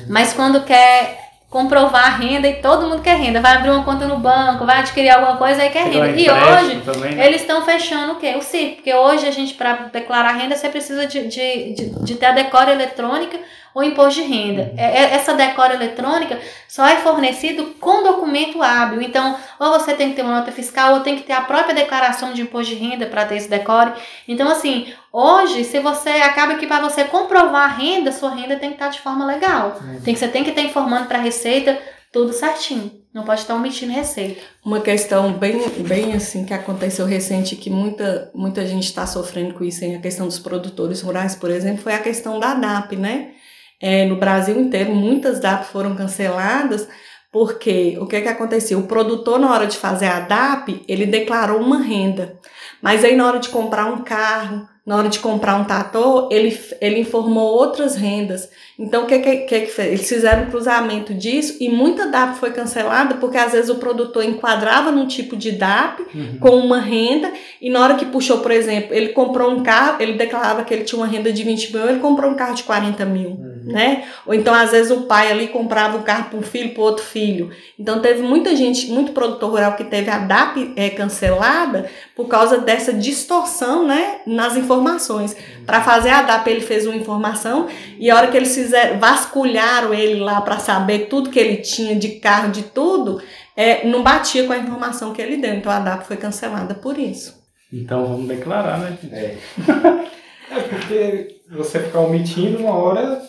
Mas 0.08 0.32
quando 0.32 0.62
quer 0.64 1.25
comprovar 1.48 2.06
a 2.06 2.16
renda, 2.16 2.48
e 2.48 2.54
todo 2.60 2.88
mundo 2.88 3.02
quer 3.02 3.16
renda, 3.16 3.40
vai 3.40 3.54
abrir 3.54 3.70
uma 3.70 3.84
conta 3.84 4.06
no 4.06 4.18
banco, 4.18 4.66
vai 4.66 4.80
adquirir 4.80 5.10
alguma 5.10 5.36
coisa, 5.36 5.62
aí 5.62 5.70
quer 5.70 5.84
renda. 5.84 6.10
E 6.10 6.28
hoje, 6.28 6.82
Também, 6.84 7.14
né? 7.14 7.26
eles 7.26 7.42
estão 7.42 7.64
fechando 7.64 8.14
o 8.14 8.16
quê? 8.16 8.34
O 8.36 8.42
CIF. 8.42 8.76
Porque 8.76 8.92
hoje 8.92 9.26
a 9.26 9.30
gente, 9.30 9.54
para 9.54 9.88
declarar 9.92 10.32
renda, 10.32 10.56
você 10.56 10.68
precisa 10.68 11.06
de, 11.06 11.28
de, 11.28 11.74
de, 11.74 12.04
de 12.04 12.14
ter 12.16 12.26
a 12.26 12.32
decora 12.32 12.72
eletrônica 12.72 13.38
ou 13.76 13.84
imposto 13.84 14.22
de 14.22 14.26
renda. 14.26 14.72
É- 14.74 15.02
é- 15.02 15.14
Essa 15.16 15.34
decora 15.34 15.74
eletrônica 15.74 16.38
só 16.66 16.86
é 16.86 16.96
fornecido 16.96 17.74
com 17.78 18.02
documento 18.02 18.62
hábil. 18.62 19.02
Então, 19.02 19.36
ou 19.60 19.70
você 19.72 19.92
tem 19.92 20.08
que 20.08 20.16
ter 20.16 20.22
uma 20.22 20.38
nota 20.38 20.50
fiscal, 20.50 20.94
ou 20.94 21.00
tem 21.00 21.14
que 21.16 21.24
ter 21.24 21.34
a 21.34 21.42
própria 21.42 21.74
declaração 21.74 22.32
de 22.32 22.40
imposto 22.40 22.74
de 22.74 22.80
renda 22.82 23.04
para 23.04 23.26
ter 23.26 23.36
esse 23.36 23.50
decore. 23.50 23.92
Então, 24.26 24.48
assim, 24.48 24.86
hoje, 25.12 25.62
se 25.62 25.78
você 25.78 26.08
acaba 26.08 26.54
que 26.54 26.66
para 26.66 26.80
você 26.88 27.04
comprovar 27.04 27.64
a 27.64 27.74
renda, 27.74 28.10
sua 28.12 28.30
renda 28.34 28.56
tem 28.56 28.70
que 28.70 28.76
estar 28.76 28.88
de 28.88 29.00
forma 29.00 29.26
legal. 29.26 29.78
Tem 30.02 30.14
que, 30.14 30.20
você 30.20 30.28
tem 30.28 30.42
que 30.42 30.50
estar 30.50 30.62
informando 30.62 31.04
para 31.06 31.18
a 31.18 31.20
Receita 31.20 31.78
tudo 32.10 32.32
certinho. 32.32 32.90
Não 33.12 33.24
pode 33.24 33.40
estar 33.42 33.54
omitindo 33.54 33.92
receita. 33.92 34.40
Uma 34.64 34.80
questão 34.80 35.34
bem, 35.34 35.68
bem 35.86 36.14
assim 36.14 36.46
que 36.46 36.54
aconteceu 36.54 37.04
recente, 37.04 37.56
que 37.56 37.68
muita, 37.68 38.30
muita 38.34 38.66
gente 38.66 38.84
está 38.84 39.06
sofrendo 39.06 39.52
com 39.52 39.64
isso, 39.64 39.84
hein? 39.84 39.96
a 39.96 40.00
questão 40.00 40.26
dos 40.26 40.38
produtores 40.38 41.02
rurais, 41.02 41.34
por 41.34 41.50
exemplo, 41.50 41.82
foi 41.82 41.92
a 41.92 41.98
questão 41.98 42.40
da 42.40 42.54
DAP, 42.54 42.96
né? 42.96 43.32
É, 43.80 44.04
no 44.06 44.16
Brasil 44.16 44.58
inteiro, 44.58 44.94
muitas 44.94 45.38
DAP 45.40 45.64
foram 45.64 45.94
canceladas, 45.94 46.88
porque 47.30 47.98
o 48.00 48.06
que, 48.06 48.22
que 48.22 48.28
aconteceu? 48.28 48.78
O 48.78 48.86
produtor, 48.86 49.38
na 49.38 49.52
hora 49.52 49.66
de 49.66 49.76
fazer 49.76 50.06
a 50.06 50.20
DAP, 50.20 50.82
ele 50.88 51.04
declarou 51.06 51.60
uma 51.60 51.82
renda. 51.82 52.38
Mas 52.80 53.04
aí, 53.04 53.14
na 53.14 53.26
hora 53.26 53.38
de 53.38 53.48
comprar 53.48 53.86
um 53.86 53.98
carro, 53.98 54.66
na 54.86 54.96
hora 54.96 55.08
de 55.08 55.18
comprar 55.18 55.56
um 55.56 55.64
trator, 55.64 56.28
ele, 56.30 56.56
ele 56.80 57.00
informou 57.00 57.52
outras 57.52 57.96
rendas. 57.96 58.48
Então, 58.78 59.02
o 59.02 59.06
que, 59.06 59.18
que, 59.18 59.36
que, 59.38 59.60
que 59.62 59.66
fez? 59.66 59.88
Eles 59.88 60.08
fizeram 60.08 60.44
um 60.44 60.50
cruzamento 60.50 61.12
disso 61.12 61.56
e 61.60 61.68
muita 61.68 62.06
DAP 62.06 62.36
foi 62.36 62.52
cancelada 62.52 63.16
porque 63.16 63.36
às 63.36 63.50
vezes 63.50 63.68
o 63.68 63.76
produtor 63.76 64.24
enquadrava 64.24 64.92
num 64.92 65.06
tipo 65.06 65.36
de 65.36 65.50
DAP 65.52 66.06
Uhum. 66.14 66.38
com 66.38 66.50
uma 66.50 66.78
renda 66.78 67.32
e 67.60 67.68
na 67.68 67.82
hora 67.82 67.94
que 67.96 68.04
puxou, 68.06 68.38
por 68.38 68.50
exemplo, 68.52 68.94
ele 68.94 69.08
comprou 69.08 69.50
um 69.50 69.62
carro, 69.62 70.00
ele 70.00 70.12
declarava 70.12 70.62
que 70.64 70.72
ele 70.72 70.84
tinha 70.84 70.98
uma 70.98 71.06
renda 71.06 71.32
de 71.32 71.42
20 71.42 71.74
mil, 71.74 71.88
ele 71.88 71.98
comprou 71.98 72.30
um 72.30 72.34
carro 72.34 72.54
de 72.54 72.62
40 72.62 73.04
mil, 73.06 73.38
né? 73.66 74.04
Ou 74.24 74.32
então, 74.32 74.54
às 74.54 74.70
vezes, 74.70 74.90
o 74.90 75.02
pai 75.02 75.30
ali 75.30 75.48
comprava 75.48 75.98
um 75.98 76.02
carro 76.02 76.30
para 76.30 76.38
um 76.38 76.42
filho, 76.42 76.72
para 76.72 76.82
outro 76.82 77.04
filho. 77.04 77.50
Então, 77.78 78.00
teve 78.00 78.22
muita 78.22 78.54
gente, 78.54 78.90
muito 78.90 79.12
produtor 79.12 79.50
rural 79.50 79.74
que 79.74 79.84
teve 79.84 80.08
a 80.08 80.18
DAP 80.18 80.72
é, 80.76 80.90
cancelada 80.90 81.90
por 82.14 82.28
causa 82.28 82.58
dessa 82.58 82.92
distorção, 82.92 83.86
né, 83.86 84.20
nas 84.26 84.56
informações. 84.56 85.36
Para 85.66 85.82
fazer 85.82 86.10
a 86.10 86.22
DAP, 86.22 86.46
ele 86.48 86.60
fez 86.60 86.86
uma 86.86 86.96
informação 86.96 87.66
e 87.98 88.10
a 88.10 88.16
hora 88.16 88.28
que 88.28 88.36
eles 88.36 88.54
fizeram, 88.54 88.98
vasculharam 88.98 89.92
ele 89.92 90.20
lá 90.20 90.40
para 90.40 90.58
saber 90.58 91.06
tudo 91.06 91.30
que 91.30 91.38
ele 91.38 91.56
tinha 91.56 91.96
de 91.96 92.20
carro, 92.20 92.52
de 92.52 92.62
tudo, 92.62 93.20
é, 93.56 93.86
não 93.86 94.02
batia 94.02 94.44
com 94.44 94.52
a 94.52 94.58
informação 94.58 95.12
que 95.12 95.20
ele 95.20 95.38
deu. 95.38 95.54
Então 95.54 95.72
a 95.72 95.80
DAP 95.80 96.04
foi 96.04 96.16
cancelada 96.16 96.74
por 96.74 96.96
isso. 96.98 97.44
Então 97.72 98.06
vamos 98.06 98.28
declarar, 98.28 98.78
né? 98.78 98.96
É. 99.12 99.36
É 100.48 100.60
porque 100.60 101.40
você 101.50 101.80
ficar 101.80 102.00
omitindo 102.00 102.58
uma 102.58 102.74
hora 102.74 103.20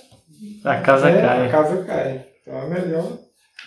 A 0.64 0.78
casa 0.78 1.10
né, 1.10 1.22
cai. 1.22 1.46
a 1.46 1.50
casa 1.50 1.84
cai. 1.84 2.26
Então 2.42 2.62
é 2.62 2.68
melhor 2.68 3.18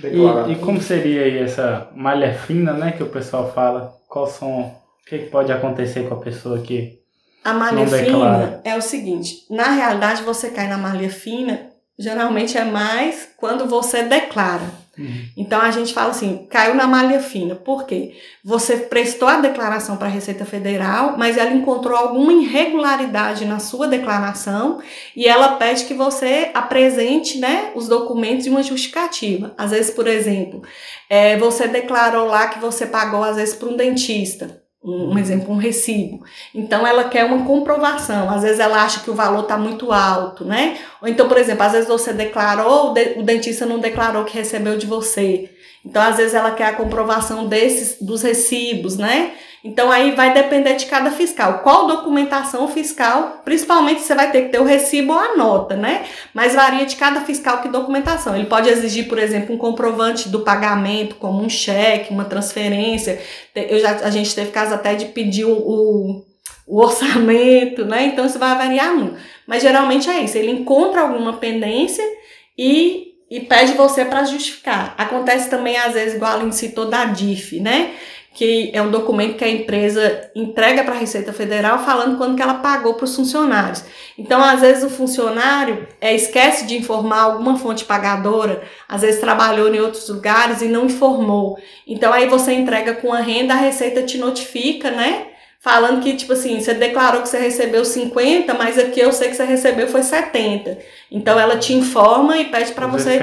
declarar. 0.00 0.48
E, 0.48 0.52
e 0.52 0.56
como 0.56 0.80
seria 0.80 1.22
aí 1.22 1.38
essa 1.38 1.88
malha 1.94 2.32
fina, 2.34 2.72
né, 2.72 2.92
que 2.92 3.02
o 3.02 3.08
pessoal 3.10 3.52
fala? 3.52 3.92
Qual 4.08 4.26
são, 4.26 4.60
o 4.60 4.72
que, 5.06 5.18
que 5.18 5.30
pode 5.30 5.52
acontecer 5.52 6.08
com 6.08 6.14
a 6.14 6.20
pessoa 6.20 6.60
que 6.60 6.98
A 7.44 7.52
malha 7.52 7.78
Não 7.78 7.84
declara. 7.84 8.46
fina 8.46 8.60
é 8.64 8.76
o 8.76 8.82
seguinte: 8.82 9.46
na 9.50 9.70
realidade, 9.70 10.22
você 10.22 10.50
cai 10.50 10.68
na 10.68 10.78
malha 10.78 11.10
fina, 11.10 11.70
geralmente 11.98 12.56
é 12.56 12.64
mais 12.64 13.28
quando 13.36 13.66
você 13.66 14.02
declara. 14.02 14.79
Então 15.36 15.60
a 15.60 15.70
gente 15.70 15.94
fala 15.94 16.10
assim, 16.10 16.46
caiu 16.50 16.74
na 16.74 16.86
malha 16.86 17.20
fina. 17.20 17.54
Por 17.54 17.86
quê? 17.86 18.14
Você 18.44 18.76
prestou 18.76 19.28
a 19.28 19.40
declaração 19.40 19.96
para 19.96 20.08
a 20.08 20.10
Receita 20.10 20.44
Federal, 20.44 21.16
mas 21.16 21.36
ela 21.36 21.52
encontrou 21.52 21.96
alguma 21.96 22.32
irregularidade 22.32 23.44
na 23.44 23.58
sua 23.58 23.86
declaração 23.86 24.80
e 25.14 25.26
ela 25.26 25.56
pede 25.56 25.84
que 25.84 25.94
você 25.94 26.50
apresente 26.54 27.38
né, 27.38 27.70
os 27.74 27.88
documentos 27.88 28.46
e 28.46 28.50
uma 28.50 28.62
justificativa. 28.62 29.54
Às 29.56 29.70
vezes, 29.70 29.90
por 29.90 30.06
exemplo, 30.06 30.62
é, 31.08 31.36
você 31.38 31.68
declarou 31.68 32.26
lá 32.26 32.48
que 32.48 32.58
você 32.58 32.86
pagou, 32.86 33.22
às 33.22 33.36
vezes, 33.36 33.54
para 33.54 33.68
um 33.68 33.76
dentista. 33.76 34.62
Um, 34.82 35.12
um 35.12 35.18
exemplo, 35.18 35.52
um 35.52 35.58
recibo. 35.58 36.24
Então 36.54 36.86
ela 36.86 37.04
quer 37.04 37.24
uma 37.26 37.44
comprovação. 37.44 38.30
Às 38.30 38.42
vezes 38.42 38.58
ela 38.58 38.82
acha 38.82 39.00
que 39.00 39.10
o 39.10 39.14
valor 39.14 39.42
está 39.42 39.58
muito 39.58 39.92
alto, 39.92 40.42
né? 40.44 40.78
Ou 41.02 41.08
então, 41.08 41.28
por 41.28 41.36
exemplo, 41.36 41.62
às 41.64 41.72
vezes 41.72 41.86
você 41.88 42.14
declarou, 42.14 42.90
o 42.90 42.94
de- 42.94 43.18
o 43.18 43.22
dentista 43.22 43.66
não 43.66 43.78
declarou 43.78 44.24
que 44.24 44.38
recebeu 44.38 44.78
de 44.78 44.86
você. 44.86 45.50
Então, 45.84 46.00
às 46.02 46.16
vezes 46.16 46.32
ela 46.34 46.52
quer 46.52 46.64
a 46.66 46.72
comprovação 46.72 47.46
desses 47.46 47.98
dos 48.00 48.22
recibos, 48.22 48.96
né? 48.96 49.32
Então 49.62 49.90
aí 49.90 50.12
vai 50.12 50.32
depender 50.32 50.74
de 50.74 50.86
cada 50.86 51.10
fiscal. 51.10 51.58
Qual 51.58 51.86
documentação 51.86 52.66
fiscal, 52.66 53.42
principalmente 53.44 54.00
você 54.00 54.14
vai 54.14 54.30
ter 54.30 54.42
que 54.42 54.48
ter 54.48 54.58
o 54.58 54.64
recibo 54.64 55.12
ou 55.12 55.18
a 55.18 55.36
nota, 55.36 55.76
né? 55.76 56.04
Mas 56.32 56.54
varia 56.54 56.86
de 56.86 56.96
cada 56.96 57.20
fiscal 57.20 57.60
que 57.60 57.68
documentação. 57.68 58.34
Ele 58.34 58.46
pode 58.46 58.70
exigir, 58.70 59.06
por 59.06 59.18
exemplo, 59.18 59.54
um 59.54 59.58
comprovante 59.58 60.30
do 60.30 60.40
pagamento, 60.40 61.16
como 61.16 61.42
um 61.42 61.48
cheque, 61.48 62.12
uma 62.12 62.24
transferência. 62.24 63.20
Eu 63.54 63.78
já, 63.78 63.90
a 63.96 64.10
gente 64.10 64.34
teve 64.34 64.50
caso 64.50 64.74
até 64.74 64.94
de 64.94 65.06
pedir 65.06 65.44
o, 65.44 65.52
o, 65.52 66.24
o 66.66 66.80
orçamento, 66.80 67.84
né? 67.84 68.06
Então 68.06 68.24
isso 68.24 68.38
vai 68.38 68.56
variar 68.56 68.94
muito. 68.94 69.16
Mas 69.46 69.62
geralmente 69.62 70.08
é 70.08 70.22
isso. 70.22 70.38
Ele 70.38 70.52
encontra 70.52 71.02
alguma 71.02 71.34
pendência 71.34 72.04
e, 72.56 73.14
e 73.30 73.40
pede 73.40 73.72
você 73.74 74.06
para 74.06 74.24
justificar. 74.24 74.94
Acontece 74.96 75.50
também, 75.50 75.76
às 75.76 75.92
vezes, 75.92 76.14
igual 76.14 76.32
a 76.32 76.34
Aline 76.36 76.52
citou, 76.52 76.86
da 76.86 77.04
DIF, 77.04 77.60
né? 77.60 77.92
Que 78.32 78.70
é 78.72 78.80
um 78.80 78.90
documento 78.90 79.36
que 79.36 79.44
a 79.44 79.48
empresa 79.48 80.30
entrega 80.36 80.84
para 80.84 80.94
a 80.94 80.98
Receita 80.98 81.32
Federal 81.32 81.84
falando 81.84 82.16
quando 82.16 82.36
que 82.36 82.42
ela 82.42 82.54
pagou 82.54 82.94
para 82.94 83.04
os 83.04 83.16
funcionários. 83.16 83.84
Então, 84.16 84.42
às 84.42 84.60
vezes, 84.60 84.84
o 84.84 84.90
funcionário 84.90 85.88
é, 86.00 86.14
esquece 86.14 86.66
de 86.66 86.76
informar 86.76 87.22
alguma 87.22 87.58
fonte 87.58 87.84
pagadora, 87.84 88.62
às 88.88 89.02
vezes 89.02 89.20
trabalhou 89.20 89.74
em 89.74 89.80
outros 89.80 90.08
lugares 90.08 90.62
e 90.62 90.68
não 90.68 90.86
informou. 90.86 91.58
Então, 91.86 92.12
aí 92.12 92.28
você 92.28 92.52
entrega 92.52 92.94
com 92.94 93.12
a 93.12 93.20
renda, 93.20 93.54
a 93.54 93.56
Receita 93.56 94.02
te 94.02 94.16
notifica, 94.16 94.90
né? 94.90 95.29
Falando 95.60 96.02
que, 96.02 96.16
tipo 96.16 96.32
assim, 96.32 96.58
você 96.58 96.72
declarou 96.72 97.20
que 97.20 97.28
você 97.28 97.38
recebeu 97.38 97.84
50, 97.84 98.54
mas 98.54 98.78
aqui 98.78 98.98
eu 98.98 99.12
sei 99.12 99.28
que 99.28 99.36
você 99.36 99.44
recebeu 99.44 99.86
foi 99.88 100.02
70. 100.02 100.78
Então 101.10 101.38
ela 101.38 101.58
te 101.58 101.74
informa 101.74 102.38
e 102.38 102.46
pede 102.46 102.72
para 102.72 102.86
você 102.86 103.18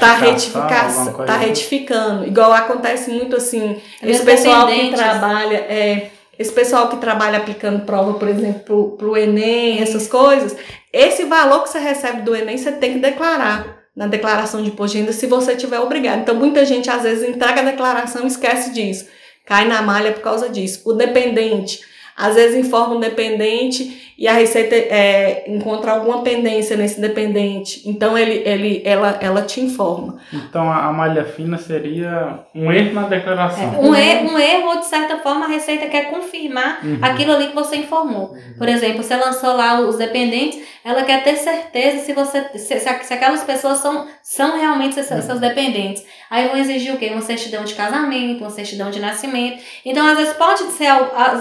tá, 0.00 0.14
retificação, 0.14 1.12
tá 1.12 1.36
assim. 1.36 1.46
retificando. 1.46 2.26
Igual 2.26 2.52
acontece 2.52 3.10
muito 3.10 3.36
assim, 3.36 3.80
É 4.02 4.10
esse 4.10 4.24
pessoal 4.24 4.66
que 4.66 4.92
trabalha, 4.94 5.56
é, 5.56 6.10
esse 6.38 6.52
pessoal 6.52 6.88
que 6.88 6.96
trabalha 6.96 7.38
aplicando 7.38 7.84
prova, 7.84 8.14
por 8.14 8.28
exemplo, 8.28 8.60
pro, 8.60 8.90
pro 8.92 9.16
Enem, 9.16 9.82
essas 9.82 10.08
coisas, 10.08 10.56
esse 10.90 11.24
valor 11.24 11.62
que 11.62 11.68
você 11.68 11.78
recebe 11.78 12.22
do 12.22 12.34
Enem, 12.34 12.56
você 12.56 12.72
tem 12.72 12.94
que 12.94 12.98
declarar 13.00 13.76
na 13.94 14.06
declaração 14.06 14.62
de 14.62 14.68
imposto 14.68 14.96
de 14.96 15.02
renda 15.02 15.12
se 15.12 15.26
você 15.26 15.54
tiver 15.54 15.80
obrigado. 15.80 16.20
Então 16.20 16.34
muita 16.34 16.64
gente 16.64 16.88
às 16.88 17.02
vezes 17.02 17.28
entrega 17.28 17.60
a 17.60 17.64
declaração 17.64 18.24
e 18.24 18.28
esquece 18.28 18.72
disso. 18.72 19.06
Cai 19.46 19.66
na 19.66 19.80
malha 19.80 20.12
por 20.12 20.22
causa 20.22 20.48
disso. 20.48 20.82
O 20.84 20.92
dependente, 20.92 21.80
às 22.16 22.34
vezes 22.34 22.64
informa 22.66 22.94
um 22.96 23.00
dependente 23.00 24.02
e 24.18 24.26
a 24.26 24.32
Receita 24.32 24.74
é, 24.74 25.44
encontra 25.46 25.92
alguma 25.92 26.22
pendência 26.22 26.74
nesse 26.74 26.98
dependente. 26.98 27.82
Então 27.84 28.16
ele, 28.16 28.42
ele, 28.46 28.82
ela, 28.84 29.18
ela 29.20 29.42
te 29.42 29.60
informa. 29.60 30.16
Então 30.32 30.72
a, 30.72 30.86
a 30.86 30.92
malha 30.92 31.24
fina 31.24 31.58
seria 31.58 32.40
um 32.54 32.72
erro 32.72 32.94
na 32.94 33.02
declaração. 33.08 33.78
Um 33.78 33.94
erro, 33.94 34.30
um 34.32 34.38
erro, 34.38 34.68
ou 34.70 34.78
de 34.78 34.86
certa 34.86 35.18
forma, 35.18 35.44
a 35.44 35.48
Receita 35.48 35.86
quer 35.86 36.10
confirmar 36.10 36.80
Uhum. 36.82 36.98
aquilo 37.02 37.32
ali 37.32 37.48
que 37.48 37.54
você 37.54 37.76
informou. 37.76 38.34
Por 38.56 38.68
exemplo, 38.68 39.02
você 39.02 39.14
lançou 39.16 39.54
lá 39.54 39.80
os 39.80 39.96
dependentes, 39.96 40.60
ela 40.84 41.02
quer 41.02 41.22
ter 41.22 41.36
certeza 41.36 41.98
se 42.04 42.12
você 42.12 42.42
se, 42.54 42.78
se, 42.78 43.04
se 43.04 43.14
aquelas 43.14 43.42
pessoas 43.44 43.78
são, 43.78 44.06
são 44.22 44.58
realmente 44.58 44.94
seus, 44.94 45.24
seus 45.24 45.40
dependentes. 45.40 46.04
Aí 46.30 46.48
vão 46.48 46.56
exigir 46.56 46.94
o 46.94 46.96
quê? 46.98 47.08
Uma 47.12 47.20
certidão 47.20 47.64
de 47.64 47.74
casamento, 47.74 48.40
uma 48.40 48.50
certidão 48.50 48.90
de 48.90 49.00
nascimento. 49.00 49.62
Então, 49.84 50.06
às 50.06 50.16
vezes 50.16 50.34
pode 50.34 50.62
ser, 50.72 50.88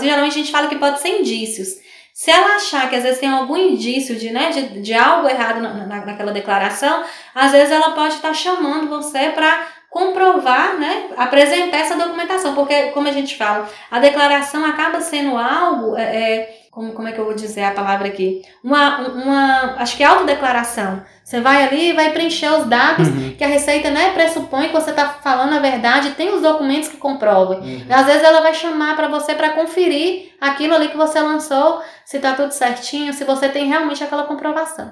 geralmente 0.01 0.33
a 0.33 0.37
gente 0.37 0.51
fala 0.51 0.64
que 0.67 0.75
pode 0.77 0.99
ser 1.01 1.19
indícios. 1.19 1.69
Se 2.13 2.31
ela 2.31 2.55
achar 2.55 2.89
que 2.89 2.95
às 2.95 3.03
vezes 3.03 3.19
tem 3.19 3.29
algum 3.29 3.57
indício 3.57 4.15
de, 4.15 4.31
né, 4.31 4.49
de, 4.49 4.81
de 4.81 4.93
algo 4.93 5.27
errado 5.27 5.61
na, 5.61 5.73
na- 5.73 6.05
naquela 6.05 6.31
declaração, 6.31 7.03
às 7.33 7.51
vezes 7.51 7.71
ela 7.71 7.91
pode 7.91 8.15
estar 8.15 8.33
chamando 8.33 8.87
você 8.87 9.29
para 9.29 9.67
comprovar, 9.89 10.75
né, 10.77 11.07
apresentar 11.17 11.77
essa 11.77 11.95
documentação, 11.95 12.53
porque 12.53 12.91
como 12.91 13.07
a 13.07 13.11
gente 13.11 13.37
fala, 13.37 13.69
a 13.89 13.99
declaração 13.99 14.63
acaba 14.65 14.99
sendo 15.01 15.37
algo, 15.37 15.95
é, 15.97 16.03
é, 16.03 16.57
como, 16.75 16.91
como 16.91 17.07
é 17.07 17.13
que 17.13 17.19
eu 17.19 17.23
vou 17.23 17.33
dizer 17.33 17.63
a 17.63 17.71
palavra 17.71 18.09
aqui? 18.09 18.41
Uma, 18.61 19.07
uma 19.07 19.75
acho 19.77 19.95
que 19.95 20.03
é 20.03 20.05
autodeclaração. 20.05 21.01
Você 21.23 21.39
vai 21.39 21.63
ali 21.63 21.89
e 21.89 21.93
vai 21.93 22.11
preencher 22.11 22.51
os 22.51 22.65
dados 22.65 23.07
Uhum. 23.07 23.33
que 23.37 23.43
a 23.45 23.47
Receita 23.47 23.89
né, 23.89 24.11
pressupõe 24.13 24.67
que 24.67 24.73
você 24.73 24.89
está 24.89 25.07
falando 25.07 25.53
a 25.53 25.59
verdade, 25.59 26.11
tem 26.11 26.33
os 26.35 26.41
documentos 26.41 26.89
que 26.89 26.97
comprovam. 26.97 27.61
Uhum. 27.61 27.85
Às 27.89 28.05
vezes 28.05 28.23
ela 28.23 28.41
vai 28.41 28.53
chamar 28.53 28.93
para 28.97 29.07
você 29.07 29.33
para 29.33 29.51
conferir 29.51 30.33
aquilo 30.39 30.75
ali 30.75 30.89
que 30.89 30.97
você 30.97 31.19
lançou, 31.21 31.81
se 32.03 32.19
tá 32.19 32.33
tudo 32.33 32.51
certinho, 32.51 33.13
se 33.13 33.23
você 33.23 33.47
tem 33.47 33.67
realmente 33.69 34.03
aquela 34.03 34.23
comprovação. 34.23 34.91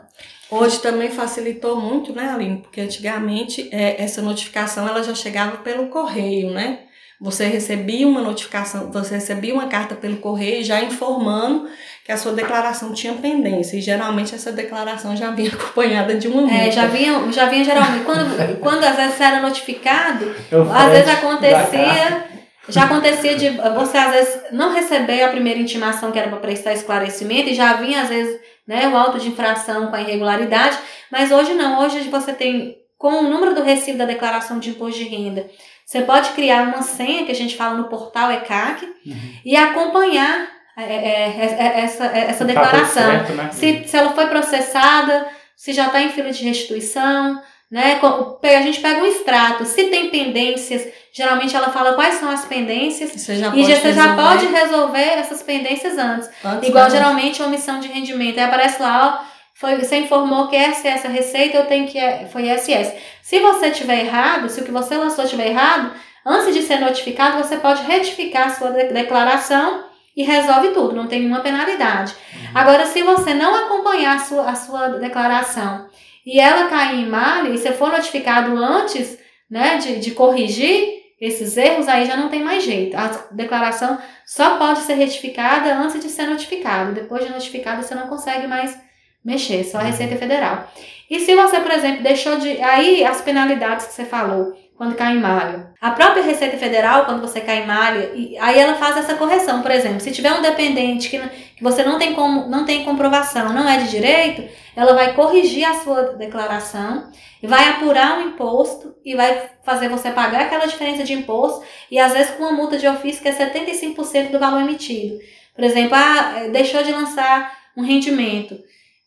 Hoje 0.50 0.80
também 0.80 1.10
facilitou 1.10 1.76
muito, 1.82 2.14
né, 2.14 2.32
Aline? 2.34 2.60
Porque 2.62 2.80
antigamente 2.80 3.68
é, 3.74 4.02
essa 4.02 4.22
notificação 4.22 4.88
ela 4.88 5.04
já 5.04 5.14
chegava 5.14 5.58
pelo 5.58 5.88
correio, 5.88 6.52
né? 6.52 6.80
Você 7.22 7.46
recebia 7.46 8.08
uma 8.08 8.22
notificação, 8.22 8.92
você 8.92 9.16
recebia 9.16 9.54
uma 9.54 9.68
carta 9.68 9.96
pelo 9.96 10.18
correio 10.18 10.64
já 10.64 10.82
informando 10.82 11.70
que 12.04 12.12
a 12.12 12.18
sua 12.18 12.34
declaração 12.34 12.94
tinha 12.94 13.14
pendência. 13.14 13.78
E 13.78 13.82
geralmente 13.82 14.36
essa 14.36 14.52
declaração 14.52 15.16
já 15.16 15.32
vinha 15.32 15.52
acompanhada 15.54 16.16
de 16.16 16.28
uma 16.28 16.42
multa. 16.42 16.56
É, 16.56 16.72
já 16.72 16.86
vinha, 16.88 17.32
já 17.32 17.46
vinha 17.46 17.64
geralmente, 17.64 18.04
quando, 18.04 18.60
quando 18.60 18.84
às 18.84 18.96
vezes 18.96 19.16
você 19.16 19.24
era 19.24 19.42
notificado, 19.42 20.36
Eu 20.52 20.70
às 20.72 20.92
vezes 20.92 21.10
acontecia, 21.10 22.26
já 22.68 22.84
acontecia 22.84 23.36
de 23.36 23.50
você 23.50 23.98
às 23.98 24.12
vezes 24.12 24.42
não 24.52 24.74
receber 24.74 25.24
a 25.24 25.30
primeira 25.30 25.60
intimação 25.60 26.12
que 26.12 26.20
era 26.20 26.30
para 26.30 26.40
prestar 26.40 26.74
esclarecimento 26.74 27.50
e 27.50 27.56
já 27.56 27.74
vinha 27.74 28.02
às 28.02 28.10
vezes 28.10 28.40
né, 28.68 28.88
o 28.88 28.98
auto 28.98 29.20
de 29.20 29.30
infração 29.30 29.88
com 29.88 29.96
a 29.96 30.02
irregularidade, 30.02 30.78
mas 31.12 31.32
hoje 31.32 31.54
não, 31.54 31.82
hoje 31.82 32.00
você 32.10 32.34
tem 32.34 32.78
com 32.98 33.16
o 33.16 33.30
número 33.30 33.54
do 33.54 33.62
recibo 33.62 33.98
da 33.98 34.06
declaração 34.06 34.60
de 34.60 34.70
imposto 34.70 34.98
de 34.98 35.10
renda, 35.10 35.46
você 35.94 36.02
pode 36.02 36.30
criar 36.32 36.64
uma 36.64 36.82
senha 36.82 37.24
que 37.26 37.32
a 37.32 37.36
gente 37.36 37.56
fala 37.56 37.76
no 37.78 37.86
portal 37.86 38.32
ECAC 38.32 38.84
Uhum. 39.06 39.16
e 39.46 39.56
acompanhar 39.56 40.48
é, 40.76 40.84
é, 40.84 41.56
é, 41.60 41.82
essa, 41.84 42.06
essa 42.06 42.40
Tá 42.40 42.46
declaração. 42.46 43.04
certo, 43.04 43.34
né? 43.34 43.50
Se, 43.52 43.84
se 43.88 43.96
ela 43.96 44.12
foi 44.14 44.26
processada, 44.28 45.28
se 45.56 45.72
já 45.72 45.86
está 45.88 46.02
em 46.02 46.10
fila 46.10 46.32
de 46.32 46.44
restituição, 46.44 47.40
né? 47.70 48.00
A 48.02 48.62
gente 48.62 48.80
pega 48.80 49.02
um 49.02 49.06
extrato. 49.06 49.66
Se 49.66 49.84
tem 49.86 50.10
pendências, 50.10 50.88
geralmente 51.12 51.56
ela 51.56 51.70
fala 51.70 51.94
quais 51.94 52.16
são 52.16 52.30
as 52.30 52.46
pendências. 52.46 53.12
Você 53.12 53.36
já 53.36 53.56
E 53.56 53.64
você 53.64 53.94
já 53.94 54.16
pode 54.16 54.46
resolver 54.48 55.00
essas 55.00 55.44
pendências 55.44 55.98
antes. 55.98 56.30
antes 56.44 56.70
Igual 56.70 56.90
geralmente 56.90 57.42
omissão 57.44 57.80
de 57.80 57.88
rendimento. 57.88 58.40
Aí 58.40 58.46
aparece 58.46 58.82
lá, 58.82 59.20
ó, 59.22 59.33
foi, 59.64 59.78
você 59.78 59.96
informou 60.00 60.50
que 60.50 60.56
essa 60.58 60.86
e 60.88 60.92
essa 60.92 61.08
receita, 61.08 61.56
eu 61.58 61.66
tenho 61.66 61.88
que. 61.88 61.98
é, 61.98 62.28
Foi 62.32 62.44
SS. 62.50 62.94
Se 63.22 63.40
você 63.40 63.72
tiver 63.72 64.02
errado, 64.06 64.50
se 64.50 64.60
o 64.60 64.66
que 64.66 64.72
você 64.72 64.98
lançou 64.98 65.24
estiver 65.24 65.48
errado, 65.48 65.92
antes 66.26 66.54
de 66.54 66.62
ser 66.64 66.82
notificado, 66.82 67.38
você 67.42 67.56
pode 67.56 67.82
retificar 67.84 68.48
a 68.48 68.50
sua 68.50 68.72
de- 68.72 68.92
declaração 68.92 69.86
e 70.18 70.24
resolve 70.24 70.70
tudo, 70.72 70.94
não 70.94 71.08
tem 71.08 71.20
nenhuma 71.22 71.40
penalidade. 71.40 72.14
Agora, 72.54 72.86
se 72.86 73.02
você 73.02 73.34
não 73.34 73.56
acompanhar 73.56 74.18
a 74.18 74.20
sua, 74.20 74.50
a 74.50 74.56
sua 74.56 74.88
declaração 75.00 75.88
e 76.26 76.40
ela 76.40 76.68
cair 76.70 77.00
em 77.00 77.08
malha 77.08 77.50
e 77.50 77.58
você 77.58 77.72
for 77.72 77.90
notificado 77.92 78.56
antes 78.58 79.18
né, 79.50 79.78
de, 79.78 80.00
de 80.00 80.12
corrigir 80.12 81.02
esses 81.22 81.56
erros, 81.56 81.88
aí 81.88 82.06
já 82.06 82.18
não 82.18 82.28
tem 82.30 82.44
mais 82.44 82.64
jeito. 82.64 82.96
A 82.98 83.08
declaração 83.32 83.98
só 84.26 84.58
pode 84.58 84.80
ser 84.80 84.96
retificada 84.96 85.74
antes 85.74 86.00
de 86.04 86.10
ser 86.10 86.28
notificado. 86.28 86.92
Depois 86.92 87.26
de 87.26 87.32
notificado, 87.32 87.82
você 87.82 87.96
não 87.96 88.08
consegue 88.08 88.46
mais 88.46 88.78
mexer, 89.24 89.64
só 89.64 89.78
a 89.78 89.84
Receita 89.84 90.16
Federal. 90.16 90.68
E 91.10 91.20
se 91.20 91.36
você, 91.36 91.60
por 91.60 91.72
exemplo, 91.72 92.04
deixou 92.04 92.38
de. 92.38 92.62
Aí 92.62 93.04
as 93.04 93.22
penalidades 93.22 93.86
que 93.86 93.94
você 93.94 94.06
falou, 94.06 94.54
quando 94.76 94.96
cai 94.96 95.16
em 95.16 95.20
malha. 95.20 95.72
A 95.80 95.92
própria 95.92 96.24
Receita 96.24 96.58
Federal, 96.58 97.06
quando 97.06 97.22
você 97.22 97.40
cai 97.40 97.64
em 97.64 97.68
malha, 97.68 98.12
aí 98.42 98.60
ela 98.60 98.76
faz 98.76 98.98
essa 98.98 99.16
correção. 99.16 99.62
Por 99.62 99.72
exemplo, 99.72 100.00
se 100.00 100.12
tiver 100.12 100.34
um 100.34 100.42
dependente 100.42 101.10
que, 101.10 101.20
que 101.56 101.64
você 101.64 101.84
não 101.84 102.00
tem, 102.00 102.14
como, 102.14 102.50
não 102.50 102.66
tem 102.66 102.84
comprovação, 102.84 103.54
não 103.54 103.68
é 103.68 103.78
de 103.78 103.90
direito, 103.90 104.44
ela 104.76 104.94
vai 104.94 105.14
corrigir 105.14 105.66
a 105.66 105.76
sua 105.76 106.14
declaração, 106.14 107.12
vai 107.44 107.70
apurar 107.70 108.18
o 108.18 108.30
imposto 108.30 108.96
e 109.06 109.16
vai 109.16 109.50
fazer 109.64 109.88
você 109.88 110.12
pagar 110.12 110.42
aquela 110.42 110.66
diferença 110.66 111.04
de 111.04 111.14
imposto, 111.14 111.64
e 111.92 112.00
às 112.00 112.14
vezes 112.14 112.32
com 112.32 112.44
uma 112.44 112.52
multa 112.52 112.78
de 112.78 112.88
ofício 112.88 113.22
que 113.22 113.30
é 113.30 113.34
75% 113.34 114.32
do 114.32 114.40
valor 114.40 114.62
emitido. 114.62 115.20
Por 115.56 115.64
exemplo, 115.64 115.96
ah, 115.96 116.48
deixou 116.52 116.84
de 116.84 116.92
lançar 116.92 117.56
um 117.78 117.84
rendimento. 117.84 118.58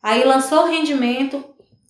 Aí 0.02 0.24
lançou 0.24 0.64
o 0.64 0.66
rendimento, 0.66 1.44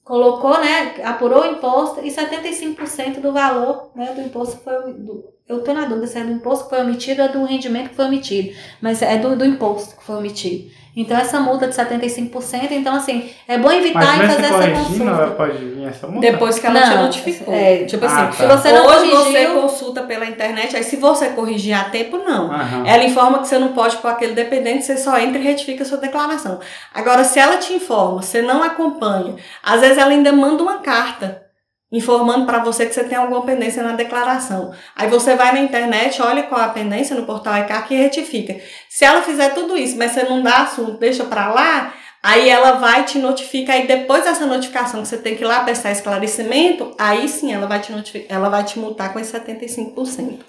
colocou, 0.05 0.59
né, 0.59 1.03
apurou 1.05 1.43
o 1.43 1.47
imposto 1.47 2.01
e 2.01 2.11
75% 2.11 3.21
do 3.21 3.33
valor, 3.33 3.91
né, 3.95 4.15
do 4.15 4.21
imposto 4.21 4.59
foi 4.59 4.93
do, 4.95 5.36
eu 5.49 5.63
tô 5.63 5.73
na 5.73 5.85
dúvida 5.85 6.07
se 6.07 6.19
é 6.19 6.25
do 6.25 6.33
imposto 6.33 6.65
que 6.65 6.71
foi 6.71 6.81
omitido 6.85 7.23
ou 7.23 7.29
do 7.29 7.45
rendimento 7.45 7.91
que 7.91 7.97
foi 7.97 8.07
omitido, 8.07 8.57
mas 8.81 9.01
é 9.01 9.17
do, 9.17 9.37
do 9.37 9.45
imposto 9.45 9.97
que 9.97 10.05
foi 10.05 10.17
omitido. 10.17 10.71
Então 10.97 11.15
essa 11.15 11.39
multa 11.39 11.69
de 11.69 11.75
75%, 11.75 12.71
então 12.71 12.95
assim, 12.95 13.31
é 13.47 13.59
bom 13.59 13.71
evitar 13.71 14.01
Mas 14.01 14.17
e 14.17 14.19
mesmo 14.19 14.35
fazer 14.35 14.47
essa 14.47 14.59
corrigindo, 14.59 15.03
ela 15.05 15.19
consulta. 15.19 15.37
pode 15.37 15.59
vir 15.59 15.87
essa 15.87 16.07
multa? 16.07 16.21
Depois 16.33 16.59
que 16.59 16.67
ela 16.67 16.81
te 16.81 16.89
Não, 16.89 17.03
notificou. 17.03 17.55
é, 17.55 17.85
tipo 17.85 18.05
ah, 18.07 18.09
assim, 18.09 18.27
tá. 18.27 18.33
Se 18.33 18.47
você 18.47 18.73
não 18.73 18.87
hoje 18.87 19.11
você 19.11 19.25
corrigiu, 19.25 19.61
consulta 19.61 20.03
pela 20.05 20.25
internet, 20.25 20.75
aí 20.75 20.83
se 20.83 20.97
você 20.97 21.29
corrigir 21.29 21.75
a 21.79 21.85
tempo, 21.85 22.17
não. 22.17 22.51
Aham. 22.51 22.87
Ela 22.87 23.05
informa 23.05 23.41
que 23.41 23.47
você 23.47 23.59
não 23.59 23.75
pode 23.75 23.99
pôr 23.99 24.09
aquele 24.09 24.33
dependente, 24.33 24.87
você 24.87 24.97
só 24.97 25.19
entra 25.19 25.39
e 25.39 25.43
retifica 25.45 25.83
a 25.83 25.87
sua 25.87 25.99
declaração. 25.99 26.61
Agora, 26.95 27.25
se 27.25 27.39
ela 27.39 27.59
te 27.59 27.75
informa, 27.75 28.23
você 28.23 28.41
não 28.41 28.63
acompanha, 28.63 29.37
às 29.63 29.83
vezes 29.83 29.99
ela 29.99 30.11
ainda 30.11 30.33
manda 30.33 30.63
uma 30.63 30.79
carta 30.79 31.46
informando 31.91 32.47
para 32.47 32.59
você 32.59 32.85
que 32.87 32.95
você 32.95 33.05
tem 33.05 33.17
alguma 33.17 33.43
pendência 33.43 33.83
na 33.83 33.93
declaração. 33.93 34.73
Aí 34.95 35.09
você 35.09 35.37
vai 35.37 35.53
na 35.53 35.61
internet, 35.61 36.21
olha 36.21 36.43
qual 36.43 36.61
é 36.61 36.65
a 36.65 36.69
pendência 36.69 37.15
no 37.15 37.25
portal 37.25 37.55
ECAC 37.57 37.95
e 37.95 37.99
retifica. 37.99 38.57
Se 38.89 39.05
ela 39.05 39.23
fizer 39.23 39.55
tudo 39.55 39.77
isso, 39.77 39.97
mas 39.97 40.13
você 40.13 40.25
não 40.25 40.43
dá 40.43 40.63
assunto, 40.63 40.99
deixa 40.99 41.25
para 41.25 41.53
lá, 41.53 41.95
aí 42.23 42.49
ela 42.49 42.73
vai 42.73 43.05
te 43.05 43.19
notifica 43.19 43.73
aí 43.73 43.87
depois 43.87 44.25
dessa 44.25 44.47
notificação 44.47 45.03
que 45.03 45.09
você 45.09 45.17
tem 45.17 45.37
que 45.37 45.45
ir 45.45 45.47
lá 45.47 45.61
prestar 45.61 45.93
esclarecimento, 45.93 46.93
aí 46.99 47.29
sim 47.29 47.53
ela 47.53 47.67
vai 47.67 47.79
te 47.79 47.93
notificar, 47.93 48.37
ela 48.37 48.49
vai 48.49 48.65
te 48.65 48.81
multar 48.81 49.13
com 49.13 49.21
esse 49.21 49.33
75%. 49.33 50.41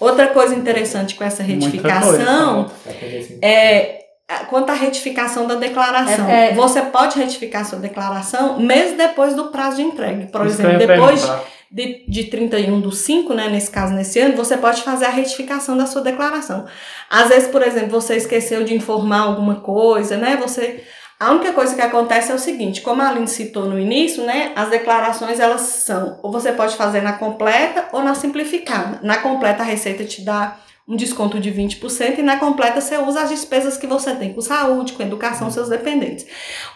Outra 0.00 0.28
coisa 0.28 0.54
interessante 0.54 1.14
com 1.14 1.24
essa 1.24 1.42
retificação 1.42 2.70
assim. 2.86 3.38
é 3.42 4.07
quanto 4.50 4.70
à 4.70 4.74
retificação 4.74 5.46
da 5.46 5.54
declaração. 5.54 6.28
É- 6.28 6.50
é- 6.50 6.54
Você 6.54 6.82
pode 6.82 7.18
retificar 7.18 7.64
sua 7.64 7.78
declaração 7.78 8.58
mesmo 8.60 8.96
depois 8.96 9.34
do 9.34 9.46
prazo 9.46 9.76
de 9.76 9.82
entrega. 9.82 10.26
Por 10.26 10.46
Isso 10.46 10.60
exemplo, 10.60 10.78
depois 10.86 11.30
de, 11.70 12.04
de 12.08 12.24
31 12.24 12.80
do 12.80 12.92
5, 12.92 13.34
né, 13.34 13.48
nesse 13.48 13.70
caso, 13.70 13.92
nesse 13.92 14.18
ano, 14.18 14.36
você 14.36 14.56
pode 14.56 14.82
fazer 14.82 15.06
a 15.06 15.10
retificação 15.10 15.76
da 15.76 15.86
sua 15.86 16.02
declaração. 16.02 16.66
Às 17.10 17.28
vezes, 17.28 17.48
por 17.48 17.62
exemplo, 17.62 17.90
você 17.90 18.16
esqueceu 18.16 18.64
de 18.64 18.74
informar 18.74 19.20
alguma 19.20 19.56
coisa, 19.56 20.16
né, 20.16 20.38
você... 20.40 20.82
A 21.20 21.32
única 21.32 21.52
coisa 21.52 21.74
que 21.74 21.80
acontece 21.80 22.30
é 22.30 22.34
o 22.34 22.38
seguinte, 22.38 22.80
como 22.80 23.02
a 23.02 23.08
Aline 23.08 23.26
citou 23.26 23.64
no 23.64 23.76
início, 23.76 24.24
né, 24.24 24.52
as 24.54 24.68
declarações, 24.70 25.40
elas 25.40 25.62
são, 25.62 26.20
ou 26.22 26.30
você 26.30 26.52
pode 26.52 26.76
fazer 26.76 27.00
na 27.02 27.14
completa 27.14 27.86
ou 27.92 28.04
na 28.04 28.14
simplificada. 28.14 29.00
Na 29.02 29.16
completa, 29.16 29.62
a 29.64 29.66
Receita 29.66 30.04
te 30.04 30.22
dá 30.22 30.56
um 30.88 30.96
desconto 30.96 31.38
de 31.38 31.52
20% 31.52 32.18
e 32.18 32.22
na 32.22 32.38
completa 32.38 32.80
você 32.80 32.96
usa 32.96 33.20
as 33.20 33.28
despesas 33.28 33.76
que 33.76 33.86
você 33.86 34.14
tem 34.14 34.32
com 34.32 34.40
saúde, 34.40 34.94
com 34.94 35.02
educação, 35.02 35.50
seus 35.50 35.68
dependentes. 35.68 36.26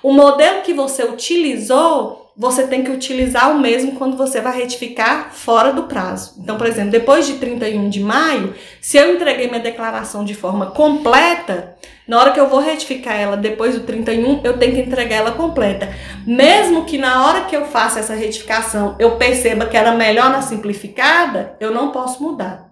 O 0.03 0.13
modelo 0.13 0.61
que 0.61 0.75
você 0.75 1.03
utilizou, 1.03 2.31
você 2.37 2.67
tem 2.67 2.85
que 2.85 2.91
utilizar 2.91 3.51
o 3.51 3.59
mesmo 3.59 3.93
quando 3.93 4.15
você 4.15 4.43
vai 4.43 4.59
retificar 4.59 5.33
fora 5.33 5.73
do 5.73 5.85
prazo. 5.85 6.35
Então, 6.39 6.59
por 6.59 6.67
exemplo, 6.67 6.91
depois 6.91 7.27
de 7.27 7.35
31 7.35 7.89
de 7.89 8.01
maio, 8.01 8.55
se 8.83 8.99
eu 8.99 9.15
entreguei 9.15 9.49
minha 9.49 9.61
declaração 9.61 10.25
de 10.27 10.35
forma 10.35 10.67
completa, 10.67 11.75
na 12.07 12.19
hora 12.21 12.33
que 12.33 12.41
eu 12.41 12.49
vou 12.49 12.61
retificar 12.61 13.19
ela 13.19 13.37
depois 13.37 13.75
do 13.75 13.87
31, 13.87 14.43
eu 14.45 14.59
tenho 14.59 14.75
que 14.75 14.81
entregar 14.81 15.17
ela 15.17 15.33
completa. 15.33 15.89
Mesmo 16.27 16.85
que 16.85 16.99
na 16.99 17.27
hora 17.27 17.43
que 17.43 17.57
eu 17.57 17.65
faça 17.65 18.01
essa 18.01 18.15
retificação 18.15 18.95
eu 18.99 19.17
perceba 19.17 19.65
que 19.65 19.77
era 19.77 19.93
melhor 19.93 20.29
na 20.29 20.43
simplificada, 20.43 21.57
eu 21.59 21.71
não 21.71 21.93
posso 21.93 22.23
mudar. 22.23 22.72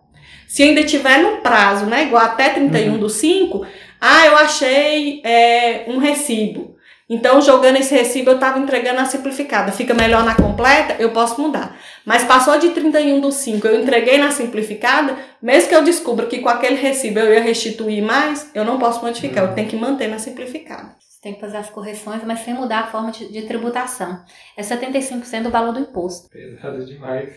Se 0.51 0.64
ainda 0.64 0.82
tiver 0.82 1.22
no 1.22 1.36
prazo, 1.43 1.86
né, 1.86 2.06
igual 2.06 2.24
até 2.24 2.51
31 2.51 2.98
do 2.98 3.09
5, 3.09 3.64
ah, 4.01 4.27
eu 4.27 4.36
achei 4.36 5.22
é, 5.22 5.85
um 5.86 5.98
recibo. 5.98 6.74
Então, 7.09 7.40
jogando 7.40 7.77
esse 7.77 7.94
recibo, 7.94 8.31
eu 8.31 8.35
estava 8.35 8.59
entregando 8.59 8.98
a 8.98 9.05
simplificada. 9.05 9.70
Fica 9.70 9.94
melhor 9.94 10.24
na 10.24 10.35
completa, 10.35 10.97
eu 10.98 11.12
posso 11.12 11.40
mudar. 11.40 11.78
Mas 12.05 12.24
passou 12.24 12.59
de 12.59 12.70
31 12.70 13.20
do 13.20 13.31
5, 13.31 13.64
eu 13.64 13.81
entreguei 13.81 14.18
na 14.18 14.32
simplificada, 14.32 15.16
mesmo 15.40 15.68
que 15.68 15.74
eu 15.77 15.85
descubra 15.85 16.27
que 16.27 16.40
com 16.40 16.48
aquele 16.48 16.74
recibo 16.74 17.20
eu 17.20 17.32
ia 17.32 17.40
restituir 17.40 18.02
mais, 18.02 18.51
eu 18.52 18.64
não 18.64 18.77
posso 18.77 19.05
modificar, 19.05 19.44
eu 19.44 19.55
tenho 19.55 19.68
que 19.68 19.77
manter 19.77 20.09
na 20.09 20.18
simplificada. 20.18 20.97
Você 20.98 21.20
tem 21.22 21.35
que 21.35 21.40
fazer 21.40 21.59
as 21.59 21.70
correções, 21.70 22.24
mas 22.24 22.40
sem 22.40 22.55
mudar 22.55 22.81
a 22.81 22.86
forma 22.89 23.12
de, 23.12 23.31
de 23.31 23.43
tributação. 23.43 24.20
É 24.56 24.62
75% 24.62 25.44
do 25.44 25.51
valor 25.51 25.72
do 25.72 25.78
imposto. 25.78 26.28
Pesado 26.28 26.85
demais. 26.85 27.35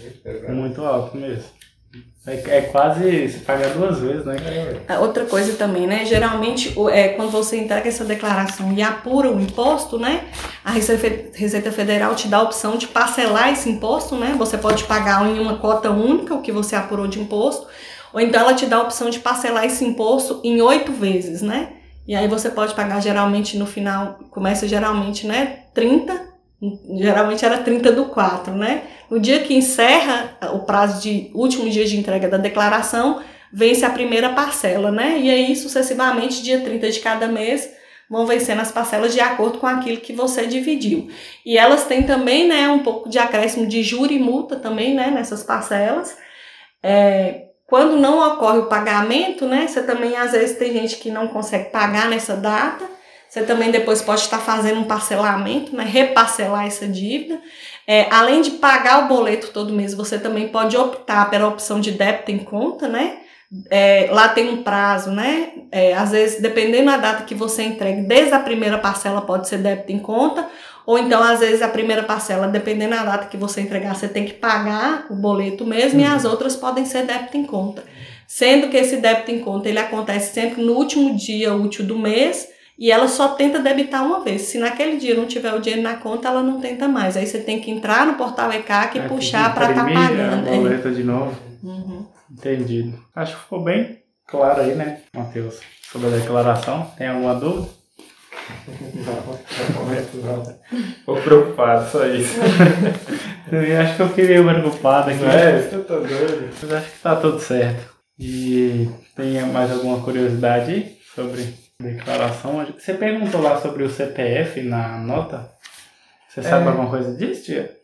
Muito 0.00 0.20
pesado. 0.20 0.52
Muito 0.52 0.84
alto 0.84 1.16
mesmo. 1.16 1.63
É, 2.26 2.58
é 2.58 2.60
quase 2.62 3.28
se 3.28 3.38
paga 3.40 3.68
duas 3.68 3.98
vezes, 3.98 4.24
né? 4.24 4.36
Ah, 4.88 5.00
Outra 5.00 5.26
coisa 5.26 5.52
também, 5.58 5.86
né? 5.86 6.06
Geralmente, 6.06 6.74
é, 6.90 7.08
quando 7.08 7.30
você 7.30 7.58
entrega 7.58 7.86
essa 7.86 8.04
declaração 8.04 8.72
e 8.72 8.82
apura 8.82 9.30
o 9.30 9.38
imposto, 9.38 9.98
né? 9.98 10.24
A 10.64 10.70
Receita 10.70 11.70
Federal 11.70 12.14
te 12.14 12.26
dá 12.26 12.38
a 12.38 12.42
opção 12.42 12.78
de 12.78 12.86
parcelar 12.88 13.52
esse 13.52 13.68
imposto, 13.68 14.16
né? 14.16 14.34
Você 14.38 14.56
pode 14.56 14.84
pagar 14.84 15.26
em 15.26 15.38
uma 15.38 15.58
cota 15.58 15.90
única 15.90 16.34
o 16.34 16.40
que 16.40 16.50
você 16.50 16.74
apurou 16.74 17.06
de 17.06 17.20
imposto, 17.20 17.66
ou 18.10 18.20
então 18.20 18.40
ela 18.40 18.54
te 18.54 18.64
dá 18.64 18.76
a 18.76 18.82
opção 18.82 19.10
de 19.10 19.18
parcelar 19.18 19.66
esse 19.66 19.84
imposto 19.84 20.40
em 20.42 20.62
oito 20.62 20.92
vezes, 20.92 21.42
né? 21.42 21.74
E 22.08 22.14
aí 22.14 22.26
você 22.26 22.48
pode 22.48 22.74
pagar 22.74 23.00
geralmente 23.00 23.58
no 23.58 23.66
final, 23.66 24.18
começa 24.30 24.66
geralmente, 24.66 25.26
né? 25.26 25.64
30, 25.74 26.28
geralmente 26.96 27.44
era 27.44 27.58
30 27.58 27.92
do 27.92 28.06
4, 28.06 28.54
né? 28.54 28.84
No 29.10 29.20
dia 29.20 29.40
que 29.40 29.54
encerra 29.54 30.36
o 30.52 30.60
prazo 30.60 31.02
de 31.02 31.30
último 31.34 31.68
dia 31.68 31.84
de 31.84 31.96
entrega 31.96 32.28
da 32.28 32.36
declaração, 32.36 33.22
vence 33.52 33.84
a 33.84 33.90
primeira 33.90 34.30
parcela, 34.30 34.90
né? 34.90 35.18
E 35.20 35.30
aí, 35.30 35.54
sucessivamente, 35.54 36.42
dia 36.42 36.60
30 36.60 36.90
de 36.90 37.00
cada 37.00 37.28
mês, 37.28 37.70
vão 38.08 38.26
vencendo 38.26 38.60
as 38.60 38.72
parcelas 38.72 39.12
de 39.12 39.20
acordo 39.20 39.58
com 39.58 39.66
aquilo 39.66 39.98
que 39.98 40.12
você 40.12 40.46
dividiu. 40.46 41.08
E 41.44 41.56
elas 41.56 41.84
têm 41.84 42.02
também, 42.02 42.46
né, 42.46 42.68
um 42.68 42.80
pouco 42.80 43.08
de 43.08 43.18
acréscimo 43.18 43.66
de 43.66 43.82
juro 43.82 44.12
e 44.12 44.18
multa 44.18 44.56
também, 44.56 44.94
né, 44.94 45.10
nessas 45.10 45.42
parcelas. 45.42 46.16
É, 46.82 47.46
quando 47.66 47.96
não 47.96 48.34
ocorre 48.34 48.58
o 48.58 48.66
pagamento, 48.66 49.46
né, 49.46 49.66
você 49.66 49.82
também, 49.82 50.16
às 50.16 50.32
vezes, 50.32 50.58
tem 50.58 50.72
gente 50.72 50.96
que 50.96 51.10
não 51.10 51.28
consegue 51.28 51.70
pagar 51.70 52.08
nessa 52.08 52.36
data, 52.36 52.84
você 53.34 53.42
também 53.42 53.72
depois 53.72 54.00
pode 54.00 54.20
estar 54.20 54.38
fazendo 54.38 54.78
um 54.78 54.84
parcelamento, 54.84 55.74
né, 55.74 55.82
reparcelar 55.82 56.68
essa 56.68 56.86
dívida. 56.86 57.40
É, 57.84 58.06
além 58.08 58.40
de 58.40 58.52
pagar 58.52 59.04
o 59.04 59.08
boleto 59.08 59.48
todo 59.48 59.72
mês, 59.72 59.92
você 59.92 60.20
também 60.20 60.46
pode 60.46 60.76
optar 60.76 61.28
pela 61.30 61.48
opção 61.48 61.80
de 61.80 61.90
débito 61.90 62.30
em 62.30 62.38
conta, 62.38 62.86
né? 62.86 63.16
É, 63.68 64.08
lá 64.12 64.28
tem 64.28 64.50
um 64.50 64.62
prazo, 64.62 65.10
né? 65.10 65.48
É, 65.72 65.94
às 65.94 66.12
vezes, 66.12 66.40
dependendo 66.40 66.92
da 66.92 66.96
data 66.96 67.24
que 67.24 67.34
você 67.34 67.64
entregue, 67.64 68.02
desde 68.02 68.32
a 68.32 68.38
primeira 68.38 68.78
parcela 68.78 69.20
pode 69.20 69.48
ser 69.48 69.58
débito 69.58 69.90
em 69.90 69.98
conta, 69.98 70.48
ou 70.86 70.96
então, 70.96 71.20
às 71.20 71.40
vezes, 71.40 71.60
a 71.60 71.66
primeira 71.66 72.04
parcela, 72.04 72.46
dependendo 72.46 72.94
da 72.94 73.02
data 73.02 73.26
que 73.26 73.36
você 73.36 73.60
entregar, 73.60 73.96
você 73.96 74.06
tem 74.06 74.26
que 74.26 74.34
pagar 74.34 75.06
o 75.10 75.16
boleto 75.16 75.66
mesmo, 75.66 76.00
e 76.00 76.04
as 76.04 76.24
outras 76.24 76.54
podem 76.54 76.84
ser 76.84 77.04
débito 77.04 77.36
em 77.36 77.44
conta. 77.44 77.82
Sendo 78.28 78.68
que 78.68 78.76
esse 78.76 78.98
débito 78.98 79.32
em 79.32 79.40
conta, 79.40 79.68
ele 79.68 79.80
acontece 79.80 80.32
sempre 80.32 80.62
no 80.62 80.74
último 80.74 81.16
dia 81.16 81.52
útil 81.52 81.84
do 81.84 81.98
mês, 81.98 82.53
e 82.78 82.90
ela 82.90 83.06
só 83.06 83.28
tenta 83.28 83.60
debitar 83.60 84.04
uma 84.04 84.20
vez. 84.20 84.42
Se 84.42 84.58
naquele 84.58 84.96
dia 84.96 85.14
não 85.14 85.26
tiver 85.26 85.54
o 85.54 85.60
dinheiro 85.60 85.82
na 85.82 85.96
conta, 85.96 86.28
ela 86.28 86.42
não 86.42 86.60
tenta 86.60 86.88
mais. 86.88 87.16
Aí 87.16 87.26
você 87.26 87.38
tem 87.38 87.60
que 87.60 87.70
entrar 87.70 88.06
no 88.06 88.14
portal 88.14 88.52
ECAC 88.52 88.98
e 88.98 89.00
É, 89.00 89.08
puxar 89.08 89.54
para 89.54 89.70
estar 89.70 89.82
imprimir 89.82 90.08
pagando. 90.08 90.48
A 90.48 90.52
é. 90.52 90.56
boleta 90.56 90.90
de 90.90 91.04
novo. 91.04 91.36
Uhum. 91.62 92.06
Entendido. 92.30 92.98
Acho 93.14 93.36
que 93.36 93.42
ficou 93.42 93.62
bem 93.62 93.98
claro 94.26 94.60
aí, 94.60 94.74
né, 94.74 94.98
Matheus? 95.14 95.60
Sobre 95.90 96.08
a 96.08 96.10
declaração. 96.10 96.90
Tem 96.98 97.06
alguma 97.06 97.34
dúvida? 97.34 97.68
Não, 98.94 99.82
momento 99.82 100.16
não. 100.18 100.42
Tô 101.06 101.14
preocupado, 101.22 101.90
só 101.90 102.04
isso. 102.06 102.38
Eu 103.50 103.80
acho 103.80 103.96
que 103.96 104.02
eu 104.02 104.08
fiquei 104.08 104.26
meio 104.26 104.44
preocupado 104.44 105.10
aqui. 105.10 105.20
Não 105.20 105.30
é? 105.30 105.62
Você 105.62 105.78
tá 105.78 105.94
doido? 105.96 106.50
Mas 106.60 106.72
acho 106.72 106.90
que 106.90 106.98
tá 106.98 107.16
tudo 107.16 107.40
certo. 107.40 107.94
E 108.18 108.88
tem 109.16 109.40
mais 109.46 109.70
alguma 109.70 110.00
curiosidade 110.02 110.72
aí 110.72 110.96
sobre 111.14 111.54
declaração? 111.82 112.64
Você 112.78 112.94
perguntou 112.94 113.40
lá 113.40 113.60
sobre 113.60 113.82
o 113.82 113.90
CPF 113.90 114.62
na 114.62 114.98
nota? 114.98 115.50
Você 116.28 116.42
sabe 116.42 116.64
É. 116.64 116.68
alguma 116.68 116.88
coisa 116.90 117.14
disso, 117.16 117.44
tia? 117.44 117.76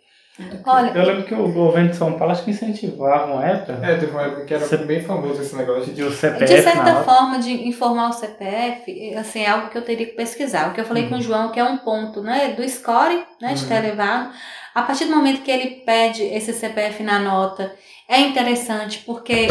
Olha, 0.65 0.93
Eu 0.97 1.05
lembro 1.05 1.25
que 1.25 1.35
o 1.35 1.53
governo 1.53 1.91
de 1.91 1.97
São 1.97 2.15
Paulo 2.15 2.33
acho 2.33 2.45
que 2.45 2.51
incentivava 2.53 3.31
uma 3.31 3.45
época 3.47 3.79
É, 3.87 3.97
teve 3.97 4.11
uma 4.11 4.23
época 4.23 4.45
que 4.47 4.55
era 4.55 4.67
bem 4.79 5.03
famoso 5.03 5.43
esse 5.43 5.55
negócio 5.55 5.93
de 5.93 6.03
o 6.03 6.11
CPF 6.11 6.47
De 6.47 6.57
na 6.57 6.63
certa 6.63 6.93
nota. 6.93 7.05
forma, 7.05 7.39
de 7.41 7.69
informar 7.69 8.09
o 8.09 8.13
CPF, 8.13 9.15
assim, 9.17 9.41
é 9.43 9.51
algo 9.51 9.69
que 9.69 9.77
eu 9.77 9.83
teria 9.83 10.07
que 10.07 10.13
pesquisar. 10.15 10.69
O 10.71 10.73
que 10.73 10.81
eu 10.81 10.85
falei 10.87 11.09
com 11.09 11.17
o 11.17 11.21
João, 11.21 11.51
que 11.53 11.61
é 11.61 11.65
um 11.65 11.77
ponto, 11.79 12.23
né, 12.23 12.55
do 12.57 12.67
score, 12.67 13.23
né, 13.41 13.53
de 13.53 13.63
Uhum. 13.65 13.69
ter 13.69 13.75
elevado. 13.85 14.31
A 14.75 14.83
partir 14.83 15.05
do 15.07 15.15
momento 15.15 15.43
que 15.43 15.51
ele 15.51 15.83
pede 15.85 16.23
esse 16.23 16.55
CPF 16.55 17.03
na 17.03 17.19
nota, 17.19 17.71
é 18.09 18.21
interessante, 18.21 19.01
porque 19.05 19.47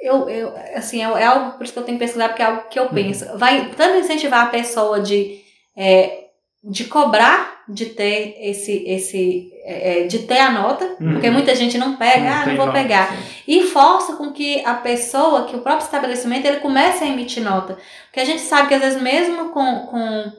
eu, 0.00 0.28
eu 0.28 0.54
assim, 0.74 1.02
é, 1.04 1.08
é 1.08 1.24
algo, 1.24 1.52
por 1.58 1.64
isso 1.64 1.72
que 1.72 1.78
eu 1.78 1.84
tenho 1.84 1.98
que 1.98 2.04
pesquisar, 2.04 2.28
porque 2.28 2.42
é 2.42 2.46
algo 2.46 2.62
que 2.70 2.78
eu 2.78 2.88
penso. 2.88 3.26
Vai 3.36 3.70
tanto 3.76 3.98
incentivar 3.98 4.46
a 4.46 4.50
pessoa 4.50 5.00
de, 5.00 5.40
é, 5.76 6.24
de 6.64 6.84
cobrar 6.84 7.60
de 7.68 7.86
ter 7.86 8.36
esse, 8.40 8.84
esse 8.86 9.52
é, 9.64 10.00
é, 10.02 10.06
de 10.08 10.20
ter 10.20 10.38
a 10.38 10.50
nota, 10.50 10.84
Uhum. 11.00 11.12
porque 11.12 11.30
muita 11.30 11.54
gente 11.54 11.78
não 11.78 11.94
pega, 11.96 12.42
ah, 12.42 12.46
não 12.46 12.56
vou 12.56 12.66
nota, 12.66 12.78
pegar 12.78 13.12
sim. 13.12 13.22
e 13.46 13.62
força 13.62 14.16
com 14.16 14.32
que 14.32 14.64
a 14.64 14.74
pessoa, 14.74 15.44
que 15.46 15.54
o 15.54 15.60
próprio 15.60 15.84
estabelecimento, 15.84 16.46
ele 16.46 16.58
comece 16.60 17.04
a 17.04 17.06
emitir 17.06 17.42
nota. 17.44 17.78
Porque 18.06 18.18
a 18.20 18.24
gente 18.24 18.42
sabe 18.42 18.68
que 18.68 18.74
às 18.74 18.80
vezes 18.80 19.00
mesmo 19.00 19.50
com, 19.50 19.86
com, 19.86 20.32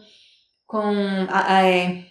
com 0.68 0.82
a- 1.30 1.56
a- 1.58 1.66
é, 1.68 2.04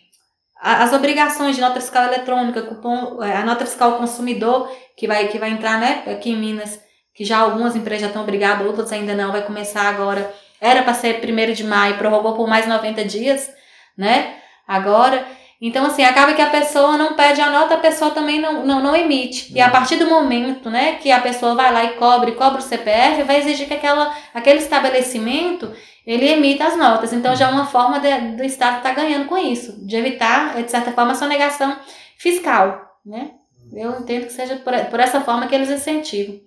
as 0.62 0.92
obrigações 0.92 1.54
de 1.56 1.60
nota 1.62 1.80
fiscal 1.80 2.04
eletrônica, 2.04 2.62
cupom, 2.62 3.22
é, 3.22 3.36
a 3.36 3.44
nota 3.44 3.64
fiscal 3.66 3.96
consumidor, 3.98 4.70
que 4.96 5.06
vai, 5.06 5.28
que 5.28 5.38
vai 5.38 5.50
entrar 5.50 5.78
né, 5.80 6.02
aqui 6.06 6.30
em 6.30 6.36
Minas, 6.36 6.78
que 7.14 7.24
já 7.24 7.38
algumas 7.38 7.76
empresas 7.76 8.02
já 8.02 8.06
estão 8.08 8.22
obrigadas, 8.22 8.66
outras 8.66 8.92
ainda 8.92 9.14
não, 9.14 9.32
vai 9.32 9.42
começar 9.42 9.82
agora. 9.88 10.32
Era 10.60 10.82
para 10.82 10.94
ser 10.94 11.20
1 11.20 11.52
de 11.52 11.64
maio, 11.64 11.96
prorrogou 11.98 12.34
por 12.34 12.48
mais 12.48 12.66
90 12.66 13.04
dias, 13.04 13.50
né? 13.96 14.36
Agora. 14.66 15.26
Então, 15.62 15.84
assim, 15.84 16.02
acaba 16.02 16.32
que 16.32 16.40
a 16.40 16.48
pessoa 16.48 16.96
não 16.96 17.12
pede 17.14 17.38
a 17.42 17.50
nota, 17.50 17.74
a 17.74 17.78
pessoa 17.78 18.12
também 18.12 18.40
não, 18.40 18.64
não, 18.64 18.82
não 18.82 18.96
emite. 18.96 19.52
E 19.54 19.60
a 19.60 19.68
partir 19.68 19.96
do 19.96 20.08
momento, 20.08 20.70
né, 20.70 20.94
que 20.94 21.10
a 21.12 21.20
pessoa 21.20 21.54
vai 21.54 21.70
lá 21.70 21.84
e 21.84 21.88
cobre, 21.96 22.32
cobra 22.32 22.60
o 22.60 22.62
CPF, 22.62 23.24
vai 23.24 23.40
exigir 23.40 23.68
que 23.68 23.74
aquela, 23.74 24.10
aquele 24.32 24.58
estabelecimento, 24.58 25.70
ele 26.06 26.26
emita 26.26 26.64
as 26.66 26.78
notas. 26.78 27.12
Então, 27.12 27.36
já 27.36 27.48
é 27.48 27.52
uma 27.52 27.66
forma 27.66 28.00
de- 28.00 28.36
do 28.36 28.42
Estado 28.42 28.78
estar 28.78 28.94
ganhando 28.94 29.26
com 29.26 29.36
isso, 29.36 29.86
de 29.86 29.96
evitar, 29.96 30.62
de 30.62 30.70
certa 30.70 30.92
forma, 30.92 31.12
a 31.12 31.14
sonegação 31.14 31.76
fiscal, 32.16 32.96
né? 33.04 33.32
Eu 33.72 34.00
entendo 34.00 34.26
que 34.26 34.32
seja 34.32 34.56
por, 34.56 34.72
por 34.86 34.98
essa 34.98 35.20
forma 35.20 35.46
que 35.46 35.54
eles 35.54 35.68
incentivam. 35.70 36.40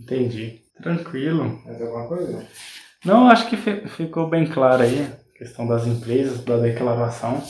Entendi. 0.00 0.60
Tranquilo. 0.82 1.60
Mais 1.64 1.80
alguma 1.80 2.06
coisa? 2.08 2.46
Não, 3.04 3.28
acho 3.28 3.48
que 3.48 3.56
fi- 3.56 3.86
ficou 3.88 4.28
bem 4.28 4.46
claro 4.46 4.82
aí 4.82 5.06
a 5.34 5.38
questão 5.38 5.66
das 5.66 5.86
empresas, 5.86 6.42
da 6.44 6.56
declaração. 6.56 7.42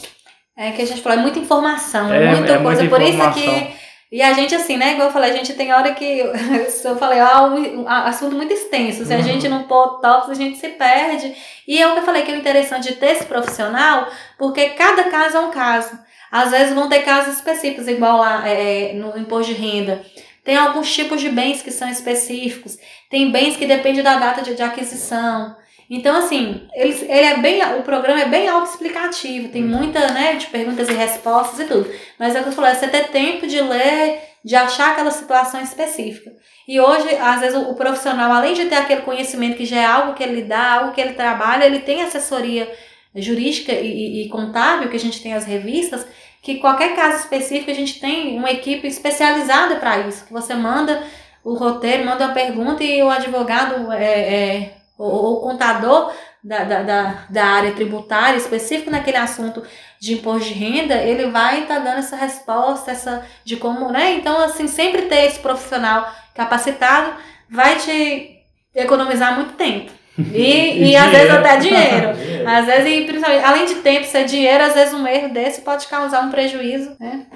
É 0.57 0.71
que 0.73 0.83
a 0.83 0.87
gente 0.87 1.01
falou, 1.01 1.19
é 1.19 1.23
muita 1.23 1.39
informação, 1.39 2.13
É, 2.13 2.35
muita 2.37 2.53
é 2.55 2.59
coisa. 2.63 2.83
muita 2.83 2.97
por 2.97 3.03
isso 3.03 3.13
informação. 3.15 3.43
que. 3.43 3.85
E 4.13 4.23
a 4.23 4.33
gente, 4.33 4.55
assim, 4.55 4.77
né? 4.77 4.93
Igual 4.93 5.09
eu 5.09 5.13
falei, 5.13 5.31
a 5.31 5.35
gente 5.35 5.55
tem 5.55 5.73
hora 5.73 5.93
que. 5.95 6.23
se 6.71 6.87
eu 6.87 6.97
falei, 6.97 7.19
ah, 7.19 7.43
um, 7.45 7.83
um 7.83 7.89
assunto 7.89 8.37
muito 8.37 8.53
extenso. 8.53 9.05
Se 9.05 9.13
a 9.13 9.17
Uhum. 9.17 9.23
gente 9.23 9.49
não 9.49 9.65
pôr 9.65 10.01
tópicos, 10.01 10.31
a 10.31 10.35
gente 10.41 10.59
se 10.59 10.69
perde. 10.69 11.35
E 11.67 11.81
é 11.81 11.89
o 11.89 11.95
que 11.95 12.01
eu 12.01 12.05
falei 12.05 12.23
que 12.23 12.31
é 12.31 12.35
o 12.35 12.39
interessante 12.39 12.89
de 12.91 12.97
ter 12.97 13.13
esse 13.13 13.25
profissional, 13.25 14.07
porque 14.39 14.71
cada 14.71 15.05
caso 15.05 15.37
é 15.39 15.41
um 15.41 15.51
caso. 15.51 15.99
Às 16.31 16.51
vezes 16.51 16.75
vão 16.75 16.89
ter 16.89 17.01
casos 17.03 17.35
específicos, 17.35 17.89
igual 17.89 18.19
lá 18.19 18.47
é, 18.49 18.93
no 18.93 19.17
imposto 19.19 19.53
de 19.55 19.61
renda. 19.61 20.01
Tem 20.45 20.57
alguns 20.57 20.93
tipos 20.93 21.21
de 21.21 21.31
bens 21.31 21.63
que 21.63 21.71
são 21.71 21.89
específicos. 21.89 22.77
Tem 23.11 23.33
bens 23.33 23.57
que 23.57 23.67
dependem 23.67 24.03
da 24.03 24.17
data 24.17 24.43
de, 24.43 24.55
de 24.55 24.63
aquisição. 24.63 25.57
Então, 25.89 26.17
assim, 26.17 26.67
ele, 26.75 26.93
ele 27.03 27.27
é 27.27 27.39
bem, 27.39 27.63
o 27.79 27.83
programa 27.83 28.21
é 28.21 28.29
bem 28.29 28.49
autoexplicativo, 28.49 29.49
tem 29.49 29.63
muita, 29.63 30.13
né, 30.13 30.35
de 30.37 30.47
perguntas 30.47 30.89
e 30.89 30.95
respostas 30.95 31.61
e 31.61 31.65
tudo. 31.65 31.91
Mas 32.19 32.35
é 32.35 32.41
o 32.41 32.43
que 32.43 32.49
eu 32.49 32.53
falei, 32.53 32.73
é 32.73 32.75
você 32.75 32.89
ter 32.89 33.09
tempo 33.09 33.47
de 33.47 33.61
ler, 33.61 34.21
de 34.43 34.57
achar 34.57 34.93
aquela 34.93 35.11
situação 35.11 35.61
específica. 35.63 36.33
E 36.67 36.81
hoje, 36.81 37.15
às 37.17 37.41
vezes, 37.41 37.57
o, 37.57 37.71
o 37.71 37.75
profissional, 37.75 38.33
além 38.33 38.55
de 38.55 38.65
ter 38.67 38.77
aquele 38.77 39.03
conhecimento 39.03 39.57
que 39.57 39.67
já 39.67 39.81
é 39.81 39.85
algo 39.85 40.15
que 40.15 40.23
ele 40.23 40.43
dá, 40.43 40.75
algo 40.75 40.93
que 40.93 41.01
ele 41.01 41.13
trabalha, 41.13 41.65
ele 41.65 41.81
tem 41.81 42.03
assessoria 42.03 42.71
jurídica 43.15 43.73
e, 43.73 43.87
e, 43.87 44.23
e 44.23 44.29
contábil, 44.29 44.89
que 44.89 44.97
a 44.97 45.01
gente 45.01 45.23
tem 45.23 45.35
as 45.35 45.45
revistas, 45.45 46.07
que 46.45 46.57
qualquer 46.57 46.95
caso 46.95 47.21
específico 47.21 47.71
a 47.71 47.75
gente 47.75 47.99
tem 47.99 48.37
uma 48.39 48.51
equipe 48.51 48.87
especializada 48.87 49.77
para 49.77 50.01
isso, 50.01 50.27
que 50.27 50.33
você 50.33 50.55
manda 50.55 51.03
o 51.43 51.55
roteiro, 51.55 52.05
manda 52.05 52.27
uma 52.27 52.35
pergunta 52.35 52.85
e 52.85 53.03
o 53.03 53.09
advogado 53.09 53.91
é, 53.91 54.05
é, 54.05 54.77
ou 54.99 55.39
o 55.39 55.41
contador 55.41 56.13
da, 56.43 56.65
da, 56.65 57.25
da, 57.31 57.45
área 57.47 57.73
tributária 57.73 58.37
específico 58.37 58.91
naquele 58.91 59.17
assunto 59.17 59.63
de 59.99 60.13
imposto 60.13 60.49
de 60.49 60.55
renda, 60.55 60.97
ele 60.97 61.31
vai 61.31 61.63
estar 61.63 61.77
tá 61.77 61.81
dando 61.81 61.99
essa 62.01 62.17
resposta, 62.17 62.91
essa 62.91 63.25
de 63.43 63.57
como, 63.57 63.91
né? 63.91 64.13
Então, 64.13 64.39
assim, 64.39 64.69
sempre 64.69 65.03
ter 65.03 65.25
esse 65.25 65.39
profissional 65.39 66.15
capacitado 66.35 67.15
vai 67.49 67.77
te 67.77 68.39
economizar 68.75 69.35
muito 69.35 69.55
tempo. 69.55 69.91
E, 70.19 70.33
e, 70.33 70.91
e 70.91 70.97
às 70.97 71.11
vezes 71.11 71.31
até 71.31 71.57
dinheiro. 71.57 72.09
às 72.47 72.67
vezes, 72.67 72.87
e 72.87 73.05
principalmente, 73.07 73.45
além 73.45 73.67
de 73.67 73.75
tempo 73.77 74.07
ser 74.07 74.25
dinheiro, 74.25 74.65
às 74.65 74.75
vezes 74.75 74.95
um 74.95 75.07
erro 75.07 75.33
desse 75.33 75.63
pode 75.63 75.87
causar 75.87 76.23
um 76.23 76.31
prejuízo, 76.31 76.97
né? 77.01 77.27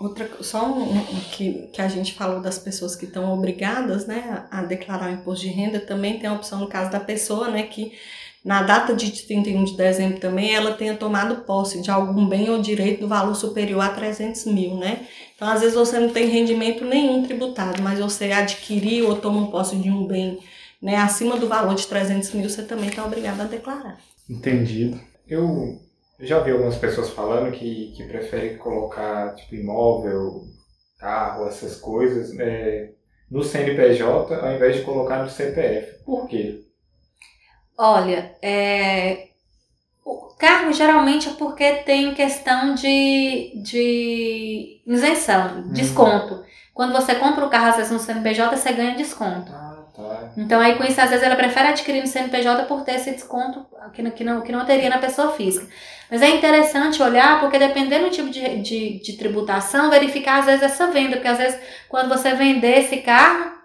Outra, 0.00 0.28
só 0.40 0.64
um, 0.64 0.92
um, 0.92 1.04
que, 1.30 1.68
que 1.74 1.82
a 1.82 1.88
gente 1.88 2.14
falou 2.14 2.40
das 2.40 2.58
pessoas 2.58 2.96
que 2.96 3.04
estão 3.04 3.30
obrigadas 3.34 4.06
né, 4.06 4.46
a, 4.50 4.60
a 4.60 4.62
declarar 4.62 5.10
o 5.10 5.12
imposto 5.12 5.44
de 5.44 5.52
renda, 5.52 5.78
também 5.78 6.18
tem 6.18 6.28
a 6.28 6.32
opção 6.32 6.60
no 6.60 6.68
caso 6.68 6.90
da 6.90 6.98
pessoa, 6.98 7.48
né, 7.48 7.64
que 7.64 7.92
na 8.42 8.62
data 8.62 8.94
de 8.94 9.10
31 9.10 9.64
de 9.64 9.76
dezembro 9.76 10.20
também 10.20 10.54
ela 10.54 10.72
tenha 10.72 10.94
tomado 10.94 11.44
posse 11.44 11.82
de 11.82 11.90
algum 11.90 12.26
bem 12.26 12.48
ou 12.48 12.62
direito 12.62 13.00
do 13.00 13.08
valor 13.08 13.34
superior 13.34 13.82
a 13.82 13.90
300 13.90 14.46
mil, 14.46 14.74
né? 14.76 15.06
Então, 15.36 15.46
às 15.46 15.60
vezes 15.60 15.74
você 15.74 15.98
não 15.98 16.08
tem 16.08 16.28
rendimento 16.28 16.82
nenhum 16.82 17.22
tributado, 17.24 17.82
mas 17.82 17.98
você 17.98 18.32
adquiriu 18.32 19.10
ou 19.10 19.16
tomou 19.16 19.50
posse 19.50 19.76
de 19.76 19.90
um 19.90 20.06
bem 20.06 20.38
né, 20.80 20.96
acima 20.96 21.36
do 21.36 21.48
valor 21.48 21.74
de 21.74 21.86
300 21.86 22.32
mil, 22.32 22.48
você 22.48 22.62
também 22.62 22.88
está 22.88 23.04
obrigado 23.04 23.40
a 23.40 23.44
declarar. 23.44 23.98
Entendido. 24.28 25.00
Eu 25.26 25.80
já 26.20 26.40
vi 26.40 26.50
algumas 26.50 26.76
pessoas 26.76 27.10
falando 27.10 27.52
que, 27.52 27.92
que 27.96 28.04
preferem 28.04 28.56
colocar 28.56 29.34
tipo 29.34 29.54
imóvel, 29.54 30.44
carro, 30.98 31.46
essas 31.46 31.76
coisas 31.76 32.36
é, 32.38 32.90
no 33.30 33.42
CNPJ 33.42 34.34
ao 34.34 34.52
invés 34.52 34.76
de 34.76 34.82
colocar 34.82 35.22
no 35.22 35.30
CPF. 35.30 36.02
Por 36.04 36.26
quê? 36.28 36.64
Olha, 37.76 38.34
é, 38.42 39.28
o 40.04 40.34
carro 40.38 40.72
geralmente 40.72 41.28
é 41.28 41.32
porque 41.34 41.74
tem 41.84 42.14
questão 42.14 42.74
de, 42.74 43.52
de 43.62 44.80
isenção, 44.86 45.58
uhum. 45.58 45.72
desconto. 45.72 46.42
Quando 46.74 46.92
você 46.92 47.14
compra 47.14 47.44
o 47.44 47.50
carro, 47.50 47.68
às 47.68 47.76
vezes 47.76 47.92
no 47.92 47.98
CNPJ, 47.98 48.56
você 48.56 48.72
ganha 48.72 48.96
desconto. 48.96 49.52
Ah. 49.52 49.67
Tá. 49.98 50.30
Então 50.36 50.60
aí 50.60 50.76
com 50.76 50.84
isso, 50.84 51.00
às 51.00 51.10
vezes 51.10 51.24
ela 51.24 51.34
prefere 51.34 51.68
adquirir 51.68 52.00
no 52.00 52.06
CNPJ 52.06 52.66
por 52.66 52.84
ter 52.84 52.94
esse 52.94 53.10
desconto 53.10 53.66
que 53.92 54.00
não, 54.00 54.10
que 54.12 54.22
não, 54.22 54.40
que 54.42 54.52
não 54.52 54.64
teria 54.64 54.88
na 54.88 54.98
pessoa 54.98 55.32
física. 55.32 55.66
Mas 56.08 56.22
é 56.22 56.28
interessante 56.28 57.02
olhar, 57.02 57.40
porque 57.40 57.58
dependendo 57.58 58.04
do 58.04 58.10
tipo 58.10 58.30
de, 58.30 58.62
de, 58.62 59.00
de 59.00 59.12
tributação, 59.14 59.90
verificar 59.90 60.38
às 60.38 60.46
vezes 60.46 60.62
essa 60.62 60.86
venda, 60.86 61.16
porque 61.16 61.26
às 61.26 61.38
vezes 61.38 61.58
quando 61.88 62.08
você 62.08 62.32
vender 62.34 62.78
esse 62.78 62.98
carro, 62.98 63.58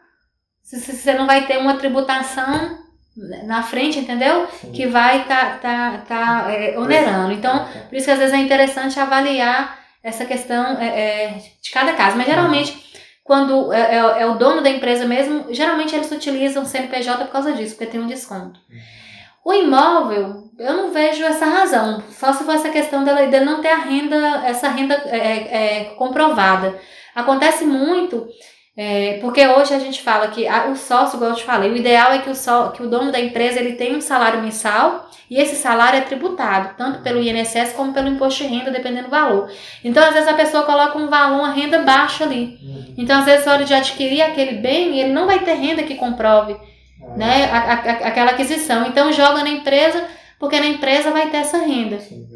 você 0.64 1.14
não 1.14 1.28
vai 1.28 1.46
ter 1.46 1.60
uma 1.60 1.76
tributação 1.78 2.80
na 3.16 3.62
frente, 3.62 4.00
entendeu? 4.00 4.48
Sim. 4.60 4.72
Que 4.72 4.88
vai 4.88 5.26
tá, 5.26 5.60
tá, 5.62 6.04
tá 6.08 6.46
é, 6.52 6.80
onerando. 6.80 7.32
Então, 7.32 7.68
por 7.88 7.96
isso 7.96 8.06
que 8.06 8.12
às 8.12 8.18
vezes 8.18 8.34
é 8.34 8.38
interessante 8.40 9.00
avaliar 9.00 9.80
essa 10.02 10.26
questão 10.26 10.82
é, 10.82 10.88
é, 10.88 11.38
de 11.62 11.70
cada 11.72 11.94
caso. 11.94 12.18
Mas 12.18 12.26
geralmente 12.26 12.92
quando 13.24 13.72
é, 13.72 13.96
é, 13.96 14.22
é, 14.22 14.26
o 14.26 14.36
dono 14.36 14.62
da 14.62 14.70
empresa 14.70 15.06
mesmo, 15.06 15.46
geralmente 15.54 15.96
eles 15.96 16.12
utilizam 16.12 16.66
CNPJ 16.66 17.26
por 17.26 17.32
causa 17.32 17.54
disso, 17.54 17.76
porque 17.76 17.92
tem 17.92 18.02
um 18.02 18.08
desconto. 18.08 18.60
O 19.46 19.54
imóvel, 19.54 20.50
eu 20.60 20.74
não 20.74 20.92
vejo 20.92 21.24
essa 21.24 21.46
razão, 21.46 22.04
só 22.12 22.34
se 22.34 22.44
for 22.44 22.56
essa 22.56 22.70
questão 22.70 23.04
dele, 23.04 23.28
dele 23.28 23.46
não 23.46 23.62
ter 23.62 23.70
a 23.70 23.78
renda, 23.78 24.44
essa 24.46 24.70
renda 24.70 24.94
é, 25.06 25.18
é, 25.18 25.82
é 25.82 25.84
comprovada. 25.96 26.78
Acontece 27.16 27.66
muito 27.66 28.28
é, 28.76 29.20
porque 29.22 29.46
hoje 29.48 29.74
a 29.74 29.80
gente 29.80 30.02
fala 30.02 30.30
que 30.30 30.48
a, 30.48 30.66
o 30.68 30.76
sócio, 30.76 31.18
igual 31.18 31.32
eu 31.32 31.36
te 31.36 31.44
falei, 31.44 31.70
o 31.70 31.78
ideal 31.78 32.12
é 32.12 32.20
que 32.20 32.30
o, 32.30 32.36
só, 32.36 32.70
que 32.70 32.82
o 32.82 32.90
dono 32.90 33.12
da 33.12 33.20
empresa 33.20 33.60
ele 33.60 33.74
tenha 33.74 33.96
um 33.96 34.02
salário 34.02 34.42
mensal 34.42 35.10
e 35.30 35.40
esse 35.40 35.56
salário 35.56 35.98
é 35.98 36.02
tributado, 36.02 36.76
tanto 36.76 37.00
pelo 37.00 37.22
INSS 37.22 37.74
como 37.74 37.94
pelo 37.94 38.10
imposto 38.10 38.44
de 38.44 38.50
renda, 38.50 38.72
dependendo 38.72 39.06
do 39.06 39.12
valor. 39.12 39.52
Então, 39.84 40.04
às 40.04 40.14
vezes, 40.14 40.28
a 40.28 40.34
pessoa 40.34 40.64
coloca 40.64 40.98
um 40.98 41.08
valor, 41.08 41.40
uma 41.40 41.52
renda 41.52 41.80
baixa 41.80 42.24
ali. 42.24 42.60
Uhum. 42.62 42.94
Então, 42.98 43.20
às 43.20 43.26
vezes, 43.26 43.46
na 43.46 43.54
hora 43.54 43.66
de 43.66 43.74
adquirir 43.74 44.22
aquele 44.22 44.58
bem, 44.58 45.00
ele 45.00 45.14
não 45.14 45.26
vai 45.28 45.40
ter 45.40 45.54
renda 45.54 45.84
que 45.84 45.96
comprove 45.96 46.56
ah. 46.56 47.18
né, 47.18 47.50
a, 47.52 47.58
a, 47.58 47.74
aquela 48.08 48.32
aquisição. 48.32 48.86
Então, 48.88 49.12
joga 49.12 49.44
na 49.44 49.50
empresa 49.50 50.04
porque 50.44 50.60
na 50.60 50.68
empresa 50.68 51.10
vai 51.10 51.30
ter 51.30 51.38
essa 51.38 51.58
renda. 51.60 52.02
Sim, 52.02 52.28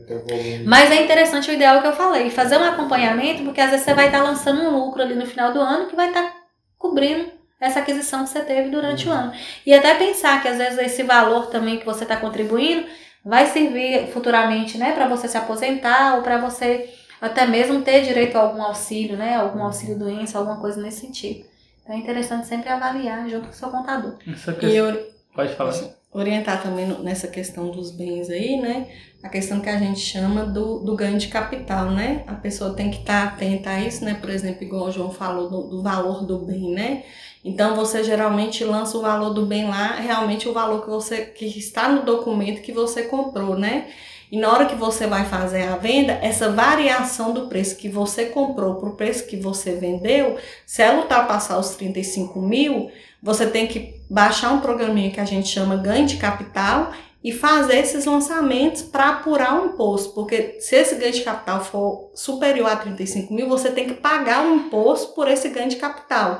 Mas 0.65 0.89
é 0.89 1.03
interessante 1.03 1.51
o 1.51 1.53
ideal 1.53 1.81
que 1.81 1.87
eu 1.87 1.91
falei, 1.91 2.29
fazer 2.29 2.57
um 2.57 2.63
acompanhamento, 2.63 3.43
porque 3.43 3.59
às 3.59 3.69
vezes 3.69 3.85
você 3.85 3.93
vai 3.93 4.05
estar 4.05 4.23
lançando 4.23 4.61
um 4.61 4.69
lucro 4.77 5.01
ali 5.01 5.13
no 5.13 5.25
final 5.25 5.51
do 5.51 5.59
ano 5.59 5.87
que 5.87 5.95
vai 5.97 6.07
estar 6.07 6.33
cobrindo 6.77 7.29
essa 7.59 7.79
aquisição 7.79 8.23
que 8.23 8.29
você 8.29 8.39
teve 8.39 8.69
durante 8.69 9.09
uhum. 9.09 9.13
o 9.13 9.17
ano. 9.17 9.33
E 9.65 9.73
até 9.73 9.93
pensar 9.95 10.41
que 10.41 10.47
às 10.47 10.57
vezes 10.57 10.79
esse 10.79 11.03
valor 11.03 11.47
também 11.47 11.79
que 11.79 11.85
você 11.85 12.03
está 12.03 12.15
contribuindo 12.15 12.87
vai 13.25 13.45
servir 13.47 14.07
futuramente, 14.13 14.77
né, 14.77 14.93
para 14.93 15.09
você 15.09 15.27
se 15.27 15.35
aposentar 15.35 16.15
ou 16.15 16.21
para 16.21 16.37
você 16.37 16.89
até 17.19 17.45
mesmo 17.45 17.81
ter 17.81 18.03
direito 18.03 18.37
a 18.37 18.39
algum 18.39 18.63
auxílio, 18.63 19.17
né, 19.17 19.35
algum 19.35 19.61
auxílio 19.61 19.99
doença, 19.99 20.37
alguma 20.37 20.61
coisa 20.61 20.81
nesse 20.81 21.01
sentido. 21.01 21.45
Então 21.83 21.93
é 21.93 21.99
interessante 21.99 22.47
sempre 22.47 22.69
avaliar 22.69 23.27
junto 23.27 23.47
com 23.47 23.51
o 23.51 23.53
seu 23.53 23.67
contador. 23.67 24.15
Essa 24.25 24.53
questão... 24.53 24.69
E 24.69 24.77
eu... 24.77 25.11
Pode 25.35 25.53
falar 25.55 25.73
orientar 26.13 26.61
também 26.63 26.87
nessa 27.03 27.27
questão 27.27 27.69
dos 27.69 27.91
bens 27.91 28.29
aí, 28.29 28.59
né? 28.59 28.87
A 29.21 29.29
questão 29.29 29.59
que 29.59 29.69
a 29.69 29.77
gente 29.77 29.99
chama 29.99 30.45
do, 30.45 30.79
do 30.79 30.95
ganho 30.95 31.17
de 31.17 31.27
capital, 31.27 31.91
né? 31.91 32.23
A 32.27 32.33
pessoa 32.33 32.73
tem 32.73 32.89
que 32.89 32.99
estar 32.99 33.27
tá 33.27 33.33
atenta 33.33 33.71
a 33.71 33.81
isso, 33.81 34.05
né? 34.05 34.13
Por 34.15 34.29
exemplo, 34.29 34.63
igual 34.63 34.85
o 34.85 34.91
João 34.91 35.11
falou 35.11 35.49
do, 35.49 35.63
do, 35.63 35.83
valor 35.83 36.25
do 36.25 36.39
bem, 36.39 36.71
né? 36.71 37.03
Então 37.43 37.75
você 37.75 38.03
geralmente 38.03 38.63
lança 38.63 38.97
o 38.97 39.01
valor 39.01 39.33
do 39.33 39.45
bem 39.45 39.67
lá, 39.67 39.95
realmente 39.95 40.47
o 40.47 40.53
valor 40.53 40.83
que 40.83 40.89
você 40.89 41.25
que 41.25 41.45
está 41.45 41.89
no 41.89 42.03
documento 42.03 42.61
que 42.61 42.71
você 42.71 43.03
comprou, 43.03 43.57
né? 43.57 43.87
E 44.31 44.37
na 44.37 44.51
hora 44.51 44.65
que 44.65 44.75
você 44.75 45.07
vai 45.07 45.25
fazer 45.25 45.63
a 45.63 45.77
venda, 45.77 46.13
essa 46.21 46.51
variação 46.51 47.33
do 47.33 47.47
preço 47.47 47.77
que 47.77 47.87
você 47.87 48.25
comprou 48.25 48.75
para 48.75 48.89
o 48.89 48.95
preço 48.95 49.25
que 49.25 49.37
você 49.37 49.73
vendeu, 49.73 50.37
se 50.65 50.81
ela 50.81 50.99
ultrapassar 50.99 51.57
os 51.57 51.75
35 51.75 52.41
mil, 52.41 52.91
você 53.23 53.47
tem 53.47 53.67
que 53.67 53.96
baixar 54.09 54.51
um 54.53 54.61
programinha 54.61 55.11
que 55.11 55.19
a 55.19 55.25
gente 55.25 55.47
chama 55.47 55.75
ganho 55.75 56.05
de 56.05 56.17
capital 56.17 56.91
e 57.23 57.31
fazer 57.31 57.79
esses 57.79 58.05
lançamentos 58.05 58.83
para 58.83 59.09
apurar 59.09 59.61
o 59.61 59.65
imposto, 59.65 60.13
porque 60.13 60.57
se 60.59 60.75
esse 60.75 60.95
ganho 60.95 61.11
de 61.11 61.21
capital 61.21 61.63
for 61.63 62.11
superior 62.13 62.69
a 62.69 62.75
35 62.75 63.33
mil, 63.33 63.49
você 63.49 63.71
tem 63.71 63.87
que 63.87 63.95
pagar 63.95 64.45
um 64.45 64.55
imposto 64.55 65.13
por 65.13 65.27
esse 65.27 65.49
ganho 65.49 65.69
de 65.69 65.75
capital. 65.75 66.39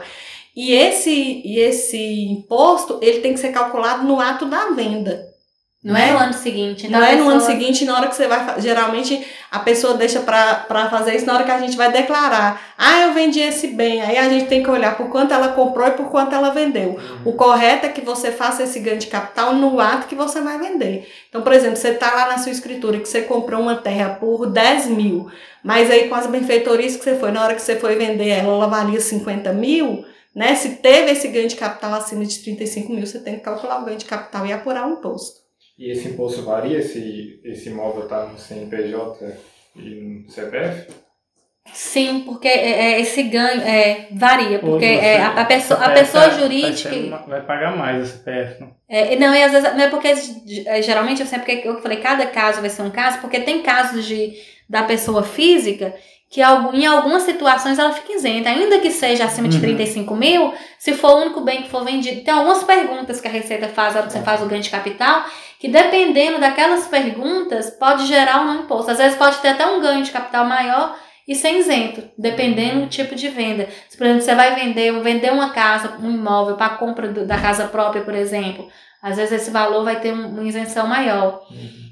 E 0.56 0.72
esse, 0.72 1.12
e 1.12 1.60
esse 1.60 1.98
imposto 2.30 3.00
ele 3.02 3.20
tem 3.20 3.34
que 3.34 3.40
ser 3.40 3.52
calculado 3.52 4.08
no 4.08 4.20
ato 4.20 4.46
da 4.46 4.72
venda. 4.72 5.27
Não 5.88 5.96
é 5.96 6.00
né? 6.00 6.10
é 6.10 6.12
no 6.12 6.20
ano 6.20 6.34
seguinte. 6.34 6.88
Não 6.90 7.02
é 7.02 7.16
no 7.16 7.30
ano 7.30 7.40
seguinte, 7.40 7.86
na 7.86 7.96
hora 7.96 8.08
que 8.08 8.16
você 8.16 8.28
vai. 8.28 8.60
Geralmente 8.60 9.26
a 9.50 9.60
pessoa 9.60 9.94
deixa 9.94 10.20
para 10.20 10.90
fazer 10.90 11.16
isso 11.16 11.26
na 11.26 11.34
hora 11.34 11.46
que 11.46 11.52
a 11.52 11.60
gente 11.60 11.78
vai 11.78 11.90
declarar. 11.90 12.62
Ah, 12.78 13.04
eu 13.04 13.14
vendi 13.14 13.40
esse 13.40 13.68
bem. 13.68 14.02
Aí 14.02 14.18
a 14.18 14.28
gente 14.28 14.48
tem 14.48 14.62
que 14.62 14.70
olhar 14.70 14.98
por 14.98 15.08
quanto 15.10 15.34
ela 15.34 15.50
comprou 15.50 15.88
e 15.88 15.92
por 15.92 16.10
quanto 16.10 16.36
ela 16.36 16.50
vendeu. 16.50 17.00
O 17.24 17.32
correto 17.32 17.86
é 17.86 17.90
que 17.90 18.02
você 18.02 18.34
faça 18.34 18.64
esse 18.64 18.82
ganho 18.82 18.98
de 18.98 19.08
capital 19.08 19.56
no 19.56 19.80
ato 19.80 20.08
que 20.08 20.16
você 20.16 20.42
vai 20.42 20.60
vender. 20.60 21.10
Então, 21.30 21.42
por 21.42 21.54
exemplo, 21.54 21.78
você 21.78 21.90
está 21.90 22.14
lá 22.14 22.28
na 22.28 22.38
sua 22.38 22.52
escritura 22.52 23.00
que 23.00 23.08
você 23.08 23.22
comprou 23.22 23.62
uma 23.62 23.78
terra 23.78 24.18
por 24.20 24.46
10 24.46 24.88
mil, 24.88 25.32
mas 25.64 25.90
aí 25.90 26.10
com 26.10 26.16
as 26.16 26.28
benfeitorias 26.28 26.98
que 26.98 27.04
você 27.06 27.16
foi, 27.16 27.32
na 27.32 27.46
hora 27.46 27.56
que 27.56 27.62
você 27.62 27.78
foi 27.78 27.96
vender 27.96 28.28
ela, 28.28 28.52
ela 28.52 28.68
valia 28.68 29.00
50 29.00 29.54
mil. 29.54 30.04
Né? 30.36 30.54
Se 30.54 30.76
teve 30.76 31.12
esse 31.12 31.30
ganho 31.30 31.48
de 31.48 31.56
capital 31.56 31.94
acima 31.94 32.26
de 32.26 32.38
35 32.40 32.92
mil, 32.92 33.06
você 33.06 33.20
tem 33.20 33.36
que 33.36 33.42
calcular 33.42 33.82
o 33.82 33.86
ganho 33.86 33.98
de 33.98 34.06
capital 34.06 34.46
e 34.46 34.52
apurar 34.52 34.86
o 34.86 34.92
imposto. 34.92 35.47
E 35.78 35.92
esse 35.92 36.08
imposto 36.08 36.42
varia 36.42 36.82
se 36.82 37.40
esse 37.44 37.70
imóvel 37.70 38.04
está 38.04 38.26
no 38.26 38.38
CNPJ 38.38 39.38
e 39.76 40.24
no 40.26 40.30
CPF? 40.30 40.88
Sim, 41.74 42.22
porque 42.26 42.48
é, 42.48 42.94
é, 42.94 43.02
esse 43.02 43.24
ganho 43.24 43.62
é, 43.62 44.08
varia, 44.12 44.60
porque 44.60 44.86
é, 44.86 45.22
a, 45.22 45.42
a, 45.42 45.46
pessoa, 45.46 45.80
a 45.80 45.90
pessoa 45.92 46.30
jurídica. 46.32 46.90
Vai, 46.90 47.28
vai, 47.28 47.46
pagar 47.46 47.76
mais 47.76 48.04
o 48.04 48.12
CPF, 48.12 48.62
não? 48.62 48.72
É, 48.90 49.16
não, 49.18 49.36
e 49.36 49.44
às 49.44 49.52
vezes. 49.52 49.74
Não 49.74 49.82
é 49.82 49.90
porque 49.90 50.08
é, 50.08 50.82
geralmente 50.82 51.22
eu 51.22 51.28
sempre 51.28 51.62
eu 51.64 51.82
falei, 51.82 52.00
cada 52.00 52.26
caso 52.28 52.62
vai 52.62 52.70
ser 52.70 52.82
um 52.82 52.90
caso, 52.90 53.20
porque 53.20 53.42
tem 53.42 53.62
casos 53.62 54.06
de, 54.06 54.34
da 54.70 54.84
pessoa 54.84 55.24
física 55.24 55.94
que 56.30 56.42
em 56.42 56.86
algumas 56.86 57.24
situações 57.24 57.80
ela 57.80 57.94
fica 57.94 58.14
isenta, 58.14 58.50
ainda 58.50 58.80
que 58.80 58.92
seja 58.92 59.26
acima 59.26 59.48
de 59.48 59.60
35 59.62 60.12
uhum. 60.14 60.20
mil, 60.20 60.54
se 60.78 60.94
for 60.94 61.12
o 61.14 61.22
único 61.22 61.42
bem 61.42 61.64
que 61.64 61.70
for 61.70 61.86
vendido. 61.86 62.22
Tem 62.22 62.34
algumas 62.34 62.64
perguntas 62.64 63.22
que 63.22 63.28
a 63.28 63.32
Receita 63.32 63.70
faz, 63.70 63.94
você 63.94 64.22
faz 64.22 64.42
o 64.42 64.46
ganho 64.46 64.62
de 64.62 64.70
capital, 64.70 65.26
que 65.60 65.68
dependendo 65.68 66.40
daquelas 66.40 66.88
perguntas, 66.88 67.70
pode 67.72 68.06
gerar 68.06 68.42
um 68.42 68.62
imposto. 68.62 68.92
Às 68.92 68.98
vezes 68.98 69.18
pode 69.18 69.38
ter 69.38 69.50
até 69.50 69.66
um 69.66 69.82
ganho 69.82 70.04
de 70.04 70.12
capital 70.12 70.46
maior 70.46 70.96
e 71.28 71.36
ser 71.36 71.52
isento, 71.58 72.04
dependendo 72.18 72.82
do 72.82 72.88
tipo 72.88 73.14
de 73.16 73.28
venda. 73.30 73.68
Se, 73.90 73.98
por 73.98 74.06
exemplo, 74.06 74.24
você 74.24 74.36
vai 74.36 74.56
vender, 74.56 74.92
vender 75.02 75.32
uma 75.34 75.50
casa, 75.52 75.98
um 76.02 76.12
imóvel 76.12 76.56
para 76.56 76.76
compra 76.76 77.08
do- 77.10 77.26
da 77.26 77.38
casa 77.38 77.66
própria, 77.68 78.02
por 78.04 78.14
exemplo, 78.16 78.68
às 79.02 79.18
vezes 79.18 79.42
esse 79.42 79.52
valor 79.52 79.84
vai 79.84 80.00
ter 80.00 80.14
um- 80.14 80.28
uma 80.30 80.44
isenção 80.44 80.88
maior. 80.88 81.42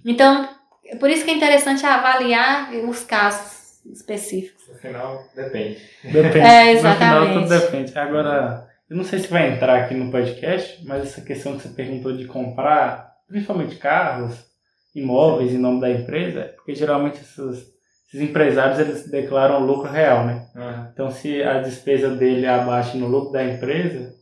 Então, 0.06 0.48
é 0.86 0.96
por 0.96 1.10
isso 1.10 1.26
que 1.26 1.32
é 1.32 1.34
interessante 1.34 1.86
avaliar 1.86 2.72
os 2.88 3.04
casos 3.04 3.82
específicos. 3.92 4.64
No 4.70 4.76
final, 4.76 5.24
depende. 5.36 5.82
Depende. 6.04 6.40
É, 6.40 6.74
No 6.76 6.80
final 6.94 7.28
tudo 7.28 7.40
exatamente. 7.46 7.48
depende. 7.50 8.00
Agora, 8.00 8.68
eu 8.90 8.96
não 8.98 9.04
sei 9.04 9.20
se 9.20 9.28
vai 9.28 9.52
entrar 9.52 9.80
aqui 9.80 9.94
no 9.96 10.12
podcast, 10.12 10.82
mas 10.86 11.04
essa 11.04 11.22
questão 11.22 11.58
que 11.58 11.64
você 11.64 11.70
perguntou 11.70 12.16
de 12.16 12.26
comprar, 12.26 13.15
principalmente 13.27 13.76
carros, 13.77 14.45
imóveis 14.93 15.52
em 15.52 15.57
nome 15.57 15.81
da 15.81 15.91
empresa, 15.91 16.39
é 16.41 16.47
porque 16.47 16.73
geralmente 16.73 17.19
esses, 17.19 17.68
esses 18.07 18.22
empresários 18.22 18.80
eles 18.80 19.10
declaram 19.10 19.65
lucro 19.65 19.91
real, 19.91 20.26
né? 20.26 20.47
Então, 20.93 21.11
se 21.11 21.43
a 21.43 21.61
despesa 21.61 22.15
dele 22.15 22.47
abaixa 22.47 22.97
no 22.97 23.07
lucro 23.07 23.31
da 23.31 23.43
empresa, 23.43 24.15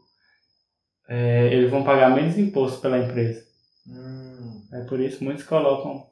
é, 1.08 1.54
eles 1.54 1.70
vão 1.70 1.84
pagar 1.84 2.10
menos 2.10 2.38
imposto 2.38 2.82
pela 2.82 2.98
empresa. 2.98 3.44
Hum. 3.88 4.62
É 4.72 4.82
por 4.86 5.00
isso 5.00 5.24
muitos 5.24 5.44
colocam. 5.44 6.08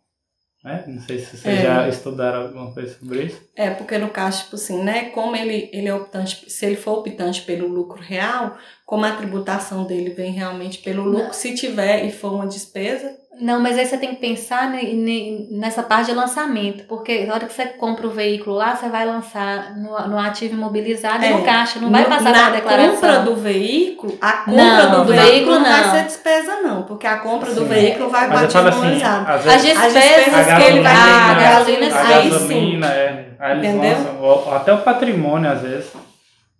Né? 0.63 0.83
Não 0.85 1.01
sei 1.01 1.17
se 1.19 1.37
vocês 1.37 1.59
É. 1.59 1.63
já 1.63 1.89
estudaram 1.89 2.43
alguma 2.43 2.71
coisa 2.71 2.93
sobre 2.97 3.23
isso. 3.23 3.41
É, 3.55 3.71
porque 3.71 3.97
no 3.97 4.09
caso, 4.09 4.43
tipo 4.43 4.55
assim, 4.55 4.83
né, 4.83 5.05
como 5.09 5.35
ele, 5.35 5.69
ele 5.73 5.87
é 5.87 5.93
optante, 5.93 6.49
se 6.51 6.65
ele 6.65 6.75
for 6.75 6.99
optante 6.99 7.41
pelo 7.41 7.67
lucro 7.67 7.99
real, 7.99 8.57
como 8.85 9.05
a 9.05 9.15
tributação 9.15 9.85
dele 9.85 10.11
vem 10.11 10.31
realmente 10.33 10.77
pelo 10.79 11.03
lucro, 11.03 11.33
se 11.33 11.55
tiver 11.55 12.05
e 12.05 12.11
for 12.11 12.33
uma 12.33 12.45
despesa, 12.45 13.11
Não, 13.39 13.59
mas 13.59 13.77
aí 13.77 13.85
você 13.85 13.97
tem 13.97 14.09
que 14.09 14.17
pensar 14.17 14.69
ne- 14.69 14.93
ne- 14.93 15.47
nessa 15.51 15.81
parte 15.81 16.07
de 16.07 16.13
lançamento, 16.13 16.83
porque 16.83 17.25
na 17.25 17.33
hora 17.33 17.45
que 17.47 17.53
você 17.53 17.65
compra 17.65 18.05
o 18.05 18.11
veículo 18.11 18.55
lá, 18.57 18.75
você 18.75 18.87
vai 18.89 19.05
lançar 19.05 19.75
no, 19.77 19.89
no 20.09 20.19
ativo 20.19 20.53
imobilizado 20.53 21.23
e 21.23 21.27
É. 21.27 21.31
no 21.31 21.41
caixa, 21.41 21.79
não 21.79 21.89
vai 21.89 22.03
no- 22.03 22.09
passar 22.09 22.31
na 22.31 22.49
declaração. 22.51 22.91
compra 22.95 23.19
do 23.19 23.35
veículo, 23.35 24.15
a 24.21 24.31
compra 24.33 24.63
Não, 24.63 24.91
do 24.99 25.05
do 25.05 25.13
veículo, 25.13 25.59
não 25.59 25.63
vai 25.63 25.83
ser 25.91 26.03
despesa 26.03 26.61
não, 26.61 26.83
porque 26.83 27.07
a 27.07 27.17
compra 27.17 27.51
do 27.53 27.61
Sim. 27.61 27.67
veículo 27.67 28.09
vai 28.09 28.27
para 28.27 28.37
falo 28.37 28.45
ativo 28.45 28.67
assim, 28.67 28.77
imobilizado. 28.79 29.31
às 29.31 29.47
As 29.47 29.61
despesas 29.63 29.93
que 29.93 30.63
ele 30.63 30.81
vai 30.81 30.93
ter 30.93 30.97
a 30.97 31.33
na 31.33 31.33
gasolina, 31.41 31.95
a 31.95 31.99
aí 32.07 32.29
gasolina, 32.29 32.87
é. 32.87 33.25
Aí 33.39 33.51
eles 33.57 33.69
Entendeu? 33.73 33.97
lançam, 34.21 34.53
até 34.55 34.73
o 34.73 34.77
patrimônio, 34.79 35.49
às 35.51 35.61
vezes. 35.61 35.91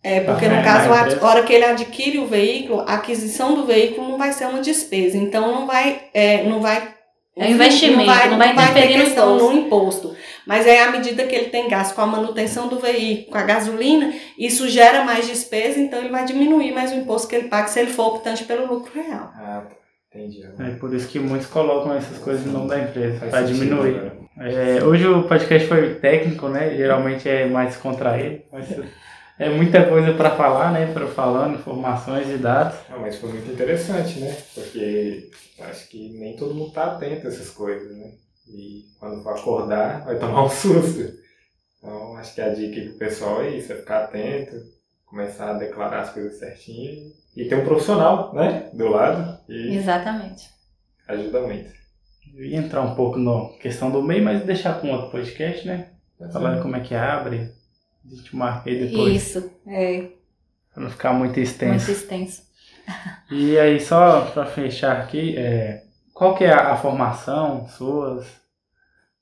É, 0.04 0.22
porque 0.22 0.46
É, 0.46 0.50
no 0.50 0.64
caso, 0.64 0.92
a 0.92 1.00
empresa. 1.02 1.26
hora 1.26 1.44
que 1.44 1.54
ele 1.54 1.64
adquire 1.66 2.18
o 2.20 2.26
veículo, 2.26 2.82
a 2.82 2.96
aquisição 2.96 3.54
do 3.54 3.66
veículo 3.66 4.10
não 4.10 4.18
vai 4.18 4.34
ser 4.34 4.46
uma 4.46 4.60
despesa. 4.62 5.16
Então 5.18 5.52
não 5.52 5.68
vai. 5.68 6.04
É, 6.14 6.44
não 6.44 6.60
vai 6.60 6.96
É 7.38 7.46
um 7.46 7.50
investimento, 7.52 8.30
não 8.30 8.38
vai 8.38 8.56
ter 8.56 8.62
interferir 8.64 8.98
no 8.98 9.04
questão 9.06 9.36
imposto. 9.36 9.54
no 9.54 9.60
imposto. 9.60 10.16
Mas 10.48 10.66
aí, 10.66 10.80
à 10.80 10.92
medida 10.92 11.24
que 11.26 11.36
ele 11.36 11.50
tem 11.50 11.70
gasto 11.70 11.94
com 11.94 12.02
a 12.02 12.08
manutenção 12.08 12.68
do 12.68 12.80
veículo, 12.80 13.32
com 13.32 13.38
a 13.38 13.44
gasolina, 13.44 14.12
isso 14.38 14.68
gera 14.68 15.06
mais 15.06 15.28
despesa, 15.28 15.80
então 15.80 16.00
ele 16.00 16.10
vai 16.10 16.26
diminuir 16.26 16.72
mais 16.74 16.92
o 16.92 16.96
imposto 16.96 17.28
que 17.28 17.36
ele 17.36 17.48
paga 17.48 17.68
se 17.68 17.80
ele 17.80 17.92
for 17.92 18.16
optante 18.16 18.44
pelo 18.46 18.66
lucro 18.66 18.92
real. 18.94 19.32
Ah, 19.36 19.64
tá. 19.70 19.76
Entendi. 20.14 20.42
É 20.60 20.72
por 20.78 20.94
isso 20.94 21.08
que 21.08 21.20
muitos 21.20 21.48
colocam 21.48 21.94
essas 21.96 22.18
coisas 22.18 22.44
no 22.46 22.52
nome 22.54 22.70
da 22.70 22.80
empresa, 22.80 23.26
para 23.28 23.44
diminuir. 23.44 24.12
É, 24.40 24.84
hoje 24.84 25.08
o 25.08 25.24
podcast 25.24 25.68
foi 25.70 25.94
técnico, 25.96 26.50
né? 26.50 26.76
Geralmente 26.76 27.30
é 27.30 27.46
mais 27.46 27.78
contraído, 27.78 28.42
mas 28.52 28.68
é 29.40 29.50
muita 29.50 29.88
coisa 29.88 30.14
para 30.14 30.36
falar, 30.36 30.72
né? 30.72 30.92
Para 30.94 31.08
falando, 31.08 31.56
informações 31.56 32.30
e 32.30 32.38
dados. 32.38 32.78
Não, 32.90 33.00
mas 33.00 33.18
foi 33.18 33.32
muito 33.32 33.52
interessante, 33.52 34.20
né? 34.20 34.36
Porque 34.54 35.30
acho 35.60 35.90
que 35.90 36.10
nem 36.10 36.36
todo 36.36 36.56
mundo 36.56 36.72
tá 36.72 36.86
atento 36.86 37.28
a 37.28 37.30
essas 37.30 37.50
coisas, 37.50 37.96
né? 37.96 38.12
E 38.48 38.86
quando 39.00 39.24
for 39.24 39.38
acordar, 39.38 40.06
vai 40.06 40.18
tomar 40.20 40.44
um 40.44 40.50
susto. 40.50 41.14
Então, 41.78 42.16
acho 42.18 42.36
que 42.36 42.42
a 42.42 42.50
dica 42.50 42.80
aí 42.80 42.90
pro 42.90 43.00
pessoal 43.00 43.42
é 43.42 43.50
isso, 43.50 43.74
é 43.74 43.76
ficar 43.78 44.04
atento, 44.04 44.56
começar 45.06 45.50
a 45.50 45.58
declarar 45.58 46.02
as 46.02 46.12
coisas 46.12 46.38
certinho 46.38 47.12
e 47.36 47.46
ter 47.46 47.56
um 47.56 47.66
profissional, 47.66 48.34
né? 48.34 48.70
Do 48.74 48.90
lado 48.90 49.40
e 49.50 49.76
Exatamente. 49.76 50.50
ajuda 51.08 51.42
muito. 51.42 51.72
Eu 52.34 52.46
ia 52.46 52.58
entrar 52.58 52.82
um 52.82 52.96
pouco 52.96 53.18
na 53.18 53.58
questão 53.60 53.92
do 53.92 54.02
meio, 54.02 54.24
mas 54.24 54.46
deixar 54.46 54.80
com 54.80 54.92
outro 54.92 55.12
podcast, 55.12 55.68
né? 55.68 55.90
Falando 56.32 56.62
como 56.62 56.76
é 56.76 56.80
que 56.80 56.94
abre. 56.96 57.52
A 58.06 58.16
gente 58.16 58.32
aí 58.70 58.80
depois, 58.88 59.14
Isso, 59.16 59.52
é 59.68 60.12
para 60.74 60.84
não 60.84 60.90
ficar 60.90 61.14
muito 61.14 61.40
extenso. 61.40 61.86
muito 61.86 61.92
extenso. 61.92 62.44
E 63.32 63.58
aí, 63.58 63.80
só 63.80 64.22
para 64.32 64.46
fechar 64.46 65.00
aqui, 65.02 65.36
é, 65.38 65.84
qual 66.14 66.36
que 66.36 66.44
é 66.44 66.52
a, 66.54 66.74
a 66.74 66.78
formação 66.78 67.68
suas? 67.68 68.28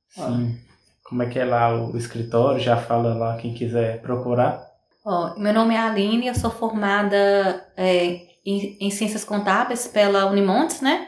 Sim. 0.09 0.57
Como 1.03 1.23
é 1.23 1.29
que 1.29 1.37
é 1.39 1.43
lá 1.45 1.75
o 1.75 1.97
escritório? 1.97 2.59
Já 2.61 2.77
fala 2.77 3.13
lá 3.13 3.35
quem 3.37 3.53
quiser 3.53 4.01
procurar. 4.01 4.65
Ó, 5.05 5.35
meu 5.37 5.53
nome 5.53 5.73
é 5.75 5.77
Aline, 5.79 6.27
eu 6.27 6.35
sou 6.35 6.51
formada 6.51 7.65
é, 7.75 8.27
em, 8.45 8.77
em 8.79 8.91
Ciências 8.91 9.23
Contábeis 9.23 9.87
pela 9.87 10.25
Unimontes, 10.25 10.81
né? 10.81 11.07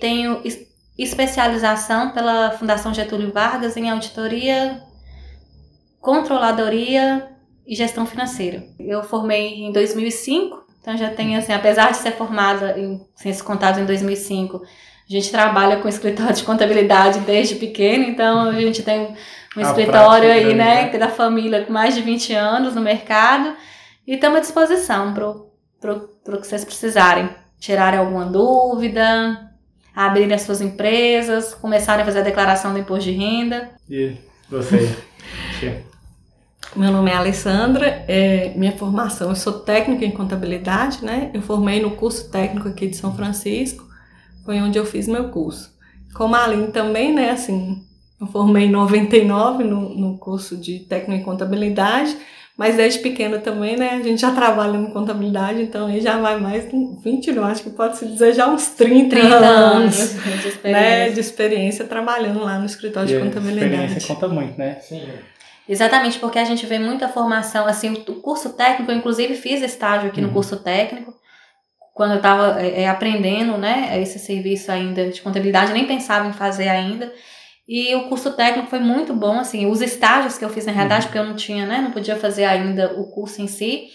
Tenho 0.00 0.40
es- 0.44 0.66
especialização 0.98 2.12
pela 2.12 2.52
Fundação 2.52 2.92
Getúlio 2.94 3.32
Vargas 3.32 3.76
em 3.76 3.90
Auditoria, 3.90 4.82
Controladoria 6.02 7.28
e 7.64 7.76
Gestão 7.76 8.04
Financeira. 8.04 8.64
Eu 8.78 9.04
formei 9.04 9.62
em 9.62 9.70
2005, 9.72 10.66
então 10.80 10.96
já 10.96 11.08
tenho, 11.10 11.38
assim, 11.38 11.52
apesar 11.52 11.92
de 11.92 11.98
ser 11.98 12.10
formada 12.10 12.76
em 12.76 13.00
Ciências 13.14 13.40
Contábeis 13.40 13.84
em 13.84 13.86
2005, 13.86 14.56
a 14.56 15.12
gente 15.12 15.30
trabalha 15.30 15.76
com 15.76 15.88
escritório 15.88 16.34
de 16.34 16.42
contabilidade 16.42 17.20
desde 17.20 17.54
pequeno, 17.54 18.02
então 18.02 18.48
a 18.48 18.60
gente 18.60 18.82
tem 18.82 19.14
um 19.56 19.60
A 19.60 19.62
escritório 19.62 20.28
aí, 20.28 20.40
grande, 20.40 20.56
né, 20.56 20.82
né? 20.82 20.88
que 20.88 20.96
é 20.96 20.98
da 20.98 21.08
família 21.08 21.64
com 21.64 21.72
mais 21.72 21.94
de 21.94 22.02
20 22.02 22.34
anos 22.34 22.74
no 22.74 22.80
mercado 22.80 23.54
e 24.04 24.14
estamos 24.14 24.38
à 24.38 24.40
disposição 24.40 25.14
para 25.14 25.94
o 25.94 26.40
que 26.40 26.46
vocês 26.46 26.64
precisarem. 26.64 27.30
Tirarem 27.60 28.00
alguma 28.00 28.24
dúvida, 28.24 29.52
abrirem 29.94 30.34
as 30.34 30.42
suas 30.42 30.60
empresas, 30.60 31.54
começarem 31.54 32.02
a 32.02 32.04
fazer 32.04 32.18
a 32.18 32.22
declaração 32.22 32.72
do 32.72 32.80
imposto 32.80 33.04
de 33.04 33.12
renda. 33.12 33.70
E 33.88 34.16
você? 34.50 34.96
Meu 36.74 36.90
nome 36.90 37.10
é 37.10 37.14
Alessandra, 37.14 38.02
é, 38.08 38.52
minha 38.56 38.72
formação, 38.72 39.28
eu 39.28 39.36
sou 39.36 39.52
técnica 39.52 40.06
em 40.06 40.10
contabilidade, 40.10 41.04
né? 41.04 41.30
Eu 41.34 41.42
formei 41.42 41.82
no 41.82 41.90
curso 41.90 42.30
técnico 42.30 42.66
aqui 42.66 42.86
de 42.86 42.96
São 42.96 43.14
Francisco, 43.14 43.86
foi 44.42 44.58
onde 44.58 44.78
eu 44.78 44.86
fiz 44.86 45.06
meu 45.06 45.28
curso. 45.28 45.70
Como 46.14 46.34
a 46.34 46.44
Aline 46.44 46.68
também, 46.68 47.12
né, 47.12 47.30
assim, 47.30 47.82
eu 48.18 48.26
formei 48.26 48.64
em 48.64 48.70
99 48.70 49.64
no, 49.64 49.94
no 49.94 50.16
curso 50.16 50.56
de 50.56 50.78
técnico 50.80 51.20
em 51.20 51.24
contabilidade, 51.24 52.16
mas 52.56 52.76
desde 52.76 53.00
pequena 53.00 53.38
também, 53.38 53.76
né, 53.76 53.90
a 53.90 54.02
gente 54.02 54.20
já 54.20 54.30
trabalha 54.30 54.76
em 54.76 54.90
contabilidade, 54.90 55.60
então 55.62 55.88
aí 55.88 56.00
já 56.00 56.18
vai 56.18 56.40
mais 56.40 56.70
de 56.70 56.76
20, 57.02 57.32
não, 57.32 57.44
acho 57.44 57.62
que 57.64 57.70
pode 57.70 57.98
se 57.98 58.06
dizer 58.06 58.32
já 58.34 58.48
uns 58.48 58.68
30, 58.68 59.10
30 59.10 59.36
anos 59.36 60.00
anos, 60.00 60.12
de 60.14 60.28
né, 60.28 60.36
experiência. 60.46 61.12
de 61.12 61.20
experiência 61.20 61.84
trabalhando 61.84 62.40
lá 62.40 62.58
no 62.58 62.64
escritório 62.64 63.08
E 63.08 63.12
de 63.12 63.16
a 63.16 63.26
experiência 63.26 63.60
contabilidade. 63.60 64.06
conta 64.06 64.28
muito, 64.28 64.58
né? 64.58 64.78
Sim. 64.80 65.02
Exatamente, 65.68 66.18
porque 66.18 66.38
a 66.38 66.44
gente 66.44 66.66
vê 66.66 66.78
muita 66.78 67.08
formação, 67.08 67.66
assim, 67.66 67.92
o 68.08 68.14
curso 68.16 68.50
técnico, 68.54 68.90
eu 68.90 68.96
inclusive 68.96 69.34
fiz 69.36 69.62
estágio 69.62 70.08
aqui 70.08 70.20
no 70.20 70.28
Uhum. 70.28 70.34
curso 70.34 70.56
técnico, 70.56 71.14
quando 71.94 72.12
eu 72.12 72.16
estava 72.16 72.56
aprendendo, 72.90 73.56
né, 73.58 74.00
esse 74.00 74.18
serviço 74.18 74.72
ainda 74.72 75.08
de 75.10 75.20
contabilidade, 75.20 75.72
nem 75.72 75.86
pensava 75.86 76.26
em 76.26 76.32
fazer 76.32 76.68
ainda, 76.68 77.12
e 77.68 77.94
o 77.94 78.08
curso 78.08 78.32
técnico 78.32 78.68
foi 78.68 78.80
muito 78.80 79.14
bom, 79.14 79.38
assim, 79.38 79.66
os 79.66 79.80
estágios 79.80 80.36
que 80.36 80.44
eu 80.44 80.50
fiz 80.50 80.66
na 80.66 80.72
realidade, 80.72 81.06
porque 81.06 81.18
eu 81.18 81.24
não 81.24 81.36
tinha, 81.36 81.64
né, 81.64 81.78
não 81.78 81.90
podia 81.92 82.16
fazer 82.16 82.44
ainda 82.44 82.94
o 82.98 83.10
curso 83.10 83.40
em 83.40 83.46
si, 83.46 83.88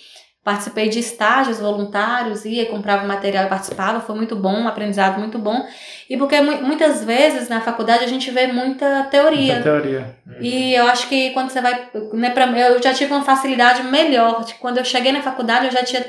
participei 0.51 0.87
de 0.87 0.99
estágios 0.99 1.59
voluntários, 1.59 2.45
ia, 2.45 2.65
comprava 2.67 3.05
material 3.05 3.43
e 3.43 3.49
participava, 3.49 3.99
foi 3.99 4.15
muito 4.15 4.33
bom, 4.33 4.61
um 4.61 4.65
aprendizado 4.67 5.19
muito 5.19 5.37
bom, 5.37 5.67
e 6.09 6.15
porque 6.15 6.39
mu- 6.39 6.61
muitas 6.61 7.03
vezes 7.03 7.49
na 7.49 7.59
faculdade 7.59 8.05
a 8.05 8.07
gente 8.07 8.31
vê 8.31 8.47
muita 8.47 9.03
teoria, 9.11 9.55
Muita 9.55 9.69
teoria. 9.69 10.15
e 10.39 10.73
eu 10.73 10.87
acho 10.87 11.09
que 11.09 11.31
quando 11.31 11.49
você 11.49 11.59
vai, 11.59 11.89
né, 12.13 12.29
pra, 12.29 12.45
eu 12.57 12.81
já 12.81 12.93
tive 12.93 13.11
uma 13.11 13.25
facilidade 13.25 13.83
melhor. 13.83 14.45
Quando 14.61 14.77
eu 14.77 14.85
cheguei 14.85 15.11
na 15.11 15.21
faculdade, 15.21 15.65
eu 15.65 15.71
já 15.73 15.83
tinha 15.83 16.05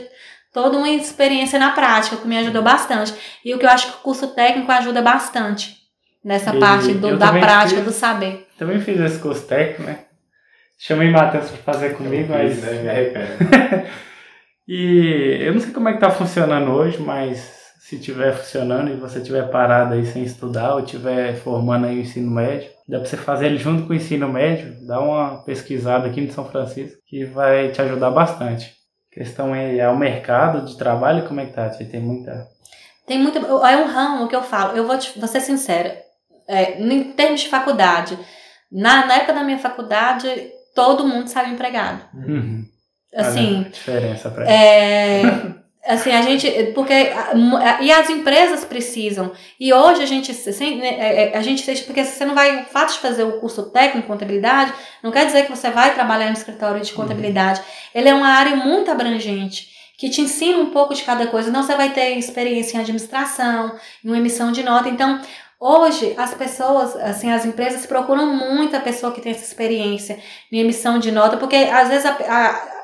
toda 0.53 0.77
uma 0.79 0.89
experiência 0.89 1.59
na 1.59 1.73
prática, 1.73 2.17
que 2.19 2.29
me 2.29 2.39
ajudou 2.39 2.63
bastante. 2.63 3.13
E 3.45 3.53
o 3.53 3.59
que 3.59 3.67
eu 3.67 3.71
acho 3.71 3.89
que 3.89 3.95
o 3.99 4.03
curso 4.03 4.29
técnico 4.29 4.71
ajuda 4.71 5.03
bastante 5.03 5.79
nessa 6.25 6.55
E 6.55 6.61
parte 6.61 6.93
do- 6.95 7.17
da 7.19 7.33
prática, 7.33 7.79
fiz- 7.81 7.85
do 7.87 7.91
saber. 7.93 8.47
Também 8.57 8.79
fiz 8.81 9.01
esse 9.01 9.19
curso 9.19 9.45
técnico, 9.49 9.83
né? 9.83 9.99
Chamei 10.79 11.11
Matheus 11.11 11.51
para 11.51 11.73
fazer 11.73 11.97
comigo, 11.97 12.33
Eu 12.33 12.39
mas. 12.39 12.55
fiz, 12.55 12.63
né? 12.63 12.83
Me 12.83 12.89
arrependo. 12.89 13.89
E 14.69 15.39
eu 15.41 15.55
não 15.55 15.61
sei 15.61 15.73
como 15.73 15.89
é 15.89 15.95
que 15.95 16.01
tá 16.01 16.11
funcionando 16.11 16.71
hoje, 16.73 17.01
mas 17.01 17.59
se 17.81 17.99
tiver 17.99 18.35
funcionando 18.35 18.91
e 18.91 18.97
você 18.97 19.19
tiver 19.19 19.51
parado 19.51 19.95
aí 19.95 20.05
sem 20.05 20.23
estudar 20.23 20.75
ou 20.75 20.83
tiver 20.83 21.37
formando 21.37 21.87
aí 21.87 21.97
o 21.97 22.03
ensino 22.03 22.31
médio, 22.31 22.69
dá 22.87 22.99
pra 22.99 23.09
você 23.09 23.17
fazer 23.17 23.47
ele 23.47 23.57
junto 23.57 23.87
com 23.87 23.95
o 23.95 23.97
ensino 23.97 24.29
médio, 24.29 24.87
dá 24.87 25.01
uma 25.01 25.43
pesquisada 25.43 26.07
aqui 26.07 26.21
no 26.21 26.31
São 26.31 26.45
Francisco 26.45 26.99
que 27.07 27.25
vai 27.25 27.71
te 27.71 27.81
ajudar 27.81 28.11
bastante. 28.11 28.77
A 29.11 29.15
questão 29.15 29.55
é, 29.55 29.79
é 29.79 29.89
o 29.89 29.97
mercado 29.97 30.67
de 30.67 30.77
trabalho, 30.77 31.27
como 31.27 31.41
é 31.41 31.47
que 31.47 31.55
tá? 31.55 31.67
Tem 31.71 32.01
muita. 32.01 32.47
Tem 33.07 33.19
muito. 33.19 33.39
É 33.39 33.77
um 33.79 33.87
ramo 33.87 34.29
que 34.29 34.37
eu 34.37 34.43
falo, 34.43 34.77
eu 34.77 34.87
vou, 34.87 34.99
te, 34.99 35.19
vou 35.19 35.27
ser 35.27 35.41
sincera. 35.41 35.97
É, 36.47 36.79
em 36.79 37.13
termos 37.13 37.41
de 37.41 37.49
faculdade, 37.49 38.19
na, 38.71 39.07
na 39.07 39.15
época 39.15 39.33
da 39.33 39.45
minha 39.45 39.59
faculdade, 39.59 40.29
todo 40.75 41.09
mundo 41.09 41.29
saiu 41.29 41.55
empregado. 41.55 42.05
Uhum. 42.13 42.67
Assim, 43.15 43.67
diferença 43.73 44.31
pra 44.31 44.45
é, 44.49 45.23
assim, 45.87 46.11
a 46.11 46.23
gente. 46.23 46.51
Porque. 46.75 46.93
E 47.81 47.91
as 47.91 48.11
empresas 48.11 48.65
precisam. 48.65 49.33
E 49.59 49.73
hoje 49.73 50.03
a 50.03 50.07
gente. 50.07 50.31
assim, 50.31 50.81
A 51.35 51.41
gente 51.41 51.65
porque 51.85 52.05
você 52.05 52.25
não 52.25 52.35
vai. 52.35 52.63
O 52.63 52.65
fato 52.67 52.93
de 52.93 52.99
fazer 52.99 53.23
o 53.23 53.41
curso 53.41 53.71
técnico 53.71 54.07
em 54.07 54.11
contabilidade 54.11 54.73
não 55.03 55.11
quer 55.11 55.27
dizer 55.27 55.47
que 55.47 55.51
você 55.51 55.71
vai 55.71 55.95
trabalhar 55.95 56.27
no 56.27 56.35
escritório 56.35 56.81
de 56.81 56.93
contabilidade. 56.93 57.63
Ele 57.95 58.09
é 58.09 58.15
uma 58.15 58.29
área 58.29 58.57
muito 58.57 58.91
abrangente. 58.91 59.77
Que 59.97 60.09
te 60.09 60.21
ensina 60.21 60.59
um 60.59 60.71
pouco 60.71 60.95
de 60.95 61.03
cada 61.03 61.27
coisa. 61.27 61.49
Então, 61.49 61.61
você 61.61 61.75
vai 61.75 61.91
ter 61.91 62.11
experiência 62.11 62.77
em 62.77 62.81
administração, 62.81 63.75
em 64.05 64.09
uma 64.09 64.19
emissão 64.19 64.53
de 64.53 64.63
nota. 64.63 64.89
Então, 64.89 65.21
hoje, 65.59 66.15
as 66.17 66.35
pessoas, 66.35 66.95
assim, 66.97 67.33
as 67.33 67.45
empresas 67.45 67.85
procuram 67.85 68.27
muito 68.27 68.77
a 68.77 68.81
pessoa 68.81 69.13
que 69.13 69.21
tem 69.21 69.33
essa 69.33 69.45
experiência 69.45 70.21
em 70.53 70.61
emissão 70.61 71.01
de 71.01 71.11
nota, 71.11 71.37
porque 71.37 71.57
às 71.57 71.89
vezes 71.89 72.07
a, 72.07 72.13
a, 72.13 72.78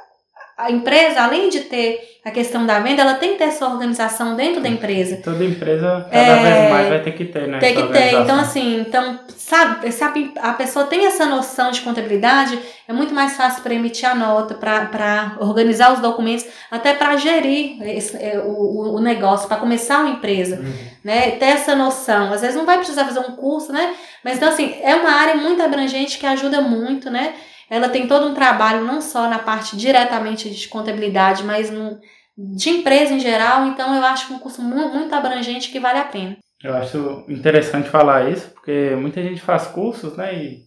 a 0.56 0.70
empresa, 0.70 1.22
além 1.22 1.48
de 1.48 1.60
ter 1.60 2.00
a 2.24 2.30
questão 2.30 2.64
da 2.64 2.78
venda, 2.80 3.02
ela 3.02 3.14
tem 3.14 3.32
que 3.32 3.38
ter 3.38 3.44
essa 3.44 3.66
organização 3.66 4.34
dentro 4.34 4.62
da 4.62 4.68
empresa. 4.68 5.20
Toda 5.22 5.44
empresa, 5.44 6.06
cada 6.10 6.16
É, 6.32 6.42
vez 6.42 6.70
mais 6.70 6.88
vai 6.88 7.02
ter 7.02 7.12
que 7.12 7.24
ter, 7.26 7.46
né? 7.48 7.58
Tem 7.58 7.74
que 7.74 7.82
ter. 7.92 8.14
Então, 8.14 8.38
assim, 8.40 8.80
então, 8.80 9.20
sabe, 9.36 9.92
se 9.92 10.02
a, 10.40 10.52
pessoa 10.54 10.86
tem 10.86 11.04
essa 11.06 11.26
noção 11.26 11.70
de 11.70 11.82
contabilidade, 11.82 12.58
é 12.88 12.92
muito 12.94 13.12
mais 13.12 13.36
fácil 13.36 13.62
para 13.62 13.74
emitir 13.74 14.08
a 14.08 14.14
nota, 14.14 14.54
para 14.54 15.36
organizar 15.40 15.92
os 15.92 16.00
documentos, 16.00 16.46
até 16.70 16.94
para 16.94 17.16
gerir 17.18 17.82
esse, 17.82 18.16
é, 18.16 18.38
o, 18.38 18.48
o- 18.52 18.96
o 18.96 19.00
negócio, 19.00 19.46
para 19.46 19.58
começar 19.58 19.98
uma 20.00 20.10
empresa, 20.10 20.56
Uhum. 20.60 20.72
né? 21.04 21.32
Ter 21.32 21.46
essa 21.46 21.74
noção. 21.74 22.32
Às 22.32 22.40
vezes 22.40 22.56
não 22.56 22.64
vai 22.64 22.78
precisar 22.78 23.04
fazer 23.04 23.20
um 23.20 23.32
curso, 23.36 23.70
né? 23.70 23.92
Mas 24.24 24.36
então, 24.36 24.48
assim, 24.48 24.74
é 24.82 24.94
uma 24.94 25.10
área 25.12 25.34
muito 25.34 25.60
abrangente 25.62 26.16
que 26.16 26.24
ajuda 26.26 26.62
muito, 26.62 27.10
né? 27.10 27.34
Ela 27.70 27.88
tem 27.88 28.06
todo 28.06 28.26
um 28.26 28.34
trabalho, 28.34 28.84
não 28.84 29.00
só 29.00 29.28
na 29.28 29.38
parte 29.38 29.76
diretamente 29.76 30.50
de 30.50 30.68
contabilidade, 30.68 31.42
mas 31.44 31.70
no, 31.70 31.98
de 32.36 32.70
empresa 32.70 33.14
em 33.14 33.20
geral. 33.20 33.66
Então, 33.66 33.94
eu 33.94 34.04
acho 34.04 34.26
que 34.26 34.32
é 34.32 34.36
um 34.36 34.40
curso 34.40 34.62
mu- 34.62 34.92
muito 34.92 35.14
abrangente 35.14 35.70
que 35.70 35.80
vale 35.80 35.98
a 35.98 36.04
pena. 36.04 36.36
Eu 36.62 36.74
acho 36.76 37.24
interessante 37.28 37.88
falar 37.88 38.30
isso, 38.30 38.50
porque 38.50 38.94
muita 38.96 39.22
gente 39.22 39.40
faz 39.40 39.66
cursos, 39.66 40.16
né, 40.16 40.34
e, 40.34 40.58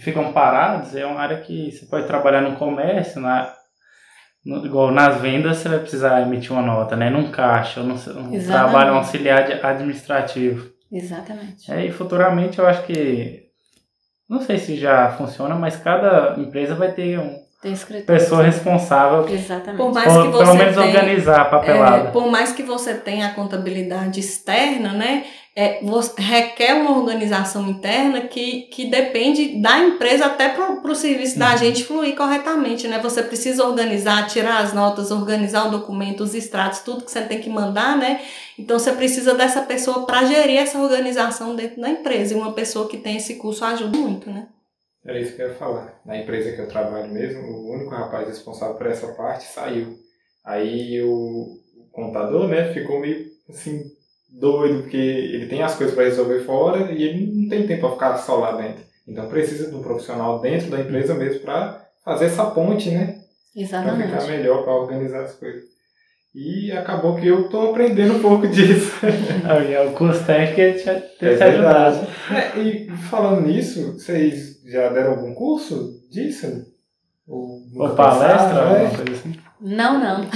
ficam 0.00 0.32
parados. 0.32 0.94
É 0.96 1.04
uma 1.06 1.20
área 1.20 1.40
que 1.40 1.70
você 1.70 1.86
pode 1.86 2.06
trabalhar 2.06 2.40
no 2.40 2.56
comércio, 2.56 3.20
na, 3.20 3.52
no- 4.44 4.64
igual 4.64 4.90
nas 4.90 5.20
vendas, 5.20 5.58
você 5.58 5.68
vai 5.68 5.78
precisar 5.80 6.22
emitir 6.22 6.52
uma 6.52 6.62
nota, 6.62 6.96
né, 6.96 7.10
num 7.10 7.30
caixa, 7.30 7.80
ou 7.80 7.86
num, 7.86 7.94
um 7.94 7.96
Exatamente. 7.98 8.46
trabalho 8.46 8.94
auxiliar 8.94 9.44
de- 9.46 9.52
administrativo. 9.64 10.70
Exatamente. 10.90 11.70
É, 11.70 11.84
e 11.86 11.92
futuramente 11.92 12.58
eu 12.58 12.66
acho 12.66 12.82
que, 12.84 13.47
não 14.28 14.40
sei 14.42 14.58
se 14.58 14.76
já 14.76 15.08
funciona, 15.10 15.54
mas 15.54 15.76
cada 15.76 16.34
empresa 16.38 16.74
vai 16.74 16.92
ter 16.92 17.18
uma 17.18 17.32
Tem 17.62 17.72
escritor. 17.72 18.06
pessoa 18.06 18.42
responsável 18.42 19.28
Exatamente. 19.28 19.76
Por 19.78 19.92
mais 19.92 20.12
por, 20.12 20.22
que 20.26 20.30
pelo 20.32 20.44
você 20.46 20.58
menos 20.58 20.74
tenha- 20.76 20.86
organizar 20.86 21.40
a 21.40 21.44
papelada. 21.46 22.08
É, 22.08 22.10
por 22.10 22.30
mais 22.30 22.52
que 22.52 22.62
você 22.62 22.94
tenha 22.94 23.28
a 23.28 23.34
contabilidade 23.34 24.20
externa, 24.20 24.92
né, 24.92 25.24
é, 25.60 25.80
requer 26.16 26.74
uma 26.74 26.96
organização 26.96 27.68
interna 27.68 28.20
que, 28.28 28.68
que 28.70 28.86
depende 28.88 29.60
da 29.60 29.76
empresa 29.80 30.26
até 30.26 30.50
para 30.50 30.88
o 30.88 30.94
serviço 30.94 31.36
da 31.36 31.50
Uhum. 31.50 31.58
gente 31.58 31.84
fluir 31.84 32.14
corretamente, 32.14 32.86
né? 32.86 33.00
Você 33.00 33.24
precisa 33.24 33.66
organizar, 33.66 34.28
tirar 34.28 34.58
as 34.62 34.72
notas, 34.72 35.10
organizar 35.10 35.66
o 35.66 35.70
documento, 35.72 36.22
os 36.22 36.32
extratos, 36.32 36.78
tudo 36.78 37.04
que 37.04 37.10
você 37.10 37.22
tem 37.22 37.40
que 37.40 37.50
mandar, 37.50 37.98
né? 37.98 38.22
Então 38.56 38.78
você 38.78 38.92
precisa 38.92 39.34
dessa 39.34 39.62
pessoa 39.62 40.06
para 40.06 40.24
gerir 40.26 40.58
essa 40.58 40.78
organização 40.78 41.56
dentro 41.56 41.80
da 41.80 41.90
empresa. 41.90 42.34
E 42.34 42.36
uma 42.36 42.52
pessoa 42.52 42.88
que 42.88 42.96
tem 42.96 43.16
esse 43.16 43.34
curso 43.34 43.64
ajuda 43.64 43.98
muito, 43.98 44.30
né? 44.30 44.46
Era 45.04 45.18
isso 45.18 45.34
que 45.34 45.42
eu 45.42 45.48
ia 45.48 45.54
falar. 45.54 46.00
Na 46.06 46.16
empresa 46.16 46.52
que 46.52 46.60
eu 46.60 46.68
trabalho 46.68 47.12
mesmo, 47.12 47.42
o 47.42 47.72
único 47.72 47.90
rapaz 47.90 48.28
responsável 48.28 48.76
por 48.76 48.86
essa 48.86 49.08
parte 49.08 49.42
saiu. 49.44 49.98
Aí 50.44 51.02
o 51.02 51.58
contador, 51.90 52.46
né, 52.46 52.72
ficou 52.72 53.00
meio 53.00 53.26
assim, 53.48 53.97
doido, 54.28 54.82
porque 54.82 54.96
ele 54.96 55.46
tem 55.46 55.62
as 55.62 55.74
coisas 55.74 55.94
para 55.94 56.04
resolver 56.04 56.40
fora 56.40 56.92
e 56.92 57.02
ele 57.02 57.26
não 57.34 57.48
tem 57.48 57.66
tempo 57.66 57.80
para 57.82 57.92
ficar 57.92 58.16
só 58.18 58.36
lá 58.36 58.52
dentro. 58.52 58.82
Então 59.06 59.28
precisa 59.28 59.70
de 59.70 59.74
um 59.74 59.82
profissional 59.82 60.40
dentro 60.40 60.70
da 60.70 60.80
empresa 60.80 61.14
mesmo 61.14 61.40
para 61.40 61.82
fazer 62.04 62.26
essa 62.26 62.44
ponte, 62.46 62.90
né? 62.90 63.06
Para 63.54 63.64
ficar 63.66 63.96
Exatamente. 63.96 64.26
melhor, 64.30 64.62
para 64.62 64.72
organizar 64.74 65.22
as 65.22 65.34
coisas. 65.34 65.64
E 66.34 66.70
acabou 66.72 67.16
que 67.16 67.26
eu 67.26 67.48
tô 67.48 67.70
aprendendo 67.70 68.14
um 68.16 68.20
pouco 68.20 68.46
disso. 68.48 68.92
Aí, 69.44 69.88
o 69.88 69.92
curso 69.92 70.24
técnico 70.24 70.60
ele 70.60 70.74
te, 70.74 70.84
te, 70.84 71.24
É 71.24 71.36
te 71.36 71.42
ajudar. 71.42 71.90
verdade. 71.90 72.08
É, 72.30 72.60
e 72.60 72.90
falando 73.08 73.46
nisso, 73.46 73.94
vocês 73.94 74.62
já 74.70 74.90
deram 74.90 75.12
algum 75.12 75.34
curso 75.34 75.98
disso? 76.10 76.46
Ou, 77.26 77.62
Ou 77.76 77.94
palestra, 77.94 78.58
é? 78.58 78.62
alguma 78.84 78.90
coisa 78.90 79.12
assim. 79.12 79.34
Não, 79.60 79.98
não. 79.98 80.28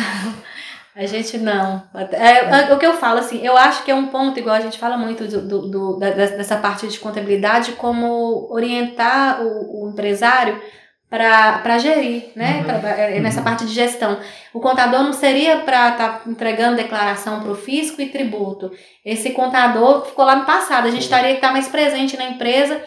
A 0.95 1.07
gente 1.07 1.39
não. 1.39 1.83
É, 2.13 2.69
é, 2.71 2.75
o 2.75 2.79
que 2.79 2.85
eu 2.85 2.93
falo, 2.95 3.19
assim, 3.19 3.41
eu 3.45 3.57
acho 3.57 3.83
que 3.83 3.91
é 3.91 3.95
um 3.95 4.09
ponto, 4.09 4.39
igual 4.39 4.55
a 4.57 4.61
gente 4.61 4.79
fala 4.79 4.97
muito 4.97 5.25
do, 5.27 5.41
do- 5.41 5.69
do- 5.71 5.97
da- 5.99 6.11
dessa 6.11 6.57
parte 6.57 6.87
de 6.87 6.99
contabilidade, 6.99 7.73
como 7.73 8.47
orientar 8.53 9.41
o, 9.43 9.87
o 9.87 9.91
empresário 9.91 10.61
para 11.09 11.77
gerir, 11.79 12.31
né? 12.35 12.59
Uhum. 12.67 12.81
Pra- 12.81 12.91
é, 12.91 13.21
nessa 13.21 13.43
parte 13.43 13.65
de 13.67 13.73
gestão. 13.73 14.19
O 14.53 14.61
contador 14.61 15.03
não 15.03 15.13
seria 15.13 15.59
para 15.59 15.91
estar 15.91 16.23
entregando 16.27 16.77
declaração 16.77 17.41
para 17.41 17.53
o 17.53 17.55
fisco 17.55 18.01
e 18.01 18.09
tributo. 18.11 18.71
Esse 19.05 19.31
contador 19.31 20.07
ficou 20.07 20.25
lá 20.25 20.37
no 20.37 20.45
passado. 20.47 20.89
A 20.89 20.91
gente 20.91 21.05
Sim. 21.05 21.11
teria 21.11 21.31
que 21.31 21.37
estar 21.37 21.53
mais 21.53 21.69
presente 21.69 22.17
na 22.17 22.25
empresa 22.25 22.81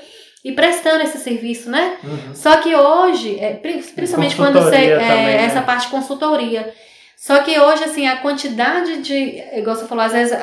e 0.43 0.51
prestando 0.53 1.03
esse 1.03 1.17
serviço, 1.19 1.69
né? 1.69 1.97
Uhum. 2.03 2.35
Só 2.35 2.57
que 2.57 2.75
hoje, 2.75 3.39
é, 3.39 3.53
pri- 3.53 3.83
principalmente 3.95 4.35
quando 4.35 4.59
você. 4.61 4.75
É, 4.75 4.97
também, 4.99 5.25
né? 5.25 5.45
Essa 5.45 5.61
parte 5.61 5.85
de 5.85 5.91
consultoria. 5.91 6.71
Só 7.17 7.39
que 7.39 7.59
hoje, 7.59 7.83
assim, 7.83 8.07
a 8.07 8.17
quantidade 8.17 9.01
de. 9.01 9.43
Igual 9.53 9.75
você 9.75 9.85
falou, 9.87 10.03
às 10.03 10.13
vezes, 10.13 10.37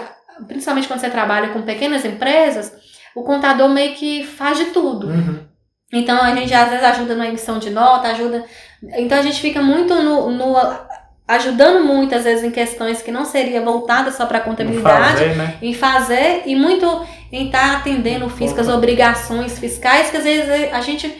principalmente 0.46 0.88
quando 0.88 1.00
você 1.00 1.10
trabalha 1.10 1.50
com 1.50 1.62
pequenas 1.62 2.04
empresas, 2.04 2.72
o 3.14 3.22
contador 3.22 3.68
meio 3.68 3.94
que 3.94 4.24
faz 4.24 4.58
de 4.58 4.66
tudo. 4.66 5.08
Uhum. 5.08 5.40
Então 5.92 6.22
a 6.22 6.34
gente 6.34 6.54
às 6.54 6.70
vezes 6.70 6.84
ajuda 6.84 7.14
na 7.14 7.28
emissão 7.28 7.58
de 7.58 7.68
nota, 7.68 8.08
ajuda. 8.08 8.44
Então 8.96 9.18
a 9.18 9.22
gente 9.22 9.40
fica 9.40 9.60
muito 9.60 9.94
no. 9.94 10.30
no 10.30 10.56
ajudando 11.28 11.84
muito, 11.84 12.14
às 12.14 12.24
vezes, 12.24 12.44
em 12.44 12.50
questões 12.50 13.00
que 13.00 13.10
não 13.10 13.24
seria 13.24 13.62
voltada 13.62 14.10
só 14.10 14.26
para 14.26 14.40
contabilidade 14.40 15.18
fazer, 15.20 15.36
né? 15.36 15.56
em 15.62 15.72
fazer 15.72 16.42
e 16.44 16.54
muito 16.54 17.06
em 17.30 17.46
estar 17.46 17.76
atendendo 17.76 18.26
o 18.26 18.28
fisco, 18.28 18.60
as 18.60 18.68
obrigações 18.68 19.58
fiscais, 19.58 20.10
que 20.10 20.16
às 20.16 20.24
vezes 20.24 20.72
a 20.72 20.80
gente 20.80 21.14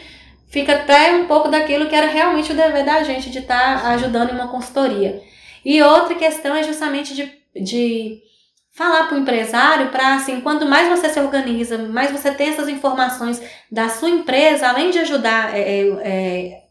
fica 0.49 0.73
até 0.73 1.15
um 1.15 1.25
pouco 1.25 1.49
daquilo 1.49 1.87
que 1.87 1.95
era 1.95 2.07
realmente 2.07 2.51
o 2.51 2.55
dever 2.55 2.85
da 2.85 3.01
gente, 3.01 3.31
de 3.31 3.39
estar 3.39 3.87
ajudando 3.87 4.31
em 4.31 4.35
uma 4.35 4.49
consultoria. 4.49 5.19
E 5.63 5.81
outra 5.81 6.15
questão 6.15 6.55
é 6.55 6.63
justamente 6.63 7.13
de, 7.13 7.31
de 7.55 8.21
falar 8.73 9.07
para 9.07 9.15
o 9.15 9.19
empresário 9.19 9.89
para, 9.89 10.15
assim, 10.15 10.41
quanto 10.41 10.65
mais 10.65 10.89
você 10.89 11.09
se 11.09 11.19
organiza, 11.19 11.77
mais 11.77 12.11
você 12.11 12.31
tem 12.31 12.49
essas 12.49 12.67
informações 12.67 13.41
da 13.71 13.87
sua 13.87 14.09
empresa, 14.09 14.67
além 14.67 14.89
de 14.89 14.99
ajudar 14.99 15.55
é, 15.55 15.61
é, 15.61 15.87
é, 16.03 16.63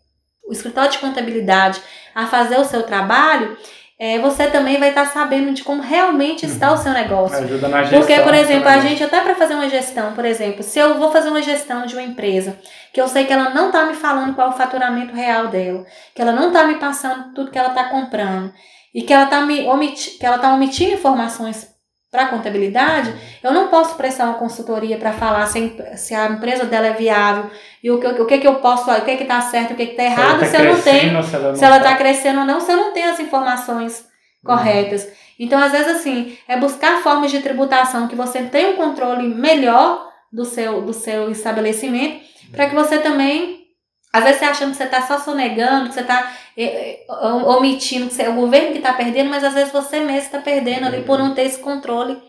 o 0.44 0.52
escritório 0.52 0.90
de 0.90 0.98
contabilidade 0.98 1.80
a 2.14 2.26
fazer 2.26 2.58
o 2.58 2.64
seu 2.64 2.82
trabalho, 2.82 3.56
é, 3.98 4.18
você 4.18 4.48
também 4.48 4.80
vai 4.80 4.88
estar 4.88 5.06
sabendo 5.06 5.52
de 5.52 5.62
como 5.62 5.80
realmente 5.80 6.44
está 6.44 6.72
o 6.72 6.76
seu 6.76 6.92
negócio. 6.92 7.38
Ajuda 7.38 7.68
na 7.68 7.82
gestão. 7.84 8.00
Porque, 8.00 8.20
por 8.20 8.34
exemplo, 8.34 8.68
a 8.68 8.80
gente 8.80 9.04
até 9.04 9.20
para 9.20 9.36
fazer 9.36 9.54
uma 9.54 9.68
gestão, 9.68 10.12
por 10.12 10.24
exemplo, 10.24 10.64
se 10.64 10.80
eu 10.80 10.98
vou 10.98 11.12
fazer 11.12 11.28
uma 11.28 11.40
gestão 11.40 11.86
de 11.86 11.94
uma 11.94 12.02
empresa, 12.02 12.58
que 12.92 13.00
eu 13.00 13.06
sei 13.06 13.24
que 13.24 13.32
ela 13.32 13.50
não 13.50 13.70
tá 13.70 13.86
me 13.86 13.94
falando 13.94 14.34
qual 14.34 14.48
é 14.48 14.50
o 14.50 14.56
faturamento 14.56 15.14
real 15.14 15.46
dela, 15.46 15.86
que 16.12 16.20
ela 16.20 16.32
não 16.32 16.50
tá 16.50 16.64
me 16.64 16.80
passando 16.80 17.32
tudo 17.32 17.52
que 17.52 17.58
ela 17.58 17.70
tá 17.70 17.84
comprando 17.84 18.52
e 18.94 19.02
que 19.02 19.12
ela 19.12 19.26
tá 19.26 19.40
me 19.40 19.66
omiti 19.66 20.18
tá 20.18 20.52
omitindo 20.54 20.94
informações 20.94 21.70
para 22.10 22.26
contabilidade, 22.26 23.14
eu 23.42 23.52
não 23.52 23.68
posso 23.68 23.94
prestar 23.94 24.26
uma 24.26 24.34
consultoria 24.34 24.98
para 24.98 25.14
falar 25.14 25.46
se 25.46 25.74
a, 25.90 25.96
se 25.96 26.14
a 26.14 26.26
empresa 26.26 26.66
dela 26.66 26.88
é 26.88 26.92
viável 26.92 27.50
e 27.82 27.90
o 27.90 27.98
que, 27.98 28.06
o 28.06 28.26
que, 28.26 28.36
que 28.38 28.46
eu 28.46 28.56
posso, 28.56 28.90
o 28.90 29.00
que 29.00 29.16
que 29.16 29.24
tá 29.24 29.40
certo, 29.40 29.72
o 29.72 29.74
que 29.74 29.86
que 29.86 29.96
tá 29.96 30.02
errado, 30.04 30.40
tá 30.40 30.46
se 30.46 30.56
eu 30.56 30.64
não 30.64 30.82
tenho 30.82 31.22
se 31.56 31.64
ela 31.64 31.76
ela 31.76 31.82
tá- 31.84 31.90
está 31.92 31.96
crescendo 31.96 32.40
ou 32.40 32.44
não, 32.44 32.60
se 32.60 32.70
eu 32.70 32.76
não 32.76 32.92
tenho 32.92 33.10
as 33.10 33.18
informações 33.18 34.04
corretas. 34.44 35.08
Então, 35.38 35.58
às 35.58 35.72
vezes, 35.72 35.88
assim, 35.96 36.36
é 36.46 36.56
buscar 36.58 37.00
formas 37.02 37.30
de 37.30 37.40
tributação 37.40 38.06
que 38.06 38.14
você 38.14 38.42
tenha 38.42 38.70
um 38.70 38.76
controle 38.76 39.26
melhor 39.26 40.06
do 40.30 40.44
seu, 40.44 40.82
do 40.82 40.92
seu 40.92 41.30
estabelecimento, 41.30 42.20
para 42.50 42.68
que 42.68 42.74
você 42.74 42.98
também, 42.98 43.61
às 44.12 44.24
vezes, 44.24 44.38
você 44.40 44.44
achando 44.44 44.70
que 44.72 44.76
você 44.76 44.84
está 44.84 45.02
só 45.02 45.18
sonegando, 45.18 45.88
que 45.88 45.94
você 45.94 46.00
está 46.00 46.36
omitindo, 47.46 48.08
que 48.08 48.20
é 48.20 48.28
o 48.28 48.34
governo 48.34 48.72
que 48.72 48.78
está 48.78 48.92
perdendo, 48.92 49.30
mas 49.30 49.42
às 49.42 49.54
vezes 49.54 49.72
você 49.72 50.00
mesmo 50.00 50.18
está 50.18 50.40
perdendo 50.40 50.86
ali 50.86 51.02
por 51.02 51.18
não 51.18 51.34
ter 51.34 51.42
esse 51.42 51.58
controle 51.58 52.20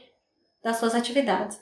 das 0.64 0.78
suas 0.78 0.96
atividades. 0.96 1.60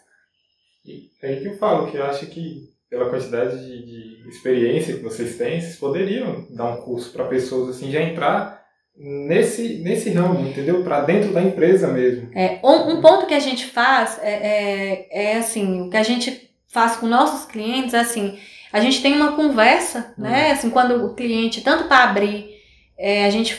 É 1.22 1.28
aí 1.28 1.42
que 1.42 1.48
eu 1.48 1.58
falo, 1.58 1.90
que 1.90 1.98
eu 1.98 2.06
acho 2.06 2.28
que 2.28 2.72
pela 2.90 3.10
quantidade 3.10 3.58
de, 3.58 3.86
de 3.86 4.30
experiência 4.30 4.96
que 4.96 5.04
vocês 5.04 5.38
têm, 5.38 5.62
vocês 5.62 5.78
poderiam 5.78 6.46
dar 6.52 6.70
um 6.72 6.82
curso 6.82 7.12
para 7.12 7.26
pessoas 7.26 7.70
assim 7.70 7.90
já 7.90 8.02
entrar 8.02 8.62
nesse, 8.96 9.80
nesse 9.80 10.10
ramo, 10.12 10.48
entendeu? 10.48 10.84
Para 10.84 11.02
dentro 11.02 11.32
da 11.32 11.42
empresa 11.42 11.88
mesmo. 11.88 12.30
É, 12.36 12.60
um, 12.64 12.98
um 12.98 13.02
ponto 13.02 13.26
que 13.26 13.34
a 13.34 13.40
gente 13.40 13.66
faz 13.66 14.20
é, 14.22 15.08
é, 15.10 15.34
é 15.34 15.38
assim, 15.38 15.82
o 15.82 15.90
que 15.90 15.98
a 15.98 16.04
gente 16.04 16.52
faz 16.68 16.98
com 16.98 17.08
nossos 17.08 17.46
clientes 17.46 17.94
é 17.94 18.00
assim, 18.00 18.38
A 18.72 18.80
gente 18.80 19.02
tem 19.02 19.14
uma 19.14 19.34
conversa, 19.34 20.14
né? 20.18 20.52
Assim, 20.52 20.70
quando 20.70 21.06
o 21.06 21.14
cliente, 21.14 21.62
tanto 21.62 21.86
para 21.86 22.04
abrir, 22.06 22.52
é, 22.98 23.26
a 23.26 23.30
gente 23.32 23.56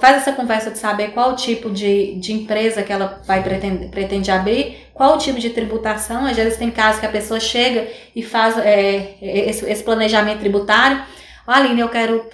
faz 0.00 0.16
essa 0.16 0.32
conversa 0.32 0.70
de 0.70 0.78
saber 0.78 1.12
qual 1.12 1.30
o 1.30 1.36
tipo 1.36 1.70
de, 1.70 2.16
de 2.16 2.32
empresa 2.32 2.82
que 2.82 2.92
ela 2.92 3.22
vai 3.24 3.40
pretende, 3.40 3.86
pretende 3.86 4.30
abrir, 4.30 4.88
qual 4.92 5.14
o 5.14 5.18
tipo 5.18 5.38
de 5.38 5.50
tributação. 5.50 6.26
Às 6.26 6.36
vezes 6.36 6.58
tem 6.58 6.70
casos 6.70 7.00
que 7.00 7.06
a 7.06 7.10
pessoa 7.10 7.38
chega 7.38 7.86
e 8.14 8.22
faz 8.22 8.58
é, 8.58 9.14
esse, 9.22 9.70
esse 9.70 9.84
planejamento 9.84 10.40
tributário. 10.40 11.00
Olha, 11.46 11.66
Aline, 11.66 11.80
eu 11.80 11.88
quero 11.88 12.28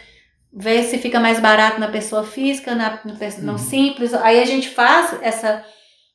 ver 0.50 0.84
se 0.84 0.96
fica 0.96 1.20
mais 1.20 1.38
barato 1.38 1.78
na 1.78 1.88
pessoa 1.88 2.24
física, 2.24 2.74
na, 2.74 2.98
no 3.04 3.52
uhum. 3.52 3.58
simples. 3.58 4.14
Aí 4.14 4.40
a 4.40 4.46
gente 4.46 4.70
faz 4.70 5.18
essa, 5.20 5.62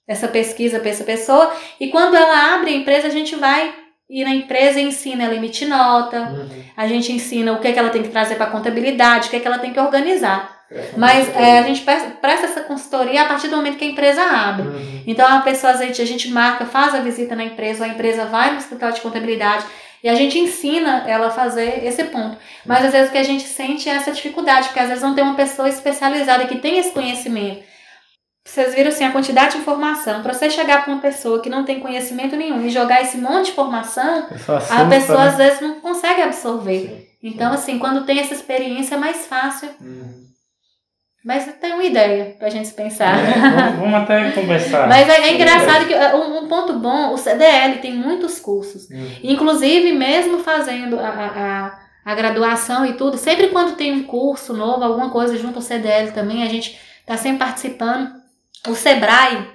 essa 0.08 0.28
pesquisa 0.28 0.80
para 0.80 0.90
essa 0.90 1.04
pessoa 1.04 1.54
e 1.80 1.90
quando 1.90 2.16
ela 2.16 2.56
abre 2.56 2.72
a 2.72 2.76
empresa, 2.78 3.08
a 3.08 3.12
gente 3.12 3.36
vai 3.36 3.83
ir 4.14 4.24
na 4.24 4.36
empresa 4.36 4.80
e 4.80 4.84
ensina 4.84 5.28
limite 5.28 5.66
nota, 5.66 6.20
uhum. 6.20 6.64
a 6.78 6.88
gente 6.88 7.12
ensina 7.12 7.52
o 7.52 7.60
que, 7.60 7.68
é 7.68 7.72
que 7.74 7.80
ela 7.80 7.90
tem 7.90 8.04
que 8.04 8.10
trazer 8.10 8.36
para 8.36 8.46
contabilidade, 8.46 9.28
o 9.28 9.30
que, 9.32 9.38
é 9.38 9.40
que 9.40 9.48
ela 9.48 9.58
tem 9.58 9.74
que 9.74 9.80
organizar. 9.80 10.62
É, 10.72 10.90
Mas 10.96 11.36
é, 11.36 11.60
a 11.60 11.64
gente 11.64 11.82
presta 11.82 12.46
essa 12.46 12.62
consultoria 12.62 13.24
a 13.24 13.26
partir 13.26 13.48
do 13.48 13.56
momento 13.56 13.78
que 13.78 13.86
a 13.86 13.88
empresa 13.88 14.22
abre. 14.22 14.68
Uhum. 14.68 15.04
Então 15.08 15.28
a 15.28 15.42
pessoa, 15.42 15.74
a 15.74 15.78
gente, 15.78 16.00
a 16.00 16.06
gente 16.06 16.30
marca, 16.30 16.64
faz 16.64 16.94
a 16.94 17.00
visita 17.00 17.36
na 17.36 17.44
empresa, 17.44 17.86
a 17.86 17.88
empresa 17.88 18.26
vai 18.26 18.52
no 18.52 18.60
escritório 18.60 18.94
de 18.94 19.02
contabilidade, 19.02 19.66
e 20.04 20.10
a 20.10 20.14
gente 20.14 20.38
ensina 20.38 21.06
ela 21.08 21.28
a 21.28 21.32
fazer 21.32 21.84
esse 21.84 22.04
ponto. 22.04 22.38
Mas 22.64 22.86
às 22.86 22.92
vezes 22.92 23.10
o 23.10 23.12
que 23.12 23.18
a 23.18 23.24
gente 23.24 23.44
sente 23.44 23.90
é 23.90 23.94
essa 23.94 24.12
dificuldade, 24.12 24.68
porque 24.68 24.80
às 24.80 24.90
vezes 24.90 25.04
não 25.04 25.16
tem 25.16 25.24
uma 25.24 25.36
pessoa 25.36 25.68
especializada 25.68 26.46
que 26.46 26.60
tem 26.60 26.78
esse 26.78 26.92
conhecimento. 26.92 27.64
Vocês 28.46 28.76
viram 28.76 28.90
assim 28.90 29.06
a 29.06 29.12
quantidade 29.12 29.54
de 29.54 29.60
informação. 29.60 30.22
Para 30.22 30.34
você 30.34 30.50
chegar 30.50 30.84
para 30.84 30.94
uma 30.94 31.02
pessoa 31.02 31.42
que 31.42 31.50
não 31.50 31.64
tem 31.64 31.80
conhecimento 31.80 32.36
nenhum 32.36 32.66
e 32.66 32.70
jogar 32.70 33.02
esse 33.02 33.18
monte 33.18 33.46
de 33.46 33.52
informação, 33.52 34.28
a 34.70 34.86
pessoa 34.86 35.24
né? 35.24 35.30
às 35.30 35.38
vezes 35.38 35.62
não 35.62 35.80
consegue 35.80 36.22
absorver. 36.22 36.88
Sim, 36.88 37.08
então, 37.24 37.54
assim, 37.54 37.80
quando 37.80 38.06
tem 38.06 38.20
essa 38.20 38.34
experiência 38.34 38.96
é 38.96 38.98
mais 38.98 39.26
fácil. 39.28 39.70
Uhum. 39.80 40.24
Mas 41.24 41.46
tem 41.62 41.72
uma 41.72 41.86
ideia 41.86 42.36
pra 42.38 42.50
gente 42.50 42.70
pensar. 42.74 43.18
É, 43.18 43.72
vamos, 43.80 43.94
até 43.96 44.32
conversar. 44.32 44.90
Mas 44.90 45.08
é, 45.08 45.30
é 45.30 45.34
engraçado 45.34 45.88
que 45.88 45.94
uh, 45.94 46.18
um, 46.18 46.44
um, 46.44 46.48
ponto 46.50 46.74
bom, 46.74 47.14
o 47.14 47.18
CDL 47.18 47.78
tem 47.78 47.94
muitos 47.94 48.40
cursos. 48.40 48.90
Uhum. 48.90 49.10
Inclusive, 49.24 49.94
mesmo 49.94 50.40
fazendo 50.40 51.00
a, 51.00 51.08
a, 51.08 52.12
a, 52.12 52.16
graduação 52.16 52.86
e 52.86 52.94
tudo, 52.94 53.18
sempre 53.18 53.48
quando 53.48 53.78
tem 53.78 53.94
um 53.94 54.04
curso 54.04 54.54
novo, 54.54 54.84
alguma 54.84 55.12
coisa 55.12 55.38
junto 55.38 55.56
ao 55.56 55.62
CDL 55.62 56.12
também, 56.12 56.44
a 56.44 56.50
gente 56.50 56.78
tá 57.06 57.16
sempre 57.16 57.40
participando. 57.40 58.23
O 58.68 58.76
Sebrae, 58.76 59.50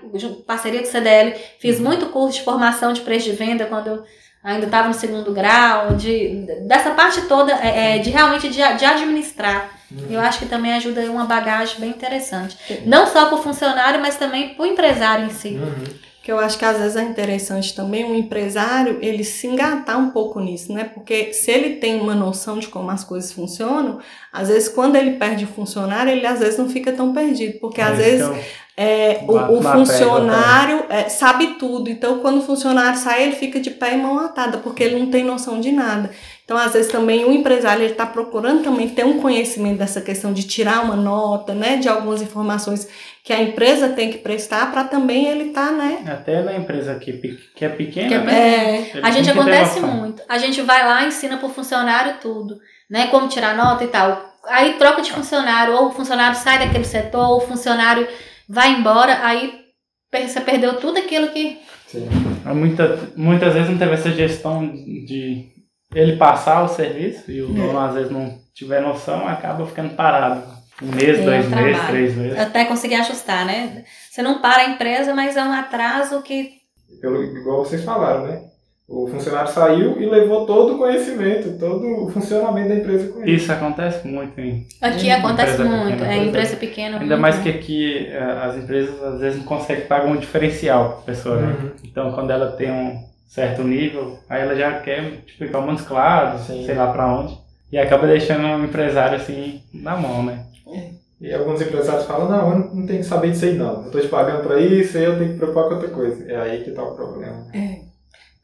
parceria 0.46 0.82
do 0.82 0.86
CDL, 0.86 1.34
fiz 1.58 1.78
uhum. 1.78 1.86
muito 1.86 2.06
curso 2.06 2.38
de 2.38 2.44
formação 2.44 2.92
de 2.92 3.00
preço 3.00 3.30
de 3.30 3.32
venda 3.32 3.64
quando 3.64 3.86
eu 3.86 4.04
ainda 4.42 4.66
estava 4.66 4.88
no 4.88 4.94
segundo 4.94 5.32
grau, 5.32 5.94
de, 5.94 6.46
dessa 6.66 6.90
parte 6.90 7.22
toda, 7.22 7.52
é, 7.52 7.96
é 7.96 7.98
de 7.98 8.10
realmente 8.10 8.48
de, 8.48 8.56
de 8.56 8.84
administrar. 8.84 9.78
Uhum. 9.90 10.06
Eu 10.10 10.20
acho 10.20 10.38
que 10.40 10.46
também 10.46 10.74
ajuda 10.74 11.00
uma 11.10 11.24
bagagem 11.24 11.80
bem 11.80 11.90
interessante. 11.90 12.56
Não 12.84 13.06
só 13.06 13.26
para 13.26 13.38
o 13.38 13.42
funcionário, 13.42 14.00
mas 14.00 14.16
também 14.16 14.50
para 14.54 14.62
o 14.62 14.66
empresário 14.66 15.26
em 15.26 15.30
si. 15.30 15.56
Uhum. 15.56 16.08
Que 16.22 16.30
eu 16.30 16.38
acho 16.38 16.58
que 16.58 16.64
às 16.64 16.76
vezes 16.76 16.94
é 16.94 17.02
interessante 17.02 17.74
também 17.74 18.04
o 18.04 18.08
um 18.08 18.14
empresário 18.14 18.98
ele 19.00 19.24
se 19.24 19.46
engatar 19.46 19.98
um 19.98 20.10
pouco 20.10 20.38
nisso, 20.40 20.70
né? 20.74 20.84
Porque 20.84 21.32
se 21.32 21.50
ele 21.50 21.76
tem 21.76 21.98
uma 21.98 22.14
noção 22.14 22.58
de 22.58 22.68
como 22.68 22.90
as 22.90 23.02
coisas 23.02 23.32
funcionam, 23.32 23.98
às 24.30 24.48
vezes 24.48 24.68
quando 24.68 24.96
ele 24.96 25.12
perde 25.12 25.44
o 25.44 25.48
funcionário, 25.48 26.12
ele 26.12 26.26
às 26.26 26.40
vezes 26.40 26.58
não 26.58 26.68
fica 26.68 26.92
tão 26.92 27.14
perdido, 27.14 27.58
porque 27.60 27.80
é 27.80 27.84
às 27.84 27.96
vezes 27.96 28.26
então... 28.26 28.38
É, 28.80 29.24
o, 29.26 29.58
o 29.58 29.60
funcionário 29.60 30.84
é, 30.88 31.08
sabe 31.08 31.56
tudo, 31.58 31.90
então 31.90 32.20
quando 32.20 32.38
o 32.38 32.42
funcionário 32.42 32.96
sai, 32.96 33.24
ele 33.24 33.34
fica 33.34 33.58
de 33.58 33.72
pé 33.72 33.94
e 33.94 33.96
mão 33.96 34.20
atada, 34.20 34.58
porque 34.58 34.84
ele 34.84 35.00
não 35.00 35.10
tem 35.10 35.24
noção 35.24 35.58
de 35.58 35.72
nada. 35.72 36.10
Então, 36.44 36.56
às 36.56 36.72
vezes, 36.72 36.90
também 36.90 37.24
o 37.24 37.32
empresário 37.32 37.84
está 37.84 38.06
procurando 38.06 38.62
também 38.62 38.88
ter 38.88 39.04
um 39.04 39.20
conhecimento 39.20 39.78
dessa 39.78 40.00
questão 40.00 40.32
de 40.32 40.44
tirar 40.44 40.84
uma 40.84 40.94
nota, 40.94 41.52
né, 41.54 41.76
de 41.76 41.88
algumas 41.88 42.22
informações 42.22 42.88
que 43.24 43.32
a 43.32 43.42
empresa 43.42 43.88
tem 43.88 44.10
que 44.10 44.18
prestar 44.18 44.70
para 44.70 44.84
também 44.84 45.26
ele 45.26 45.48
estar, 45.48 45.66
tá, 45.66 45.72
né? 45.72 46.04
Até 46.06 46.40
na 46.42 46.54
empresa 46.54 46.94
que, 46.94 47.36
que 47.56 47.64
é 47.64 47.68
pequena, 47.68 48.08
que 48.08 48.14
é, 48.14 48.18
né? 48.20 48.90
É, 48.94 49.00
a 49.02 49.10
gente 49.10 49.28
acontece 49.28 49.80
muito. 49.80 50.22
A 50.28 50.38
gente 50.38 50.62
vai 50.62 50.86
lá 50.86 51.02
e 51.02 51.08
ensina 51.08 51.36
para 51.36 51.48
o 51.48 51.52
funcionário 51.52 52.14
tudo, 52.22 52.56
né, 52.88 53.08
como 53.08 53.28
tirar 53.28 53.56
nota 53.56 53.82
e 53.82 53.88
tal. 53.88 54.36
Aí 54.46 54.74
troca 54.74 55.02
de 55.02 55.12
funcionário, 55.12 55.74
ou 55.74 55.88
o 55.88 55.90
funcionário 55.90 56.38
sai 56.38 56.60
daquele 56.60 56.84
setor, 56.84 57.28
ou 57.28 57.38
o 57.38 57.40
funcionário 57.40 58.06
vai 58.48 58.72
embora, 58.72 59.26
aí 59.26 59.66
você 60.12 60.40
perdeu 60.40 60.80
tudo 60.80 60.98
aquilo 60.98 61.28
que. 61.28 61.60
Sim. 61.86 62.08
Muita, 62.46 63.10
muitas 63.16 63.52
vezes 63.52 63.70
não 63.70 63.78
teve 63.78 63.92
essa 63.92 64.10
gestão 64.10 64.66
de 64.68 65.48
ele 65.94 66.16
passar 66.16 66.62
o 66.62 66.68
serviço 66.68 67.30
e 67.30 67.42
o 67.42 67.48
dono 67.48 67.78
às 67.78 67.94
vezes 67.94 68.10
não 68.10 68.38
tiver 68.54 68.80
noção, 68.80 69.26
acaba 69.26 69.66
ficando 69.66 69.94
parado. 69.94 70.58
Um 70.80 70.94
mês, 70.94 71.24
dois 71.24 71.46
um 71.46 71.56
meses, 71.56 71.86
três 71.88 72.16
meses. 72.16 72.38
Até 72.38 72.64
conseguir 72.64 72.94
ajustar, 72.96 73.44
né? 73.44 73.84
Você 74.08 74.22
não 74.22 74.40
para 74.40 74.62
a 74.62 74.68
empresa, 74.70 75.12
mas 75.12 75.36
é 75.36 75.42
um 75.42 75.52
atraso 75.52 76.22
que. 76.22 76.52
Pelo, 77.00 77.22
igual 77.36 77.64
vocês 77.64 77.82
falaram, 77.82 78.26
né? 78.26 78.42
O 78.88 79.06
funcionário 79.06 79.52
saiu 79.52 80.00
e 80.00 80.06
levou 80.06 80.46
todo 80.46 80.74
o 80.74 80.78
conhecimento, 80.78 81.58
todo 81.58 82.04
o 82.04 82.10
funcionamento 82.10 82.70
da 82.70 82.74
empresa 82.76 83.12
com 83.12 83.20
ele. 83.20 83.32
Isso 83.32 83.52
acontece 83.52 84.08
muito, 84.08 84.40
hein? 84.40 84.66
Aqui 84.80 85.10
acontece 85.10 85.62
muito, 85.62 85.98
pequena, 85.98 86.12
é 86.12 86.24
empresa 86.24 86.56
pequena. 86.56 86.98
Ainda 86.98 87.06
muito. 87.06 87.20
mais 87.20 87.38
que 87.38 87.50
aqui 87.50 88.06
eh, 88.06 88.40
as 88.42 88.56
empresas 88.56 89.02
às 89.02 89.20
vezes 89.20 89.38
não 89.38 89.44
conseguem 89.44 89.84
pagar 89.84 90.06
um 90.06 90.16
diferencial 90.16 90.88
para 90.88 90.98
a 91.00 91.02
pessoa, 91.02 91.36
né? 91.36 91.56
Uhum. 91.60 91.70
Então 91.84 92.12
quando 92.12 92.30
ela 92.30 92.52
tem 92.52 92.70
um 92.72 92.98
certo 93.26 93.62
nível, 93.62 94.18
aí 94.26 94.40
ela 94.40 94.56
já 94.56 94.80
quer 94.80 95.18
tipo, 95.26 95.44
ir 95.44 95.50
para 95.50 95.60
Montes 95.60 95.84
Claros, 95.84 96.46
Sim. 96.46 96.64
sei 96.64 96.74
lá 96.74 96.90
para 96.90 97.12
onde, 97.12 97.36
e 97.70 97.76
acaba 97.76 98.06
deixando 98.06 98.46
o 98.46 98.64
empresário 98.64 99.16
assim 99.16 99.60
na 99.74 99.98
mão, 99.98 100.22
né? 100.22 100.46
É. 100.66 100.88
E 101.20 101.34
alguns 101.34 101.60
empresários 101.60 102.06
falam, 102.06 102.30
não, 102.30 102.52
eu 102.52 102.58
não 102.74 102.86
tenho 102.86 103.00
que 103.00 103.04
saber 103.04 103.32
disso 103.32 103.44
aí 103.44 103.54
não, 103.54 103.84
eu 103.84 103.90
tô 103.90 104.00
te 104.00 104.08
pagando 104.08 104.44
para 104.44 104.58
isso, 104.60 104.96
aí 104.96 105.04
eu 105.04 105.18
tenho 105.18 105.32
que 105.32 105.36
preocupar 105.36 105.64
com 105.64 105.74
outra 105.74 105.90
coisa. 105.90 106.24
É 106.30 106.40
aí 106.40 106.64
que 106.64 106.70
tá 106.70 106.82
o 106.82 106.94
problema. 106.94 107.44
É. 107.52 107.77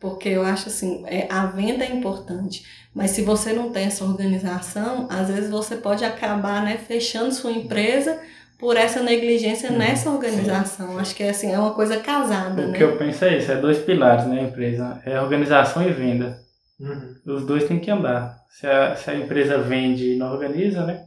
Porque 0.05 0.28
eu 0.28 0.44
acho 0.44 0.68
assim, 0.68 1.02
é, 1.06 1.26
a 1.31 1.47
venda 1.47 1.82
é 1.82 1.90
importante, 1.90 2.62
mas 2.94 3.12
se 3.12 3.22
você 3.22 3.55
não 3.55 3.70
tem 3.70 3.86
essa 3.86 4.05
organização, 4.05 5.09
às 5.10 5.28
vezes 5.28 5.48
você 5.51 5.76
pode 5.76 6.05
acabar 6.05 6.62
né, 6.62 6.76
fechando 6.76 7.32
sua 7.32 7.51
empresa 7.51 8.20
por 8.59 8.76
essa 8.76 9.02
negligência 9.02 9.70
uhum. 9.70 9.78
nessa 9.78 10.10
organização. 10.10 10.89
Sim. 10.89 11.01
Acho 11.01 11.14
que 11.14 11.22
é 11.22 11.31
assim, 11.31 11.55
é 11.55 11.59
uma 11.59 11.72
coisa 11.72 11.97
casada. 11.97 12.60
O 12.60 12.66
né? 12.68 12.76
que 12.76 12.85
eu 12.85 12.98
penso 12.98 13.24
é 13.24 13.39
isso, 13.39 13.51
é 13.51 13.56
dois 13.56 13.78
pilares, 13.78 14.26
né, 14.26 14.43
empresa? 14.43 15.01
É 15.06 15.18
organização 15.18 15.82
e 15.82 15.90
venda. 15.90 16.36
Uhum. 16.78 17.14
Os 17.26 17.47
dois 17.47 17.64
têm 17.64 17.78
que 17.78 17.90
andar. 17.90 18.36
Se 18.51 18.66
a, 18.66 18.94
se 18.94 19.10
a 19.10 19.14
empresa 19.14 19.56
vende 19.56 20.12
e 20.12 20.16
não 20.18 20.31
organiza, 20.31 20.85
né? 20.85 21.01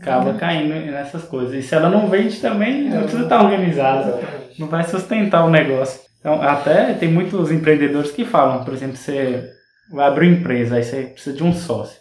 Acaba 0.00 0.30
uhum. 0.30 0.38
caindo 0.38 0.72
nessas 0.90 1.24
coisas. 1.24 1.52
E 1.52 1.62
se 1.62 1.74
ela 1.74 1.90
não 1.90 2.08
vende 2.08 2.40
também, 2.40 2.88
não 2.88 3.02
precisa 3.02 3.24
estar 3.24 3.44
organizada. 3.44 4.18
Não 4.58 4.68
vai 4.68 4.84
sustentar 4.84 5.44
o 5.44 5.50
negócio. 5.50 6.00
Então, 6.22 6.40
até 6.40 6.94
tem 6.94 7.10
muitos 7.10 7.50
empreendedores 7.50 8.12
que 8.12 8.24
falam, 8.24 8.64
por 8.64 8.72
exemplo, 8.72 8.96
você 8.96 9.50
vai 9.90 10.06
abrir 10.06 10.28
uma 10.28 10.38
empresa, 10.38 10.76
aí 10.76 10.84
você 10.84 11.02
precisa 11.02 11.36
de 11.36 11.42
um 11.42 11.52
sócio. 11.52 12.00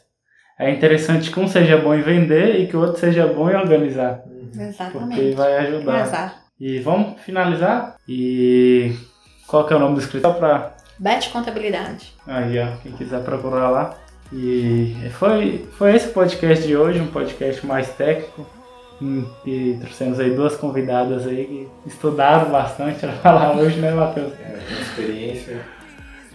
É 0.60 0.70
interessante 0.70 1.32
que 1.32 1.40
um 1.40 1.48
seja 1.48 1.76
bom 1.76 1.96
em 1.96 2.04
vender 2.04 2.60
e 2.60 2.68
que 2.68 2.78
o 2.78 2.82
outro 2.82 3.00
seja 3.00 3.26
bom 3.26 3.50
em 3.50 3.56
organizar. 3.56 4.24
Exatamente. 4.56 5.20
Porque 5.20 5.36
vai 5.36 5.58
ajudar. 5.58 6.02
Exato. 6.06 6.36
E 6.60 6.80
vamos 6.80 7.20
finalizar? 7.22 7.96
E 8.08 8.96
qual 9.48 9.66
que 9.66 9.74
é 9.74 9.76
o 9.76 9.80
nome 9.80 9.96
do 9.96 10.02
escritório 10.02 10.38
para 10.38 10.76
Bet 11.00 11.30
Contabilidade. 11.32 12.14
Aí, 12.28 12.60
ó, 12.60 12.78
quem 12.84 12.92
quiser 12.92 13.24
procurar 13.24 13.72
lá. 13.72 13.98
E 14.32 14.96
foi, 15.14 15.68
foi 15.72 15.96
esse 15.96 16.10
podcast 16.10 16.66
de 16.66 16.78
hoje, 16.78 17.02
um 17.02 17.08
podcast 17.08 17.66
mais 17.66 17.90
técnico. 17.90 18.46
E 19.46 19.78
trouxemos 19.82 20.20
aí 20.20 20.30
duas 20.30 20.56
convidadas 20.56 21.26
aí 21.26 21.46
que 21.84 21.90
estudaram 21.90 22.52
bastante 22.52 23.00
para 23.00 23.14
falar 23.14 23.58
hoje, 23.58 23.80
né, 23.80 23.92
Matheus? 23.92 24.34
É, 24.40 24.60
uma 24.70 24.82
experiência 24.82 25.62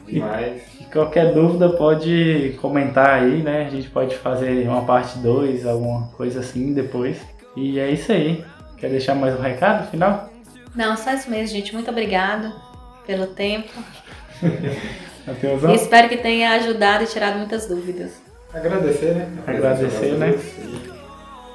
demais. 0.04 0.62
E, 0.80 0.82
e, 0.82 0.86
qualquer 0.86 1.32
dúvida 1.32 1.68
pode 1.68 2.58
comentar 2.60 3.20
aí, 3.20 3.42
né? 3.42 3.66
A 3.66 3.70
gente 3.70 3.88
pode 3.88 4.16
fazer 4.16 4.68
uma 4.68 4.84
parte 4.84 5.18
2, 5.18 5.64
alguma 5.64 6.08
coisa 6.16 6.40
assim 6.40 6.72
depois. 6.72 7.20
E 7.56 7.78
é 7.78 7.88
isso 7.90 8.10
aí. 8.10 8.44
Quer 8.76 8.90
deixar 8.90 9.14
mais 9.14 9.38
um 9.38 9.42
recado 9.42 9.88
final? 9.88 10.28
Não, 10.74 10.96
só 10.96 11.12
isso 11.12 11.30
mesmo, 11.30 11.56
gente. 11.56 11.72
Muito 11.72 11.90
obrigado 11.90 12.52
pelo 13.06 13.28
tempo. 13.28 13.72
e 14.42 15.74
espero 15.74 16.08
que 16.08 16.16
tenha 16.16 16.50
ajudado 16.52 17.04
e 17.04 17.06
tirado 17.06 17.36
muitas 17.36 17.68
dúvidas. 17.68 18.20
Agradecer, 18.52 19.14
né? 19.14 19.28
Agradecer, 19.46 20.12
né? 20.18 20.34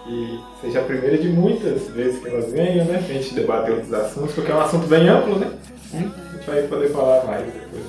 E 0.07 0.40
seja 0.60 0.80
a 0.80 0.84
primeira 0.84 1.18
de 1.18 1.30
muitas 1.30 1.88
vezes 1.90 2.22
que 2.22 2.28
elas 2.28 2.52
venham, 2.52 2.86
né? 2.86 2.98
Pra 3.06 3.14
gente 3.14 3.34
debater 3.36 3.76
outros 3.76 3.94
assuntos, 3.94 4.34
porque 4.34 4.52
é 4.52 4.56
um 4.56 4.61
assunto 4.61 4.88
bem 4.88 5.07
amplo, 5.07 5.38
né? 5.38 5.52
A 5.94 5.98
gente 5.98 6.45
vai 6.48 6.64
poder 6.64 6.90
falar 6.90 7.23
mais 7.26 7.45
depois. 7.45 7.86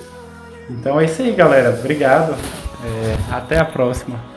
Então 0.71 1.01
é 1.01 1.05
isso 1.05 1.23
aí, 1.23 1.33
galera. 1.33 1.71
Obrigado. 1.71 2.35
É, 2.85 3.35
até 3.35 3.59
a 3.59 3.65
próxima. 3.65 4.32